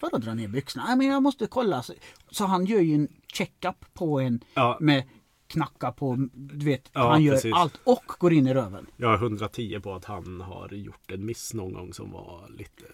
Vadå 0.00 0.18
dra 0.18 0.34
ner 0.34 0.48
byxorna? 0.48 0.84
Nej, 0.86 0.96
men 0.96 1.06
jag 1.06 1.22
måste 1.22 1.46
kolla. 1.46 1.82
Så, 1.82 1.92
så 2.30 2.44
han 2.46 2.64
gör 2.66 2.80
ju 2.80 2.94
en 2.94 3.08
checkup 3.32 3.94
på 3.94 4.20
en 4.20 4.40
Ja. 4.54 4.76
med 4.80 5.02
knacka 5.48 5.92
på, 5.92 6.16
du 6.34 6.64
vet, 6.64 6.90
Ja, 6.92 7.10
han 7.10 7.22
gör 7.22 7.34
precis. 7.34 7.54
allt 7.54 7.80
och 7.84 8.04
går 8.18 8.32
in 8.32 8.46
i 8.46 8.54
röven. 8.54 8.86
Jag 8.96 9.12
är 9.12 9.16
110 9.16 9.80
på 9.82 9.94
att 9.94 10.04
han 10.04 10.40
har 10.40 10.68
gjort 10.72 11.10
en 11.10 11.26
miss 11.26 11.54
någon 11.54 11.72
gång 11.72 11.92
som 11.94 12.10
var 12.12 12.48
lite 12.48 12.84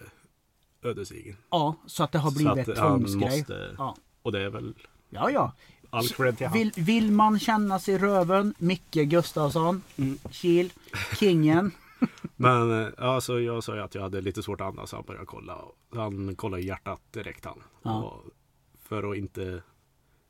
ödesdigen. 0.83 1.37
Ja, 1.49 1.75
så 1.85 2.03
att 2.03 2.11
det 2.11 2.19
har 2.19 2.31
blivit 2.31 2.77
han 2.77 2.99
tvångsgrej. 3.05 3.37
måste- 3.39 3.75
Ja. 3.77 3.95
Och 4.21 4.31
det 4.31 4.41
är 4.41 4.49
väl 4.49 4.73
ja, 5.09 5.29
ja. 5.31 5.53
all 5.89 6.07
cred 6.07 6.37
till. 6.37 6.47
Vill, 6.53 6.71
vill 6.75 7.11
man 7.11 7.39
känna 7.39 7.79
sig 7.79 7.97
röven, 7.97 8.53
Micke 8.57 8.91
Gustafsson, 9.09 9.81
Mm. 9.97 10.17
Kil, 10.31 10.73
kingen. 11.19 11.71
Men 12.35 12.81
eh, 12.83 12.89
ja, 12.97 13.21
så 13.21 13.39
jag 13.39 13.63
sa 13.63 13.75
ju 13.75 13.81
att 13.81 13.95
jag 13.95 14.01
hade 14.01 14.21
lite 14.21 14.43
svårt 14.43 14.61
att 14.61 14.67
andas. 14.67 14.91
Han 14.91 15.03
började 15.03 15.25
kolla. 15.25 15.61
Han 15.95 16.35
kollade 16.35 16.63
hjärtat 16.63 17.01
direkt 17.11 17.45
han. 17.45 17.63
Ja. 17.83 18.21
För 18.83 19.11
att 19.11 19.17
inte 19.17 19.61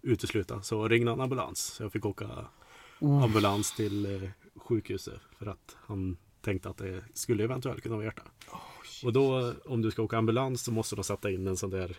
utesluta 0.05 0.61
så 0.61 0.87
ringde 0.87 1.11
han 1.11 1.21
ambulans. 1.21 1.59
Så 1.59 1.83
jag 1.83 1.91
fick 1.91 2.05
åka 2.05 2.27
Oh. 2.99 3.23
ambulans 3.23 3.75
till 3.75 4.23
eh, 4.23 4.29
sjukhuset. 4.55 5.19
För 5.37 5.45
att 5.45 5.75
han 5.85 6.17
tänkte 6.41 6.69
att 6.69 6.77
det 6.77 7.03
skulle 7.13 7.43
eventuellt 7.43 7.83
kunna 7.83 7.95
vara 7.95 8.05
hjärta. 8.05 8.21
och 9.03 9.13
då 9.13 9.53
om 9.65 9.81
du 9.81 9.91
ska 9.91 10.01
åka 10.03 10.17
ambulans 10.17 10.63
så 10.63 10.71
måste 10.71 10.95
de 10.95 11.03
sätta 11.03 11.31
in 11.31 11.47
en 11.47 11.57
sån 11.57 11.69
där 11.69 11.95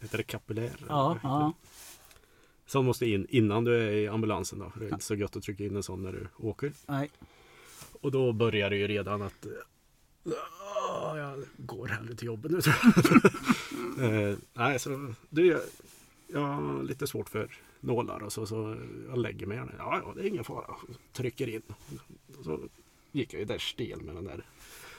Heter 0.00 0.18
det 0.18 0.24
kapillär? 0.24 0.76
Ja, 0.88 1.18
ja. 1.22 1.52
Som 2.66 2.84
måste 2.86 3.06
in 3.06 3.26
innan 3.30 3.64
du 3.64 3.76
är 3.76 3.90
i 3.90 4.08
ambulansen 4.08 4.58
då. 4.58 4.72
Det 4.78 4.84
är 4.86 4.92
inte 4.92 5.04
så 5.04 5.14
gött 5.14 5.36
att 5.36 5.42
trycka 5.42 5.64
in 5.64 5.76
en 5.76 5.82
sån 5.82 6.02
när 6.02 6.12
du 6.12 6.26
åker. 6.36 6.72
Nej. 6.86 7.10
Och 8.00 8.10
då 8.10 8.32
börjar 8.32 8.70
det 8.70 8.76
ju 8.76 8.88
redan 8.88 9.22
att 9.22 9.46
"Ah, 11.00 11.16
jag 11.18 11.44
går 11.56 11.86
hellre 11.88 12.14
till 12.14 12.26
jobbet 12.26 12.50
nu 12.52 12.60
tror 12.60 12.74
jag. 13.98 14.30
eh, 14.30 14.36
nej, 14.54 14.78
så 14.78 15.14
det 15.30 15.62
jag 16.28 16.40
har 16.40 16.82
lite 16.82 17.06
svårt 17.06 17.28
för 17.28 17.50
nålar 17.80 18.22
och 18.22 18.32
så, 18.32 18.46
så 18.46 18.76
jag 19.08 19.18
lägger 19.18 19.46
mig 19.46 19.56
gärna. 19.56 19.72
Ja, 19.78 20.02
ja, 20.04 20.12
det 20.14 20.20
är 20.20 20.26
ingen 20.26 20.44
fara. 20.44 20.74
Trycker 21.12 21.48
in. 21.48 21.62
Så 22.44 22.60
gick 23.12 23.32
jag 23.32 23.40
ju 23.40 23.44
där 23.46 23.58
stel 23.58 24.02
med 24.02 24.14
den 24.14 24.24
där. 24.24 24.44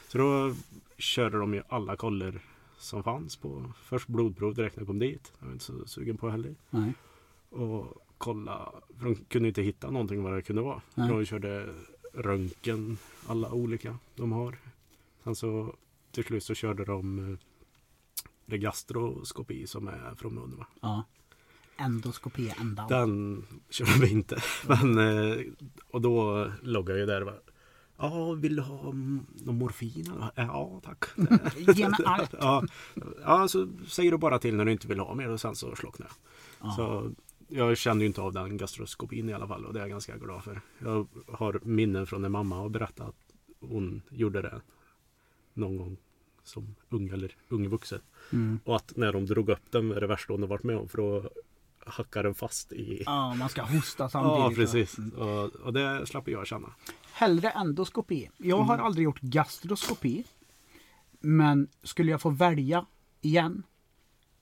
Så 0.07 0.17
då 0.17 0.55
körde 0.97 1.37
de 1.37 1.53
ju 1.53 1.63
alla 1.69 1.95
koller 1.95 2.41
som 2.77 3.03
fanns 3.03 3.35
på 3.35 3.71
först 3.83 4.07
blodprov 4.07 4.55
direkt 4.55 4.75
när 4.75 4.81
jag 4.81 4.87
kom 4.87 4.99
dit. 4.99 5.33
Jag 5.39 5.45
var 5.45 5.53
inte 5.53 5.65
så 5.65 5.85
sugen 5.85 6.17
på 6.17 6.29
heller. 6.29 6.55
Nej. 6.69 6.93
Och 7.49 8.05
kolla, 8.17 8.71
för 8.97 9.05
de 9.05 9.15
kunde 9.15 9.47
inte 9.47 9.61
hitta 9.61 9.91
någonting 9.91 10.23
vad 10.23 10.33
det 10.33 10.41
kunde 10.41 10.61
vara. 10.61 10.81
Nej. 10.95 11.09
De 11.09 11.25
körde 11.25 11.73
röntgen, 12.13 12.97
alla 13.27 13.51
olika 13.51 13.97
de 14.15 14.31
har. 14.31 14.57
Sen 15.23 15.35
så 15.35 15.75
till 16.11 16.23
slut 16.23 16.43
så 16.43 16.53
körde 16.53 16.85
de 16.85 17.31
eh, 17.31 17.37
det 18.45 18.57
gastroskopi 18.57 19.67
som 19.67 19.87
är 19.87 20.15
från 20.15 20.33
munnen. 20.33 20.63
Ja. 20.81 21.03
Endoskopi 21.79 22.53
ända. 22.61 22.87
Den 22.87 23.45
körde 23.69 23.91
vi 24.01 24.11
inte. 24.11 24.41
Men, 24.67 24.97
eh, 24.97 25.37
och 25.91 26.01
då 26.01 26.47
låg 26.61 26.89
jag 26.89 26.97
ju 26.97 27.05
där. 27.05 27.33
Ja, 27.97 28.33
vill 28.33 28.55
du 28.55 28.61
ha 28.61 28.89
mm, 28.89 29.25
någon 29.35 29.57
morfin? 29.57 30.11
eller?" 30.15 30.31
Ja, 30.35 30.81
tack. 30.83 31.05
Ge 31.57 31.89
mig 31.89 31.99
allt. 32.05 32.33
ja, 32.39 32.63
ja, 33.21 33.47
så 33.47 33.67
säger 33.87 34.11
du 34.11 34.17
bara 34.17 34.39
till 34.39 34.55
när 34.55 34.65
du 34.65 34.71
inte 34.71 34.87
vill 34.87 34.99
ha 34.99 35.15
mer 35.15 35.29
och 35.29 35.41
sen 35.41 35.55
så 35.55 35.75
slocknar 35.75 36.07
jag. 36.07 36.15
Ja. 36.69 36.75
Så 36.75 37.11
jag 37.47 37.77
kände 37.77 38.03
ju 38.03 38.07
inte 38.07 38.21
av 38.21 38.33
den 38.33 38.57
gastroskopin 38.57 39.29
i 39.29 39.33
alla 39.33 39.47
fall 39.47 39.65
och 39.65 39.73
det 39.73 39.79
är 39.79 39.83
jag 39.83 39.89
ganska 39.89 40.17
glad 40.17 40.43
för. 40.43 40.61
Jag 40.79 41.07
har 41.27 41.59
minnen 41.63 42.07
från 42.07 42.21
när 42.21 42.29
mamma 42.29 42.55
har 42.55 42.69
berättat 42.69 43.07
att 43.07 43.15
hon 43.59 44.01
gjorde 44.09 44.41
det 44.41 44.61
någon 45.53 45.77
gång 45.77 45.97
som 46.43 46.75
ung 46.89 47.09
eller 47.09 47.35
ung 47.49 47.67
vuxen. 47.67 48.01
Mm. 48.33 48.59
Och 48.63 48.75
att 48.75 48.97
när 48.97 49.13
de 49.13 49.25
drog 49.25 49.49
upp 49.49 49.71
den 49.71 49.91
är 49.91 50.01
det 50.01 50.07
värsta 50.07 50.33
hon 50.33 50.41
har 50.41 50.49
varit 50.49 50.63
med 50.63 50.77
om 50.77 50.89
för 50.89 50.97
då 50.97 51.29
hackar 51.89 52.23
den 52.23 52.35
fast 52.35 52.71
i... 52.71 53.03
Ja, 53.05 53.33
man 53.33 53.49
ska 53.49 53.61
hosta 53.61 54.09
samtidigt. 54.09 54.39
Ja, 54.39 54.51
precis. 54.55 54.97
Och, 55.17 55.45
och 55.45 55.73
det 55.73 56.07
slapp 56.07 56.27
jag 56.27 56.47
känna. 56.47 56.67
Hellre 57.13 57.49
endoskopi. 57.49 58.29
Jag 58.37 58.61
har 58.61 58.77
aldrig 58.77 59.03
gjort 59.03 59.21
gastroskopi. 59.21 60.23
Men 61.19 61.67
skulle 61.83 62.11
jag 62.11 62.21
få 62.21 62.29
välja 62.29 62.85
igen, 63.21 63.63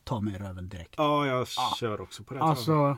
ta 0.04 0.22
mig 0.22 0.38
röven 0.38 0.70
direkt. 0.70 0.94
Ja, 0.98 1.28
jag 1.28 1.48
kör 1.80 2.02
också 2.02 2.24
på 2.24 2.34
det. 2.34 2.42
Alltså, 2.42 2.98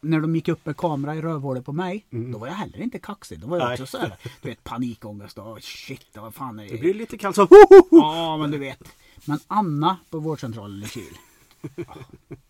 när 0.00 0.20
de 0.20 0.36
gick 0.36 0.48
upp 0.48 0.66
med 0.66 0.76
kamera 0.76 1.14
i 1.14 1.22
rövhålet 1.22 1.64
på 1.64 1.72
mig, 1.72 2.06
då 2.10 2.38
var 2.38 2.46
jag 2.46 2.54
heller 2.54 2.80
inte 2.80 2.98
kaxig. 2.98 3.40
Då 3.40 3.46
var 3.46 3.58
jag 3.58 3.66
Nej. 3.66 3.72
också 3.72 3.86
så 3.86 3.98
här, 3.98 4.16
du 4.42 4.48
vet 4.48 4.64
panikångest 4.64 5.38
och 5.38 5.62
shit, 5.62 6.06
vad 6.16 6.34
fan 6.34 6.58
är 6.58 6.68
Det 6.68 6.78
blir 6.78 6.94
lite 6.94 7.18
kallt 7.18 7.36
så. 7.36 7.48
Ja, 7.90 8.36
men 8.36 8.50
du 8.50 8.58
vet. 8.58 8.96
Men 9.24 9.38
Anna 9.46 9.96
på 10.10 10.18
vårdcentralen 10.18 10.82
i 10.82 10.88
Kil. 10.88 11.14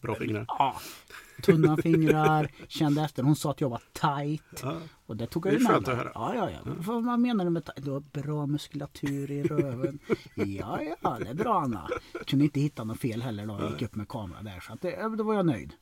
Bra 0.00 0.14
fingrar. 0.14 0.44
Ja, 0.48 0.80
tunna 1.42 1.76
fingrar, 1.76 2.50
kände 2.68 3.02
efter. 3.02 3.22
Hon 3.22 3.36
sa 3.36 3.50
att 3.50 3.60
jag 3.60 3.68
var 3.68 3.82
tight. 3.92 4.60
Ja. 4.62 4.76
Och 5.06 5.16
det 5.16 5.26
tog 5.26 5.42
Det 5.42 5.48
jag 5.48 5.54
är 5.54 5.58
ju 5.58 5.64
med 5.64 5.72
skönt 5.72 5.88
att 5.88 5.96
höra. 5.96 6.10
Ja, 6.14 6.34
ja, 6.34 6.50
ja. 6.50 6.72
Vad 7.00 7.20
menar 7.20 7.44
du 7.44 7.50
med 7.50 7.64
tight? 7.64 7.84
Du 7.84 7.90
har 7.90 8.00
bra 8.00 8.46
muskulatur 8.46 9.30
i 9.30 9.42
röven. 9.42 9.98
Ja, 10.34 10.80
ja, 11.02 11.18
det 11.20 11.28
är 11.28 11.34
bra 11.34 11.60
Anna. 11.60 11.88
Jag 12.12 12.26
kunde 12.26 12.44
inte 12.44 12.60
hitta 12.60 12.84
något 12.84 13.00
fel 13.00 13.22
heller 13.22 13.46
då. 13.46 13.58
Jag 13.60 13.70
gick 13.70 13.82
upp 13.82 13.94
med 13.94 14.08
kamera 14.08 14.42
där. 14.42 14.60
Så 14.60 14.72
att 14.72 14.80
det, 14.80 15.16
då 15.16 15.24
var 15.24 15.34
jag 15.34 15.46
nöjd. 15.46 15.72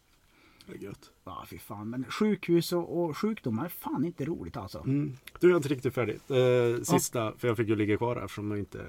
Det 0.67 0.75
är 0.75 0.79
gött. 0.79 1.11
Ja, 1.25 1.45
fy 1.51 1.59
fan. 1.59 1.91
Men 1.91 2.05
sjukhus 2.05 2.73
och, 2.73 3.05
och 3.05 3.17
sjukdomar 3.17 3.65
är 3.65 3.69
fan 3.69 4.05
inte 4.05 4.25
roligt 4.25 4.57
alltså. 4.57 4.79
Mm. 4.79 5.17
Du 5.41 5.53
är 5.53 5.57
inte 5.57 5.69
riktigt 5.69 5.95
färdig. 5.95 6.15
Eh, 6.15 6.83
sista, 6.83 7.33
för 7.39 7.49
jag 7.49 7.57
fick 7.57 7.69
ju 7.69 7.77
ligga 7.77 7.97
kvar 7.97 8.17
här 8.17 8.25
eftersom 8.25 8.51
jag 8.51 8.61
inte 8.61 8.85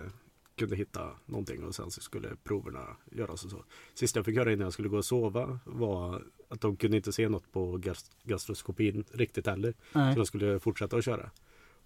kunde 0.60 0.76
hitta 0.76 1.12
någonting 1.26 1.64
och 1.64 1.76
sen 1.76 1.92
så 1.92 2.02
skulle 2.02 2.30
proverna 2.44 2.98
göras 3.12 3.46
och 3.46 3.52
så. 3.52 3.64
Sista 3.94 4.20
jag 4.20 4.26
fick 4.26 4.36
göra 4.36 4.52
innan 4.54 4.64
jag 4.64 4.74
skulle 4.74 4.90
gå 4.90 4.98
och 4.98 5.06
sova 5.06 5.60
var 5.66 6.24
att 6.48 6.62
de 6.62 6.76
kunde 6.76 6.98
inte 6.98 7.12
se 7.12 7.30
något 7.30 7.52
på 7.52 7.78
gas- 7.78 8.12
gastroskopin 8.24 9.04
riktigt 9.12 9.48
heller. 9.48 9.74
Nej. 9.94 10.14
Så 10.14 10.20
de 10.20 10.26
skulle 10.26 10.60
fortsätta 10.60 10.98
att 10.98 11.06
köra. 11.06 11.30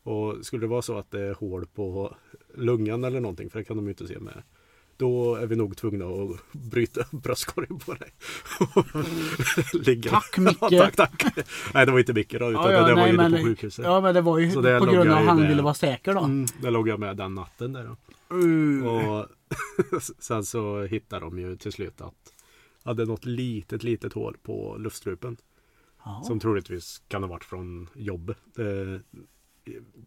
Och 0.03 0.45
skulle 0.45 0.63
det 0.63 0.67
vara 0.67 0.81
så 0.81 0.97
att 0.97 1.11
det 1.11 1.21
är 1.21 1.33
hål 1.33 1.65
på 1.67 2.15
lungan 2.53 3.03
eller 3.03 3.19
någonting, 3.19 3.49
för 3.49 3.59
det 3.59 3.65
kan 3.65 3.75
de 3.77 3.85
ju 3.85 3.91
inte 3.91 4.07
se 4.07 4.19
med. 4.19 4.43
Då 4.97 5.35
är 5.35 5.47
vi 5.47 5.55
nog 5.55 5.77
tvungna 5.77 6.05
att 6.05 6.51
bryta 6.51 7.05
bröstkorgen 7.11 7.79
på 7.79 7.93
dig. 7.93 8.13
Ligga. 9.73 10.11
Tack, 10.11 10.37
Micke. 10.37 10.57
Ja, 10.71 10.89
tack, 10.95 11.17
tack. 11.17 11.47
Nej 11.73 11.85
det 11.85 11.91
var 11.91 11.99
inte 11.99 12.13
Micke 12.13 12.35
då, 12.39 12.51
utan 12.51 12.63
det 12.63 12.71
där 12.71 12.95
var 12.95 13.07
ju 13.07 13.13
men, 13.13 13.31
på 13.31 13.37
sjukhuset. 13.37 13.85
Ja 13.85 14.01
men 14.01 14.15
det 14.15 14.21
var 14.21 14.39
ju 14.39 14.47
det 14.61 14.79
på 14.79 14.85
grund 14.85 14.99
av 14.99 15.05
jag 15.05 15.17
att 15.17 15.25
han 15.25 15.39
med. 15.39 15.49
ville 15.49 15.61
vara 15.61 15.73
säker 15.73 16.13
då. 16.13 16.19
Mm, 16.19 16.45
där 16.61 16.71
låg 16.71 16.87
jag 16.87 16.99
med 16.99 17.17
den 17.17 17.35
natten 17.35 17.73
där 17.73 17.83
då. 17.83 18.35
Uh. 18.35 18.87
Och 18.87 19.27
sen 20.19 20.43
så 20.43 20.83
hittade 20.83 21.25
de 21.25 21.39
ju 21.39 21.55
till 21.55 21.71
slut 21.71 22.01
att 22.01 22.33
hade 22.83 23.05
något 23.05 23.25
litet, 23.25 23.83
litet 23.83 24.13
hål 24.13 24.37
på 24.43 24.77
luftstrupen. 24.79 25.37
Ja. 26.05 26.23
Som 26.25 26.39
troligtvis 26.39 27.01
kan 27.07 27.23
ha 27.23 27.29
varit 27.29 27.43
från 27.43 27.89
jobb. 27.95 28.33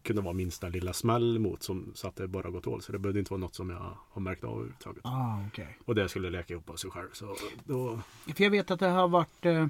Kunde 0.03 0.21
vara 0.21 0.33
minsta 0.33 0.69
lilla 0.69 0.93
smäll 0.93 1.39
mot 1.39 1.63
som 1.63 1.91
så 1.95 2.07
att 2.07 2.15
det 2.15 2.27
bara 2.27 2.49
gått 2.49 2.65
hål. 2.65 2.81
Så 2.81 2.91
det 2.91 2.99
behövde 2.99 3.19
inte 3.19 3.31
vara 3.31 3.41
något 3.41 3.55
som 3.55 3.69
jag 3.69 3.97
har 4.09 4.21
märkt 4.21 4.43
av 4.43 4.51
överhuvudtaget. 4.51 5.05
Ah, 5.05 5.47
okej. 5.47 5.77
Och 5.85 5.95
det 5.95 6.09
skulle 6.09 6.29
läka 6.29 6.53
ihop 6.53 6.69
av 6.69 6.75
sig 6.75 6.89
själv. 6.91 7.09
Så 7.13 7.35
då, 7.65 8.01
För 8.35 8.43
jag 8.43 8.51
vet 8.51 8.71
att 8.71 8.79
det 8.79 8.87
har 8.87 9.07
varit 9.07 9.45
eh, 9.45 9.67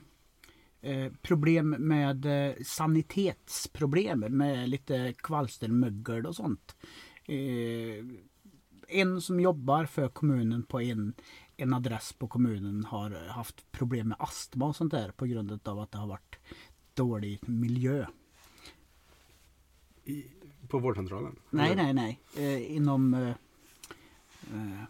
eh, 0.81 1.11
problem 1.21 1.69
med 1.69 2.25
eh, 2.25 2.55
sanitetsproblem 2.63 4.19
med 4.19 4.69
lite 4.69 5.13
kvalstermögel 5.17 6.25
och 6.25 6.35
sånt. 6.35 6.75
Eh, 7.25 8.05
en 8.87 9.21
som 9.21 9.39
jobbar 9.39 9.85
för 9.85 10.09
kommunen 10.09 10.63
på 10.63 10.81
en, 10.81 11.13
en 11.57 11.73
adress 11.73 12.13
på 12.13 12.27
kommunen 12.27 12.83
har 12.83 13.27
haft 13.27 13.71
problem 13.71 14.07
med 14.07 14.17
astma 14.19 14.65
och 14.65 14.75
sånt 14.75 14.91
där 14.91 15.11
på 15.11 15.25
grund 15.25 15.67
av 15.67 15.79
att 15.79 15.91
det 15.91 15.97
har 15.97 16.07
varit 16.07 16.39
dålig 16.93 17.39
miljö. 17.49 18.05
I, 20.07 20.25
på 20.67 20.79
vårdcentralen? 20.79 21.35
Nej, 21.49 21.75
nej, 21.75 21.93
nej. 21.93 22.19
Eh, 22.37 22.75
inom 22.75 23.13
eh, 23.13 23.29
eh, 24.53 24.83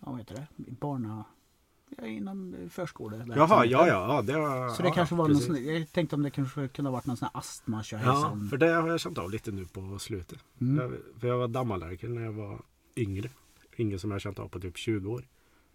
ja, 0.00 0.10
vad 0.10 0.18
heter 0.18 0.34
det? 0.34 0.46
Barna... 0.56 1.24
Ja, 1.98 2.06
inom 2.06 2.56
förskoleverksamheten. 2.70 3.56
Jaha, 3.56 3.64
ja, 3.64 3.88
ja. 3.88 4.14
ja 4.14 4.22
det 4.22 4.36
var, 4.36 4.68
Så 4.68 4.82
det 4.82 4.88
ja, 4.88 4.94
kanske 4.94 5.14
var 5.14 5.26
precis. 5.26 5.48
någon 5.48 5.56
sån, 5.56 5.66
Jag 5.66 5.92
tänkte 5.92 6.16
om 6.16 6.22
det 6.22 6.30
kanske 6.30 6.68
kunde 6.68 6.90
ha 6.90 6.92
varit 6.92 7.06
någon 7.06 7.16
sån 7.16 7.28
här 7.32 7.40
astma 7.40 7.84
Ja, 7.90 8.38
för 8.50 8.56
det 8.56 8.68
har 8.68 8.88
jag 8.88 9.00
känt 9.00 9.18
av 9.18 9.30
lite 9.30 9.52
nu 9.52 9.64
på 9.64 9.98
slutet. 9.98 10.38
Mm. 10.60 10.76
Jag, 10.76 11.20
för 11.20 11.28
jag 11.28 11.38
var 11.38 11.48
dammallergiker 11.48 12.08
när 12.08 12.22
jag 12.22 12.32
var 12.32 12.62
yngre. 12.96 13.28
Ingen 13.76 13.98
som 13.98 14.10
jag 14.10 14.14
har 14.14 14.20
känt 14.20 14.38
av 14.38 14.48
på 14.48 14.60
typ 14.60 14.76
20 14.76 15.10
år. 15.10 15.24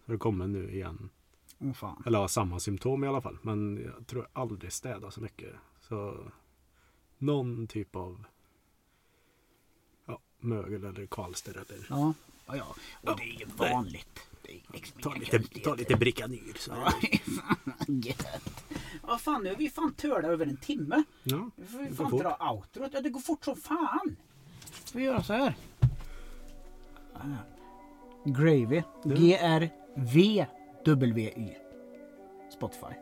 Så 0.06 0.12
det 0.12 0.18
kommer 0.18 0.46
nu 0.46 0.70
igen. 0.70 1.10
Åh 1.58 1.72
fan. 1.72 2.02
Eller 2.06 2.18
har 2.18 2.28
samma 2.28 2.60
symptom 2.60 3.04
i 3.04 3.06
alla 3.06 3.20
fall. 3.20 3.38
Men 3.42 3.82
jag 3.84 4.06
tror 4.06 4.22
jag 4.22 4.42
aldrig 4.42 4.72
städar 4.72 5.10
så 5.10 5.20
mycket. 5.20 5.54
Så 5.80 6.16
någon 7.18 7.66
typ 7.66 7.96
av 7.96 8.24
mögel 10.40 10.84
eller 10.84 11.06
kvalster 11.06 11.52
eller 11.52 11.86
Ja, 11.88 12.14
ja, 12.46 12.54
ja. 12.56 12.66
Och 13.12 13.16
det 13.18 13.22
är 13.22 13.40
ju 13.40 13.46
vanligt. 13.56 14.20
Det 14.42 14.52
är 14.52 14.60
liksom 14.72 15.00
ta 15.00 15.14
lite, 15.14 15.30
ta 15.30 15.38
konstigheter. 15.38 15.76
lite 15.76 15.96
Bricanyl. 15.96 16.54
Så. 16.58 16.70
Ja, 16.70 16.92
gött. 17.86 18.26
Ja, 19.06 19.18
fan 19.18 19.42
nu 19.42 19.50
är 19.50 19.56
vi 19.56 19.70
fan 19.70 19.92
törda 19.94 20.28
över 20.28 20.46
en 20.46 20.56
timme. 20.56 21.02
Ja, 21.22 21.50
Vi 21.56 21.66
får 21.88 21.94
fan 21.94 22.10
fort. 22.10 22.22
dra 22.22 22.50
outrot. 22.52 22.90
Ja, 22.94 23.00
det 23.00 23.10
går 23.10 23.20
fort 23.20 23.44
som 23.44 23.56
fan. 23.56 24.16
Vi 24.92 25.02
gör 25.02 25.20
så 25.22 25.32
här. 25.32 25.54
Ah. 27.14 27.18
Gravy. 28.24 28.82
G-R-V-W-Y. 30.16 31.56
Spotify. 32.56 32.94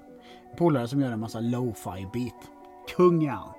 Polare 0.58 0.88
som 0.88 1.00
gör 1.00 1.10
en 1.12 1.20
massa 1.20 1.40
lo-fi 1.40 2.06
beat. 2.12 2.50
Kung 2.96 3.24
är 3.24 3.30
han. 3.30 3.52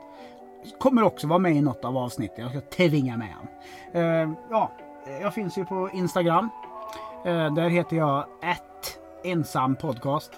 Kommer 0.79 1.03
också 1.03 1.27
vara 1.27 1.39
med 1.39 1.55
i 1.55 1.61
något 1.61 1.85
av 1.85 1.97
avsnitten. 1.97 2.43
Jag 2.43 2.51
ska 2.51 2.61
tvinga 2.61 3.17
med 3.17 3.33
honom. 3.33 3.47
Eh, 3.93 4.37
ja, 4.51 4.71
jag 5.21 5.33
finns 5.33 5.57
ju 5.57 5.65
på 5.65 5.89
Instagram. 5.93 6.49
Eh, 7.25 7.53
där 7.53 7.69
heter 7.69 7.97
jag 7.97 8.25
ett 8.43 8.99
ensam 9.23 9.75
podcast. 9.75 10.31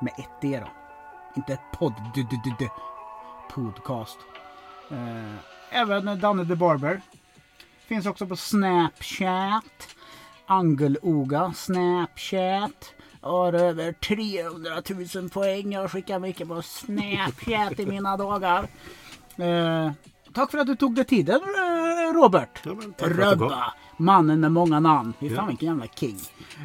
Med 0.00 0.12
ett 0.18 0.40
D 0.40 0.60
då. 0.62 0.68
Inte 1.36 1.58
podd 1.72 1.94
d 2.14 2.26
d 2.30 2.54
d 2.58 2.68
podcast. 3.50 4.18
Eh, 4.90 5.80
även 5.80 6.20
Danne 6.20 6.46
the 6.46 6.54
Barber. 6.54 7.00
Finns 7.86 8.06
också 8.06 8.26
på 8.26 8.36
Snapchat. 8.36 9.96
Angeloga 10.46 11.52
Snapchat. 11.56 12.94
Har 13.20 13.52
över 13.52 13.92
300 13.92 14.70
000 15.20 15.30
poäng. 15.30 15.72
Jag 15.72 15.90
skickar 15.90 16.18
mycket 16.18 16.48
på 16.48 16.62
Snapchat 16.62 17.80
i 17.80 17.86
mina 17.86 18.16
dagar. 18.16 18.68
Eh, 19.36 19.92
tack 20.34 20.50
för 20.50 20.58
att 20.58 20.66
du 20.66 20.76
tog 20.76 20.94
dig 20.94 21.04
tiden 21.04 21.40
eh, 21.40 22.14
Robert. 22.14 22.60
Ja, 22.64 22.74
du. 22.98 23.04
Röbba. 23.14 23.74
Mannen 23.96 24.40
med 24.40 24.52
många 24.52 24.80
namn. 24.80 25.12
Fy 25.20 25.28
fan 25.28 25.36
Ja. 25.36 25.46
vilken 25.46 25.68
jävla 25.68 25.86
king. 25.86 26.16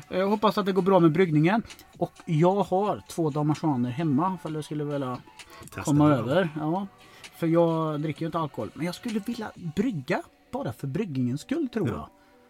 Jag 0.09 0.27
hoppas 0.27 0.57
att 0.57 0.65
det 0.65 0.71
går 0.71 0.81
bra 0.81 0.99
med 0.99 1.11
bryggningen. 1.11 1.63
Och 1.97 2.11
jag 2.25 2.55
har 2.63 3.01
två 3.09 3.29
damaschaner 3.29 3.89
hemma. 3.89 4.37
För 4.41 4.49
jag 4.51 4.63
skulle 4.63 4.83
vilja 4.83 5.17
Testa 5.63 5.81
komma 5.83 6.09
över. 6.13 6.49
Ja. 6.59 6.87
För 7.35 7.47
jag 7.47 8.01
dricker 8.01 8.21
ju 8.21 8.25
inte 8.25 8.39
alkohol. 8.39 8.69
Men 8.73 8.85
jag 8.85 8.95
skulle 8.95 9.19
vilja 9.19 9.51
brygga. 9.75 10.21
Bara 10.51 10.73
för 10.73 10.87
bryggningens 10.87 11.41
skull 11.41 11.69
tror 11.69 11.89
Ja, 11.89 12.09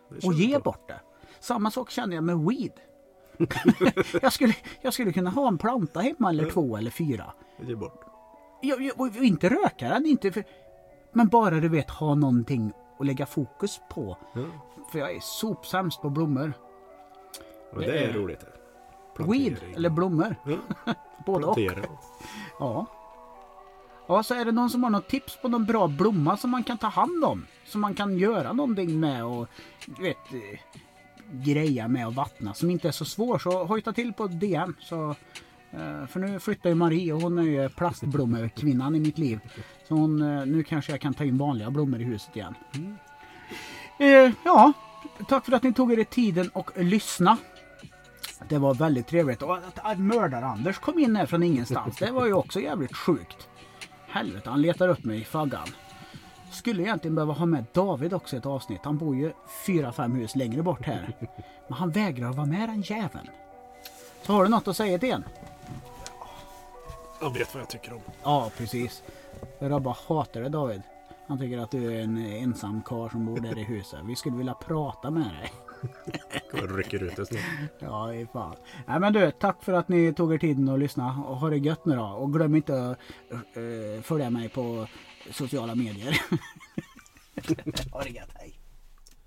jag. 0.09 0.26
Och 0.26 0.34
ge 0.34 0.55
på. 0.55 0.61
bort 0.63 0.88
det. 0.88 0.99
Samma 1.39 1.72
sak 1.72 1.91
känner 1.91 2.15
jag 2.15 2.24
med 2.24 2.38
weed. 2.39 2.72
jag, 4.22 4.34
skulle, 4.34 4.55
jag 4.82 4.93
skulle 4.93 5.13
kunna 5.13 5.30
ha 5.30 5.47
en 5.47 5.57
planta 5.57 5.99
hemma 5.99 6.30
eller 6.30 6.49
två 6.49 6.78
eller 6.78 6.91
fyra. 6.91 7.34
Ge 7.61 7.76
bort. 7.76 8.05
Jag, 8.62 8.82
jag, 8.82 8.99
och 9.01 9.07
inte 9.16 9.49
röka 9.49 9.89
den, 9.89 10.05
inte 10.05 10.32
för, 10.32 10.43
men 11.12 11.28
bara 11.28 11.60
du 11.60 11.70
vet 11.70 11.89
ha 11.89 12.16
någonting 12.16 12.72
att 12.99 13.05
lägga 13.05 13.26
fokus 13.26 13.80
på. 13.89 14.18
Ja. 14.34 14.41
För 14.91 14.99
jag 14.99 15.16
är 15.16 15.20
sopsämst 15.20 16.01
på 16.01 16.10
blommor. 16.10 16.53
Och 17.74 17.80
det, 17.82 17.86
Det 17.88 17.99
är 17.99 18.10
är- 18.10 18.14
roligt. 18.14 18.39
det. 18.39 18.45
Weed 19.24 19.28
Plantering. 19.57 19.76
eller 19.76 19.89
blommor. 19.89 20.36
Ja, 20.45 20.57
Både 21.26 21.45
och. 21.45 21.55
plantera. 21.55 21.86
Ja. 22.60 22.86
Ja, 24.07 24.24
så 24.24 24.34
är 24.34 24.45
det 24.45 24.51
någon 24.51 24.70
som 24.70 24.84
har 24.84 24.89
något 24.89 25.07
tips 25.10 25.38
på 25.41 25.47
någon 25.47 25.66
bra 25.66 25.88
blomma 25.88 26.38
som 26.38 26.49
man 26.49 26.64
kan 26.64 26.78
ta 26.78 26.88
hand 26.88 27.24
om? 27.24 27.45
Som 27.66 27.82
man 27.82 27.93
kan 27.93 28.18
göra 28.18 28.53
någonting 28.53 28.99
med 28.99 29.26
och 29.26 29.47
du 29.86 30.01
vet 30.03 30.18
eh, 30.34 30.60
greja 31.32 31.88
med 31.88 32.07
och 32.07 32.14
vattna 32.16 32.53
som 32.53 32.70
inte 32.70 32.88
är 32.88 32.91
så 32.91 33.05
svår 33.05 33.39
så 33.39 33.64
hojta 33.66 33.93
till 33.93 34.14
på 34.14 34.28
DM. 34.28 34.76
Så, 34.80 35.16
Eh, 35.72 36.07
för 36.07 36.20
nu 36.20 36.39
flyttar 36.39 36.70
ju 36.70 36.76
Marie 36.76 37.13
och 37.13 37.22
hon 37.22 37.39
är 37.39 37.43
ju 37.43 37.70
plastblommekvinnan 37.70 38.95
i 38.95 38.99
mitt 38.99 39.17
liv. 39.17 39.39
Så 39.88 39.95
hon, 39.95 40.22
eh, 40.22 40.45
nu 40.45 40.63
kanske 40.63 40.91
jag 40.91 41.01
kan 41.01 41.13
ta 41.13 41.24
in 41.24 41.38
vanliga 41.38 41.72
blommor 41.72 42.01
i 42.01 42.03
huset 42.03 42.36
igen. 42.36 42.55
Eh, 43.99 44.32
ja, 44.45 44.74
tack 45.28 45.45
för 45.45 45.51
att 45.51 45.63
ni 45.63 45.74
tog 45.74 45.93
er 45.93 46.03
tiden 46.03 46.49
och 46.49 46.72
lyssna. 46.76 47.38
Det 48.49 48.57
var 48.57 48.74
väldigt 48.74 49.07
trevligt. 49.07 49.41
Och 49.41 49.57
att, 49.57 49.99
mördar-Anders 49.99 50.80
kom 50.80 50.99
in 50.99 51.15
här 51.15 51.26
från 51.26 51.43
ingenstans, 51.43 51.97
det 51.97 52.11
var 52.11 52.26
ju 52.26 52.34
också 52.34 52.59
jävligt 52.59 52.95
sjukt. 52.95 53.47
Helvete, 54.07 54.49
han 54.49 54.61
letar 54.61 54.88
upp 54.88 55.03
mig 55.03 55.22
i 55.22 55.24
faggan. 55.24 55.67
Skulle 56.51 56.84
egentligen 56.84 57.15
behöva 57.15 57.34
ha 57.34 57.45
med 57.45 57.65
David 57.74 58.13
också 58.13 58.36
i 58.36 58.39
ett 58.39 58.45
avsnitt. 58.45 58.80
Han 58.84 58.97
bor 58.97 59.15
ju 59.15 59.32
fyra, 59.65 59.91
fem 59.91 60.11
hus 60.11 60.36
längre 60.36 60.63
bort 60.63 60.86
här. 60.86 61.16
Men 61.67 61.78
han 61.78 61.91
vägrar 61.91 62.33
vara 62.33 62.46
med 62.46 62.70
den 62.70 62.82
jäveln. 62.82 63.29
Så 64.21 64.33
har 64.33 64.43
du 64.43 64.50
något 64.50 64.67
att 64.67 64.78
säga 64.78 65.00
till 65.00 65.12
en? 65.12 65.24
Jag 67.21 67.33
vet 67.33 67.54
vad 67.54 67.62
jag 67.62 67.70
tycker 67.70 67.93
om. 67.93 68.01
Ja, 68.24 68.51
precis. 68.58 69.04
Rabba 69.59 69.96
hatar 70.08 70.41
det 70.41 70.50
David. 70.50 70.82
Han 71.28 71.39
tycker 71.39 71.58
att 71.58 71.71
du 71.71 71.96
är 71.96 72.01
en 72.01 72.17
ensam 72.17 72.82
karl 72.82 73.09
som 73.09 73.25
bor 73.25 73.39
där 73.39 73.58
i 73.58 73.63
huset. 73.63 74.00
Vi 74.04 74.16
skulle 74.16 74.37
vilja 74.37 74.54
prata 74.54 75.12
med 75.12 75.24
dig. 75.24 75.51
Jag 76.54 76.79
rycker 76.79 77.04
ut 77.04 77.16
det 77.16 77.25
snart. 77.25 77.41
Ja, 77.79 78.13
i 78.13 78.28
fan. 78.33 78.55
Nej 78.87 79.00
men 79.00 79.13
du, 79.13 79.32
tack 79.32 79.63
för 79.63 79.74
att 79.74 79.89
ni 79.89 80.13
tog 80.13 80.33
er 80.33 80.37
tiden 80.37 80.70
att 80.70 80.79
lyssna 80.79 81.24
och 81.28 81.37
ha 81.37 81.50
det 81.50 81.58
gött 81.58 81.86
nu 81.86 81.96
då. 81.96 82.05
Och 82.05 82.33
glöm 82.33 82.55
inte 82.55 82.89
att 82.89 82.97
eh, 83.32 84.01
följa 84.01 84.29
mig 84.29 84.50
på 84.50 84.87
sociala 85.32 85.75
medier. 85.75 86.21
ha 87.91 88.04
det 88.04 88.09
gött, 88.09 88.29
hej. 88.33 88.58